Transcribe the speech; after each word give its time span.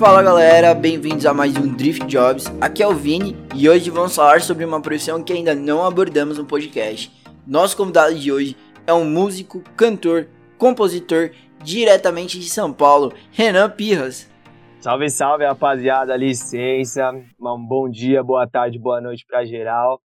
Fala 0.00 0.22
galera, 0.22 0.72
bem-vindos 0.72 1.26
a 1.26 1.34
mais 1.34 1.54
um 1.58 1.76
Drift 1.76 2.06
Jobs. 2.06 2.46
Aqui 2.58 2.82
é 2.82 2.88
o 2.88 2.94
Vini 2.94 3.36
e 3.54 3.68
hoje 3.68 3.90
vamos 3.90 4.16
falar 4.16 4.40
sobre 4.40 4.64
uma 4.64 4.80
profissão 4.80 5.22
que 5.22 5.30
ainda 5.30 5.54
não 5.54 5.84
abordamos 5.84 6.38
no 6.38 6.46
podcast. 6.46 7.12
Nosso 7.46 7.76
convidado 7.76 8.18
de 8.18 8.32
hoje 8.32 8.56
é 8.86 8.94
um 8.94 9.04
músico, 9.04 9.60
cantor, 9.76 10.26
compositor 10.56 11.32
diretamente 11.62 12.40
de 12.40 12.48
São 12.48 12.72
Paulo, 12.72 13.12
Renan 13.30 13.68
Pirras. 13.68 14.32
Salve, 14.80 15.10
salve 15.10 15.44
rapaziada, 15.44 16.16
licença. 16.16 17.12
Um 17.38 17.66
bom 17.68 17.86
dia, 17.86 18.22
boa 18.22 18.48
tarde, 18.48 18.78
boa 18.78 19.02
noite 19.02 19.26
para 19.28 19.44
geral. 19.44 20.00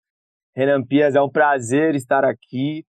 Renan 0.56 0.82
Pirras, 0.82 1.14
é 1.14 1.22
um 1.22 1.31
prazer 1.31 1.95
estar 1.95 2.25
aqui, 2.25 2.84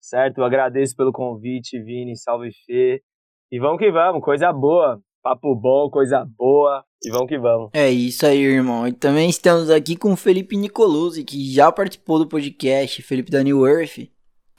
certo? 0.00 0.38
Eu 0.38 0.44
agradeço 0.44 0.96
pelo 0.96 1.12
convite, 1.12 1.80
Vini, 1.80 2.16
salve 2.16 2.50
Fê. 2.66 3.00
E 3.48 3.60
vamos 3.60 3.78
que 3.78 3.92
vamos, 3.92 4.24
coisa 4.24 4.52
boa. 4.52 5.00
Papo 5.22 5.54
bom, 5.54 5.90
coisa 5.90 6.24
boa. 6.24 6.84
E 7.04 7.10
vamos 7.10 7.28
que 7.28 7.38
vamos. 7.38 7.70
É 7.72 7.90
isso 7.90 8.26
aí, 8.26 8.38
irmão. 8.38 8.86
E 8.86 8.92
também 8.92 9.28
estamos 9.28 9.70
aqui 9.70 9.96
com 9.96 10.12
o 10.12 10.16
Felipe 10.16 10.56
Nicoluzzi, 10.56 11.24
que 11.24 11.52
já 11.52 11.70
participou 11.70 12.18
do 12.18 12.26
podcast, 12.26 13.02
Felipe 13.02 13.30
da 13.30 13.42
New 13.42 13.66
Earth. 13.66 14.08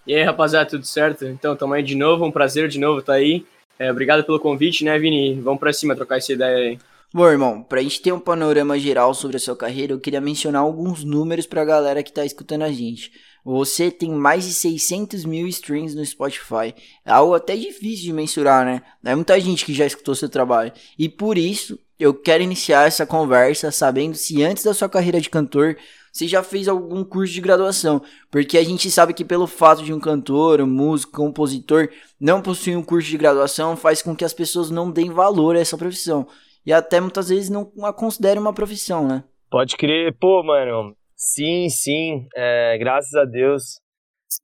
E 0.07 0.15
aí, 0.15 0.23
rapaziada, 0.23 0.69
tudo 0.69 0.85
certo? 0.85 1.25
Então, 1.25 1.55
tamo 1.55 1.73
aí 1.73 1.83
de 1.83 1.95
novo, 1.95 2.25
um 2.25 2.31
prazer 2.31 2.67
de 2.67 2.79
novo 2.79 2.99
estar 2.99 3.13
tá 3.13 3.19
aí. 3.19 3.45
É, 3.77 3.91
obrigado 3.91 4.23
pelo 4.23 4.39
convite, 4.39 4.83
né, 4.83 4.97
Vini? 4.99 5.39
Vamos 5.39 5.59
pra 5.59 5.71
cima 5.71 5.95
trocar 5.95 6.17
essa 6.17 6.33
ideia 6.33 6.57
aí. 6.57 6.79
Bom, 7.13 7.27
irmão, 7.27 7.63
pra 7.63 7.81
gente 7.81 8.01
ter 8.01 8.11
um 8.11 8.19
panorama 8.19 8.77
geral 8.77 9.13
sobre 9.13 9.37
a 9.37 9.39
sua 9.39 9.55
carreira, 9.55 9.93
eu 9.93 9.99
queria 9.99 10.21
mencionar 10.21 10.61
alguns 10.61 11.03
números 11.03 11.47
pra 11.47 11.65
galera 11.65 12.03
que 12.03 12.13
tá 12.13 12.23
escutando 12.25 12.63
a 12.63 12.71
gente. 12.71 13.11
Você 13.43 13.89
tem 13.89 14.11
mais 14.11 14.45
de 14.45 14.53
600 14.53 15.25
mil 15.25 15.47
streams 15.47 15.95
no 15.95 16.05
Spotify. 16.05 16.73
É 17.05 17.11
algo 17.11 17.33
até 17.33 17.55
difícil 17.55 18.05
de 18.05 18.13
mensurar, 18.13 18.65
né? 18.65 18.81
É 19.03 19.15
muita 19.15 19.39
gente 19.39 19.65
que 19.65 19.73
já 19.73 19.85
escutou 19.85 20.13
seu 20.13 20.29
trabalho. 20.29 20.71
E 20.97 21.07
por 21.07 21.37
isso, 21.37 21.79
eu 21.99 22.13
quero 22.13 22.43
iniciar 22.43 22.87
essa 22.87 23.05
conversa 23.05 23.71
sabendo 23.71 24.15
se 24.15 24.41
antes 24.43 24.63
da 24.63 24.73
sua 24.73 24.87
carreira 24.87 25.19
de 25.19 25.29
cantor, 25.29 25.77
você 26.11 26.27
já 26.27 26.41
fez 26.41 26.67
algum 26.67 27.03
curso 27.03 27.33
de 27.33 27.41
graduação. 27.41 28.01
Porque 28.31 28.57
a 28.57 28.63
gente 28.63 28.89
sabe 28.89 29.13
que 29.13 29.25
pelo 29.25 29.47
fato 29.47 29.83
de 29.83 29.93
um 29.93 29.99
cantor, 29.99 30.61
um 30.61 30.67
músico, 30.67 31.13
compositor 31.13 31.89
não 32.19 32.41
possuir 32.41 32.77
um 32.77 32.83
curso 32.83 33.09
de 33.09 33.17
graduação, 33.17 33.75
faz 33.75 34.01
com 34.01 34.15
que 34.15 34.25
as 34.25 34.33
pessoas 34.33 34.69
não 34.69 34.91
deem 34.91 35.09
valor 35.09 35.55
a 35.55 35.59
essa 35.59 35.77
profissão. 35.77 36.27
E 36.65 36.73
até 36.73 36.99
muitas 36.99 37.29
vezes 37.29 37.49
não 37.49 37.71
a 37.83 37.93
considerem 37.93 38.39
uma 38.39 38.53
profissão, 38.53 39.07
né? 39.07 39.23
Pode 39.49 39.75
crer, 39.75 40.15
pô, 40.19 40.43
mano. 40.43 40.95
Sim, 41.21 41.67
sim. 41.67 42.27
É, 42.33 42.77
graças 42.77 43.13
a 43.13 43.25
Deus. 43.25 43.81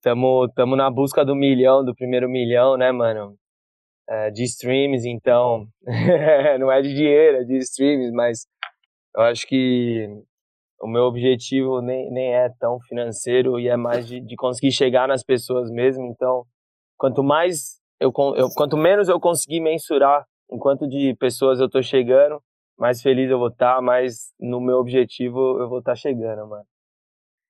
Tamo, 0.01 0.49
tamo 0.49 0.75
na 0.75 0.91
busca 0.91 1.23
do 1.23 1.33
milhão, 1.33 1.85
do 1.85 1.95
primeiro 1.95 2.27
milhão, 2.29 2.75
né, 2.75 2.91
mano? 2.91 3.37
É, 4.09 4.29
de 4.29 4.43
streams, 4.43 5.07
então. 5.07 5.67
não 6.59 6.69
é 6.69 6.81
de 6.81 6.93
dinheiro, 6.93 7.37
é 7.37 7.43
de 7.45 7.57
streams, 7.59 8.11
mas 8.11 8.45
eu 9.15 9.23
acho 9.23 9.47
que 9.47 10.05
o 10.81 10.87
meu 10.87 11.03
objetivo 11.03 11.81
nem, 11.81 12.11
nem 12.11 12.35
é 12.35 12.49
tão 12.59 12.77
financeiro 12.81 13.57
e 13.57 13.69
é 13.69 13.77
mais 13.77 14.05
de, 14.05 14.19
de 14.19 14.35
conseguir 14.35 14.73
chegar 14.73 15.07
nas 15.07 15.23
pessoas 15.23 15.71
mesmo. 15.71 16.05
Então, 16.07 16.43
quanto 16.97 17.23
mais 17.23 17.79
eu, 18.01 18.11
eu 18.35 18.49
quanto 18.53 18.75
menos 18.75 19.07
eu 19.07 19.17
conseguir 19.17 19.61
mensurar 19.61 20.25
enquanto 20.51 20.89
de 20.89 21.15
pessoas 21.15 21.61
eu 21.61 21.69
tô 21.69 21.81
chegando, 21.81 22.41
mais 22.77 23.01
feliz 23.01 23.29
eu 23.29 23.39
vou 23.39 23.49
estar, 23.49 23.75
tá, 23.75 23.81
mais 23.81 24.33
no 24.39 24.59
meu 24.59 24.77
objetivo 24.77 25.59
eu 25.59 25.69
vou 25.69 25.79
estar 25.79 25.93
tá 25.93 25.95
chegando, 25.95 26.47
mano. 26.47 26.65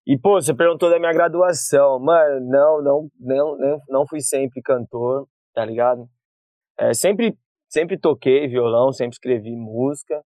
E, 0.08 0.20
pô, 0.20 0.40
você 0.40 0.54
perguntou 0.54 0.90
da 0.90 1.00
minha 1.00 1.12
graduação. 1.14 2.00
Mano, 2.00 2.40
não, 2.48 2.82
não, 2.82 3.09
não, 3.20 3.82
não, 3.90 4.08
fui 4.08 4.22
sempre 4.22 4.62
cantor, 4.62 5.28
tá 5.54 5.66
ligado? 5.66 6.08
É, 6.78 6.94
sempre, 6.94 7.36
sempre 7.67 7.98
toquei 7.98 8.48
violão, 8.48 8.92
sempre 8.92 9.16
escrevi 9.16 9.55
música, 9.55 10.22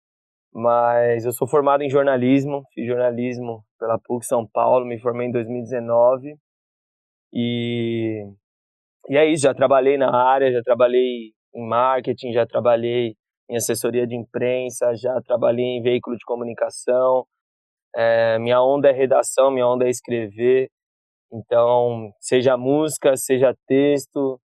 mas 0.52 1.26
eu 1.26 1.32
sou 1.32 1.46
formado 1.46 1.82
em 1.82 1.90
jornalismo, 1.90 2.62
fiz 2.72 2.86
jornalismo 2.86 3.62
pela 3.78 3.98
PUC 3.98 4.24
São 4.24 4.46
Paulo, 4.46 4.86
me 4.86 4.98
formei 4.98 5.28
em 5.28 5.32
2019 5.32 6.36
e, 7.32 8.24
e 9.10 9.16
é 9.16 9.26
isso, 9.26 9.42
já 9.42 9.52
trabalhei 9.52 9.98
na 9.98 10.10
área, 10.10 10.50
já 10.50 10.62
trabalhei 10.62 11.32
em 11.54 11.68
marketing, 11.68 12.32
já 12.32 12.46
trabalhei 12.46 13.14
em 13.48 13.56
assessoria 13.56 14.06
de 14.06 14.16
imprensa, 14.16 14.94
já 14.94 15.20
trabalhei 15.22 15.64
em 15.64 15.82
veículo 15.82 16.16
de 16.16 16.24
comunicação. 16.24 17.26
É, 17.94 18.38
minha 18.38 18.62
onda 18.62 18.88
é 18.90 18.92
redação, 18.92 19.50
minha 19.50 19.66
onda 19.66 19.86
é 19.86 19.90
escrever. 19.90 20.68
Então, 21.32 22.12
seja 22.20 22.56
música, 22.56 23.16
seja 23.16 23.54
texto, 23.66 24.40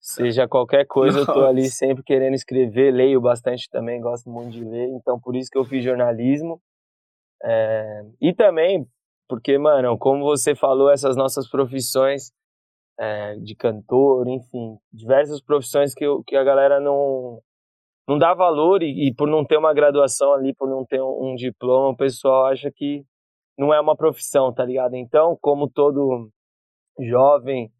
seja 0.00 0.48
qualquer 0.48 0.86
coisa, 0.88 1.18
Nossa. 1.18 1.30
eu 1.30 1.34
tô 1.34 1.44
ali 1.44 1.68
sempre 1.68 2.02
querendo 2.02 2.34
escrever, 2.34 2.92
leio 2.92 3.20
bastante 3.20 3.68
também, 3.70 4.00
gosto 4.00 4.30
muito 4.30 4.50
de 4.50 4.64
ler, 4.64 4.88
então 4.88 5.20
por 5.20 5.34
isso 5.34 5.50
que 5.50 5.58
eu 5.58 5.64
fiz 5.64 5.84
jornalismo. 5.84 6.60
É, 7.42 8.02
e 8.20 8.32
também, 8.32 8.86
porque, 9.28 9.58
mano, 9.58 9.98
como 9.98 10.24
você 10.24 10.54
falou, 10.54 10.90
essas 10.90 11.16
nossas 11.16 11.48
profissões 11.50 12.32
é, 12.98 13.34
de 13.36 13.54
cantor, 13.54 14.26
enfim, 14.28 14.78
diversas 14.92 15.42
profissões 15.42 15.92
que, 15.92 16.04
eu, 16.04 16.22
que 16.24 16.34
a 16.34 16.44
galera 16.44 16.80
não, 16.80 17.40
não 18.08 18.18
dá 18.18 18.34
valor 18.34 18.82
e, 18.82 19.08
e, 19.08 19.14
por 19.14 19.28
não 19.28 19.44
ter 19.44 19.56
uma 19.56 19.74
graduação 19.74 20.32
ali, 20.32 20.54
por 20.54 20.68
não 20.68 20.84
ter 20.84 21.02
um, 21.02 21.32
um, 21.32 21.34
diploma, 21.34 21.90
o 21.90 21.96
pessoal 21.96 22.46
acha 22.46 22.70
que 22.70 23.04
não 23.58 23.74
é 23.74 23.80
uma 23.80 23.96
profissão, 23.96 24.52
tá 24.52 24.64
ligado? 24.64 24.94
Então, 24.94 25.36
como 25.40 25.68
todo 25.68 26.30
jovem 27.00 27.70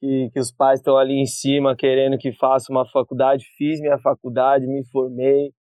que, 0.00 0.30
que 0.32 0.40
os 0.40 0.52
pais 0.52 0.80
estão 0.80 0.96
ali 0.96 1.14
em 1.14 1.26
cima 1.26 1.76
querendo 1.76 2.18
que 2.18 2.32
faça 2.32 2.72
uma 2.72 2.86
faculdade, 2.86 3.44
fiz 3.56 3.80
minha 3.80 3.98
faculdade, 3.98 4.66
me 4.66 4.84
formei, 4.90 5.52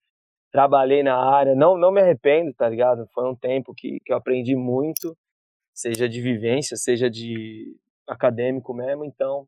trabalhei 0.52 1.04
na 1.04 1.16
área, 1.16 1.56
não, 1.56 1.78
não 1.78 1.92
me 1.92 2.02
arrependo, 2.02 2.54
tá 2.54 2.68
ligado? 2.68 3.06
Foi 3.14 3.30
um 3.30 3.36
tempo 3.36 3.74
que, 3.76 4.00
que 4.04 4.12
eu 4.12 4.18
aprendi 4.18 4.56
muito, 4.56 5.16
seja 5.74 6.10
de 6.10 6.22
vivência, 6.22 6.76
seja 6.78 7.10
de 7.10 7.76
acadêmico 8.08 8.74
mesmo, 8.74 9.06
então 9.06 9.48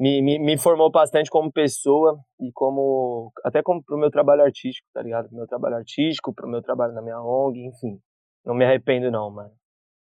me, 0.00 0.22
me, 0.22 0.38
me, 0.38 0.56
formou 0.56 0.90
bastante 0.90 1.28
como 1.28 1.52
pessoa 1.52 2.18
e 2.40 2.50
como 2.52 3.30
até 3.44 3.62
como 3.62 3.84
pro 3.84 3.98
meu 3.98 4.10
trabalho 4.10 4.42
artístico, 4.42 4.88
tá 4.94 5.02
ligado? 5.02 5.28
Pro 5.28 5.36
meu 5.36 5.46
trabalho 5.46 5.76
artístico, 5.76 6.32
pro 6.32 6.48
meu 6.48 6.62
trabalho 6.62 6.94
na 6.94 7.02
minha 7.02 7.20
ONG, 7.20 7.66
enfim. 7.66 8.00
Não 8.42 8.54
me 8.54 8.64
arrependo 8.64 9.10
não, 9.10 9.30
mano. 9.30 9.52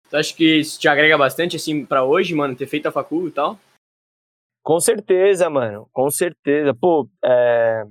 Tu 0.08 0.16
acha 0.16 0.36
que 0.36 0.60
isso 0.60 0.78
te 0.78 0.86
agrega 0.86 1.18
bastante 1.18 1.56
assim 1.56 1.84
para 1.84 2.04
hoje, 2.04 2.32
mano, 2.32 2.54
ter 2.54 2.68
feito 2.68 2.86
a 2.86 2.92
facul 2.92 3.26
e 3.26 3.32
tal? 3.32 3.58
Com 4.62 4.78
certeza, 4.78 5.50
mano. 5.50 5.88
Com 5.92 6.08
certeza. 6.10 6.72
Pô, 6.72 7.08
é... 7.24 7.82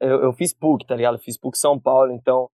eu, 0.00 0.24
eu 0.24 0.32
fiz 0.32 0.52
PUC, 0.52 0.84
tá 0.84 0.96
ligado? 0.96 1.14
Eu 1.14 1.22
fiz 1.22 1.38
PUC 1.38 1.56
São 1.56 1.78
Paulo, 1.78 2.10
então 2.10 2.50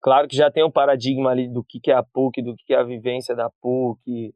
claro 0.00 0.26
que 0.26 0.34
já 0.34 0.50
tem 0.50 0.64
um 0.64 0.70
paradigma 0.70 1.30
ali 1.30 1.46
do 1.46 1.62
que, 1.62 1.78
que 1.78 1.90
é 1.90 1.94
a 1.94 2.02
PUC, 2.02 2.40
do 2.40 2.56
que, 2.56 2.64
que 2.68 2.74
é 2.74 2.78
a 2.78 2.84
vivência 2.84 3.36
da 3.36 3.50
PUC. 3.60 4.34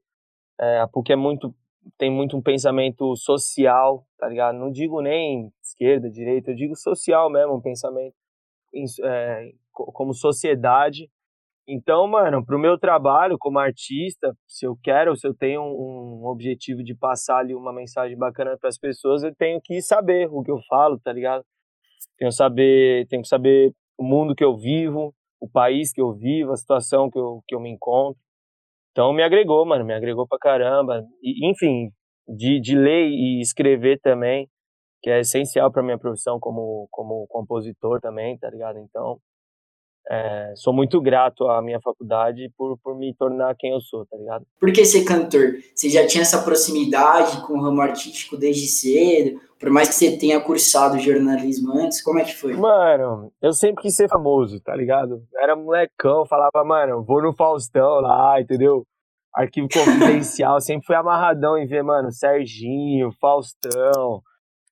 É, 0.61 0.81
a 0.81 0.87
PUC 0.87 1.13
é 1.13 1.17
muito 1.17 1.55
tem 1.99 2.11
muito 2.11 2.37
um 2.37 2.43
pensamento 2.43 3.15
social, 3.17 4.07
tá 4.19 4.29
ligado? 4.29 4.59
Não 4.59 4.71
digo 4.71 5.01
nem 5.01 5.51
esquerda, 5.63 6.11
direita, 6.11 6.51
eu 6.51 6.57
digo 6.57 6.77
social 6.77 7.31
mesmo, 7.31 7.57
um 7.57 7.61
pensamento 7.61 8.15
é, 9.05 9.51
como 9.73 10.13
sociedade. 10.15 11.11
Então, 11.69 12.07
mano, 12.07 12.45
pro 12.45 12.59
meu 12.59 12.79
trabalho 12.79 13.37
como 13.39 13.59
artista, 13.59 14.33
se 14.47 14.67
eu 14.67 14.77
quero, 14.83 15.17
se 15.17 15.27
eu 15.27 15.35
tenho 15.35 15.63
um, 15.63 16.23
um 16.23 16.27
objetivo 16.27 16.83
de 16.83 16.95
passar 16.95 17.39
ali 17.39 17.55
uma 17.55 17.73
mensagem 17.73 18.17
bacana 18.17 18.57
para 18.57 18.69
as 18.69 18.79
pessoas, 18.79 19.25
eu 19.25 19.35
tenho 19.35 19.61
que 19.61 19.83
saber 19.83 20.29
o 20.31 20.43
que 20.43 20.51
eu 20.51 20.61
falo, 20.69 20.99
tá 21.01 21.13
ligado? 21.13 21.45
Tenho 22.17 22.31
saber, 22.31 23.07
tenho 23.09 23.23
que 23.23 23.29
saber 23.29 23.73
o 23.99 24.05
mundo 24.05 24.35
que 24.35 24.45
eu 24.45 24.57
vivo, 24.57 25.13
o 25.41 25.49
país 25.49 25.93
que 25.93 26.01
eu 26.01 26.13
vivo, 26.13 26.53
a 26.53 26.57
situação 26.57 27.11
que 27.11 27.19
eu, 27.19 27.43
que 27.47 27.55
eu 27.55 27.61
me 27.61 27.71
encontro. 27.71 28.21
Então 28.97 29.13
me 29.13 29.23
agregou, 29.23 29.67
mano, 29.67 29.85
me 29.85 29.93
agregou 29.93 30.27
pra 30.27 30.39
caramba. 30.39 31.05
E, 31.23 31.47
enfim, 31.51 31.91
de, 32.27 32.59
de 32.59 32.75
ler 32.75 33.07
e 33.11 33.43
escrever 33.43 34.01
também, 34.01 34.49
que 35.03 35.11
é 35.11 35.21
essencial 35.21 35.71
pra 35.71 35.83
minha 35.83 35.99
profissão 35.99 36.41
como, 36.41 36.89
como 36.91 37.27
compositor 37.29 38.01
também, 38.01 38.39
tá 38.39 38.49
ligado? 38.49 38.79
Então, 38.79 39.19
é, 40.09 40.53
sou 40.55 40.73
muito 40.73 41.01
grato 41.01 41.49
à 41.49 41.61
minha 41.61 41.81
faculdade 41.81 42.49
por, 42.57 42.79
por 42.79 42.97
me 42.97 43.13
tornar 43.15 43.57
quem 43.57 43.73
eu 43.73 43.81
sou, 43.81 44.07
tá 44.07 44.17
ligado? 44.17 44.47
Por 44.61 44.73
que 44.73 44.85
ser 44.85 45.05
cantor? 45.05 45.55
Você 45.75 45.89
já 45.89 46.07
tinha 46.07 46.23
essa 46.23 46.43
proximidade 46.43 47.45
com 47.45 47.55
o 47.55 47.63
ramo 47.63 47.81
artístico 47.81 48.37
desde 48.37 48.69
cedo? 48.69 49.41
Por 49.59 49.71
mais 49.71 49.89
que 49.89 49.95
você 49.95 50.17
tenha 50.17 50.41
cursado 50.41 50.99
jornalismo 50.99 51.73
antes, 51.73 52.03
como 52.03 52.21
é 52.21 52.25
que 52.25 52.37
foi? 52.37 52.55
Mano, 52.55 53.33
eu 53.43 53.53
sempre 53.53 53.83
quis 53.83 53.97
ser 53.97 54.09
famoso, 54.09 54.61
tá 54.61 54.77
ligado? 54.77 55.23
era 55.37 55.57
molecão, 55.57 56.27
falava, 56.27 56.63
mano, 56.65 57.03
vou 57.03 57.23
no 57.23 57.35
Faustão 57.35 58.01
lá, 58.01 58.41
entendeu? 58.41 58.85
Arquivo 59.35 59.69
confidencial, 59.73 60.61
sempre 60.63 60.87
fui 60.87 60.95
amarradão 60.95 61.59
em 61.59 61.67
ver, 61.67 61.83
mano, 61.83 62.13
Serginho, 62.13 63.11
Faustão, 63.21 64.23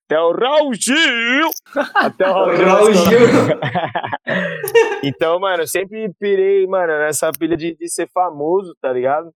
até 0.06 0.20
o 0.20 0.32
Raul 0.32 0.74
Gil! 0.74 1.48
Até 1.96 2.28
o 2.28 2.44
Raul 2.44 2.92
Gil! 2.92 3.18
Então, 5.02 5.38
mano, 5.38 5.62
eu 5.62 5.66
sempre 5.66 6.12
pirei, 6.18 6.66
mano, 6.66 6.92
nessa 6.98 7.30
pilha 7.38 7.56
de, 7.56 7.76
de 7.76 7.88
ser 7.88 8.08
famoso, 8.12 8.74
tá 8.80 8.92
ligado? 8.92 9.30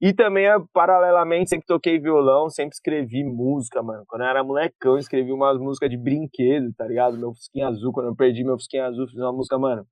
E 0.00 0.12
também, 0.12 0.46
paralelamente, 0.72 1.50
sempre 1.50 1.64
toquei 1.64 2.00
violão, 2.00 2.50
sempre 2.50 2.74
escrevi 2.74 3.22
música, 3.22 3.80
mano. 3.84 4.02
Quando 4.08 4.22
eu 4.22 4.28
era 4.28 4.42
molecão, 4.42 4.94
eu 4.94 4.98
escrevi 4.98 5.32
umas 5.32 5.56
músicas 5.58 5.88
de 5.88 5.96
brinquedo, 5.96 6.72
tá 6.76 6.88
ligado? 6.88 7.16
Meu 7.16 7.32
Fusquinha 7.32 7.68
Azul, 7.68 7.92
quando 7.92 8.08
eu 8.08 8.16
perdi 8.16 8.42
meu 8.42 8.58
Fusquinha 8.58 8.86
Azul, 8.86 9.06
fiz 9.06 9.20
uma 9.20 9.32
música, 9.32 9.56
mano. 9.56 9.86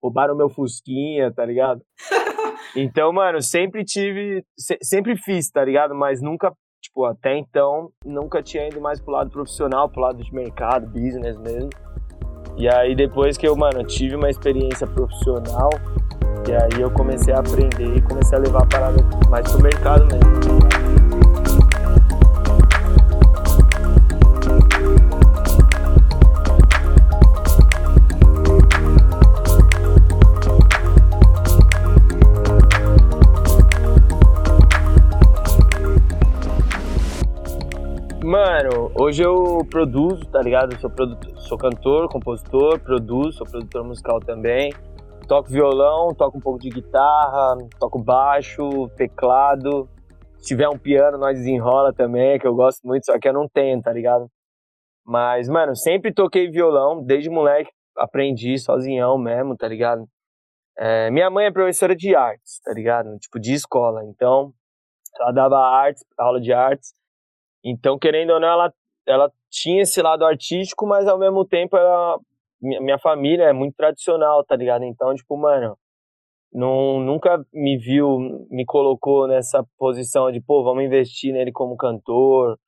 Roubaram 0.00 0.36
meu 0.36 0.48
Fusquinha, 0.48 1.32
tá 1.32 1.44
ligado? 1.44 1.82
Então, 2.74 3.10
mano, 3.10 3.40
sempre 3.40 3.84
tive. 3.84 4.44
Se, 4.58 4.76
sempre 4.82 5.16
fiz, 5.16 5.50
tá 5.50 5.64
ligado? 5.64 5.94
Mas 5.94 6.20
nunca, 6.20 6.52
tipo, 6.82 7.06
até 7.06 7.36
então, 7.38 7.90
nunca 8.04 8.42
tinha 8.42 8.66
ido 8.68 8.80
mais 8.80 9.00
pro 9.00 9.12
lado 9.12 9.30
profissional, 9.30 9.88
pro 9.88 10.02
lado 10.02 10.22
de 10.22 10.34
mercado, 10.34 10.86
business 10.86 11.38
mesmo. 11.38 11.70
E 12.56 12.68
aí, 12.68 12.94
depois 12.94 13.36
que 13.36 13.46
eu, 13.46 13.54
mano, 13.54 13.84
tive 13.84 14.16
uma 14.16 14.30
experiência 14.30 14.86
profissional, 14.86 15.70
e 16.48 16.52
aí 16.52 16.80
eu 16.80 16.90
comecei 16.90 17.34
a 17.34 17.40
aprender 17.40 17.96
e 17.96 18.00
comecei 18.00 18.38
a 18.38 18.40
levar 18.40 18.62
a 18.62 18.66
parada 18.66 18.96
mais 19.28 19.50
pro 19.52 19.62
mercado 19.62 20.06
mesmo. 20.06 20.85
Mano, 38.26 38.90
hoje 39.00 39.22
eu 39.22 39.64
produzo, 39.70 40.28
tá 40.28 40.42
ligado? 40.42 40.76
sou, 40.80 40.90
produtor, 40.90 41.38
sou 41.42 41.56
cantor, 41.56 42.08
compositor, 42.08 42.80
produzo, 42.80 43.38
sou 43.38 43.46
produtor 43.46 43.84
musical 43.84 44.18
também. 44.18 44.72
Toco 45.28 45.48
violão, 45.48 46.12
toco 46.12 46.36
um 46.36 46.40
pouco 46.40 46.58
de 46.58 46.68
guitarra, 46.68 47.56
toco 47.78 48.02
baixo, 48.02 48.88
teclado. 48.96 49.88
Se 50.38 50.48
tiver 50.48 50.68
um 50.68 50.76
piano, 50.76 51.18
nós 51.18 51.38
desenrola 51.38 51.92
também, 51.92 52.36
que 52.40 52.48
eu 52.48 52.52
gosto 52.52 52.84
muito, 52.84 53.06
só 53.06 53.16
que 53.16 53.28
eu 53.28 53.32
não 53.32 53.46
tenho, 53.48 53.80
tá 53.80 53.92
ligado? 53.92 54.28
Mas, 55.06 55.48
mano, 55.48 55.76
sempre 55.76 56.12
toquei 56.12 56.50
violão, 56.50 57.04
desde 57.04 57.30
moleque 57.30 57.70
aprendi 57.96 58.58
sozinhão 58.58 59.16
mesmo, 59.16 59.56
tá 59.56 59.68
ligado? 59.68 60.04
É, 60.76 61.12
minha 61.12 61.30
mãe 61.30 61.46
é 61.46 61.52
professora 61.52 61.94
de 61.94 62.16
artes, 62.16 62.60
tá 62.64 62.72
ligado? 62.72 63.16
Tipo, 63.20 63.38
de 63.38 63.54
escola. 63.54 64.02
Então, 64.04 64.52
ela 65.20 65.30
dava 65.30 65.58
artes, 65.60 66.02
aula 66.18 66.40
de 66.40 66.52
artes. 66.52 66.92
Então, 67.64 67.98
querendo 67.98 68.30
ou 68.30 68.40
não, 68.40 68.48
ela, 68.48 68.74
ela 69.06 69.32
tinha 69.50 69.82
esse 69.82 70.00
lado 70.02 70.24
artístico, 70.24 70.86
mas 70.86 71.06
ao 71.08 71.18
mesmo 71.18 71.44
tempo 71.44 71.76
ela, 71.76 72.18
minha 72.60 72.98
família 72.98 73.44
é 73.44 73.52
muito 73.52 73.74
tradicional, 73.76 74.44
tá 74.44 74.56
ligado? 74.56 74.84
Então, 74.84 75.14
tipo, 75.14 75.36
mano, 75.36 75.76
não, 76.52 77.00
nunca 77.00 77.44
me 77.52 77.76
viu, 77.76 78.46
me 78.50 78.64
colocou 78.64 79.26
nessa 79.28 79.64
posição 79.78 80.30
de, 80.30 80.40
pô, 80.40 80.62
vamos 80.64 80.84
investir 80.84 81.32
nele 81.32 81.52
como 81.52 81.76
cantor, 81.76 82.58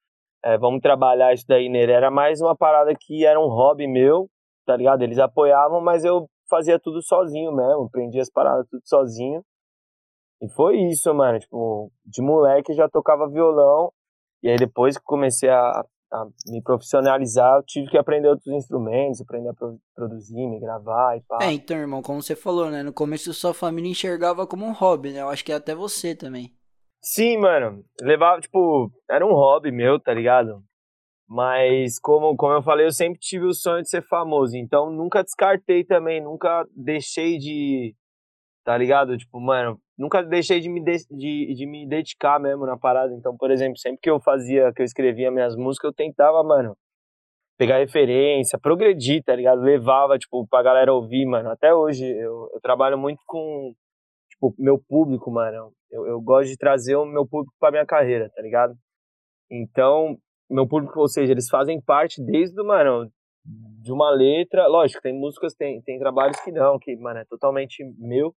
é, 0.44 0.58
vamos 0.58 0.81
trabalhar 0.81 1.32
isso 1.32 1.44
daí 1.49 1.69
nele. 1.69 1.93
Era 1.93 2.11
mais 2.11 2.40
uma 2.40 2.56
parada 2.56 2.94
que 2.94 3.25
era 3.25 3.40
um 3.40 3.49
hobby 3.49 3.87
meu, 3.87 4.29
tá 4.67 4.76
ligado? 4.76 5.02
Eles 5.02 5.19
apoiavam, 5.19 5.81
mas 5.81 6.05
eu 6.05 6.29
fazia 6.49 6.79
tudo 6.79 7.02
sozinho 7.02 7.52
mesmo, 7.52 7.85
aprendi 7.85 8.20
as 8.20 8.31
paradas 8.31 8.67
tudo 8.70 8.82
sozinho. 8.85 9.43
E 10.40 10.49
foi 10.50 10.79
isso, 10.79 11.12
mano. 11.14 11.38
Tipo, 11.38 11.90
de 12.05 12.23
moleque 12.23 12.73
já 12.75 12.88
tocava 12.88 13.29
violão 13.29 13.93
e 14.43 14.49
aí 14.49 14.56
depois 14.56 14.96
que 14.96 15.05
comecei 15.05 15.49
a, 15.49 15.85
a 16.12 16.26
me 16.46 16.62
profissionalizar, 16.62 17.56
eu 17.56 17.62
tive 17.64 17.90
que 17.90 17.99
aprender 17.99 18.29
outros 18.29 18.46
instrumentos, 18.49 19.20
aprender 19.20 19.49
a 19.49 19.55
pro, 19.55 19.79
produzir, 19.94 20.46
me 20.46 20.61
gravar 20.61 21.17
e 21.17 21.20
pá. 21.23 21.38
É, 21.43 21.52
então, 21.52 21.76
irmão, 21.76 22.02
como 22.02 22.23
você 22.23 22.37
falou, 22.37 22.70
né? 22.70 22.82
No 22.82 22.93
começo 22.93 23.32
sua 23.35 23.52
família 23.52 23.90
enxergava 23.90 24.46
como 24.46 24.64
um 24.64 24.73
hobby, 24.73 25.12
né? 25.12 25.20
Eu 25.20 25.29
acho 25.29 25.44
que 25.44 25.52
até 25.52 25.75
você 25.75 26.14
também. 26.14 26.52
Sim, 27.00 27.38
mano. 27.38 27.85
Levava, 28.00 28.40
tipo, 28.40 28.90
era 29.08 29.25
um 29.26 29.32
hobby 29.32 29.70
meu, 29.70 30.00
tá 30.00 30.12
ligado? 30.12 30.62
Mas, 31.29 31.99
como, 31.99 32.35
como 32.37 32.55
eu 32.55 32.62
falei, 32.62 32.87
eu 32.87 32.93
sempre 32.93 33.19
tive 33.20 33.44
o 33.44 33.52
sonho 33.52 33.82
de 33.82 33.90
ser 33.90 34.02
famoso. 34.02 34.56
Então, 34.56 34.90
nunca 34.90 35.23
descartei 35.23 35.85
também, 35.85 36.23
nunca 36.23 36.67
deixei 36.75 37.38
de. 37.38 37.94
Tá 38.64 38.76
ligado? 38.76 39.17
Tipo, 39.17 39.40
mano, 39.40 39.79
nunca 39.98 40.22
deixei 40.22 40.60
de 40.60 40.68
me, 40.68 40.82
de, 40.82 40.96
de, 41.10 41.54
de, 41.54 41.66
me 41.66 41.86
dedicar 41.86 42.38
mesmo 42.38 42.64
na 42.64 42.78
parada. 42.78 43.12
Então, 43.12 43.36
por 43.36 43.50
exemplo, 43.50 43.76
sempre 43.78 43.98
que 44.00 44.10
eu 44.10 44.20
fazia, 44.20 44.72
que 44.72 44.80
eu 44.80 44.84
escrevia 44.84 45.30
minhas 45.30 45.56
músicas, 45.56 45.88
eu 45.88 45.94
tentava, 45.94 46.42
mano, 46.44 46.76
pegar 47.58 47.78
referência, 47.78 48.58
progredir, 48.58 49.22
tá 49.24 49.34
ligado? 49.34 49.60
Levava, 49.60 50.16
tipo, 50.16 50.46
pra 50.46 50.62
galera 50.62 50.94
ouvir, 50.94 51.26
mano. 51.26 51.50
Até 51.50 51.74
hoje, 51.74 52.06
eu, 52.06 52.48
eu 52.54 52.60
trabalho 52.62 52.96
muito 52.96 53.20
com, 53.26 53.74
tipo, 54.30 54.54
meu 54.56 54.78
público, 54.78 55.30
mano. 55.30 55.72
Eu, 55.90 56.06
eu 56.06 56.20
gosto 56.20 56.48
de 56.48 56.56
trazer 56.56 56.94
o 56.94 57.04
meu 57.04 57.26
público 57.26 57.52
pra 57.58 57.72
minha 57.72 57.84
carreira, 57.84 58.30
tá 58.34 58.40
ligado? 58.40 58.74
Então, 59.50 60.16
meu 60.48 60.68
público, 60.68 61.00
ou 61.00 61.08
seja, 61.08 61.32
eles 61.32 61.48
fazem 61.48 61.80
parte 61.80 62.22
desde, 62.22 62.62
mano, 62.62 63.10
de 63.44 63.92
uma 63.92 64.10
letra. 64.10 64.68
Lógico, 64.68 65.02
tem 65.02 65.12
músicas, 65.12 65.54
tem, 65.54 65.82
tem 65.82 65.98
trabalhos 65.98 66.38
que 66.40 66.52
não, 66.52 66.78
que, 66.78 66.94
mano, 66.96 67.18
é 67.18 67.24
totalmente 67.24 67.82
meu. 67.98 68.32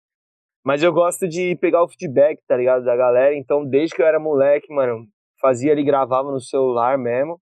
Mas 0.64 0.84
eu 0.84 0.94
gosto 0.94 1.28
de 1.28 1.56
pegar 1.58 1.84
o 1.84 1.90
feedback, 1.90 2.40
tá 2.48 2.56
ligado? 2.56 2.84
Da 2.84 2.96
galera. 2.96 3.36
Então, 3.36 3.66
desde 3.66 3.96
que 3.96 4.02
eu 4.02 4.06
era 4.06 4.20
moleque, 4.20 4.72
mano, 4.74 5.08
fazia 5.40 5.72
ali, 5.72 5.84
gravava 5.84 6.32
no 6.32 6.40
celular 6.40 6.98
mesmo. 6.98 7.40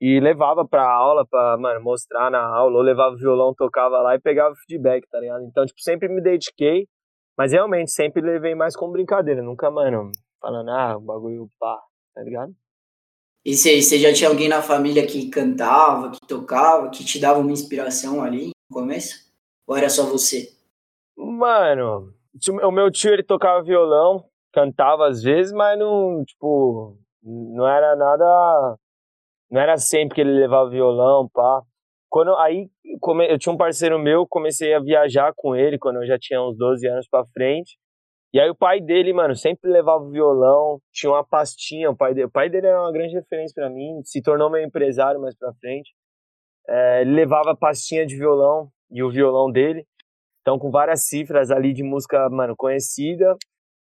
E 0.00 0.20
levava 0.20 0.66
pra 0.66 0.88
aula, 0.88 1.26
pra, 1.26 1.56
mano, 1.58 1.80
mostrar 1.82 2.30
na 2.30 2.40
aula. 2.40 2.76
Ou 2.76 2.82
levava 2.82 3.14
o 3.14 3.18
violão, 3.18 3.54
tocava 3.54 4.00
lá 4.00 4.14
e 4.14 4.20
pegava 4.20 4.52
o 4.52 4.58
feedback, 4.66 5.06
tá 5.08 5.20
ligado? 5.20 5.44
Então, 5.44 5.64
tipo, 5.66 5.80
sempre 5.80 6.08
me 6.08 6.20
dediquei. 6.20 6.86
Mas 7.36 7.52
realmente, 7.52 7.92
sempre 7.92 8.20
levei 8.20 8.54
mais 8.54 8.76
como 8.76 8.92
brincadeira. 8.92 9.42
Nunca, 9.42 9.70
mano, 9.70 10.10
falando, 10.40 10.70
ah, 10.70 10.96
o 10.96 11.00
bagulho 11.00 11.48
pá, 11.58 11.80
tá 12.14 12.22
ligado? 12.22 12.52
E 13.44 13.54
você 13.54 13.98
já 13.98 14.12
tinha 14.12 14.28
alguém 14.28 14.48
na 14.48 14.60
família 14.60 15.06
que 15.06 15.30
cantava, 15.30 16.10
que 16.10 16.20
tocava, 16.26 16.90
que 16.90 17.04
te 17.04 17.18
dava 17.20 17.38
uma 17.38 17.52
inspiração 17.52 18.22
ali 18.22 18.48
no 18.48 18.74
começo? 18.76 19.32
Ou 19.66 19.76
era 19.76 19.88
só 19.88 20.04
você? 20.04 20.52
Mano, 21.16 22.12
o 22.62 22.70
meu 22.70 22.90
tio, 22.90 23.12
ele 23.12 23.22
tocava 23.22 23.62
violão, 23.62 24.24
cantava 24.52 25.08
às 25.08 25.22
vezes, 25.22 25.52
mas 25.52 25.78
não, 25.78 26.24
tipo, 26.24 26.96
não 27.22 27.66
era 27.66 27.96
nada. 27.96 28.76
Não 29.50 29.60
era 29.60 29.76
sempre 29.78 30.14
que 30.14 30.20
ele 30.20 30.38
levava 30.38 30.68
violão, 30.68 31.28
pá. 31.32 31.62
Quando, 32.10 32.34
aí, 32.36 32.68
eu 33.28 33.38
tinha 33.38 33.52
um 33.52 33.56
parceiro 33.56 33.98
meu, 33.98 34.26
comecei 34.26 34.74
a 34.74 34.80
viajar 34.80 35.32
com 35.36 35.54
ele 35.54 35.78
quando 35.78 35.96
eu 35.96 36.06
já 36.06 36.18
tinha 36.18 36.42
uns 36.42 36.56
12 36.56 36.86
anos 36.86 37.08
pra 37.08 37.24
frente. 37.34 37.78
E 38.32 38.38
aí 38.38 38.50
o 38.50 38.56
pai 38.56 38.80
dele, 38.80 39.12
mano, 39.12 39.34
sempre 39.34 39.70
levava 39.70 40.08
violão, 40.10 40.78
tinha 40.92 41.10
uma 41.10 41.24
pastinha, 41.24 41.90
o 41.90 41.96
pai 41.96 42.12
dele, 42.12 42.26
o 42.26 42.30
pai 42.30 42.50
dele 42.50 42.66
era 42.66 42.80
uma 42.80 42.92
grande 42.92 43.14
referência 43.14 43.54
para 43.54 43.70
mim, 43.70 44.02
se 44.04 44.20
tornou 44.20 44.50
meu 44.50 44.62
empresário 44.62 45.20
mais 45.20 45.34
pra 45.34 45.52
frente. 45.54 45.94
É, 46.68 47.00
ele 47.00 47.12
levava 47.12 47.56
pastinha 47.56 48.06
de 48.06 48.16
violão 48.16 48.68
e 48.90 49.02
o 49.02 49.10
violão 49.10 49.50
dele. 49.50 49.86
Então, 50.48 50.58
com 50.58 50.70
várias 50.70 51.02
cifras 51.02 51.50
ali 51.50 51.74
de 51.74 51.82
música, 51.82 52.26
mano, 52.30 52.54
conhecida. 52.56 53.36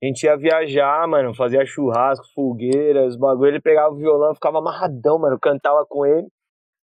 A 0.01 0.05
gente 0.05 0.23
ia 0.23 0.37
viajar, 0.37 1.05
mano, 1.09 1.35
fazia 1.35 1.65
churrasco, 1.65 2.25
fogueiras, 2.33 3.17
bagulho. 3.17 3.49
Ele 3.49 3.59
pegava 3.59 3.93
o 3.93 3.97
violão, 3.97 4.33
ficava 4.33 4.59
amarradão, 4.59 5.19
mano, 5.19 5.37
cantava 5.37 5.85
com 5.85 6.05
ele, 6.05 6.25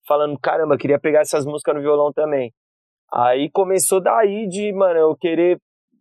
falando, 0.04 0.36
caramba, 0.40 0.76
queria 0.76 0.98
pegar 0.98 1.20
essas 1.20 1.46
músicas 1.46 1.76
no 1.76 1.80
violão 1.80 2.12
também. 2.12 2.52
Aí 3.12 3.48
começou 3.52 4.00
daí 4.02 4.48
de, 4.48 4.72
mano, 4.72 4.98
eu 4.98 5.16
querer. 5.16 5.60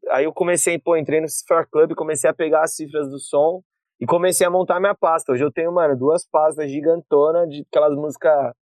Aí 0.09 0.25
eu 0.25 0.33
comecei, 0.33 0.79
pô, 0.79 0.97
entrei 0.97 1.21
no 1.21 1.29
Cifra 1.29 1.63
Club, 1.71 1.93
comecei 1.93 2.27
a 2.27 2.33
pegar 2.33 2.63
as 2.63 2.75
cifras 2.75 3.07
do 3.11 3.19
som 3.19 3.61
e 4.01 4.07
comecei 4.07 4.47
a 4.47 4.49
montar 4.49 4.79
minha 4.79 4.95
pasta. 4.95 5.31
Hoje 5.31 5.43
eu 5.43 5.51
tenho, 5.51 5.71
mano, 5.71 5.95
duas 5.95 6.27
pastas 6.27 6.71
gigantonas 6.71 7.47
de 7.47 7.63
aquelas 7.71 7.95
músicas 7.95 8.55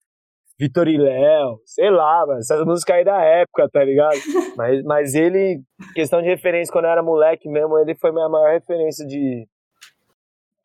Vitor 0.59 0.89
e 0.89 0.97
Léo, 0.97 1.61
sei 1.65 1.91
lá, 1.91 2.27
mano, 2.27 2.39
essas 2.39 2.65
músicas 2.65 2.97
aí 2.97 3.05
da 3.05 3.21
época, 3.21 3.69
tá 3.71 3.83
ligado? 3.85 4.15
mas, 4.57 4.83
mas 4.85 5.15
ele, 5.15 5.61
questão 5.95 6.21
de 6.21 6.29
referência, 6.29 6.73
quando 6.73 6.85
eu 6.85 6.91
era 6.91 7.03
moleque 7.03 7.49
mesmo, 7.49 7.79
ele 7.79 7.95
foi 7.95 8.13
minha 8.13 8.29
maior 8.29 8.53
referência 8.53 9.07
de, 9.07 9.47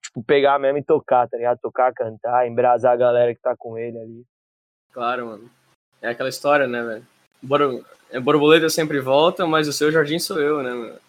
tipo, 0.04 0.24
pegar 0.24 0.60
mesmo 0.60 0.78
e 0.78 0.84
tocar, 0.84 1.28
tá 1.28 1.38
ligado? 1.38 1.60
Tocar, 1.62 1.94
cantar, 1.94 2.48
embrasar 2.48 2.94
a 2.94 2.98
galera 2.98 3.34
que 3.34 3.42
tá 3.42 3.56
com 3.58 3.78
ele 3.78 3.98
ali. 3.98 4.24
Claro, 4.92 5.26
mano. 5.28 5.50
É 6.02 6.10
aquela 6.10 6.30
história, 6.30 6.68
né, 6.68 6.84
velho? 6.84 7.06
Bor 7.42 7.84
é, 8.10 8.20
borboleta 8.20 8.70
sempre 8.70 9.00
volta, 9.00 9.46
mas 9.46 9.68
o 9.68 9.74
seu 9.74 9.92
jardim 9.92 10.20
sou 10.20 10.40
eu, 10.40 10.64
né, 10.64 10.72
mano? 10.72 11.00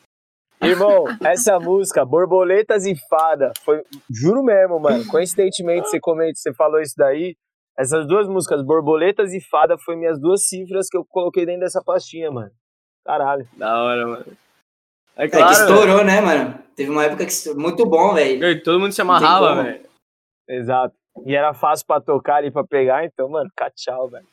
Irmão, 0.60 1.04
essa 1.24 1.58
música, 1.60 2.04
Borboletas 2.04 2.84
e 2.84 2.94
Fada, 3.08 3.52
foi, 3.64 3.82
juro 4.10 4.42
mesmo, 4.42 4.80
mano, 4.80 5.06
coincidentemente 5.06 5.88
você 5.88 6.00
comenta, 6.00 6.34
você 6.34 6.52
falou 6.52 6.80
isso 6.80 6.94
daí, 6.96 7.36
essas 7.78 8.08
duas 8.08 8.26
músicas, 8.26 8.60
Borboletas 8.60 9.32
e 9.32 9.40
Fada, 9.40 9.78
foi 9.78 9.94
minhas 9.94 10.20
duas 10.20 10.48
cifras 10.48 10.88
que 10.90 10.96
eu 10.96 11.04
coloquei 11.04 11.46
dentro 11.46 11.60
dessa 11.60 11.80
pastinha, 11.80 12.28
mano. 12.28 12.50
Caralho. 13.06 13.46
Da 13.56 13.82
hora, 13.84 14.04
mano. 14.04 14.26
É, 15.16 15.28
claro, 15.28 15.44
é 15.44 15.48
que 15.48 15.60
estourou, 15.60 16.04
né, 16.04 16.20
mano? 16.20 16.58
Teve 16.74 16.90
uma 16.90 17.04
época 17.04 17.24
que 17.24 17.30
estourou. 17.30 17.62
Muito 17.62 17.86
bom, 17.86 18.14
velho. 18.14 18.62
Todo 18.64 18.80
mundo 18.80 18.90
se 18.90 19.00
amarrava, 19.00 19.62
velho. 19.62 19.80
Exato. 20.48 20.94
E 21.24 21.36
era 21.36 21.54
fácil 21.54 21.86
pra 21.86 22.00
tocar 22.00 22.44
e 22.44 22.50
pra 22.50 22.64
pegar, 22.64 23.04
então, 23.04 23.28
mano, 23.28 23.48
tchau, 23.76 24.08
velho. 24.08 24.26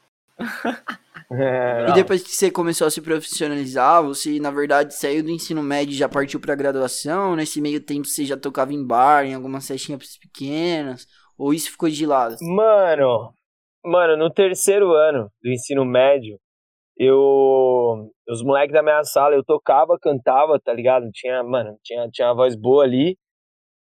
É, 1.32 1.86
e 1.90 1.94
depois 1.94 2.24
que 2.24 2.32
você 2.32 2.50
começou 2.50 2.88
a 2.88 2.92
se 2.92 3.00
profissionalizar, 3.00 4.04
você, 4.04 4.40
na 4.40 4.50
verdade, 4.50 4.96
saiu 4.96 5.22
do 5.22 5.30
ensino 5.30 5.62
médio 5.62 5.94
e 5.94 5.98
já 5.98 6.10
partiu 6.10 6.40
pra 6.40 6.56
graduação? 6.56 7.36
Nesse 7.36 7.62
meio 7.62 7.80
tempo 7.80 8.08
você 8.08 8.26
já 8.26 8.36
tocava 8.36 8.74
em 8.74 8.84
bar, 8.84 9.24
em 9.24 9.36
algumas 9.36 9.68
festinhas 9.68 10.18
pequenas? 10.18 11.08
Ou 11.38 11.54
isso 11.54 11.72
ficou 11.72 11.90
de 11.90 12.06
lado? 12.06 12.36
Mano, 12.42 13.34
mano, 13.84 14.18
no 14.18 14.30
terceiro 14.30 14.94
ano 14.94 15.30
do 15.42 15.50
ensino 15.52 15.86
médio, 15.86 16.40
eu. 16.98 18.10
Os 18.28 18.42
moleques 18.44 18.74
da 18.74 18.82
minha 18.82 19.04
sala, 19.04 19.36
eu 19.36 19.44
tocava, 19.44 19.98
cantava, 20.02 20.60
tá 20.60 20.74
ligado? 20.74 21.10
Tinha, 21.12 21.44
mano, 21.44 21.78
tinha, 21.84 22.10
tinha 22.10 22.30
uma 22.30 22.36
voz 22.36 22.56
boa 22.56 22.84
ali. 22.84 23.18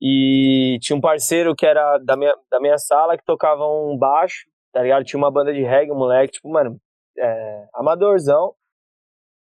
E 0.01 0.79
tinha 0.81 0.97
um 0.97 1.01
parceiro 1.01 1.55
que 1.55 1.65
era 1.65 1.99
da 1.99 2.17
minha, 2.17 2.33
da 2.49 2.59
minha 2.59 2.77
sala 2.77 3.15
que 3.17 3.23
tocava 3.23 3.63
um 3.67 3.95
baixo, 3.97 4.47
tá 4.73 4.81
ligado? 4.81 5.03
Tinha 5.03 5.19
uma 5.19 5.31
banda 5.31 5.53
de 5.53 5.61
reggae, 5.61 5.91
um 5.91 5.97
moleque, 5.97 6.33
tipo, 6.33 6.49
mano, 6.49 6.79
é, 7.19 7.67
amadorzão. 7.75 8.55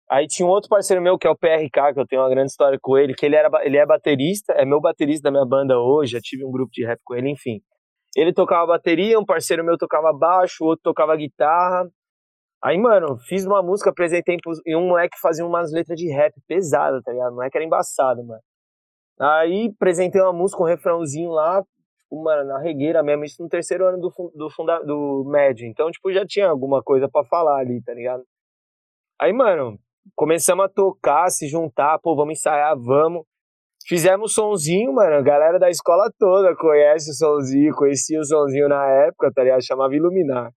Aí 0.09 0.25
tinha 0.25 0.47
um 0.47 0.49
outro 0.49 0.69
parceiro 0.69 1.03
meu 1.03 1.19
que 1.19 1.27
é 1.27 1.29
o 1.29 1.37
PRK, 1.37 1.93
que 1.93 1.99
eu 1.99 2.07
tenho 2.07 2.23
uma 2.23 2.29
grande 2.29 2.49
história 2.49 2.79
com 2.81 2.97
ele, 2.97 3.13
que 3.13 3.23
ele, 3.27 3.35
era, 3.35 3.47
ele 3.63 3.77
é 3.77 3.85
baterista, 3.85 4.53
é 4.53 4.65
meu 4.65 4.81
baterista 4.81 5.23
da 5.23 5.31
minha 5.31 5.45
banda 5.45 5.79
hoje, 5.79 6.13
já 6.13 6.19
tive 6.19 6.43
um 6.43 6.51
grupo 6.51 6.71
de 6.73 6.83
rap 6.83 6.99
com 7.03 7.15
ele, 7.15 7.29
enfim. 7.29 7.61
Ele 8.15 8.33
tocava 8.33 8.67
bateria, 8.67 9.19
um 9.19 9.25
parceiro 9.25 9.63
meu 9.63 9.77
tocava 9.77 10.11
baixo, 10.11 10.63
o 10.63 10.67
outro 10.67 10.83
tocava 10.83 11.15
guitarra. 11.15 11.89
Aí, 12.61 12.77
mano, 12.77 13.17
fiz 13.19 13.45
uma 13.45 13.63
música, 13.63 13.89
apresentei 13.89 14.37
e 14.65 14.75
um 14.75 14.87
moleque 14.87 15.17
fazia 15.21 15.45
umas 15.45 15.71
letras 15.71 15.97
de 15.97 16.11
rap 16.11 16.33
pesada, 16.47 17.01
tá 17.01 17.11
ligado? 17.11 17.31
O 17.31 17.35
moleque 17.35 17.57
era 17.57 17.65
embaçado, 17.65 18.23
mano. 18.23 18.41
Aí 19.19 19.71
apresentei 19.75 20.21
uma 20.21 20.33
música, 20.33 20.61
um 20.61 20.65
refrãozinho 20.65 21.31
lá, 21.31 21.61
tipo, 21.61 22.23
mano, 22.23 22.45
na 22.47 22.59
regueira 22.59 23.03
mesmo, 23.03 23.23
isso 23.23 23.41
no 23.43 23.49
terceiro 23.49 23.85
ano 23.85 23.99
do, 23.99 24.11
do, 24.35 24.49
funda, 24.49 24.79
do 24.83 25.23
médio. 25.25 25.67
Então, 25.67 25.91
tipo, 25.91 26.11
já 26.11 26.25
tinha 26.25 26.49
alguma 26.49 26.81
coisa 26.83 27.07
para 27.09 27.25
falar 27.25 27.59
ali, 27.59 27.81
tá 27.81 27.93
ligado? 27.93 28.23
Aí, 29.21 29.33
mano, 29.33 29.77
começamos 30.15 30.65
a 30.65 30.69
tocar, 30.69 31.29
se 31.29 31.47
juntar, 31.47 31.99
pô, 31.99 32.15
vamos 32.15 32.39
ensaiar, 32.39 32.75
vamos. 32.77 33.25
Fizemos 33.89 34.35
sonzinho, 34.35 34.93
mano. 34.93 35.15
A 35.15 35.21
galera 35.23 35.57
da 35.57 35.67
escola 35.67 36.11
toda 36.19 36.55
conhece 36.55 37.09
o 37.09 37.13
sonzinho, 37.15 37.73
conhecia 37.73 38.19
o 38.19 38.23
sonzinho 38.23 38.69
na 38.69 38.85
época, 38.85 39.31
tá 39.33 39.41
ligado? 39.41 39.65
Chamava 39.65 39.95
Iluminar. 39.95 40.51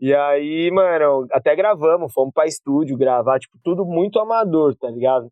E 0.00 0.14
aí, 0.14 0.70
mano, 0.72 1.26
até 1.30 1.54
gravamos, 1.54 2.10
fomos 2.10 2.32
pra 2.32 2.46
estúdio 2.46 2.96
gravar, 2.96 3.38
tipo, 3.38 3.58
tudo 3.62 3.84
muito 3.84 4.18
amador, 4.18 4.74
tá 4.76 4.88
ligado? 4.88 5.28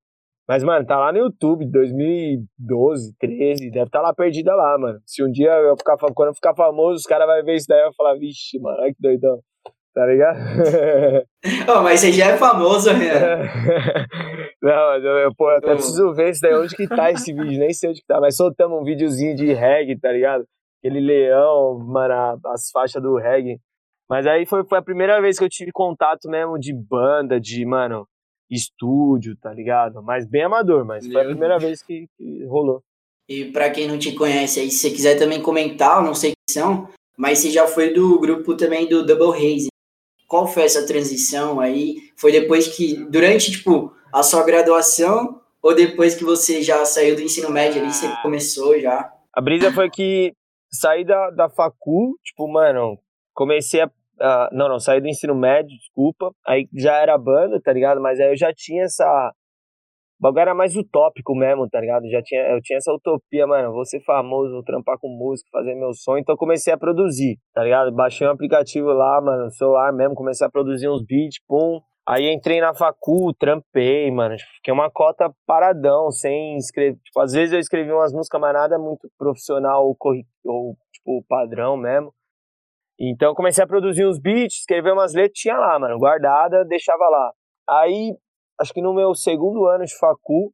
Mas, 0.46 0.62
mano, 0.62 0.86
tá 0.86 0.98
lá 0.98 1.10
no 1.10 1.20
YouTube, 1.20 1.64
2012, 1.70 3.14
13, 3.18 3.70
deve 3.70 3.90
tá 3.90 4.02
lá 4.02 4.14
perdida 4.14 4.54
lá, 4.54 4.76
mano. 4.78 5.00
Se 5.06 5.24
um 5.24 5.30
dia 5.30 5.52
eu 5.52 5.74
ficar, 5.76 5.96
quando 6.14 6.28
eu 6.28 6.34
ficar 6.34 6.54
famoso, 6.54 6.96
os 6.96 7.06
caras 7.06 7.26
vão 7.26 7.42
ver 7.46 7.56
isso 7.56 7.66
daí 7.66 7.80
e 7.80 7.84
vão 7.84 7.94
falar, 7.94 8.14
vixe, 8.18 8.58
mano, 8.60 8.76
olha 8.78 8.92
que 8.92 9.00
doidão. 9.00 9.40
Tá 9.94 10.06
ligado? 10.06 10.38
oh, 11.68 11.82
mas 11.82 12.00
você 12.00 12.12
já 12.12 12.28
é 12.28 12.36
famoso, 12.36 12.92
né? 12.94 13.10
Não, 14.62 14.86
mas 14.90 15.04
eu, 15.04 15.10
eu, 15.18 15.34
pô, 15.34 15.50
eu 15.50 15.58
até 15.58 15.74
preciso 15.74 16.14
ver 16.14 16.30
isso 16.30 16.40
daí, 16.40 16.54
onde 16.54 16.74
que 16.74 16.86
tá 16.86 17.10
esse 17.10 17.32
vídeo, 17.34 17.58
nem 17.58 17.72
sei 17.72 17.90
onde 17.90 18.00
que 18.00 18.06
tá, 18.06 18.20
mas 18.20 18.36
soltamos 18.36 18.80
um 18.80 18.84
videozinho 18.84 19.34
de 19.34 19.52
reggae, 19.52 19.98
tá 19.98 20.12
ligado? 20.12 20.46
Aquele 20.78 21.00
leão, 21.00 21.78
mano, 21.78 22.40
as 22.46 22.70
faixas 22.72 23.02
do 23.02 23.16
reggae. 23.16 23.58
Mas 24.08 24.26
aí 24.26 24.46
foi, 24.46 24.64
foi 24.64 24.78
a 24.78 24.82
primeira 24.82 25.20
vez 25.20 25.38
que 25.38 25.44
eu 25.44 25.48
tive 25.48 25.72
contato 25.72 26.28
mesmo 26.28 26.58
de 26.58 26.72
banda, 26.72 27.40
de, 27.40 27.64
mano, 27.66 28.06
estúdio, 28.50 29.36
tá 29.40 29.52
ligado? 29.52 30.02
Mas 30.02 30.28
bem 30.28 30.44
amador, 30.44 30.84
mas 30.84 31.06
foi 31.06 31.22
a 31.22 31.24
primeira 31.24 31.58
vez 31.58 31.82
que, 31.82 32.06
que 32.16 32.44
rolou. 32.44 32.82
E 33.28 33.46
para 33.46 33.70
quem 33.70 33.88
não 33.88 33.98
te 33.98 34.12
conhece 34.12 34.60
aí, 34.60 34.70
se 34.70 34.78
você 34.78 34.90
quiser 34.90 35.18
também 35.18 35.40
comentar, 35.40 36.02
não 36.02 36.14
sei 36.14 36.32
quem 36.32 36.62
são, 36.62 36.88
mas 37.16 37.38
você 37.38 37.50
já 37.50 37.66
foi 37.66 37.92
do 37.92 38.18
grupo 38.20 38.56
também 38.56 38.88
do 38.88 39.04
Double 39.04 39.34
Haze. 39.34 39.71
Qual 40.32 40.46
foi 40.46 40.62
essa 40.62 40.86
transição 40.86 41.60
aí? 41.60 42.10
Foi 42.16 42.32
depois 42.32 42.66
que, 42.66 43.04
durante, 43.10 43.50
tipo, 43.50 43.94
a 44.10 44.22
sua 44.22 44.42
graduação 44.42 45.42
ou 45.62 45.74
depois 45.74 46.14
que 46.14 46.24
você 46.24 46.62
já 46.62 46.82
saiu 46.86 47.14
do 47.14 47.20
ensino 47.20 47.50
médio 47.50 47.82
ali, 47.82 47.92
você 47.92 48.08
começou 48.22 48.80
já? 48.80 49.12
A 49.30 49.42
brisa 49.42 49.70
foi 49.70 49.90
que 49.90 50.32
saí 50.72 51.04
da, 51.04 51.28
da 51.32 51.50
facu, 51.50 52.18
tipo, 52.24 52.50
mano, 52.50 52.98
comecei 53.34 53.82
a 53.82 53.90
Uh, 54.20 54.46
não, 54.52 54.68
não, 54.68 54.78
saí 54.78 55.00
do 55.00 55.08
ensino 55.08 55.34
médio, 55.34 55.76
desculpa. 55.76 56.30
Aí 56.46 56.68
já 56.72 56.94
era 56.98 57.18
banda, 57.18 57.60
tá 57.60 57.72
ligado? 57.72 58.00
Mas 58.00 58.20
aí 58.20 58.30
eu 58.30 58.36
já 58.36 58.52
tinha 58.54 58.84
essa. 58.84 59.32
Bagulho 60.22 60.40
era 60.40 60.54
mais 60.54 60.76
utópico 60.76 61.34
mesmo, 61.34 61.68
tá 61.68 61.80
ligado? 61.80 62.08
Já 62.08 62.22
tinha, 62.22 62.42
eu 62.52 62.60
tinha 62.62 62.76
essa 62.76 62.92
utopia, 62.92 63.44
mano, 63.44 63.72
vou 63.72 63.84
ser 63.84 64.00
famoso, 64.04 64.52
vou 64.52 64.62
trampar 64.62 64.96
com 65.00 65.08
música, 65.08 65.50
fazer 65.50 65.74
meu 65.74 65.92
sonho. 65.92 66.20
Então 66.20 66.36
comecei 66.36 66.72
a 66.72 66.78
produzir, 66.78 67.38
tá 67.52 67.64
ligado? 67.64 67.90
Baixei 67.90 68.24
um 68.28 68.30
aplicativo 68.30 68.86
lá, 68.92 69.20
mano, 69.20 69.46
no 69.46 69.50
celular 69.50 69.92
mesmo, 69.92 70.14
comecei 70.14 70.46
a 70.46 70.50
produzir 70.50 70.88
uns 70.88 71.04
beats, 71.04 71.40
pum. 71.48 71.80
Aí 72.06 72.32
entrei 72.32 72.60
na 72.60 72.72
facu, 72.72 73.34
trampei, 73.36 74.12
mano. 74.12 74.36
Fiquei 74.58 74.72
uma 74.72 74.88
cota 74.88 75.28
paradão, 75.44 76.12
sem 76.12 76.56
escrever. 76.56 77.00
Tipo, 77.02 77.20
às 77.20 77.32
vezes 77.32 77.52
eu 77.52 77.58
escrevi 77.58 77.90
umas 77.90 78.12
músicas, 78.12 78.40
mas 78.40 78.52
nada 78.52 78.78
muito 78.78 79.10
profissional 79.18 79.84
ou, 79.84 79.96
ou 80.44 80.76
tipo, 80.92 81.24
padrão 81.28 81.76
mesmo. 81.76 82.14
Então 82.96 83.34
comecei 83.34 83.64
a 83.64 83.66
produzir 83.66 84.06
uns 84.06 84.20
beats, 84.20 84.60
escrever 84.60 84.92
umas 84.92 85.14
letras, 85.14 85.32
tinha 85.34 85.58
lá, 85.58 85.76
mano, 85.80 85.98
guardada, 85.98 86.64
deixava 86.64 87.08
lá. 87.08 87.32
Aí, 87.68 88.14
acho 88.62 88.72
que 88.72 88.80
no 88.80 88.94
meu 88.94 89.14
segundo 89.14 89.66
ano 89.66 89.84
de 89.84 89.94
facu, 89.98 90.52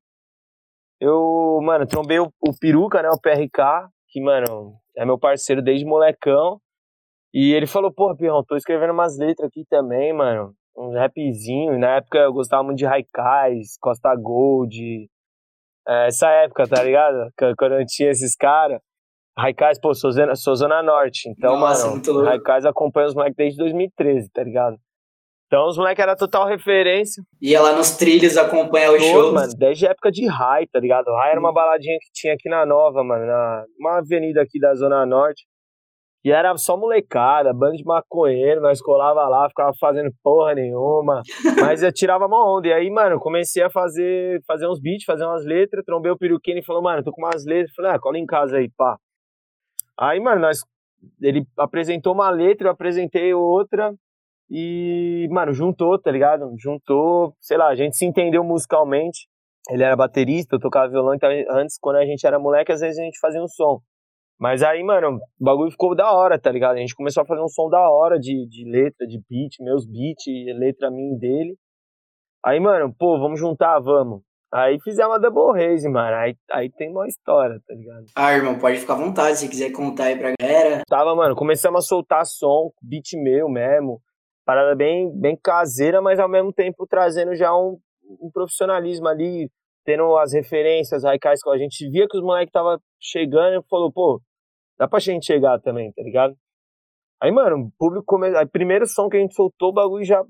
eu, 1.00 1.60
mano, 1.62 1.86
trombei 1.86 2.18
o, 2.18 2.32
o 2.40 2.58
Peruca, 2.58 3.02
né, 3.02 3.08
o 3.10 3.20
PRK, 3.20 3.88
que, 4.08 4.20
mano, 4.20 4.74
é 4.96 5.04
meu 5.04 5.18
parceiro 5.18 5.62
desde 5.62 5.86
molecão. 5.86 6.60
E 7.32 7.52
ele 7.52 7.66
falou, 7.66 7.92
porra, 7.92 8.16
Pirrão, 8.16 8.42
tô 8.42 8.56
escrevendo 8.56 8.92
umas 8.92 9.16
letras 9.18 9.48
aqui 9.48 9.64
também, 9.68 10.12
mano, 10.12 10.54
um 10.76 10.92
rapzinho. 10.92 11.74
E 11.74 11.78
na 11.78 11.96
época 11.96 12.18
eu 12.18 12.32
gostava 12.32 12.62
muito 12.62 12.78
de 12.78 12.86
Raikais, 12.86 13.76
Costa 13.80 14.14
Gold, 14.16 15.08
é, 15.86 16.06
essa 16.08 16.28
época, 16.30 16.66
tá 16.66 16.82
ligado? 16.82 17.30
Quando 17.56 17.74
eu 17.74 17.86
tinha 17.86 18.10
esses 18.10 18.34
caras. 18.34 18.80
Raikais, 19.38 19.78
pô, 19.80 19.94
sou 19.94 20.10
zona, 20.10 20.34
sou 20.34 20.56
zona 20.56 20.82
norte. 20.82 21.28
Então, 21.28 21.60
Nossa, 21.60 21.88
mano, 21.90 22.24
Raikais 22.24 22.64
acompanha 22.64 23.06
os 23.06 23.14
moleques 23.14 23.36
desde 23.36 23.58
2013, 23.58 24.30
tá 24.30 24.42
ligado? 24.42 24.76
Então 25.48 25.66
os 25.66 25.78
moleques 25.78 26.02
eram 26.02 26.14
total 26.14 26.46
referência. 26.46 27.22
Ia 27.40 27.62
lá 27.62 27.72
nos 27.72 27.96
trilhos 27.96 28.36
acompanhar 28.36 28.92
o 28.92 29.00
show. 29.00 29.32
mano, 29.32 29.50
desde 29.56 29.86
a 29.86 29.90
época 29.92 30.10
de 30.10 30.26
Rai, 30.26 30.66
tá 30.66 30.78
ligado? 30.78 31.06
Rai 31.06 31.30
era 31.30 31.40
uma 31.40 31.52
baladinha 31.52 31.96
que 32.02 32.10
tinha 32.12 32.34
aqui 32.34 32.50
na 32.50 32.66
Nova, 32.66 33.02
mano, 33.02 33.24
na 33.24 33.64
uma 33.80 33.98
avenida 33.98 34.42
aqui 34.42 34.60
da 34.60 34.74
Zona 34.74 35.06
Norte. 35.06 35.46
E 36.22 36.30
era 36.30 36.54
só 36.58 36.76
molecada, 36.76 37.54
bando 37.54 37.76
de 37.76 37.84
maconheiro, 37.84 38.60
nós 38.60 38.82
colava 38.82 39.26
lá, 39.26 39.48
ficava 39.48 39.72
fazendo 39.80 40.10
porra 40.22 40.54
nenhuma. 40.54 41.22
Mas 41.58 41.82
eu 41.82 41.90
tirava 41.90 42.26
uma 42.26 42.44
onda. 42.44 42.68
E 42.68 42.72
aí, 42.72 42.90
mano, 42.90 43.18
comecei 43.18 43.62
a 43.62 43.70
fazer, 43.70 44.42
fazer 44.46 44.68
uns 44.68 44.78
beats, 44.78 45.04
fazer 45.04 45.24
umas 45.24 45.46
letras, 45.46 45.82
trombei 45.82 46.12
o 46.12 46.18
peruquinho 46.18 46.58
e 46.58 46.64
falou, 46.64 46.82
mano, 46.82 47.02
tô 47.02 47.10
com 47.10 47.22
umas 47.22 47.46
letras. 47.46 47.72
Falei, 47.74 47.92
ah, 47.92 47.98
cola 47.98 48.18
em 48.18 48.26
casa 48.26 48.58
aí, 48.58 48.68
pá. 48.76 48.98
Aí, 49.98 50.20
mano, 50.20 50.42
nós, 50.42 50.58
ele 51.22 51.46
apresentou 51.56 52.12
uma 52.12 52.28
letra, 52.28 52.68
eu 52.68 52.72
apresentei 52.72 53.32
outra 53.32 53.94
e, 54.50 55.28
mano, 55.30 55.52
juntou, 55.52 55.98
tá 56.00 56.10
ligado? 56.10 56.50
Juntou, 56.58 57.34
sei 57.40 57.56
lá, 57.56 57.68
a 57.68 57.74
gente 57.74 57.96
se 57.96 58.06
entendeu 58.06 58.42
musicalmente. 58.42 59.28
Ele 59.70 59.82
era 59.82 59.94
baterista, 59.94 60.56
eu 60.56 60.60
tocava 60.60 60.88
violão, 60.88 61.14
então 61.14 61.28
antes, 61.50 61.76
quando 61.78 61.96
a 61.96 62.06
gente 62.06 62.26
era 62.26 62.38
moleque, 62.38 62.72
às 62.72 62.80
vezes 62.80 62.98
a 62.98 63.02
gente 63.02 63.18
fazia 63.20 63.42
um 63.42 63.48
som. 63.48 63.80
Mas 64.40 64.62
aí, 64.62 64.82
mano, 64.82 65.18
o 65.38 65.44
bagulho 65.44 65.70
ficou 65.70 65.94
da 65.94 66.12
hora, 66.12 66.38
tá 66.38 66.50
ligado? 66.50 66.76
A 66.76 66.80
gente 66.80 66.94
começou 66.94 67.22
a 67.22 67.26
fazer 67.26 67.42
um 67.42 67.48
som 67.48 67.68
da 67.68 67.90
hora 67.90 68.18
de, 68.18 68.46
de 68.48 68.64
letra, 68.70 69.06
de 69.06 69.20
beat, 69.28 69.56
meus 69.60 69.84
beats, 69.84 70.24
letra 70.58 70.90
minha 70.90 71.16
e 71.16 71.18
dele. 71.18 71.56
Aí, 72.44 72.60
mano, 72.60 72.94
pô, 72.96 73.18
vamos 73.18 73.38
juntar, 73.38 73.80
vamos. 73.80 74.22
Aí 74.52 74.78
fizemos 74.82 75.12
uma 75.12 75.20
double 75.20 75.52
raise, 75.52 75.86
mano. 75.88 76.16
Aí, 76.16 76.34
aí 76.52 76.70
tem 76.70 76.90
uma 76.90 77.06
história, 77.06 77.60
tá 77.66 77.74
ligado? 77.74 78.04
Ah, 78.14 78.32
irmão, 78.32 78.58
pode 78.58 78.78
ficar 78.78 78.94
à 78.94 78.96
vontade 78.96 79.36
se 79.38 79.48
quiser 79.48 79.70
contar 79.72 80.04
aí 80.04 80.16
pra 80.16 80.32
galera. 80.40 80.82
Tava, 80.88 81.14
mano, 81.14 81.34
começamos 81.34 81.84
a 81.84 81.86
soltar 81.86 82.24
som, 82.24 82.70
beat 82.80 83.12
meu 83.14 83.48
mesmo. 83.48 84.00
Parada 84.48 84.74
bem, 84.74 85.12
bem 85.14 85.36
caseira, 85.36 86.00
mas 86.00 86.18
ao 86.18 86.26
mesmo 86.26 86.50
tempo 86.54 86.86
trazendo 86.86 87.34
já 87.34 87.54
um, 87.54 87.78
um 88.18 88.30
profissionalismo 88.32 89.06
ali, 89.06 89.50
tendo 89.84 90.16
as 90.16 90.32
referências 90.32 91.04
radicais 91.04 91.42
que 91.42 91.50
a 91.50 91.58
gente 91.58 91.86
via 91.90 92.06
que 92.08 92.16
os 92.16 92.22
moleques 92.22 92.50
tava 92.50 92.80
chegando 92.98 93.60
e 93.60 93.68
falou, 93.68 93.92
pô, 93.92 94.22
dá 94.78 94.88
pra 94.88 95.00
gente 95.00 95.26
chegar 95.26 95.60
também, 95.60 95.92
tá 95.92 96.02
ligado? 96.02 96.34
Aí, 97.20 97.30
mano, 97.30 97.66
o 97.66 97.70
público 97.78 98.06
começou. 98.06 98.48
Primeiro 98.48 98.86
som 98.86 99.10
que 99.10 99.18
a 99.18 99.20
gente 99.20 99.34
soltou, 99.34 99.68
o 99.68 99.74
bagulho 99.74 100.02
já 100.02 100.24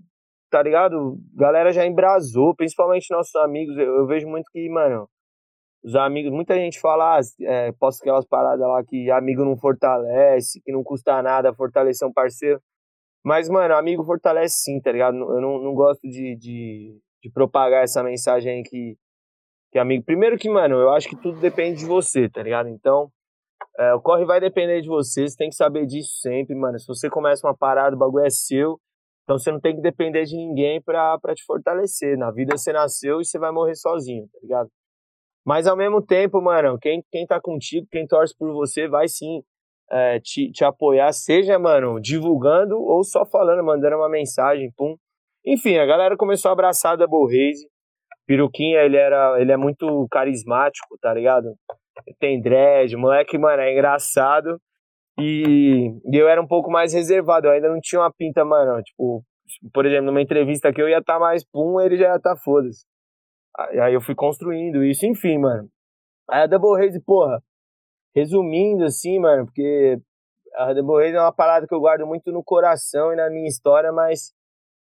tá 0.51 0.65
ligado? 0.65 1.17
Galera 1.37 1.73
já 1.73 1.87
embrasou, 1.87 2.57
principalmente 2.57 3.15
nossos 3.15 3.37
amigos. 3.37 3.79
Eu, 3.79 3.99
eu 3.99 4.07
vejo 4.09 4.27
muito 4.27 4.51
que, 4.51 4.69
mano, 4.69 5.09
os 5.85 5.95
amigos, 5.95 6.33
muita 6.33 6.57
gente 6.57 6.81
fala, 6.81 7.19
ah, 7.19 7.21
é, 7.43 7.71
posso 7.79 8.01
aquelas 8.01 8.27
paradas 8.27 8.67
lá 8.67 8.83
que 8.85 9.13
amigo 9.13 9.45
não 9.45 9.57
fortalece, 9.57 10.61
que 10.61 10.73
não 10.73 10.83
custa 10.83 11.23
nada 11.23 11.55
fortalecer 11.55 12.09
um 12.09 12.13
parceiro. 12.13 12.61
Mas, 13.25 13.49
mano, 13.49 13.75
amigo 13.75 14.05
fortalece 14.05 14.63
sim, 14.63 14.81
tá 14.81 14.93
ligado? 14.93 15.17
Eu 15.17 15.41
não, 15.41 15.59
não 15.59 15.75
gosto 15.75 16.03
de, 16.03 16.37
de, 16.37 16.99
de 17.23 17.31
propagar 17.31 17.85
essa 17.85 18.03
mensagem 18.03 18.53
aí 18.53 18.63
que, 18.63 18.97
que 19.73 19.79
amigo. 19.79 20.05
Primeiro 20.05 20.39
que, 20.39 20.49
mano, 20.49 20.77
eu 20.77 20.91
acho 20.91 21.09
que 21.09 21.17
tudo 21.17 21.39
depende 21.41 21.81
de 21.81 21.87
você, 21.87 22.29
tá 22.29 22.43
ligado? 22.43 22.69
Então, 22.69 23.11
é, 23.79 23.95
o 23.95 24.01
corre 24.01 24.25
vai 24.25 24.41
depender 24.41 24.81
de 24.81 24.89
você, 24.89 25.29
você 25.29 25.37
tem 25.37 25.51
que 25.51 25.57
saber 25.57 25.87
disso 25.87 26.21
sempre, 26.21 26.55
mano. 26.55 26.79
Se 26.79 26.87
você 26.87 27.11
começa 27.11 27.47
uma 27.47 27.57
parada, 27.57 27.95
o 27.95 27.99
bagulho 27.99 28.25
é 28.25 28.31
seu. 28.31 28.81
Então 29.25 29.39
você 29.39 29.53
não 29.53 29.61
tem 29.61 29.77
que 29.77 29.83
depender 29.83 30.25
de 30.25 30.35
ninguém 30.37 30.81
pra, 30.81 31.19
pra 31.19 31.35
te 31.35 31.45
fortalecer. 31.45 32.17
Na 32.17 32.31
vida 32.31 32.57
você 32.57 32.73
nasceu 32.73 33.21
e 33.21 33.25
você 33.25 33.39
vai 33.39 33.53
morrer 33.53 33.75
sozinho, 33.75 34.27
tá 34.33 34.39
ligado? 34.41 34.71
Mas 35.45 35.67
ao 35.67 35.77
mesmo 35.77 36.01
tempo, 36.03 36.41
mano, 36.41 36.79
quem, 36.79 37.05
quem 37.11 37.27
tá 37.27 37.41
contigo, 37.41 37.87
quem 37.91 38.07
torce 38.07 38.35
por 38.37 38.53
você, 38.53 38.89
vai 38.89 39.07
sim 39.07 39.43
é, 39.91 40.21
te, 40.21 40.51
te 40.51 40.65
apoiar, 40.65 41.13
seja, 41.13 41.59
mano, 41.59 42.01
divulgando 42.01 42.79
ou 42.79 43.03
só 43.03 43.25
falando, 43.25 43.65
mandando 43.65 43.97
uma 43.97 44.09
mensagem, 44.09 44.71
pum. 44.77 44.97
Enfim, 45.45 45.79
a 45.79 45.87
galera 45.87 46.17
começou 46.17 46.51
a 46.51 46.53
abraçar 46.53 46.93
a 46.93 46.97
Double. 46.97 47.53
Piruquinha, 48.27 48.81
ele, 48.81 48.97
era, 48.97 49.41
ele 49.41 49.51
é 49.51 49.57
muito 49.57 50.07
carismático, 50.11 50.99
tá 51.01 51.15
ligado? 51.15 51.55
Tem 52.21 52.41
dread, 52.41 52.95
moleque, 52.97 53.39
mano, 53.39 53.63
é 53.63 53.73
engraçado. 53.73 54.61
E, 55.19 55.91
e, 56.05 56.17
eu 56.17 56.29
era 56.29 56.41
um 56.41 56.47
pouco 56.47 56.71
mais 56.71 56.93
reservado, 56.93 57.47
eu 57.47 57.53
ainda 57.53 57.69
não 57.69 57.81
tinha 57.81 58.01
uma 58.01 58.13
pinta, 58.13 58.45
mano. 58.45 58.83
Tipo, 58.83 59.25
por 59.73 59.87
exemplo, 59.87 60.07
numa 60.07 60.21
entrevista 60.21 60.73
que 60.73 60.81
eu 60.81 60.89
ia 60.89 60.99
estar 60.99 61.15
tá 61.15 61.19
mais 61.19 61.43
pum, 61.45 61.81
ele 61.81 61.97
já 61.97 62.11
ia 62.11 62.17
estar 62.17 62.35
tá 62.35 62.41
foda-se. 62.41 62.85
Aí 63.83 63.95
eu 63.95 64.01
fui 64.01 64.15
construindo 64.15 64.85
isso, 64.85 65.07
enfim, 65.07 65.39
mano. 65.39 65.69
Aí 66.31 66.43
a 66.43 66.47
Double 66.47 66.79
Race, 66.79 67.03
porra, 67.05 67.43
resumindo 68.19 68.85
assim, 68.85 69.19
mano, 69.19 69.47
porque 69.47 69.99
a 70.55 70.67
Race 70.99 71.15
é 71.15 71.21
uma 71.21 71.33
parada 71.33 71.67
que 71.67 71.75
eu 71.75 71.81
guardo 71.81 72.07
muito 72.07 72.33
no 72.33 72.43
coração 72.43 73.13
e 73.13 73.17
na 73.17 73.31
minha 73.31 73.47
história, 73.47 73.93
mas 73.93 74.33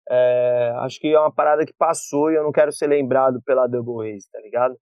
é, 0.09 0.73
acho 0.77 0.99
que 0.99 1.07
é 1.09 1.19
uma 1.19 1.31
parada 1.31 1.65
que 1.65 1.73
passou 1.73 2.31
e 2.31 2.35
eu 2.35 2.43
não 2.43 2.51
quero 2.51 2.71
ser 2.71 2.87
lembrado 2.87 3.41
pela 3.45 3.67
Double 3.67 4.11
Race, 4.11 4.29
tá 4.31 4.39
ligado? 4.41 4.75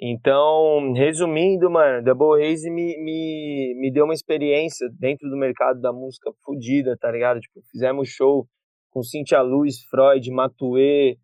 Então, 0.00 0.92
resumindo, 0.92 1.68
mano, 1.70 2.04
Double 2.04 2.44
Haze 2.44 2.70
me, 2.70 2.96
me, 3.02 3.74
me 3.80 3.90
deu 3.90 4.04
uma 4.04 4.14
experiência 4.14 4.88
dentro 4.96 5.28
do 5.28 5.36
mercado 5.36 5.80
da 5.80 5.92
música 5.92 6.30
fodida, 6.44 6.96
tá 6.96 7.10
ligado? 7.10 7.40
Tipo, 7.40 7.60
fizemos 7.70 8.08
show 8.08 8.46
com 8.90 9.02
Cintia 9.02 9.40
Luz, 9.40 9.82
Freud, 9.90 10.30
Matue, 10.30 11.18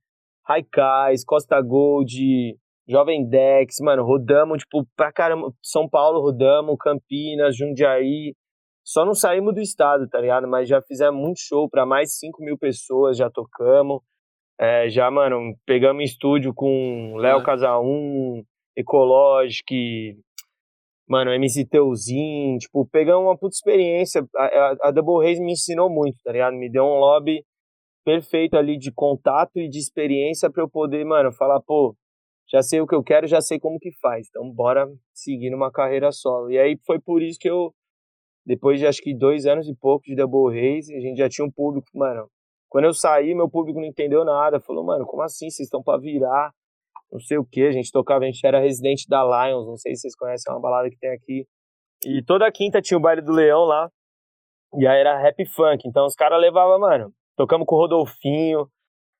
Raikais, 0.44 1.24
Costa 1.24 1.60
Gold, 1.60 2.58
Jovem 2.88 3.26
Dex, 3.26 3.76
mano, 3.80 4.04
rodamos, 4.04 4.58
tipo, 4.58 4.86
pra 4.96 5.12
caramba, 5.12 5.52
São 5.62 5.88
Paulo 5.88 6.20
rodamos, 6.20 6.76
Campinas, 6.78 7.56
Jundiaí, 7.56 8.34
só 8.84 9.04
não 9.04 9.14
saímos 9.14 9.54
do 9.54 9.60
estado, 9.60 10.06
tá 10.08 10.20
ligado? 10.20 10.46
Mas 10.46 10.68
já 10.68 10.82
fizemos 10.82 11.18
muito 11.18 11.40
show 11.40 11.68
para 11.68 11.86
mais 11.86 12.10
de 12.10 12.16
5 12.16 12.44
mil 12.44 12.58
pessoas, 12.58 13.16
já 13.16 13.30
tocamos, 13.30 14.00
é, 14.60 14.88
já, 14.88 15.10
mano, 15.10 15.54
pegamos 15.66 16.04
estúdio 16.04 16.52
com 16.54 17.16
Léo 17.16 17.42
Casaum, 17.42 18.44
Ecologic, 18.76 20.16
mano, 21.08 21.32
MC 21.32 21.66
Teuzinho, 21.66 22.58
tipo, 22.58 22.86
pegamos 22.90 23.24
uma 23.24 23.38
puta 23.38 23.54
experiência. 23.54 24.24
A, 24.36 24.44
a, 24.44 24.76
a 24.84 24.90
Double 24.90 25.26
Race 25.26 25.40
me 25.40 25.52
ensinou 25.52 25.90
muito, 25.90 26.18
tá 26.22 26.32
ligado? 26.32 26.54
Me 26.54 26.70
deu 26.70 26.84
um 26.84 26.98
lobby 26.98 27.42
perfeito 28.04 28.56
ali 28.56 28.78
de 28.78 28.92
contato 28.92 29.56
e 29.56 29.68
de 29.68 29.78
experiência 29.78 30.50
para 30.50 30.62
eu 30.62 30.68
poder, 30.68 31.04
mano, 31.04 31.32
falar, 31.32 31.60
pô, 31.60 31.96
já 32.54 32.62
sei 32.62 32.80
o 32.80 32.86
que 32.86 32.94
eu 32.94 33.02
quero, 33.02 33.26
já 33.26 33.40
sei 33.40 33.58
como 33.58 33.78
que 33.78 33.90
faz. 34.00 34.28
Então, 34.28 34.50
bora 34.50 34.86
seguir 35.12 35.50
numa 35.50 35.72
carreira 35.72 36.12
solo. 36.12 36.50
E 36.50 36.58
aí 36.58 36.78
foi 36.86 37.00
por 37.00 37.20
isso 37.22 37.38
que 37.38 37.50
eu, 37.50 37.74
depois 38.46 38.78
de 38.78 38.86
acho 38.86 39.02
que 39.02 39.12
dois 39.14 39.44
anos 39.44 39.68
e 39.68 39.74
pouco 39.74 40.04
de 40.04 40.14
Double 40.14 40.54
Race, 40.54 40.94
a 40.94 41.00
gente 41.00 41.18
já 41.18 41.28
tinha 41.28 41.46
um 41.46 41.50
público, 41.50 41.86
mano. 41.94 42.28
Quando 42.68 42.84
eu 42.84 42.92
saí, 42.92 43.34
meu 43.34 43.50
público 43.50 43.80
não 43.80 43.86
entendeu 43.86 44.24
nada. 44.24 44.60
Falou, 44.60 44.84
mano, 44.84 45.04
como 45.04 45.22
assim? 45.22 45.50
Vocês 45.50 45.66
estão 45.66 45.82
para 45.82 45.98
virar? 45.98 46.52
não 47.14 47.20
sei 47.20 47.38
o 47.38 47.44
que, 47.44 47.62
a 47.62 47.70
gente 47.70 47.92
tocava, 47.92 48.24
a 48.24 48.26
gente 48.26 48.44
era 48.44 48.58
residente 48.58 49.06
da 49.08 49.22
Lions, 49.22 49.66
não 49.66 49.76
sei 49.76 49.94
se 49.94 50.02
vocês 50.02 50.16
conhecem, 50.16 50.50
é 50.50 50.54
uma 50.54 50.60
balada 50.60 50.90
que 50.90 50.98
tem 50.98 51.10
aqui. 51.10 51.46
E 52.04 52.22
toda 52.24 52.50
quinta 52.50 52.82
tinha 52.82 52.98
o 52.98 53.00
baile 53.00 53.22
do 53.22 53.30
Leão 53.30 53.64
lá, 53.64 53.88
e 54.76 54.84
aí 54.84 54.98
era 54.98 55.16
rap 55.16 55.46
funk, 55.46 55.86
então 55.86 56.06
os 56.06 56.16
caras 56.16 56.40
levavam, 56.40 56.80
mano, 56.80 57.12
tocamos 57.36 57.66
com 57.66 57.76
o 57.76 57.78
Rodolfinho, 57.78 58.68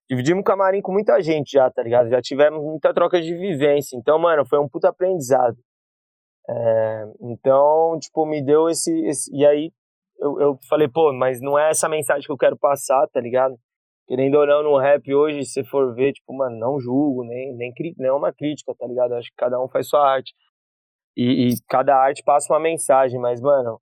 dividimos 0.09 0.45
camarim 0.45 0.81
com 0.81 0.93
muita 0.93 1.21
gente 1.23 1.53
já, 1.53 1.71
tá 1.71 1.83
ligado? 1.83 2.09
Já 2.09 2.21
tivemos 2.21 2.63
muita 2.63 2.93
troca 2.93 3.21
de 3.21 3.35
vivência, 3.35 3.97
então, 3.97 4.19
mano, 4.19 4.47
foi 4.47 4.59
um 4.59 4.69
puta 4.69 4.89
aprendizado. 4.89 5.57
É, 6.49 7.05
então, 7.23 7.99
tipo, 8.01 8.27
me 8.27 8.45
deu 8.45 8.69
esse, 8.69 8.93
esse 9.07 9.35
e 9.35 9.47
aí 9.47 9.73
eu, 10.19 10.41
eu 10.41 10.59
falei, 10.69 10.89
pô, 10.89 11.13
mas 11.13 11.41
não 11.41 11.59
é 11.59 11.71
essa 11.71 11.89
mensagem 11.89 12.25
que 12.25 12.33
eu 12.33 12.37
quero 12.37 12.57
passar, 12.59 13.07
tá 13.09 13.21
ligado? 13.21 13.57
querendo 14.07 14.37
ou 14.37 14.47
não, 14.47 14.63
no 14.63 14.79
rap 14.79 15.13
hoje, 15.15 15.45
se 15.45 15.65
for 15.65 15.95
ver, 15.95 16.13
tipo, 16.13 16.35
mano, 16.35 16.57
não 16.59 16.79
julgo, 16.79 17.25
nem, 17.25 17.55
nem, 17.57 17.73
nem 17.99 18.09
é 18.09 18.13
uma 18.13 18.33
crítica, 18.33 18.75
tá 18.79 18.87
ligado? 18.87 19.15
Acho 19.15 19.31
que 19.31 19.37
cada 19.37 19.61
um 19.61 19.69
faz 19.69 19.89
sua 19.89 20.07
arte. 20.07 20.35
E, 21.17 21.49
e 21.49 21.55
cada 21.69 21.97
arte 21.97 22.23
passa 22.25 22.53
uma 22.53 22.61
mensagem, 22.61 23.19
mas, 23.21 23.41
mano, 23.41 23.81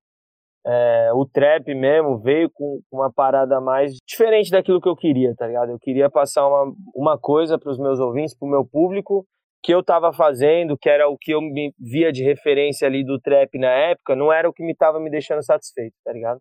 é, 0.64 1.11
o 1.14 1.27
trap 1.27 1.75
mesmo 1.75 2.18
veio 2.18 2.48
com 2.51 2.81
uma 2.90 3.12
parada 3.12 3.61
mais 3.61 3.94
diferente 4.07 4.51
daquilo 4.51 4.81
que 4.81 4.88
eu 4.88 4.96
queria, 4.96 5.35
tá 5.37 5.46
ligado? 5.46 5.70
Eu 5.70 5.79
queria 5.79 6.09
passar 6.09 6.46
uma, 6.46 6.72
uma 6.94 7.18
coisa 7.18 7.59
para 7.59 7.70
os 7.70 7.79
meus 7.79 7.98
ouvintes, 7.98 8.37
pro 8.37 8.48
meu 8.48 8.64
público, 8.64 9.27
que 9.62 9.72
eu 9.72 9.83
tava 9.83 10.12
fazendo, 10.12 10.77
que 10.77 10.88
era 10.88 11.09
o 11.09 11.16
que 11.16 11.33
eu 11.33 11.40
me 11.40 11.72
via 11.79 12.12
de 12.12 12.22
referência 12.22 12.87
ali 12.87 13.05
do 13.05 13.20
trap 13.20 13.59
na 13.59 13.70
época, 13.70 14.16
não 14.16 14.33
era 14.33 14.48
o 14.48 14.53
que 14.53 14.64
me 14.64 14.75
tava 14.75 14.98
me 14.98 15.11
deixando 15.11 15.42
satisfeito, 15.42 15.94
tá 16.05 16.12
ligado? 16.12 16.40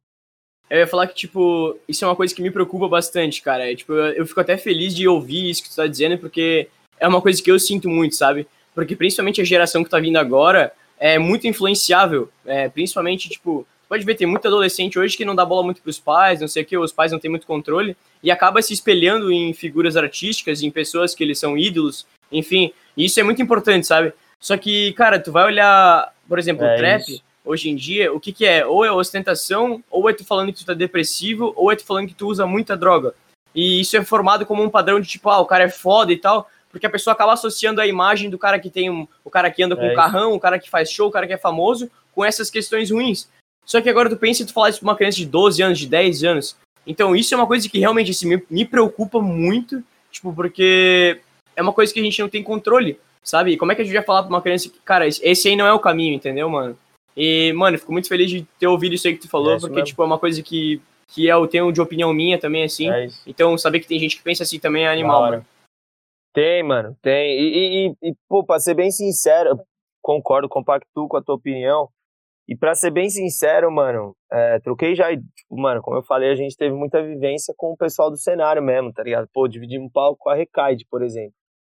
Eu 0.69 0.79
ia 0.79 0.87
falar 0.87 1.05
que, 1.07 1.13
tipo, 1.13 1.77
isso 1.87 2.05
é 2.05 2.07
uma 2.07 2.15
coisa 2.15 2.33
que 2.33 2.41
me 2.41 2.49
preocupa 2.49 2.87
bastante, 2.87 3.41
cara. 3.41 3.69
É, 3.69 3.75
tipo, 3.75 3.91
eu, 3.91 4.13
eu 4.13 4.25
fico 4.25 4.39
até 4.39 4.55
feliz 4.55 4.95
de 4.95 5.07
ouvir 5.07 5.49
isso 5.49 5.61
que 5.61 5.69
tu 5.69 5.75
tá 5.75 5.85
dizendo, 5.85 6.17
porque 6.17 6.69
é 6.97 7.07
uma 7.07 7.21
coisa 7.21 7.43
que 7.43 7.51
eu 7.51 7.59
sinto 7.59 7.89
muito, 7.89 8.15
sabe? 8.15 8.47
Porque 8.73 8.95
principalmente 8.95 9.41
a 9.41 9.43
geração 9.43 9.83
que 9.83 9.89
tá 9.89 9.99
vindo 9.99 10.15
agora 10.15 10.71
é 10.97 11.19
muito 11.19 11.45
influenciável. 11.45 12.29
É, 12.45 12.69
principalmente, 12.69 13.27
tipo, 13.27 13.67
pode 13.91 14.05
ver, 14.05 14.15
tem 14.15 14.25
muito 14.25 14.47
adolescente 14.47 14.97
hoje 14.97 15.17
que 15.17 15.25
não 15.25 15.35
dá 15.35 15.43
bola 15.43 15.63
muito 15.63 15.81
pros 15.81 15.99
pais, 15.99 16.39
não 16.39 16.47
sei 16.47 16.63
o 16.63 16.65
que, 16.65 16.77
os 16.77 16.93
pais 16.93 17.11
não 17.11 17.19
têm 17.19 17.29
muito 17.29 17.45
controle, 17.45 17.97
e 18.23 18.31
acaba 18.31 18.61
se 18.61 18.71
espelhando 18.71 19.29
em 19.29 19.53
figuras 19.53 19.97
artísticas, 19.97 20.63
em 20.63 20.71
pessoas 20.71 21.13
que 21.13 21.21
eles 21.21 21.37
são 21.37 21.57
ídolos, 21.57 22.07
enfim, 22.31 22.71
e 22.95 23.03
isso 23.03 23.19
é 23.19 23.23
muito 23.23 23.41
importante, 23.41 23.85
sabe? 23.85 24.13
Só 24.39 24.55
que, 24.55 24.93
cara, 24.93 25.19
tu 25.19 25.29
vai 25.29 25.43
olhar, 25.43 26.09
por 26.25 26.39
exemplo, 26.39 26.63
é 26.63 26.73
o 26.73 26.77
trap, 26.77 27.01
isso 27.01 27.21
hoje 27.43 27.69
em 27.69 27.75
dia, 27.75 28.13
o 28.13 28.19
que, 28.19 28.31
que 28.31 28.45
é? 28.45 28.65
Ou 28.65 28.85
é 28.85 28.91
ostentação, 28.93 29.83
ou 29.91 30.09
é 30.09 30.13
tu 30.13 30.23
falando 30.23 30.53
que 30.53 30.59
tu 30.59 30.65
tá 30.65 30.73
depressivo, 30.73 31.51
ou 31.57 31.69
é 31.69 31.75
tu 31.75 31.83
falando 31.83 32.07
que 32.07 32.13
tu 32.13 32.27
usa 32.27 32.47
muita 32.47 32.77
droga. 32.77 33.13
E 33.53 33.81
isso 33.81 33.97
é 33.97 34.05
formado 34.05 34.45
como 34.45 34.63
um 34.63 34.69
padrão 34.69 35.01
de 35.01 35.07
tipo, 35.09 35.29
ah, 35.29 35.39
o 35.39 35.45
cara 35.45 35.65
é 35.65 35.69
foda 35.69 36.13
e 36.13 36.17
tal, 36.17 36.49
porque 36.71 36.85
a 36.85 36.89
pessoa 36.89 37.13
acaba 37.13 37.33
associando 37.33 37.81
a 37.81 37.87
imagem 37.87 38.29
do 38.29 38.37
cara 38.37 38.57
que 38.57 38.69
tem 38.69 38.89
um, 38.89 39.05
o 39.21 39.29
cara 39.29 39.51
que 39.51 39.61
anda 39.61 39.75
com 39.75 39.83
é 39.83 39.91
um 39.91 39.95
carrão, 39.95 40.31
o 40.33 40.39
cara 40.39 40.57
que 40.57 40.69
faz 40.69 40.89
show, 40.89 41.09
o 41.09 41.11
cara 41.11 41.27
que 41.27 41.33
é 41.33 41.37
famoso, 41.37 41.91
com 42.15 42.23
essas 42.23 42.49
questões 42.49 42.89
ruins. 42.89 43.27
Só 43.71 43.79
que 43.79 43.89
agora 43.89 44.09
tu 44.09 44.17
pensa 44.17 44.43
e 44.43 44.45
tu 44.45 44.51
falar 44.51 44.69
isso 44.69 44.81
pra 44.81 44.89
uma 44.89 44.97
criança 44.97 45.15
de 45.15 45.25
12 45.25 45.63
anos, 45.63 45.79
de 45.79 45.87
10 45.87 46.25
anos. 46.25 46.57
Então 46.85 47.15
isso 47.15 47.33
é 47.33 47.37
uma 47.37 47.47
coisa 47.47 47.69
que 47.69 47.79
realmente 47.79 48.11
assim, 48.11 48.27
me, 48.27 48.43
me 48.49 48.65
preocupa 48.65 49.21
muito, 49.21 49.81
tipo, 50.11 50.33
porque 50.33 51.21
é 51.55 51.61
uma 51.61 51.71
coisa 51.71 51.93
que 51.93 52.01
a 52.01 52.03
gente 52.03 52.21
não 52.21 52.27
tem 52.27 52.43
controle, 52.43 52.99
sabe? 53.23 53.55
Como 53.55 53.71
é 53.71 53.75
que 53.75 53.81
a 53.81 53.85
gente 53.85 53.93
vai 53.93 54.03
falar 54.03 54.23
pra 54.23 54.29
uma 54.29 54.41
criança 54.41 54.67
que, 54.67 54.77
cara, 54.79 55.07
esse 55.07 55.47
aí 55.47 55.55
não 55.55 55.65
é 55.65 55.71
o 55.71 55.79
caminho, 55.79 56.13
entendeu, 56.13 56.49
mano? 56.49 56.77
E, 57.15 57.53
mano, 57.53 57.79
fico 57.79 57.93
muito 57.93 58.09
feliz 58.09 58.29
de 58.29 58.45
ter 58.59 58.67
ouvido 58.67 58.93
isso 58.93 59.07
aí 59.07 59.13
que 59.15 59.21
tu 59.21 59.29
falou, 59.29 59.53
é 59.53 59.59
porque, 59.59 59.75
mesmo. 59.75 59.87
tipo, 59.87 60.03
é 60.03 60.05
uma 60.05 60.19
coisa 60.19 60.43
que, 60.43 60.81
que 61.07 61.27
eu 61.27 61.47
tenho 61.47 61.71
de 61.71 61.79
opinião 61.79 62.13
minha 62.13 62.37
também, 62.37 62.65
assim. 62.65 62.91
É 62.91 63.07
então, 63.25 63.57
saber 63.57 63.79
que 63.79 63.87
tem 63.87 63.99
gente 63.99 64.17
que 64.17 64.23
pensa 64.23 64.43
assim 64.43 64.59
também 64.59 64.83
é 64.83 64.89
animal, 64.89 65.21
mano. 65.21 65.45
Tem, 66.33 66.61
mano, 66.61 66.97
tem. 67.01 67.39
E, 67.39 67.87
e, 67.87 68.09
e, 68.09 68.13
pô, 68.27 68.43
pra 68.43 68.59
ser 68.59 68.73
bem 68.73 68.91
sincero, 68.91 69.61
concordo, 70.01 70.49
compacto 70.49 71.07
com 71.07 71.15
a 71.15 71.21
tua 71.21 71.35
opinião. 71.35 71.87
E 72.51 72.57
pra 72.57 72.75
ser 72.75 72.91
bem 72.91 73.09
sincero, 73.09 73.71
mano, 73.71 74.13
é, 74.29 74.59
troquei 74.59 74.93
já, 74.93 75.07
tipo, 75.15 75.57
mano, 75.57 75.81
como 75.81 75.95
eu 75.95 76.03
falei, 76.03 76.29
a 76.29 76.35
gente 76.35 76.57
teve 76.57 76.75
muita 76.75 77.01
vivência 77.01 77.53
com 77.55 77.71
o 77.71 77.77
pessoal 77.77 78.11
do 78.11 78.17
cenário 78.17 78.61
mesmo, 78.61 78.91
tá 78.91 79.01
ligado? 79.01 79.25
Pô, 79.33 79.47
dividimos 79.47 79.87
um 79.87 79.89
palco 79.89 80.17
com 80.19 80.29
a 80.29 80.35
Recaide, 80.35 80.85
por 80.91 81.01
exemplo. 81.01 81.33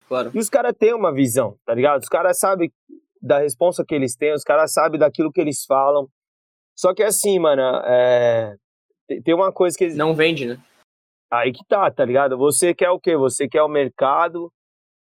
Claro. 0.08 0.32
E 0.34 0.38
os 0.40 0.50
caras 0.50 0.74
têm 0.76 0.92
uma 0.92 1.14
visão, 1.14 1.56
tá 1.64 1.72
ligado? 1.72 2.02
Os 2.02 2.08
caras 2.08 2.40
sabem 2.40 2.72
da 3.22 3.38
responsa 3.38 3.84
que 3.86 3.94
eles 3.94 4.16
têm, 4.16 4.34
os 4.34 4.42
caras 4.42 4.72
sabem 4.72 4.98
daquilo 4.98 5.30
que 5.30 5.40
eles 5.40 5.64
falam. 5.64 6.08
Só 6.76 6.92
que 6.92 7.04
assim, 7.04 7.38
mano, 7.38 7.62
é... 7.86 8.56
tem 9.24 9.32
uma 9.32 9.52
coisa 9.52 9.78
que 9.78 9.84
eles... 9.84 9.96
Não 9.96 10.12
vende, 10.12 10.44
né? 10.44 10.58
Aí 11.32 11.52
que 11.52 11.64
tá, 11.68 11.88
tá 11.88 12.04
ligado? 12.04 12.36
Você 12.36 12.74
quer 12.74 12.90
o 12.90 12.98
quê? 12.98 13.16
Você 13.16 13.46
quer 13.46 13.62
o 13.62 13.68
mercado 13.68 14.52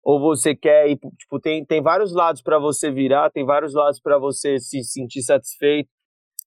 ou 0.03 0.19
você 0.19 0.55
quer 0.55 0.89
ir, 0.89 0.97
tipo, 1.17 1.39
tem, 1.39 1.65
tem 1.65 1.81
vários 1.81 2.13
lados 2.13 2.41
para 2.41 2.57
você 2.57 2.91
virar, 2.91 3.29
tem 3.31 3.45
vários 3.45 3.73
lados 3.73 3.99
para 3.99 4.17
você 4.17 4.59
se 4.59 4.83
sentir 4.83 5.21
satisfeito. 5.21 5.89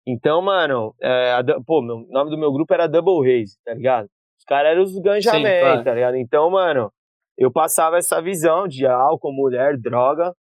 Então, 0.06 0.42
mano, 0.42 0.94
é, 1.00 1.32
a, 1.32 1.44
pô, 1.64 1.80
o 1.80 2.06
nome 2.10 2.30
do 2.30 2.38
meu 2.38 2.52
grupo 2.52 2.72
era 2.74 2.88
Double 2.88 3.20
Race, 3.20 3.56
tá 3.64 3.74
ligado? 3.74 4.08
Os 4.38 4.44
caras 4.44 4.72
eram 4.72 4.82
os 4.82 4.98
ganjamento, 4.98 5.60
claro. 5.60 5.84
tá 5.84 5.94
ligado? 5.94 6.16
Então, 6.16 6.50
mano, 6.50 6.90
eu 7.38 7.52
passava 7.52 7.98
essa 7.98 8.20
visão 8.20 8.66
de 8.66 8.86
álcool, 8.86 9.32
mulher, 9.32 9.76
droga, 9.78 10.32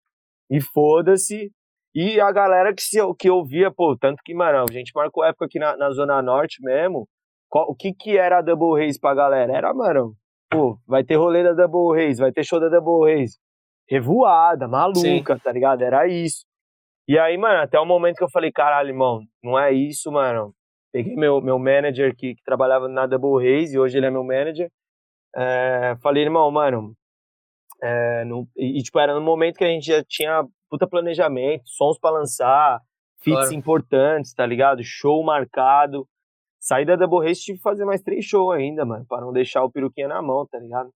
e 0.50 0.60
foda-se. 0.60 1.50
E 1.94 2.20
a 2.20 2.32
galera 2.32 2.74
que, 2.74 2.82
se, 2.82 2.98
que 3.18 3.30
ouvia, 3.30 3.70
pô, 3.70 3.96
tanto 3.96 4.22
que, 4.24 4.34
mano, 4.34 4.64
a 4.68 4.72
gente 4.72 4.92
marcou 4.94 5.24
época 5.24 5.44
aqui 5.44 5.58
na, 5.58 5.76
na 5.76 5.90
Zona 5.90 6.20
Norte 6.22 6.62
mesmo. 6.62 7.06
Qual, 7.48 7.70
o 7.70 7.74
que 7.74 7.92
que 7.92 8.16
era 8.16 8.38
a 8.38 8.42
Double 8.42 8.82
Race 8.82 8.98
pra 8.98 9.14
galera? 9.14 9.54
Era, 9.54 9.74
mano, 9.74 10.14
pô, 10.52 10.78
vai 10.86 11.02
ter 11.02 11.16
rolê 11.16 11.42
da 11.42 11.52
Double 11.52 11.98
Race, 11.98 12.20
vai 12.20 12.30
ter 12.30 12.44
show 12.44 12.60
da 12.60 12.68
Double 12.68 13.12
Race. 13.12 13.38
Revoada, 13.88 14.68
maluca, 14.68 15.34
Sim. 15.36 15.42
tá 15.42 15.52
ligado? 15.52 15.82
Era 15.82 16.06
isso. 16.06 16.44
E 17.08 17.18
aí, 17.18 17.36
mano, 17.36 17.60
até 17.60 17.78
o 17.80 17.84
momento 17.84 18.16
que 18.16 18.24
eu 18.24 18.30
falei, 18.30 18.52
caralho, 18.52 18.90
irmão, 18.90 19.22
não 19.42 19.58
é 19.58 19.72
isso, 19.72 20.10
mano. 20.12 20.54
peguei 20.92 21.16
meu, 21.16 21.40
meu 21.40 21.58
manager 21.58 22.14
que, 22.16 22.34
que 22.34 22.42
trabalhava 22.44 22.88
na 22.88 23.06
Double 23.06 23.44
Race 23.44 23.74
e 23.74 23.78
hoje 23.78 23.98
ele 23.98 24.06
é 24.06 24.10
meu 24.10 24.24
manager. 24.24 24.70
É, 25.34 25.96
falei, 26.00 26.22
irmão, 26.22 26.50
mano, 26.50 26.94
é, 27.82 28.24
no, 28.24 28.46
e, 28.56 28.82
tipo, 28.82 28.98
era 29.00 29.14
no 29.14 29.20
momento 29.20 29.56
que 29.56 29.64
a 29.64 29.68
gente 29.68 29.86
já 29.86 30.04
tinha 30.04 30.44
puta 30.70 30.86
planejamento, 30.86 31.64
sons 31.66 31.98
para 31.98 32.18
lançar, 32.18 32.80
feats 33.22 33.40
claro. 33.40 33.54
importantes, 33.54 34.32
tá 34.32 34.46
ligado? 34.46 34.82
Show 34.84 35.22
marcado. 35.24 36.06
Saí 36.62 36.84
da 36.84 36.94
Double 36.94 37.26
Race 37.26 37.42
tive 37.42 37.58
que 37.58 37.62
fazer 37.62 37.84
mais 37.84 38.00
três 38.00 38.24
shows 38.24 38.54
ainda, 38.54 38.84
mano, 38.84 39.04
para 39.08 39.20
não 39.20 39.32
deixar 39.32 39.64
o 39.64 39.70
peruquinha 39.70 40.06
na 40.06 40.22
mão, 40.22 40.46
tá 40.46 40.60
ligado? 40.60 40.90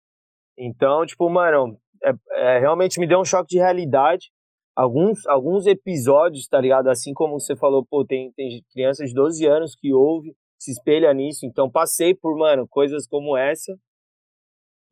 Então, 0.55 1.03
tipo, 1.07 1.27
mano, 1.27 1.75
é, 2.03 2.11
é, 2.33 2.59
realmente 2.59 2.99
me 2.99 3.07
deu 3.07 3.19
um 3.19 3.25
choque 3.25 3.49
de 3.49 3.57
realidade. 3.57 4.29
Alguns, 4.75 5.25
alguns 5.25 5.65
episódios, 5.65 6.47
tá 6.47 6.61
ligado? 6.61 6.87
Assim 6.87 7.15
como 7.15 7.39
você 7.39 7.55
falou, 7.55 7.83
pô, 7.83 8.05
tem, 8.05 8.31
tem 8.33 8.61
crianças 8.71 9.09
de 9.09 9.15
12 9.15 9.43
anos 9.47 9.75
que 9.75 9.91
ouve, 9.91 10.35
se 10.59 10.69
espelha 10.69 11.11
nisso. 11.15 11.47
Então, 11.47 11.71
passei 11.71 12.13
por, 12.13 12.37
mano, 12.37 12.67
coisas 12.67 13.07
como 13.07 13.35
essa. 13.35 13.75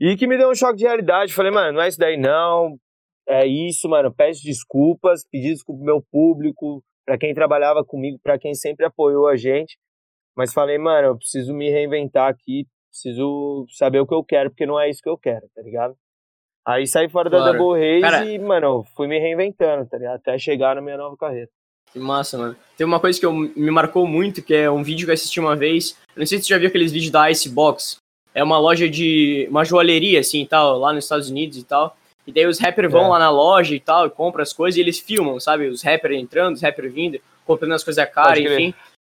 E 0.02 0.16
que 0.18 0.26
me 0.26 0.40
deu 0.40 0.50
um 0.50 0.56
choque 0.56 0.78
de 0.78 0.86
realidade. 0.86 1.36
Falei, 1.36 1.52
mano, 1.52 1.74
não 1.74 1.84
é 1.84 1.88
isso 1.88 2.00
daí 2.00 2.18
não. 2.18 2.80
É 3.30 3.46
isso, 3.46 3.88
mano. 3.88 4.12
Peço 4.12 4.44
desculpas, 4.44 5.24
pedi 5.30 5.50
desculpa 5.50 5.84
pro 5.84 5.94
meu 5.94 6.04
público, 6.12 6.84
para 7.06 7.18
quem 7.18 7.32
trabalhava 7.32 7.86
comigo, 7.86 8.18
para 8.24 8.40
quem 8.40 8.56
sempre 8.56 8.88
apoiou 8.88 9.28
a 9.28 9.36
gente. 9.36 9.78
Mas 10.36 10.54
falei, 10.54 10.78
mano, 10.78 11.10
eu 11.10 11.18
preciso 11.18 11.54
me 11.54 11.70
reinventar 11.70 12.30
aqui, 12.30 12.68
preciso 12.90 13.66
saber 13.70 14.00
o 14.00 14.08
que 14.08 14.14
eu 14.14 14.24
quero, 14.24 14.50
porque 14.50 14.66
não 14.66 14.80
é 14.80 14.90
isso 14.90 15.02
que 15.02 15.10
eu 15.10 15.18
quero, 15.18 15.48
tá 15.56 15.62
ligado? 15.62 15.96
Aí 16.66 16.88
saí 16.88 17.10
fora 17.10 17.30
claro. 17.30 17.46
da 17.46 17.52
Double 17.52 17.80
Race 17.80 18.02
Cara, 18.02 18.26
e, 18.26 18.40
mano, 18.40 18.86
fui 18.96 19.08
me 19.08 19.20
reinventando, 19.20 19.86
tá 19.86 19.98
ligado? 19.98 20.16
Até 20.16 20.38
chegar 20.38 20.76
na 20.76 20.82
minha 20.82 20.98
nova 20.98 21.16
carreira. 21.18 21.50
Que 21.92 22.00
massa, 22.00 22.38
mano. 22.38 22.56
Tem 22.78 22.88
uma 22.88 23.00
coisa 23.00 23.20
que 23.20 23.26
eu, 23.26 23.34
me 23.34 23.70
marcou 23.70 24.08
muito, 24.08 24.42
que 24.42 24.54
é 24.54 24.72
um 24.72 24.82
vídeo 24.82 25.06
que 25.06 25.12
eu 25.12 25.14
assisti 25.14 25.40
uma 25.40 25.56
vez. 25.56 25.98
Eu 26.16 26.22
não 26.22 26.26
sei 26.26 26.40
se 26.40 26.46
você 26.46 26.54
já 26.54 26.58
viu 26.58 26.70
aqueles 26.70 26.92
vídeos 26.92 27.12
da 27.12 27.30
Icebox. 27.30 27.98
É 28.34 28.44
uma 28.44 28.58
loja 28.58 28.90
de. 28.90 29.48
uma 29.52 29.64
joalheria, 29.64 30.20
assim 30.20 30.42
e 30.42 30.48
tal, 30.48 30.80
lá 30.80 30.92
nos 30.92 31.06
Estados 31.06 31.30
Unidos 31.30 31.58
e 31.58 31.64
tal. 31.64 31.96
E 32.26 32.32
daí 32.32 32.48
os 32.48 32.58
rappers 32.58 32.92
vão 32.92 33.06
é. 33.06 33.10
lá 33.10 33.20
na 33.20 33.30
loja 33.30 33.76
e 33.76 33.80
tal, 33.80 34.08
e 34.08 34.10
compram 34.10 34.42
as 34.42 34.54
coisas 34.54 34.78
e 34.78 34.82
eles 34.82 35.00
filmam, 35.00 35.40
sabe? 35.40 35.68
Os 35.68 35.84
rappers 35.84 36.18
entrando, 36.18 36.56
os 36.56 36.62
rappers 36.62 36.92
vindo, 36.92 37.20
comprando 37.46 37.74
as 37.74 37.84
coisas 37.84 38.02
a 38.04 38.08
cara, 38.08 38.40
enfim. 38.40 38.74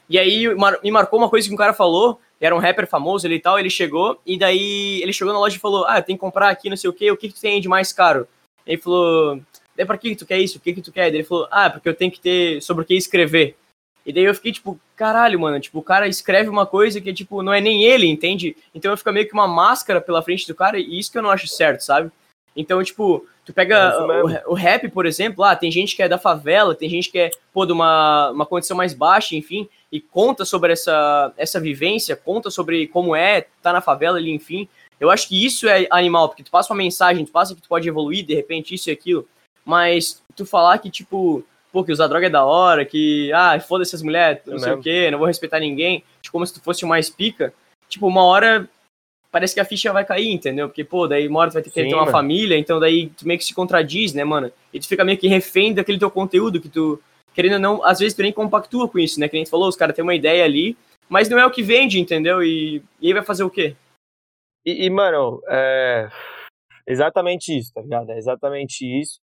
E 0.08 0.18
aí 0.18 0.46
me 0.82 0.90
marcou 0.90 1.18
uma 1.18 1.28
coisa 1.28 1.46
que 1.46 1.54
um 1.54 1.58
cara 1.58 1.74
falou, 1.74 2.18
era 2.40 2.54
um 2.54 2.58
rapper 2.58 2.86
famoso 2.86 3.26
ele 3.26 3.36
e 3.36 3.40
tal, 3.40 3.58
ele 3.58 3.68
chegou, 3.68 4.20
e 4.24 4.38
daí 4.38 5.02
ele 5.02 5.12
chegou 5.12 5.32
na 5.32 5.40
loja 5.40 5.56
e 5.56 5.60
falou, 5.60 5.84
ah, 5.84 6.00
tem 6.00 6.16
que 6.16 6.20
comprar 6.20 6.48
aqui 6.48 6.70
não 6.70 6.76
sei 6.76 6.88
o 6.88 6.92
que, 6.92 7.10
o 7.10 7.16
que, 7.16 7.28
que 7.28 7.34
tu 7.34 7.40
tem 7.40 7.60
de 7.60 7.68
mais 7.68 7.92
caro? 7.92 8.26
Ele 8.66 8.80
falou, 8.80 9.40
daí 9.76 9.86
pra 9.86 9.98
que 9.98 10.16
tu 10.16 10.26
quer 10.26 10.38
isso? 10.38 10.58
O 10.58 10.60
que 10.60 10.72
que 10.72 10.82
tu 10.82 10.92
quer? 10.92 11.08
Ele 11.08 11.24
falou, 11.24 11.48
ah, 11.50 11.68
porque 11.68 11.88
eu 11.88 11.94
tenho 11.94 12.10
que 12.10 12.20
ter 12.20 12.62
sobre 12.62 12.84
o 12.84 12.86
que 12.86 12.94
escrever. 12.94 13.56
E 14.06 14.12
daí 14.12 14.24
eu 14.24 14.34
fiquei 14.34 14.52
tipo, 14.52 14.80
caralho, 14.96 15.38
mano, 15.38 15.60
tipo, 15.60 15.78
o 15.78 15.82
cara 15.82 16.08
escreve 16.08 16.48
uma 16.48 16.64
coisa 16.64 16.98
que, 16.98 17.12
tipo, 17.12 17.42
não 17.42 17.52
é 17.52 17.60
nem 17.60 17.84
ele, 17.84 18.06
entende? 18.06 18.56
Então 18.74 18.90
eu 18.90 18.96
fico 18.96 19.12
meio 19.12 19.26
que 19.26 19.34
uma 19.34 19.46
máscara 19.46 20.00
pela 20.00 20.22
frente 20.22 20.46
do 20.46 20.54
cara, 20.54 20.78
e 20.78 20.98
isso 20.98 21.12
que 21.12 21.18
eu 21.18 21.22
não 21.22 21.30
acho 21.30 21.46
certo, 21.46 21.82
sabe? 21.82 22.10
Então, 22.58 22.82
tipo, 22.82 23.24
tu 23.44 23.52
pega 23.52 23.76
é 23.76 24.44
o, 24.44 24.50
o, 24.50 24.54
rap, 24.54 24.88
por 24.88 25.06
exemplo, 25.06 25.42
lá, 25.42 25.52
ah, 25.52 25.56
tem 25.56 25.70
gente 25.70 25.94
que 25.94 26.02
é 26.02 26.08
da 26.08 26.18
favela, 26.18 26.74
tem 26.74 26.90
gente 26.90 27.08
que 27.08 27.16
é, 27.16 27.30
pô, 27.52 27.64
de 27.64 27.72
uma, 27.72 28.30
uma 28.30 28.44
condição 28.44 28.76
mais 28.76 28.92
baixa, 28.92 29.36
enfim, 29.36 29.68
e 29.92 30.00
conta 30.00 30.44
sobre 30.44 30.72
essa, 30.72 31.32
essa 31.36 31.60
vivência, 31.60 32.16
conta 32.16 32.50
sobre 32.50 32.88
como 32.88 33.14
é 33.14 33.46
tá 33.62 33.72
na 33.72 33.80
favela 33.80 34.18
ali, 34.18 34.32
enfim. 34.32 34.68
Eu 34.98 35.08
acho 35.08 35.28
que 35.28 35.46
isso 35.46 35.68
é 35.68 35.86
animal, 35.88 36.28
porque 36.28 36.42
tu 36.42 36.50
passa 36.50 36.72
uma 36.72 36.78
mensagem, 36.78 37.24
tu 37.24 37.30
passa 37.30 37.54
que 37.54 37.62
tu 37.62 37.68
pode 37.68 37.88
evoluir, 37.88 38.26
de 38.26 38.34
repente, 38.34 38.74
isso 38.74 38.90
e 38.90 38.92
aquilo. 38.92 39.24
Mas 39.64 40.20
tu 40.34 40.44
falar 40.44 40.78
que, 40.78 40.90
tipo, 40.90 41.44
pô, 41.70 41.84
que 41.84 41.92
usar 41.92 42.08
droga 42.08 42.26
é 42.26 42.30
da 42.30 42.44
hora, 42.44 42.84
que, 42.84 43.32
ah, 43.32 43.58
foda-se 43.60 43.94
as 43.94 44.02
mulheres, 44.02 44.42
não 44.44 44.56
é 44.56 44.58
sei 44.58 44.68
mesmo. 44.70 44.80
o 44.80 44.82
quê, 44.82 45.10
não 45.12 45.18
vou 45.18 45.28
respeitar 45.28 45.60
ninguém, 45.60 46.02
tipo, 46.20 46.32
como 46.32 46.44
se 46.44 46.54
tu 46.54 46.60
fosse 46.60 46.84
mais 46.84 47.08
pica. 47.08 47.54
Tipo, 47.88 48.08
uma 48.08 48.24
hora 48.24 48.68
parece 49.38 49.54
que 49.54 49.60
a 49.60 49.64
ficha 49.64 49.92
vai 49.92 50.04
cair, 50.04 50.32
entendeu? 50.32 50.68
Porque, 50.68 50.82
pô, 50.82 51.06
daí 51.06 51.28
uma 51.28 51.38
hora 51.38 51.50
tu 51.50 51.54
vai 51.54 51.62
ter 51.62 51.70
que 51.70 51.80
Sim, 51.80 51.88
ter 51.88 51.94
uma 51.94 52.02
mano. 52.02 52.10
família, 52.12 52.58
então 52.58 52.80
daí 52.80 53.08
tu 53.10 53.24
meio 53.24 53.38
que 53.38 53.44
se 53.44 53.54
contradiz, 53.54 54.12
né, 54.12 54.24
mano? 54.24 54.50
E 54.72 54.80
tu 54.80 54.88
fica 54.88 55.04
meio 55.04 55.16
que 55.16 55.28
refém 55.28 55.72
daquele 55.72 55.98
teu 55.98 56.10
conteúdo 56.10 56.60
que 56.60 56.68
tu, 56.68 57.00
querendo 57.32 57.52
ou 57.52 57.60
não, 57.60 57.84
às 57.84 58.00
vezes 58.00 58.14
tu 58.14 58.22
nem 58.22 58.32
compactua 58.32 58.88
com 58.88 58.98
isso, 58.98 59.20
né? 59.20 59.28
Que 59.28 59.36
a 59.36 59.38
gente 59.38 59.50
falou, 59.50 59.68
os 59.68 59.76
caras 59.76 59.94
têm 59.94 60.02
uma 60.02 60.14
ideia 60.14 60.44
ali, 60.44 60.76
mas 61.08 61.28
não 61.28 61.38
é 61.38 61.46
o 61.46 61.52
que 61.52 61.62
vende, 61.62 62.00
entendeu? 62.00 62.42
E, 62.42 62.82
e 63.00 63.06
aí 63.06 63.12
vai 63.12 63.24
fazer 63.24 63.44
o 63.44 63.50
quê? 63.50 63.76
E, 64.66 64.86
e, 64.86 64.90
mano, 64.90 65.40
é 65.48 66.08
exatamente 66.84 67.56
isso, 67.56 67.72
tá 67.72 67.80
ligado? 67.80 68.10
É 68.10 68.18
exatamente 68.18 68.84
isso. 68.84 69.20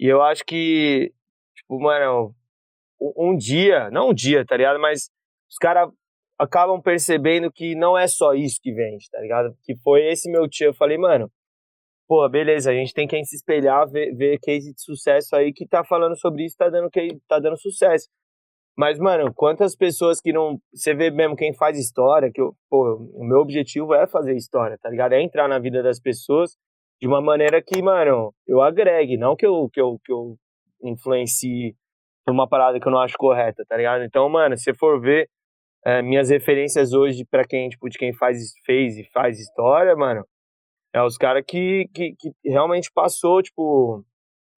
E 0.00 0.06
eu 0.06 0.22
acho 0.22 0.42
que, 0.46 1.12
tipo, 1.54 1.78
mano, 1.78 2.34
um, 2.98 3.32
um 3.32 3.36
dia, 3.36 3.90
não 3.90 4.08
um 4.08 4.14
dia, 4.14 4.42
tá 4.46 4.56
ligado? 4.56 4.80
Mas 4.80 5.10
os 5.50 5.58
caras 5.58 5.90
acabam 6.38 6.80
percebendo 6.80 7.50
que 7.52 7.74
não 7.74 7.96
é 7.96 8.06
só 8.06 8.34
isso 8.34 8.58
que 8.62 8.72
vende, 8.72 9.08
tá 9.10 9.20
ligado? 9.20 9.54
Que 9.62 9.76
foi 9.76 10.06
esse 10.06 10.30
meu 10.30 10.48
tio. 10.48 10.68
Eu 10.68 10.74
falei, 10.74 10.98
mano, 10.98 11.30
pô, 12.08 12.28
beleza, 12.28 12.70
a 12.70 12.74
gente 12.74 12.92
tem 12.92 13.06
que 13.06 13.22
se 13.24 13.36
espelhar, 13.36 13.88
ver, 13.88 14.14
ver 14.14 14.38
case 14.40 14.72
de 14.72 14.80
sucesso 14.80 15.36
aí 15.36 15.52
que 15.52 15.66
tá 15.66 15.84
falando 15.84 16.18
sobre 16.18 16.44
isso, 16.44 16.56
tá 16.56 16.68
dando, 16.68 16.90
que, 16.90 17.18
tá 17.28 17.38
dando 17.38 17.58
sucesso. 17.58 18.08
Mas, 18.76 18.98
mano, 18.98 19.32
quantas 19.34 19.76
pessoas 19.76 20.20
que 20.20 20.32
não. 20.32 20.58
Você 20.72 20.94
vê 20.94 21.10
mesmo 21.10 21.36
quem 21.36 21.54
faz 21.54 21.78
história, 21.78 22.30
que 22.32 22.40
eu, 22.40 22.56
pô, 22.68 22.96
o 23.14 23.24
meu 23.24 23.38
objetivo 23.38 23.94
é 23.94 24.06
fazer 24.06 24.34
história, 24.34 24.76
tá 24.82 24.90
ligado? 24.90 25.12
É 25.12 25.22
entrar 25.22 25.48
na 25.48 25.60
vida 25.60 25.80
das 25.82 26.00
pessoas 26.00 26.56
de 27.00 27.06
uma 27.06 27.20
maneira 27.20 27.62
que, 27.62 27.80
mano, 27.80 28.34
eu 28.46 28.60
agregue, 28.60 29.16
não 29.16 29.36
que 29.36 29.46
eu, 29.46 29.68
que 29.72 29.80
eu, 29.80 29.98
que 30.04 30.12
eu 30.12 30.36
influencie 30.82 31.76
por 32.24 32.32
uma 32.32 32.48
parada 32.48 32.80
que 32.80 32.88
eu 32.88 32.92
não 32.92 32.98
acho 32.98 33.14
correta, 33.16 33.64
tá 33.68 33.76
ligado? 33.76 34.02
Então, 34.02 34.28
mano, 34.28 34.56
se 34.56 34.74
for 34.74 35.00
ver 35.00 35.28
é, 35.84 36.00
minhas 36.02 36.30
referências 36.30 36.92
hoje 36.92 37.24
para 37.24 37.44
quem, 37.44 37.68
tipo, 37.68 37.88
de 37.88 37.98
quem 37.98 38.12
faz, 38.12 38.38
fez 38.64 38.96
e 38.96 39.04
faz 39.12 39.38
história, 39.38 39.94
mano, 39.94 40.24
é 40.94 41.02
os 41.02 41.16
caras 41.16 41.44
que, 41.46 41.88
que, 41.92 42.14
que, 42.16 42.32
realmente 42.44 42.90
passou, 42.92 43.42
tipo, 43.42 44.04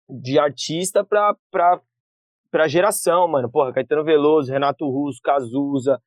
de 0.08 0.38
artista 0.38 1.04
pra, 1.04 1.34
pra, 1.50 1.80
pra 2.50 2.68
geração, 2.68 3.26
mano. 3.26 3.50
Porra, 3.50 3.72
Caetano 3.72 4.04
Veloso, 4.04 4.52
Renato 4.52 4.88
Russo, 4.88 5.18
Cazuza, 5.22 6.00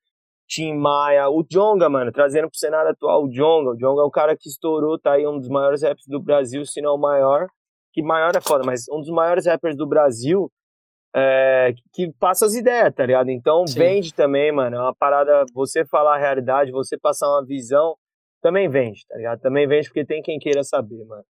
Tim 0.47 0.75
Maia, 0.75 1.29
o 1.29 1.43
Jonga, 1.43 1.89
mano, 1.89 2.11
trazendo 2.11 2.49
pro 2.49 2.57
cenário 2.57 2.91
atual 2.91 3.25
o 3.25 3.29
Jonga. 3.29 3.71
O 3.71 3.77
Jonga 3.77 4.01
é 4.01 4.05
o 4.05 4.11
cara 4.11 4.37
que 4.37 4.47
estourou, 4.47 4.99
tá 4.99 5.13
aí 5.13 5.27
um 5.27 5.39
dos 5.39 5.49
maiores 5.49 5.81
rappers 5.81 6.07
do 6.07 6.21
Brasil, 6.21 6.65
se 6.65 6.81
não 6.81 6.95
o 6.95 6.99
maior. 6.99 7.47
Que 7.91 8.03
maior 8.03 8.35
é 8.35 8.41
foda, 8.41 8.63
mas 8.63 8.85
um 8.89 8.99
dos 8.99 9.09
maiores 9.09 9.47
rappers 9.47 9.75
do 9.75 9.87
Brasil 9.87 10.51
é, 11.15 11.73
que 11.93 12.11
passa 12.19 12.45
as 12.45 12.53
ideias, 12.53 12.93
tá 12.93 13.05
ligado? 13.05 13.29
Então 13.29 13.65
Sim. 13.65 13.79
vende 13.79 14.13
também, 14.13 14.51
mano. 14.51 14.75
É 14.75 14.79
uma 14.79 14.95
parada, 14.95 15.45
você 15.53 15.85
falar 15.85 16.15
a 16.15 16.19
realidade, 16.19 16.71
você 16.71 16.97
passar 16.97 17.27
uma 17.27 17.45
visão 17.45 17.95
também 18.41 18.69
vende, 18.69 19.05
tá 19.07 19.15
ligado? 19.17 19.39
Também 19.39 19.67
vende 19.67 19.87
porque 19.87 20.05
tem 20.05 20.21
quem 20.21 20.39
queira 20.39 20.63
saber, 20.63 21.03
mano. 21.05 21.23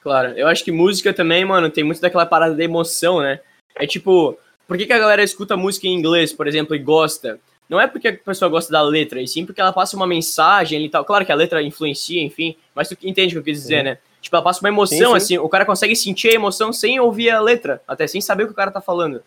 Claro, 0.00 0.30
eu 0.30 0.48
acho 0.48 0.64
que 0.64 0.72
música 0.72 1.14
também, 1.14 1.44
mano, 1.44 1.70
tem 1.70 1.84
muito 1.84 2.00
daquela 2.00 2.26
parada 2.26 2.54
da 2.54 2.64
emoção, 2.64 3.20
né? 3.20 3.40
É 3.76 3.86
tipo, 3.86 4.36
por 4.66 4.76
que, 4.76 4.86
que 4.86 4.92
a 4.92 4.98
galera 4.98 5.22
escuta 5.22 5.56
música 5.56 5.86
em 5.86 5.94
inglês, 5.94 6.32
por 6.32 6.46
exemplo, 6.46 6.74
e 6.74 6.78
gosta? 6.78 7.38
Não 7.72 7.80
é 7.80 7.86
porque 7.86 8.08
a 8.08 8.12
pessoa 8.12 8.50
gosta 8.50 8.70
da 8.70 8.82
letra, 8.82 9.18
e 9.18 9.26
sim 9.26 9.46
porque 9.46 9.58
ela 9.58 9.72
passa 9.72 9.96
uma 9.96 10.06
mensagem 10.06 10.84
e 10.84 10.90
tal. 10.90 11.06
Claro 11.06 11.24
que 11.24 11.32
a 11.32 11.34
letra 11.34 11.62
influencia, 11.62 12.22
enfim, 12.22 12.54
mas 12.74 12.86
tu 12.86 12.98
entende 13.02 13.28
o 13.28 13.36
que 13.36 13.38
eu 13.38 13.54
quis 13.54 13.62
dizer, 13.62 13.78
sim. 13.78 13.84
né? 13.84 13.98
Tipo, 14.20 14.36
ela 14.36 14.44
passa 14.44 14.60
uma 14.60 14.68
emoção, 14.68 14.98
sim, 14.98 15.04
sim. 15.06 15.16
assim, 15.16 15.38
o 15.38 15.48
cara 15.48 15.64
consegue 15.64 15.96
sentir 15.96 16.28
a 16.28 16.34
emoção 16.34 16.70
sem 16.70 17.00
ouvir 17.00 17.30
a 17.30 17.40
letra, 17.40 17.80
até 17.88 18.06
sem 18.06 18.20
saber 18.20 18.42
o 18.42 18.46
que 18.48 18.52
o 18.52 18.56
cara 18.56 18.70
tá 18.70 18.82
falando. 18.82 19.22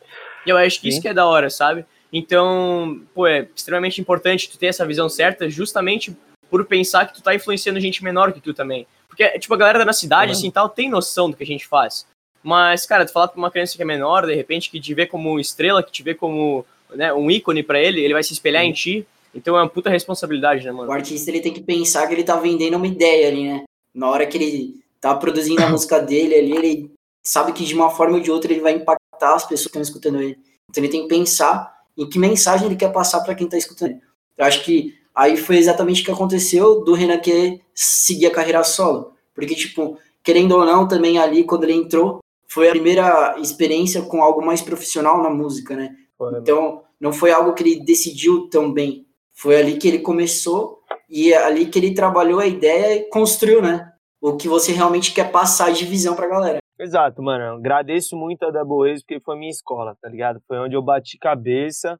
E 0.45 0.51
eu 0.51 0.57
acho 0.57 0.79
que 0.79 0.87
isso 0.87 1.01
que 1.01 1.07
é 1.07 1.13
da 1.13 1.25
hora, 1.25 1.49
sabe? 1.49 1.87
Então, 2.13 3.01
pô, 3.15 3.25
é 3.25 3.47
extremamente 3.55 3.99
importante 3.99 4.47
tu 4.47 4.59
ter 4.59 4.67
essa 4.67 4.85
visão 4.85 5.09
certa, 5.09 5.49
justamente 5.49 6.15
por 6.47 6.63
pensar 6.65 7.07
que 7.07 7.15
tu 7.15 7.23
tá 7.23 7.33
influenciando 7.33 7.79
gente 7.79 8.03
menor 8.03 8.31
que 8.31 8.39
tu 8.39 8.53
também. 8.53 8.85
Porque, 9.07 9.27
tipo, 9.39 9.55
a 9.55 9.57
galera 9.57 9.83
da 9.83 9.91
cidade, 9.91 10.31
uhum. 10.31 10.37
assim, 10.37 10.51
tal, 10.51 10.69
tem 10.69 10.87
noção 10.87 11.31
do 11.31 11.35
que 11.35 11.43
a 11.43 11.47
gente 11.47 11.65
faz. 11.65 12.05
Mas, 12.43 12.85
cara, 12.85 13.07
tu 13.07 13.11
falar 13.11 13.29
pra 13.29 13.39
uma 13.39 13.49
criança 13.49 13.75
que 13.75 13.81
é 13.81 13.85
menor, 13.85 14.27
de 14.27 14.35
repente, 14.35 14.69
que 14.69 14.79
te 14.79 14.93
vê 14.93 15.07
como 15.07 15.39
estrela, 15.39 15.81
que 15.81 15.91
te 15.91 16.03
vê 16.03 16.13
como 16.13 16.63
né, 16.93 17.13
um 17.13 17.29
ícone 17.29 17.63
para 17.63 17.79
ele, 17.79 18.01
ele 18.01 18.13
vai 18.13 18.23
se 18.23 18.33
espelhar 18.33 18.63
uhum. 18.63 18.69
em 18.69 18.73
ti. 18.73 19.07
Então 19.33 19.57
é 19.57 19.61
uma 19.61 19.69
puta 19.69 19.89
responsabilidade, 19.89 20.65
né, 20.65 20.71
mano? 20.71 20.89
O 20.89 20.93
artista, 20.93 21.29
ele 21.29 21.41
tem 21.41 21.53
que 21.53 21.61
pensar 21.61 22.07
que 22.07 22.13
ele 22.13 22.23
tá 22.23 22.37
vendendo 22.37 22.77
uma 22.77 22.87
ideia 22.87 23.27
ali, 23.27 23.43
né? 23.43 23.63
Na 23.93 24.09
hora 24.09 24.25
que 24.25 24.37
ele 24.37 24.75
tá 25.01 25.13
produzindo 25.15 25.63
a 25.63 25.69
música 25.69 25.99
dele 25.99 26.35
ali, 26.35 26.51
ele 26.55 26.91
sabe 27.23 27.51
que 27.51 27.65
de 27.65 27.73
uma 27.73 27.89
forma 27.89 28.15
ou 28.15 28.21
de 28.21 28.31
outra 28.31 28.51
ele 28.51 28.61
vai 28.61 28.73
impactar 28.73 29.35
as 29.35 29.43
pessoas 29.43 29.63
que 29.63 29.67
estão 29.67 29.81
escutando 29.81 30.21
ele. 30.21 30.37
Então 30.69 30.83
ele 30.83 30.91
tem 30.91 31.01
que 31.01 31.09
pensar 31.09 31.73
em 31.97 32.07
que 32.07 32.19
mensagem 32.19 32.67
ele 32.67 32.75
quer 32.75 32.91
passar 32.91 33.21
para 33.21 33.35
quem 33.35 33.47
tá 33.47 33.57
escutando 33.57 33.91
ele. 33.91 34.01
Eu 34.37 34.45
acho 34.45 34.63
que 34.63 34.93
Aí 35.15 35.37
foi 35.37 35.57
exatamente 35.57 36.01
o 36.01 36.05
que 36.05 36.11
aconteceu 36.11 36.83
do 36.83 36.93
Renan 36.93 37.17
querer 37.19 37.61
seguir 37.73 38.25
a 38.25 38.31
carreira 38.31 38.61
solo. 38.65 39.13
Porque, 39.33 39.55
tipo, 39.55 39.97
querendo 40.21 40.51
ou 40.51 40.65
não, 40.65 40.85
também 40.85 41.17
ali, 41.17 41.45
quando 41.45 41.63
ele 41.63 41.73
entrou, 41.73 42.19
foi 42.47 42.67
a 42.67 42.71
primeira 42.71 43.37
experiência 43.39 44.01
com 44.01 44.21
algo 44.21 44.45
mais 44.45 44.61
profissional 44.61 45.23
na 45.23 45.29
música, 45.29 45.73
né? 45.73 45.95
Então, 46.39 46.83
não 46.99 47.11
foi 47.11 47.31
algo 47.31 47.53
que 47.53 47.63
ele 47.63 47.83
decidiu 47.83 48.49
tão 48.49 48.71
bem. 48.71 49.05
Foi 49.33 49.57
ali 49.57 49.77
que 49.77 49.87
ele 49.87 49.99
começou 49.99 50.79
e 51.09 51.33
é 51.33 51.43
ali 51.43 51.65
que 51.65 51.77
ele 51.77 51.93
trabalhou 51.93 52.39
a 52.39 52.47
ideia 52.47 52.95
e 52.95 53.09
construiu, 53.09 53.61
né? 53.61 53.91
O 54.21 54.37
que 54.37 54.47
você 54.47 54.71
realmente 54.71 55.13
quer 55.13 55.31
passar 55.31 55.71
de 55.71 55.85
visão 55.85 56.15
pra 56.15 56.27
galera. 56.27 56.59
Exato, 56.79 57.21
mano. 57.21 57.57
agradeço 57.57 58.17
muito 58.17 58.43
a 58.43 58.51
Double 58.51 58.89
Race 58.89 59.03
porque 59.03 59.21
foi 59.21 59.37
minha 59.37 59.49
escola, 59.49 59.95
tá 60.01 60.09
ligado? 60.09 60.41
Foi 60.47 60.57
onde 60.57 60.75
eu 60.75 60.81
bati 60.81 61.17
cabeça 61.17 61.97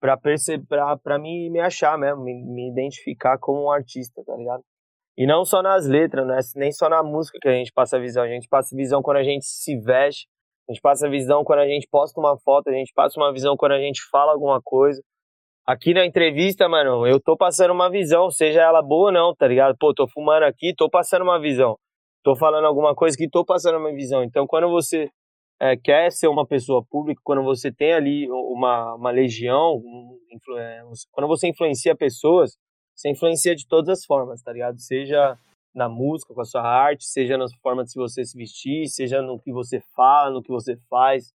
pra 0.00 0.16
perceber, 0.16 0.64
pra, 0.66 0.96
pra 0.96 1.18
me, 1.18 1.50
me 1.50 1.60
achar 1.60 1.98
mesmo, 1.98 2.22
me, 2.22 2.34
me 2.34 2.70
identificar 2.70 3.38
como 3.38 3.64
um 3.64 3.70
artista, 3.70 4.22
tá 4.24 4.36
ligado? 4.36 4.62
E 5.18 5.26
não 5.26 5.44
só 5.44 5.62
nas 5.62 5.86
letras, 5.86 6.26
né? 6.26 6.38
nem 6.56 6.72
só 6.72 6.88
na 6.88 7.02
música 7.02 7.38
que 7.40 7.48
a 7.48 7.52
gente 7.52 7.72
passa 7.72 7.98
visão, 7.98 8.22
a 8.22 8.28
gente 8.28 8.48
passa 8.48 8.74
a 8.74 8.76
visão 8.76 9.02
quando 9.02 9.16
a 9.16 9.24
gente 9.24 9.46
se 9.46 9.78
veste, 9.78 10.28
a 10.68 10.72
gente 10.72 10.80
passa 10.80 11.08
visão 11.08 11.44
quando 11.44 11.60
a 11.60 11.68
gente 11.68 11.86
posta 11.88 12.18
uma 12.18 12.36
foto, 12.38 12.68
a 12.68 12.72
gente 12.72 12.92
passa 12.92 13.18
uma 13.20 13.32
visão 13.32 13.56
quando 13.56 13.72
a 13.72 13.78
gente 13.80 14.00
fala 14.10 14.32
alguma 14.32 14.60
coisa. 14.62 15.00
Aqui 15.64 15.94
na 15.94 16.04
entrevista, 16.04 16.68
mano, 16.68 17.06
eu 17.06 17.20
tô 17.20 17.36
passando 17.36 17.72
uma 17.72 17.90
visão, 17.90 18.30
seja 18.30 18.62
ela 18.62 18.82
boa 18.82 19.06
ou 19.06 19.12
não, 19.12 19.34
tá 19.34 19.46
ligado? 19.46 19.76
Pô, 19.78 19.92
tô 19.94 20.06
fumando 20.08 20.44
aqui, 20.44 20.74
tô 20.76 20.88
passando 20.88 21.22
uma 21.22 21.40
visão. 21.40 21.76
Tô 22.22 22.36
falando 22.36 22.66
alguma 22.66 22.94
coisa 22.94 23.16
que 23.16 23.28
tô 23.28 23.44
passando 23.44 23.78
uma 23.78 23.92
visão. 23.92 24.22
Então, 24.22 24.46
quando 24.46 24.68
você 24.68 25.08
é, 25.60 25.76
quer 25.76 26.10
ser 26.10 26.28
uma 26.28 26.46
pessoa 26.46 26.84
pública, 26.88 27.20
quando 27.24 27.42
você 27.42 27.72
tem 27.72 27.92
ali 27.92 28.30
uma, 28.30 28.94
uma 28.94 29.10
legião, 29.10 29.76
um, 29.76 30.18
é, 30.58 30.82
quando 31.12 31.26
você 31.28 31.48
influencia 31.48 31.96
pessoas, 31.96 32.56
você 32.94 33.10
influencia 33.10 33.54
de 33.54 33.66
todas 33.66 33.88
as 33.88 34.04
formas, 34.04 34.42
tá 34.42 34.52
ligado? 34.52 34.78
Seja 34.80 35.38
na 35.76 35.90
música, 35.90 36.32
com 36.32 36.40
a 36.40 36.44
sua 36.44 36.62
arte, 36.62 37.04
seja 37.04 37.36
na 37.36 37.46
forma 37.62 37.84
de 37.84 37.92
você 37.94 38.24
se 38.24 38.36
vestir, 38.36 38.88
seja 38.88 39.20
no 39.20 39.38
que 39.38 39.52
você 39.52 39.78
fala, 39.94 40.30
no 40.30 40.42
que 40.42 40.48
você 40.48 40.78
faz. 40.88 41.34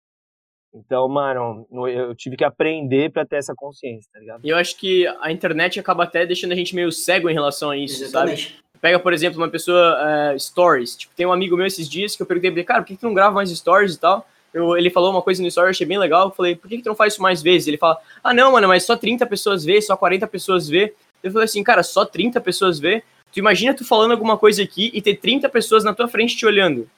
Então, 0.73 1.07
mano, 1.07 1.67
eu 1.87 2.15
tive 2.15 2.35
que 2.35 2.43
aprender 2.43 3.11
para 3.11 3.25
ter 3.25 3.35
essa 3.35 3.53
consciência, 3.55 4.09
tá 4.11 4.19
ligado? 4.19 4.43
E 4.43 4.49
eu 4.49 4.57
acho 4.57 4.77
que 4.77 5.05
a 5.19 5.31
internet 5.31 5.79
acaba 5.79 6.05
até 6.05 6.25
deixando 6.25 6.53
a 6.53 6.55
gente 6.55 6.73
meio 6.73 6.91
cego 6.91 7.29
em 7.29 7.33
relação 7.33 7.69
a 7.69 7.77
isso, 7.77 8.03
Exatamente. 8.03 8.53
sabe? 8.53 8.61
Pega, 8.79 8.97
por 8.97 9.13
exemplo, 9.13 9.39
uma 9.39 9.49
pessoa, 9.49 9.95
uh, 10.33 10.39
stories. 10.39 10.95
Tipo, 10.95 11.13
tem 11.13 11.25
um 11.25 11.33
amigo 11.33 11.55
meu 11.55 11.67
esses 11.67 11.87
dias 11.87 12.15
que 12.15 12.23
eu 12.23 12.25
perguntei 12.25 12.49
pra 12.49 12.59
ele, 12.59 12.67
cara, 12.67 12.81
por 12.81 12.87
que, 12.87 12.95
que 12.95 13.01
tu 13.01 13.05
não 13.05 13.13
grava 13.13 13.35
mais 13.35 13.51
stories 13.51 13.93
e 13.93 13.99
tal? 13.99 14.25
Eu, 14.51 14.75
ele 14.75 14.89
falou 14.89 15.11
uma 15.11 15.21
coisa 15.21 15.41
no 15.41 15.47
story, 15.49 15.69
achei 15.69 15.85
bem 15.85 15.99
legal. 15.99 16.29
Eu 16.29 16.31
falei, 16.31 16.55
por 16.55 16.67
que, 16.67 16.77
que 16.77 16.83
tu 16.83 16.89
não 16.89 16.95
faz 16.95 17.13
isso 17.13 17.21
mais 17.21 17.43
vezes? 17.43 17.67
Ele 17.67 17.77
fala, 17.77 17.99
ah, 18.23 18.33
não, 18.33 18.53
mano, 18.53 18.67
mas 18.67 18.83
só 18.83 18.95
30 18.95 19.25
pessoas 19.27 19.63
vê, 19.63 19.79
só 19.81 19.95
40 19.95 20.25
pessoas 20.25 20.67
vê. 20.67 20.95
Eu 21.21 21.31
falei 21.31 21.45
assim, 21.45 21.63
cara, 21.63 21.83
só 21.83 22.05
30 22.05 22.41
pessoas 22.41 22.79
vê? 22.79 23.03
Tu 23.31 23.39
imagina 23.39 23.73
tu 23.73 23.85
falando 23.85 24.11
alguma 24.11 24.37
coisa 24.37 24.61
aqui 24.61 24.91
e 24.93 25.01
ter 25.01 25.15
30 25.15 25.47
pessoas 25.49 25.83
na 25.83 25.93
tua 25.93 26.07
frente 26.07 26.35
te 26.35 26.45
olhando. 26.45 26.89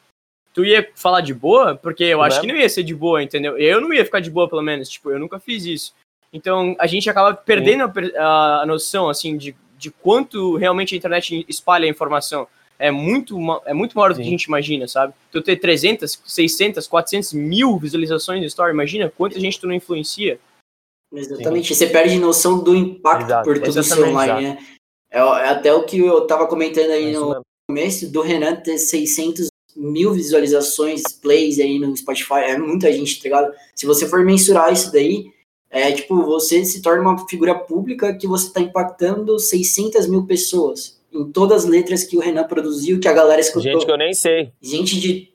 Tu 0.53 0.65
ia 0.65 0.87
falar 0.95 1.21
de 1.21 1.33
boa? 1.33 1.75
Porque 1.75 2.03
eu 2.03 2.21
acho 2.21 2.39
que 2.39 2.47
não 2.47 2.55
ia 2.55 2.69
ser 2.69 2.83
de 2.83 2.93
boa, 2.93 3.23
entendeu? 3.23 3.57
Eu 3.57 3.81
não 3.81 3.91
ia 3.93 4.05
ficar 4.05 4.19
de 4.19 4.29
boa, 4.29 4.47
pelo 4.47 4.61
menos. 4.61 4.87
Tipo, 4.87 5.11
eu 5.11 5.19
nunca 5.19 5.39
fiz 5.39 5.65
isso. 5.65 5.93
Então, 6.31 6.75
a 6.79 6.87
gente 6.87 7.09
acaba 7.09 7.33
perdendo 7.33 7.91
a, 8.17 8.61
a, 8.61 8.65
noção, 8.65 9.09
assim, 9.09 9.37
de, 9.37 9.55
de 9.77 9.91
quanto 9.91 10.55
realmente 10.55 10.93
a 10.93 10.97
internet 10.97 11.45
espalha 11.47 11.85
a 11.85 11.89
informação. 11.89 12.47
É 12.77 12.89
muito, 12.89 13.37
é 13.65 13.73
muito 13.73 13.95
maior 13.95 14.13
do 14.13 14.15
que 14.15 14.21
a 14.21 14.29
gente 14.29 14.45
imagina, 14.45 14.87
sabe? 14.87 15.13
Tu 15.31 15.41
ter 15.41 15.57
300, 15.57 16.21
600, 16.25 16.87
400 16.87 17.33
mil 17.33 17.77
visualizações 17.77 18.41
de 18.41 18.47
story, 18.47 18.73
imagina 18.73 19.13
quanta 19.15 19.39
gente 19.39 19.59
tu 19.59 19.67
não 19.67 19.73
influencia. 19.73 20.39
Exatamente, 21.13 21.67
Sim. 21.67 21.75
você 21.75 21.87
perde 21.87 22.17
noção 22.17 22.63
do 22.63 22.75
impacto 22.75 23.27
Exato. 23.27 23.43
por 23.43 23.59
tudo 23.59 23.79
isso 23.79 24.03
online, 24.03 24.41
né? 24.41 24.65
É, 25.13 25.19
é, 25.19 25.49
até 25.49 25.71
o 25.71 25.83
que 25.83 25.99
eu 25.99 26.25
tava 26.25 26.47
comentando 26.47 26.89
aí 26.89 27.13
é 27.13 27.19
no 27.19 27.39
começo, 27.69 28.11
do 28.11 28.21
Renan 28.21 28.55
ter 28.55 28.79
600 28.79 29.47
mil 29.75 30.11
visualizações, 30.11 31.03
plays 31.21 31.59
aí 31.59 31.77
no 31.77 31.95
Spotify, 31.95 32.41
é 32.45 32.57
muita 32.57 32.91
gente, 32.91 33.17
tá 33.17 33.23
ligado? 33.23 33.53
Se 33.75 33.85
você 33.85 34.07
for 34.07 34.25
mensurar 34.25 34.73
isso 34.73 34.91
daí, 34.91 35.27
é 35.69 35.91
tipo, 35.91 36.23
você 36.23 36.65
se 36.65 36.81
torna 36.81 37.01
uma 37.01 37.27
figura 37.27 37.55
pública 37.55 38.13
que 38.15 38.27
você 38.27 38.51
tá 38.51 38.59
impactando 38.59 39.39
600 39.39 40.07
mil 40.07 40.25
pessoas 40.25 40.99
em 41.11 41.31
todas 41.31 41.63
as 41.63 41.69
letras 41.69 42.03
que 42.03 42.17
o 42.17 42.19
Renan 42.19 42.45
produziu, 42.45 42.99
que 42.99 43.07
a 43.07 43.13
galera 43.13 43.39
escutou. 43.39 43.61
Gente 43.61 43.85
que 43.85 43.91
eu 43.91 43.97
nem 43.97 44.13
sei. 44.13 44.51
Gente 44.59 44.99
de 44.99 45.31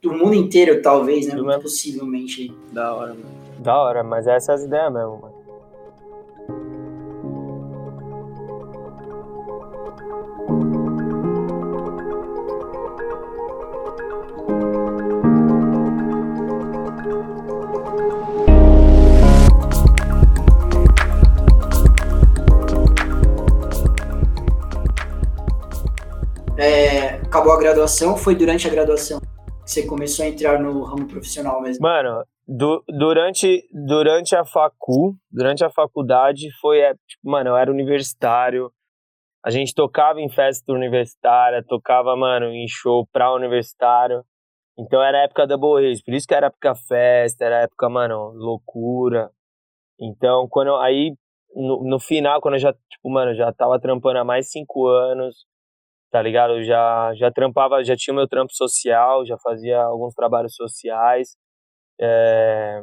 do 0.00 0.12
mundo 0.14 0.34
inteiro, 0.34 0.80
talvez, 0.80 1.26
né? 1.26 1.34
Muito 1.34 1.60
possivelmente. 1.60 2.50
Da 2.72 2.94
hora, 2.94 3.14
mano. 3.14 3.40
Da 3.58 3.78
hora, 3.78 4.02
mas 4.02 4.26
essas 4.26 4.48
é 4.48 4.52
as 4.54 4.62
ideias 4.64 4.92
mesmo, 4.92 5.18
mano. 5.20 5.29
É, 26.60 27.14
acabou 27.14 27.54
a 27.54 27.58
graduação, 27.58 28.18
foi 28.18 28.34
durante 28.34 28.68
a 28.68 28.70
graduação 28.70 29.18
que 29.18 29.70
você 29.70 29.86
começou 29.86 30.26
a 30.26 30.28
entrar 30.28 30.60
no 30.60 30.82
ramo 30.82 31.08
profissional 31.08 31.62
mesmo? 31.62 31.80
Mano, 31.80 32.22
du 32.46 32.84
durante, 32.86 33.66
durante 33.72 34.36
a 34.36 34.44
facu, 34.44 35.16
durante 35.32 35.64
a 35.64 35.70
faculdade, 35.70 36.48
foi, 36.60 36.80
é, 36.80 36.92
tipo, 36.92 37.30
mano, 37.30 37.48
eu 37.48 37.56
era 37.56 37.70
universitário, 37.70 38.70
a 39.42 39.48
gente 39.48 39.74
tocava 39.74 40.20
em 40.20 40.28
festa 40.28 40.70
universitária, 40.70 41.64
tocava, 41.66 42.14
mano, 42.14 42.50
em 42.50 42.66
show 42.68 43.08
pra 43.10 43.32
universitário, 43.32 44.22
então 44.78 45.02
era 45.02 45.24
época 45.24 45.46
da 45.46 45.56
Borreis, 45.56 46.04
por 46.04 46.12
isso 46.12 46.26
que 46.26 46.34
era 46.34 46.48
época 46.48 46.74
festa, 46.74 47.42
era 47.42 47.62
época, 47.62 47.88
mano, 47.88 48.32
loucura. 48.34 49.30
Então, 49.98 50.46
quando 50.50 50.76
aí, 50.76 51.14
no, 51.56 51.88
no 51.88 51.98
final, 51.98 52.38
quando 52.42 52.56
eu 52.56 52.60
já, 52.60 52.72
tipo, 52.74 53.08
mano, 53.08 53.34
já 53.34 53.50
tava 53.50 53.80
trampando 53.80 54.18
há 54.18 54.24
mais 54.24 54.50
cinco 54.50 54.86
anos, 54.86 55.46
tá 56.10 56.20
ligado? 56.22 56.54
Eu 56.54 56.62
já, 56.64 57.12
já 57.14 57.30
trampava, 57.30 57.82
já 57.84 57.96
tinha 57.96 58.14
meu 58.14 58.28
trampo 58.28 58.52
social, 58.52 59.24
já 59.24 59.38
fazia 59.38 59.80
alguns 59.82 60.14
trabalhos 60.14 60.54
sociais, 60.54 61.36
é, 62.00 62.82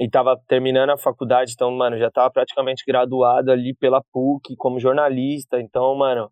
e 0.00 0.08
tava 0.10 0.36
terminando 0.48 0.90
a 0.90 0.98
faculdade, 0.98 1.52
então, 1.54 1.70
mano, 1.70 1.98
já 1.98 2.10
tava 2.10 2.30
praticamente 2.30 2.84
graduado 2.86 3.52
ali 3.52 3.74
pela 3.74 4.02
PUC 4.12 4.56
como 4.56 4.80
jornalista, 4.80 5.60
então, 5.60 5.94
mano, 5.94 6.30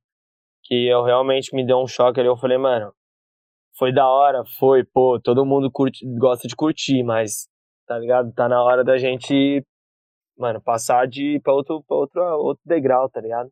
que 0.64 0.86
eu 0.86 1.02
realmente 1.04 1.54
me 1.54 1.64
deu 1.66 1.78
um 1.78 1.86
choque 1.86 2.20
ali, 2.20 2.28
eu 2.28 2.36
falei, 2.36 2.58
mano, 2.58 2.92
foi 3.78 3.92
da 3.92 4.08
hora, 4.08 4.44
foi, 4.58 4.84
pô, 4.84 5.20
todo 5.20 5.46
mundo 5.46 5.70
curte, 5.70 6.04
gosta 6.18 6.48
de 6.48 6.56
curtir, 6.56 7.02
mas, 7.04 7.48
tá 7.86 7.98
ligado? 7.98 8.32
Tá 8.32 8.48
na 8.48 8.62
hora 8.62 8.84
da 8.84 8.98
gente, 8.98 9.64
mano, 10.36 10.60
passar 10.60 11.06
de 11.08 11.40
pra 11.40 11.52
outro, 11.54 11.84
outro, 11.88 12.22
outro 12.38 12.62
degrau, 12.66 13.08
tá 13.08 13.20
ligado? 13.20 13.50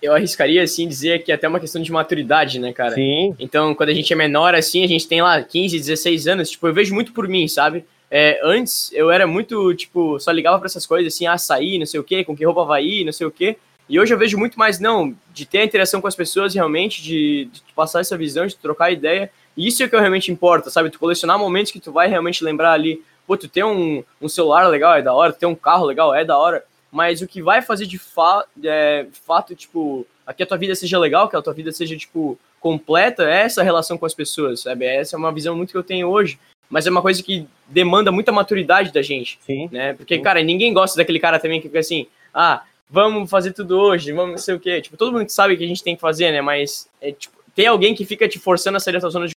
Eu 0.00 0.14
arriscaria, 0.14 0.62
assim, 0.62 0.86
dizer 0.86 1.22
que 1.22 1.32
é 1.32 1.34
até 1.34 1.48
uma 1.48 1.60
questão 1.60 1.80
de 1.80 1.90
maturidade, 1.90 2.58
né, 2.58 2.72
cara? 2.72 2.94
Sim. 2.94 3.34
Então, 3.38 3.74
quando 3.74 3.90
a 3.90 3.94
gente 3.94 4.12
é 4.12 4.16
menor, 4.16 4.54
assim, 4.54 4.84
a 4.84 4.86
gente 4.86 5.08
tem 5.08 5.22
lá 5.22 5.42
15, 5.42 5.78
16 5.78 6.28
anos, 6.28 6.50
tipo, 6.50 6.66
eu 6.66 6.74
vejo 6.74 6.94
muito 6.94 7.12
por 7.12 7.26
mim, 7.26 7.48
sabe? 7.48 7.84
É, 8.10 8.40
antes, 8.44 8.90
eu 8.92 9.10
era 9.10 9.26
muito, 9.26 9.74
tipo, 9.74 10.20
só 10.20 10.30
ligava 10.30 10.58
para 10.58 10.66
essas 10.66 10.86
coisas, 10.86 11.12
assim, 11.12 11.26
açaí, 11.26 11.78
não 11.78 11.86
sei 11.86 11.98
o 11.98 12.04
quê, 12.04 12.24
com 12.24 12.36
que 12.36 12.44
roupa 12.44 12.64
vai 12.64 12.84
ir, 12.84 13.04
não 13.04 13.12
sei 13.12 13.26
o 13.26 13.30
quê. 13.30 13.56
E 13.88 13.98
hoje 13.98 14.12
eu 14.12 14.18
vejo 14.18 14.36
muito 14.36 14.58
mais, 14.58 14.78
não, 14.78 15.14
de 15.32 15.46
ter 15.46 15.58
a 15.58 15.64
interação 15.64 16.00
com 16.00 16.08
as 16.08 16.14
pessoas 16.14 16.54
realmente, 16.54 17.02
de, 17.02 17.48
de 17.52 17.62
passar 17.74 18.00
essa 18.00 18.16
visão, 18.16 18.46
de 18.46 18.56
trocar 18.56 18.90
ideia. 18.90 19.30
E 19.56 19.66
isso 19.66 19.82
é 19.82 19.86
o 19.86 19.88
que 19.88 19.96
realmente 19.96 20.30
importa, 20.30 20.70
sabe? 20.70 20.90
Tu 20.90 20.98
colecionar 20.98 21.38
momentos 21.38 21.72
que 21.72 21.80
tu 21.80 21.92
vai 21.92 22.08
realmente 22.08 22.44
lembrar 22.44 22.72
ali. 22.72 23.02
Pô, 23.26 23.36
tu 23.36 23.48
ter 23.48 23.64
um, 23.64 24.04
um 24.20 24.28
celular 24.28 24.68
legal 24.68 24.94
é 24.94 25.02
da 25.02 25.14
hora, 25.14 25.32
tu 25.32 25.38
ter 25.38 25.46
um 25.46 25.54
carro 25.54 25.86
legal 25.86 26.14
é 26.14 26.24
da 26.24 26.36
hora 26.36 26.62
mas 26.96 27.20
o 27.20 27.28
que 27.28 27.42
vai 27.42 27.60
fazer 27.60 27.84
de, 27.84 27.98
fa 27.98 28.42
é, 28.64 29.06
fato, 29.12 29.54
tipo, 29.54 30.06
que 30.34 30.42
a 30.42 30.46
tua 30.46 30.56
vida 30.56 30.74
seja 30.74 30.98
legal, 30.98 31.28
que 31.28 31.36
a 31.36 31.42
tua 31.42 31.52
vida 31.52 31.70
seja, 31.70 31.94
tipo, 31.94 32.38
completa, 32.58 33.28
é 33.30 33.42
essa 33.42 33.62
relação 33.62 33.98
com 33.98 34.06
as 34.06 34.14
pessoas, 34.14 34.60
sabe? 34.60 34.86
Essa 34.86 35.14
é 35.14 35.18
uma 35.18 35.30
visão 35.30 35.54
muito 35.54 35.72
que 35.72 35.76
eu 35.76 35.82
tenho 35.82 36.08
hoje, 36.08 36.38
mas 36.70 36.86
é 36.86 36.90
uma 36.90 37.02
coisa 37.02 37.22
que 37.22 37.46
demanda 37.68 38.10
muita 38.10 38.32
maturidade 38.32 38.94
da 38.94 39.02
gente, 39.02 39.38
Sim. 39.42 39.68
né? 39.70 39.92
Porque, 39.92 40.18
cara, 40.20 40.42
ninguém 40.42 40.72
gosta 40.72 40.96
daquele 40.96 41.20
cara 41.20 41.38
também 41.38 41.60
que 41.60 41.68
fica 41.68 41.80
assim, 41.80 42.06
ah, 42.32 42.64
vamos 42.88 43.28
fazer 43.28 43.52
tudo 43.52 43.78
hoje, 43.78 44.10
vamos 44.10 44.30
não 44.30 44.38
sei 44.38 44.54
o 44.54 44.60
quê. 44.60 44.80
Tipo, 44.80 44.96
todo 44.96 45.12
mundo 45.12 45.28
sabe 45.28 45.54
que 45.54 45.64
a 45.64 45.68
gente 45.68 45.84
tem 45.84 45.96
que 45.96 46.00
fazer, 46.00 46.32
né? 46.32 46.40
Mas, 46.40 46.88
é, 46.98 47.12
tipo, 47.12 47.36
tem 47.54 47.66
alguém 47.66 47.94
que 47.94 48.06
fica 48.06 48.26
te 48.26 48.38
forçando 48.38 48.78
a 48.78 48.80
sair 48.80 48.94
dessa 48.94 49.10
zona 49.10 49.28
de 49.28 49.34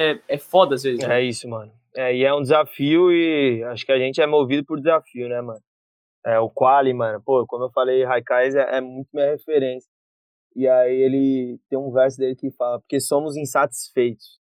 é, 0.00 0.18
é 0.28 0.38
foda 0.38 0.76
às 0.76 0.84
vezes. 0.84 1.04
Né? 1.04 1.20
É 1.20 1.24
isso, 1.24 1.48
mano. 1.48 1.72
É, 1.96 2.14
e 2.14 2.22
é 2.22 2.32
um 2.32 2.42
desafio 2.42 3.10
e 3.10 3.64
acho 3.64 3.84
que 3.84 3.90
a 3.90 3.98
gente 3.98 4.20
é 4.20 4.26
movido 4.26 4.64
por 4.64 4.78
desafio, 4.78 5.28
né, 5.28 5.40
mano? 5.40 5.60
É, 6.24 6.38
o 6.38 6.48
Quali, 6.48 6.94
mano, 6.94 7.20
pô, 7.24 7.44
como 7.46 7.64
eu 7.64 7.70
falei, 7.70 8.04
Raikais 8.04 8.54
é, 8.54 8.76
é 8.76 8.80
muito 8.80 9.08
minha 9.12 9.30
referência. 9.30 9.90
E 10.54 10.68
aí 10.68 10.94
ele 10.94 11.58
tem 11.68 11.78
um 11.78 11.90
verso 11.90 12.18
dele 12.18 12.36
que 12.36 12.50
fala, 12.52 12.78
porque 12.80 13.00
somos 13.00 13.36
insatisfeitos. 13.36 14.38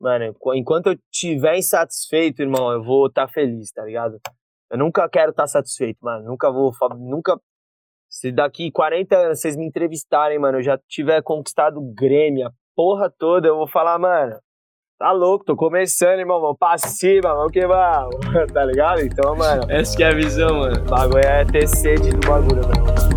Mano, 0.00 0.34
enquanto 0.54 0.88
eu 0.88 0.98
tiver 1.10 1.56
insatisfeito, 1.56 2.42
irmão, 2.42 2.72
eu 2.72 2.82
vou 2.82 3.06
estar 3.06 3.26
tá 3.26 3.32
feliz, 3.32 3.70
tá 3.72 3.84
ligado? 3.84 4.18
Eu 4.70 4.78
nunca 4.78 5.08
quero 5.08 5.30
estar 5.30 5.44
tá 5.44 5.46
satisfeito, 5.46 5.98
mano. 6.02 6.24
Nunca 6.24 6.50
vou, 6.50 6.72
nunca 6.98 7.38
se 8.14 8.30
daqui 8.30 8.70
40 8.70 9.16
anos 9.16 9.40
vocês 9.40 9.56
me 9.56 9.66
entrevistarem, 9.66 10.38
mano, 10.38 10.58
eu 10.58 10.62
já 10.62 10.78
tiver 10.88 11.22
conquistado 11.22 11.78
o 11.78 11.94
Grêmio, 11.94 12.46
a 12.46 12.52
porra 12.74 13.10
toda, 13.10 13.48
eu 13.48 13.56
vou 13.56 13.66
falar, 13.66 13.98
mano, 13.98 14.38
Tá 15.04 15.12
louco, 15.12 15.44
tô 15.44 15.54
começando, 15.54 16.20
irmão. 16.20 16.40
Vamos 16.40 16.56
pra 16.58 16.78
cima, 16.78 17.34
vamos 17.34 17.52
que 17.52 17.66
vamos. 17.66 18.16
tá 18.54 18.64
ligado? 18.64 19.02
Então, 19.02 19.36
mano. 19.36 19.66
Essa 19.68 19.94
que 19.94 20.02
é 20.02 20.08
a 20.08 20.14
visão, 20.14 20.60
mano. 20.60 20.80
O 20.80 20.88
bagulho 20.88 21.18
é 21.18 21.44
ter 21.44 21.68
sede 21.68 22.08
do 22.08 22.26
bagulho, 22.26 22.62
mano. 22.62 23.13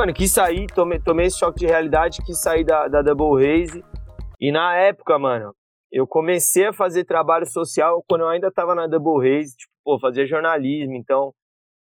Mano, 0.00 0.14
quis 0.14 0.32
sair, 0.32 0.66
tomei, 0.68 0.98
tomei 0.98 1.26
esse 1.26 1.38
choque 1.38 1.58
de 1.58 1.66
realidade, 1.66 2.22
quis 2.24 2.40
sair 2.40 2.64
da, 2.64 2.88
da 2.88 3.02
Double 3.02 3.44
Race. 3.44 3.84
E 4.40 4.50
na 4.50 4.74
época, 4.74 5.18
mano, 5.18 5.54
eu 5.92 6.06
comecei 6.06 6.68
a 6.68 6.72
fazer 6.72 7.04
trabalho 7.04 7.44
social 7.44 8.02
quando 8.08 8.22
eu 8.22 8.28
ainda 8.28 8.50
tava 8.50 8.74
na 8.74 8.86
Double 8.86 9.18
Race, 9.22 9.54
tipo, 9.54 9.70
pô, 9.84 10.00
fazia 10.00 10.26
jornalismo, 10.26 10.94
então 10.94 11.34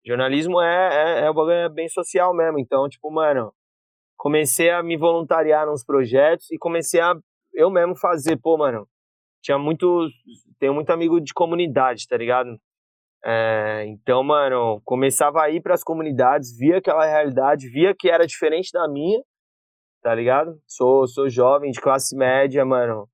jornalismo 0.07 0.59
é, 0.59 1.19
é, 1.19 1.27
é, 1.27 1.27
bagulho 1.27 1.51
é 1.51 1.69
bem 1.69 1.87
social 1.87 2.35
mesmo, 2.35 2.59
então, 2.59 2.89
tipo, 2.89 3.11
mano, 3.11 3.53
comecei 4.17 4.71
a 4.71 4.83
me 4.83 4.97
voluntariar 4.97 5.67
nos 5.67 5.85
projetos 5.85 6.51
e 6.51 6.57
comecei 6.57 7.01
a 7.01 7.15
eu 7.53 7.69
mesmo 7.71 7.95
fazer, 7.95 8.39
pô, 8.39 8.57
mano, 8.57 8.89
tinha 9.43 9.59
muito, 9.59 10.09
tenho 10.59 10.73
muito 10.73 10.89
amigo 10.89 11.21
de 11.21 11.35
comunidade, 11.35 12.09
tá 12.09 12.17
ligado? 12.17 12.59
É, 13.25 13.85
então, 13.87 14.23
mano, 14.23 14.81
começava 14.85 15.43
a 15.43 15.51
ir 15.51 15.61
para 15.61 15.75
as 15.75 15.83
comunidades, 15.83 16.57
via 16.57 16.79
aquela 16.79 17.05
realidade, 17.05 17.69
via 17.69 17.95
que 17.95 18.09
era 18.09 18.27
diferente 18.27 18.71
da 18.73 18.89
minha, 18.89 19.21
tá 20.03 20.15
ligado? 20.15 20.59
Sou, 20.67 21.07
sou 21.07 21.29
jovem, 21.29 21.71
de 21.71 21.81
classe 21.81 22.17
média, 22.17 22.65
mano, 22.65 23.09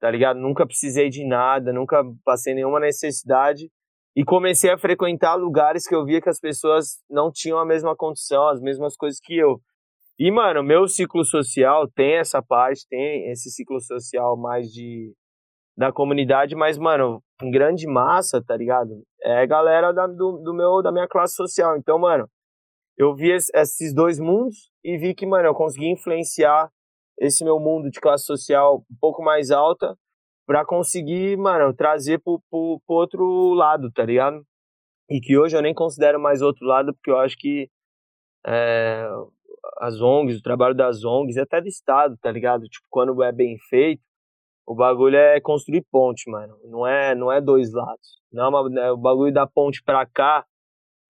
tá 0.00 0.10
ligado? 0.10 0.38
Nunca 0.38 0.66
precisei 0.66 1.08
de 1.10 1.26
nada, 1.26 1.72
nunca 1.72 2.02
passei 2.24 2.54
nenhuma 2.54 2.80
necessidade. 2.80 3.70
E 4.14 4.24
comecei 4.24 4.70
a 4.70 4.78
frequentar 4.78 5.36
lugares 5.36 5.86
que 5.86 5.94
eu 5.94 6.04
via 6.04 6.20
que 6.20 6.28
as 6.28 6.38
pessoas 6.38 6.98
não 7.08 7.30
tinham 7.32 7.58
a 7.58 7.64
mesma 7.64 7.96
condição, 7.96 8.48
as 8.48 8.60
mesmas 8.60 8.94
coisas 8.96 9.18
que 9.22 9.36
eu. 9.36 9.60
E, 10.18 10.30
mano, 10.30 10.62
meu 10.62 10.86
ciclo 10.86 11.24
social 11.24 11.88
tem 11.88 12.16
essa 12.16 12.42
parte, 12.42 12.86
tem 12.88 13.30
esse 13.30 13.50
ciclo 13.50 13.80
social 13.80 14.36
mais 14.36 14.68
de 14.68 15.12
da 15.74 15.90
comunidade, 15.90 16.54
mas, 16.54 16.76
mano, 16.76 17.22
em 17.42 17.50
grande 17.50 17.86
massa, 17.86 18.42
tá 18.46 18.54
ligado? 18.54 19.02
É 19.24 19.46
galera 19.46 19.92
da, 19.92 20.06
do, 20.06 20.38
do 20.38 20.52
meu, 20.52 20.82
da 20.82 20.90
minha 20.90 21.06
classe 21.06 21.34
social. 21.34 21.76
Então, 21.76 21.98
mano, 21.98 22.28
eu 22.96 23.14
vi 23.14 23.30
esses 23.30 23.94
dois 23.94 24.18
mundos 24.18 24.70
e 24.84 24.96
vi 24.98 25.14
que, 25.14 25.26
mano, 25.26 25.48
eu 25.48 25.54
consegui 25.54 25.90
influenciar 25.90 26.70
esse 27.18 27.44
meu 27.44 27.58
mundo 27.60 27.90
de 27.90 28.00
classe 28.00 28.24
social 28.24 28.84
um 28.90 28.96
pouco 29.00 29.22
mais 29.22 29.50
alta 29.50 29.96
para 30.46 30.64
conseguir, 30.64 31.36
mano, 31.36 31.74
trazer 31.74 32.18
pro, 32.18 32.42
pro, 32.50 32.80
pro, 32.86 32.96
outro 32.96 33.54
lado, 33.54 33.90
tá 33.92 34.04
ligado? 34.04 34.44
E 35.08 35.20
que 35.20 35.38
hoje 35.38 35.56
eu 35.56 35.62
nem 35.62 35.74
considero 35.74 36.20
mais 36.20 36.42
outro 36.42 36.66
lado, 36.66 36.92
porque 36.94 37.10
eu 37.10 37.18
acho 37.18 37.36
que 37.38 37.70
é, 38.46 39.08
as 39.78 40.00
ONGs, 40.00 40.38
o 40.38 40.42
trabalho 40.42 40.74
das 40.74 41.04
ONGs, 41.04 41.38
até 41.38 41.60
do 41.60 41.68
Estado, 41.68 42.16
tá 42.20 42.30
ligado? 42.30 42.64
Tipo, 42.64 42.86
quando 42.90 43.22
é 43.22 43.30
bem 43.32 43.56
feito, 43.68 44.02
o 44.66 44.74
bagulho 44.74 45.16
é 45.16 45.40
construir 45.40 45.84
ponte, 45.90 46.30
mano. 46.30 46.56
Não 46.64 46.86
é, 46.86 47.14
não 47.14 47.30
é 47.32 47.40
dois 47.40 47.72
lados. 47.72 48.20
Não 48.32 48.44
é 48.44 48.48
uma, 48.48 48.80
é, 48.80 48.92
o 48.92 48.96
bagulho 48.96 49.32
da 49.32 49.46
ponte 49.46 49.82
pra 49.82 50.06
cá 50.06 50.44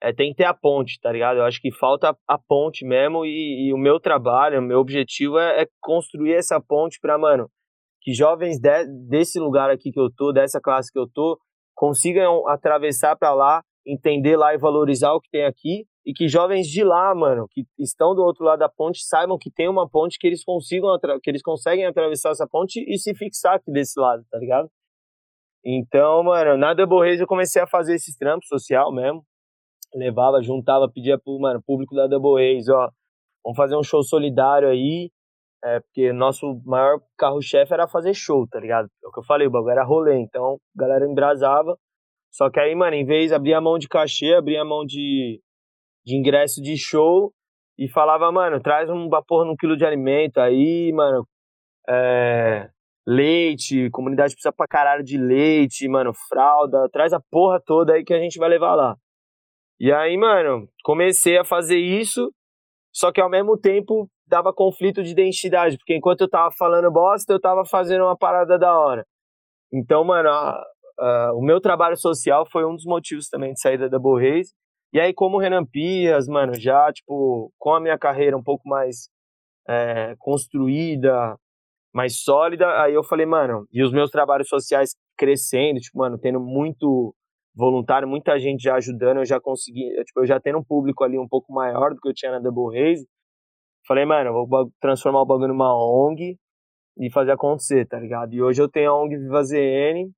é, 0.03 0.13
tem 0.13 0.31
que 0.31 0.37
ter 0.37 0.45
a 0.45 0.55
ponte, 0.55 0.99
tá 1.01 1.13
ligado? 1.13 1.39
Eu 1.39 1.45
acho 1.45 1.61
que 1.61 1.71
falta 1.73 2.17
a 2.27 2.39
ponte 2.39 2.85
mesmo 2.85 3.25
e, 3.25 3.69
e 3.69 3.75
o 3.75 3.79
meu 3.79 4.01
trabalho, 4.01 4.59
o 4.59 4.63
meu 4.63 4.81
objetivo 4.81 5.39
é, 5.39 5.63
é, 5.63 5.67
construir 5.81 6.35
essa 6.35 6.61
ponte 6.61 6.99
pra, 7.01 7.17
mano, 7.19 7.49
que 8.01 8.13
jovens 8.13 8.59
de, 8.59 8.85
desse 9.09 9.39
lugar 9.39 9.71
aqui 9.71 9.93
que 9.93 10.01
eu 10.01 10.11
tô, 10.11 10.33
dessa 10.33 10.61
classe 10.61 10.91
que 10.91 10.99
eu 10.99 11.07
tô, 11.07 11.39
consigam 11.75 12.49
atravessar 12.49 13.17
para 13.17 13.33
lá, 13.33 13.63
entender 13.87 14.37
lá 14.37 14.55
e 14.55 14.59
valorizar 14.59 15.13
o 15.13 15.21
que 15.21 15.31
tem 15.31 15.45
aqui 15.45 15.85
e 16.05 16.13
que 16.13 16.29
jovens 16.29 16.67
de 16.67 16.83
lá, 16.83 17.15
mano, 17.15 17.47
que 17.51 17.65
estão 17.79 18.15
do 18.15 18.23
outro 18.23 18.45
lado 18.45 18.59
da 18.59 18.69
ponte, 18.69 19.05
saibam 19.05 19.39
que 19.39 19.51
tem 19.51 19.69
uma 19.69 19.89
ponte 19.89 20.19
que 20.19 20.27
eles 20.27 20.43
consigam 20.45 20.99
que 21.23 21.31
eles 21.31 21.43
conseguem 21.43 21.87
atravessar 21.87 22.31
essa 22.31 22.47
ponte 22.47 22.85
e 22.89 22.99
se 22.99 23.15
fixar 23.15 23.57
aqui 23.57 23.71
desse 23.71 23.99
lado, 24.01 24.25
tá 24.31 24.39
ligado? 24.39 24.69
Então, 25.65 26.25
mano, 26.25 26.57
na 26.57 26.75
Double 26.75 26.99
Race 26.99 27.21
eu 27.21 27.27
comecei 27.27 27.63
a 27.63 27.67
fazer 27.67 27.95
esses 27.95 28.17
trampos 28.17 28.49
social 28.49 28.93
mesmo. 28.93 29.25
Levava, 29.95 30.43
juntava, 30.43 30.91
pedia 30.91 31.19
pro, 31.19 31.39
mano, 31.39 31.63
público 31.65 31.95
da 31.95 32.09
Double 32.09 32.35
Race, 32.35 32.71
ó, 32.71 32.91
vamos 33.45 33.57
fazer 33.57 33.77
um 33.77 33.83
show 33.83 34.03
solidário 34.03 34.69
aí, 34.69 35.11
é, 35.65 35.81
porque 35.81 36.13
nosso 36.13 36.61
maior 36.65 36.99
carro-chefe 37.17 37.73
era 37.73 37.87
fazer 37.87 38.15
show, 38.15 38.47
tá 38.49 38.59
ligado? 38.59 38.89
É 39.05 39.09
o 39.09 39.13
que 39.13 39.21
eu 39.21 39.25
falei, 39.25 39.47
o 39.47 39.51
bagulho 39.51 39.73
era 39.73 39.85
rolê, 39.85 40.19
então 40.19 40.59
a 40.77 40.81
galera 40.81 41.07
embrasava. 41.07 41.77
Só 42.33 42.51
que 42.51 42.59
aí, 42.59 42.75
mano, 42.75 42.97
em 42.97 43.05
vez 43.05 43.29
de 43.29 43.35
abrir 43.35 43.55
a 43.55 43.61
mão 43.61 43.79
de 43.79 43.87
cachê, 43.87 44.35
abrir 44.35 44.57
a 44.57 44.65
mão 44.65 44.85
de, 44.85 45.41
de 46.05 46.17
ingresso 46.17 46.61
de 46.61 46.77
show 46.77 47.33
e 47.79 47.89
falava, 47.89 48.31
mano, 48.31 48.61
traz 48.61 48.91
um 48.91 49.09
porra 49.27 49.45
num 49.47 49.57
quilo 49.57 49.77
de 49.77 49.85
alimento 49.85 50.39
aí, 50.39 50.93
mano. 50.93 51.27
É, 51.89 52.69
leite, 53.07 53.91
comunidade 53.91 54.35
precisa 54.35 54.53
pra 54.53 54.69
caralho 54.69 55.03
de 55.03 55.19
leite, 55.19 55.89
mano, 55.89 56.13
fralda, 56.29 56.89
traz 56.91 57.13
a 57.13 57.21
porra 57.31 57.61
toda 57.65 57.95
aí 57.95 58.05
que 58.05 58.15
a 58.15 58.21
gente 58.21 58.39
vai 58.39 58.49
levar 58.49 58.75
lá. 58.75 58.97
E 59.81 59.93
aí, 59.93 60.17
mano, 60.17 60.69
comecei 60.85 61.37
a 61.39 61.45
fazer 61.45 61.79
isso, 61.79 62.33
só 62.95 63.11
que 63.11 63.21
ao 63.21 63.29
mesmo 63.29 63.59
tempo 63.59 64.09
dava 64.27 64.53
conflito 64.53 65.03
de 65.03 65.11
identidade, 65.11 65.77
porque 65.77 65.97
enquanto 65.97 66.21
eu 66.21 66.29
tava 66.31 66.51
falando 66.57 66.91
bosta, 66.91 67.33
eu 67.33 67.41
tava 67.41 67.65
fazendo 67.65 68.05
uma 68.05 68.17
parada 68.17 68.59
da 68.59 68.79
hora. 68.79 69.05
Então, 69.73 70.05
mano, 70.05 70.29
a, 70.29 70.63
a, 70.99 71.33
o 71.35 71.43
meu 71.43 71.61
trabalho 71.61 71.97
social 71.97 72.47
foi 72.51 72.65
um 72.65 72.75
dos 72.75 72.85
motivos 72.85 73.29
também 73.29 73.53
de 73.53 73.61
sair 73.61 73.79
da 73.79 73.99
Race. 73.99 74.53
E 74.93 75.01
aí, 75.01 75.15
como 75.15 75.39
Renan 75.39 75.65
Pias, 75.65 76.29
mano, 76.29 76.53
já, 76.55 76.93
tipo, 76.93 77.51
com 77.59 77.75
a 77.75 77.81
minha 77.81 77.99
carreira 77.99 78.37
um 78.37 78.43
pouco 78.43 78.69
mais 78.69 79.09
é, 79.67 80.15
construída, 80.19 81.37
mais 81.95 82.23
sólida, 82.23 82.83
aí 82.83 82.95
eu 82.95 83.03
falei, 83.03 83.25
mano, 83.27 83.67
e 83.73 83.83
os 83.83 83.93
meus 83.93 84.11
trabalhos 84.11 84.49
sociais 84.49 84.91
crescendo, 85.17 85.81
tipo, 85.81 85.99
mano, 85.99 86.19
tendo 86.19 86.41
muito 86.41 87.15
voluntário, 87.55 88.09
muita 88.09 88.39
gente 88.39 88.63
já 88.63 88.77
ajudando, 88.77 89.19
eu 89.19 89.25
já 89.27 89.41
consegui, 89.41 89.89
tipo, 90.05 90.21
eu 90.21 90.27
já 90.27 90.41
tendo 90.41 90.59
um 90.59 90.65
público 90.65 91.05
ali 91.05 91.19
um 91.19 91.29
pouco 91.29 91.53
maior 91.53 91.95
do 91.95 92.01
que 92.01 92.09
eu 92.09 92.15
tinha 92.15 92.33
na 92.33 92.39
Double 92.39 92.79
Race, 92.79 93.07
falei, 93.87 94.05
mano, 94.05 94.31
eu 94.31 94.47
vou 94.47 94.71
transformar 94.81 95.23
o 95.23 95.27
bagulho 95.27 95.49
numa 95.49 95.75
ONG 95.75 96.39
e 96.99 97.11
fazer 97.11 97.33
acontecer, 97.33 97.87
tá 97.87 97.99
ligado? 97.99 98.35
E 98.35 98.43
hoje 98.43 98.63
eu 98.63 98.69
tenho 98.69 98.91
a 98.91 99.03
ONG 99.03 99.17
Viva 99.17 99.43
ZN, 99.43 100.11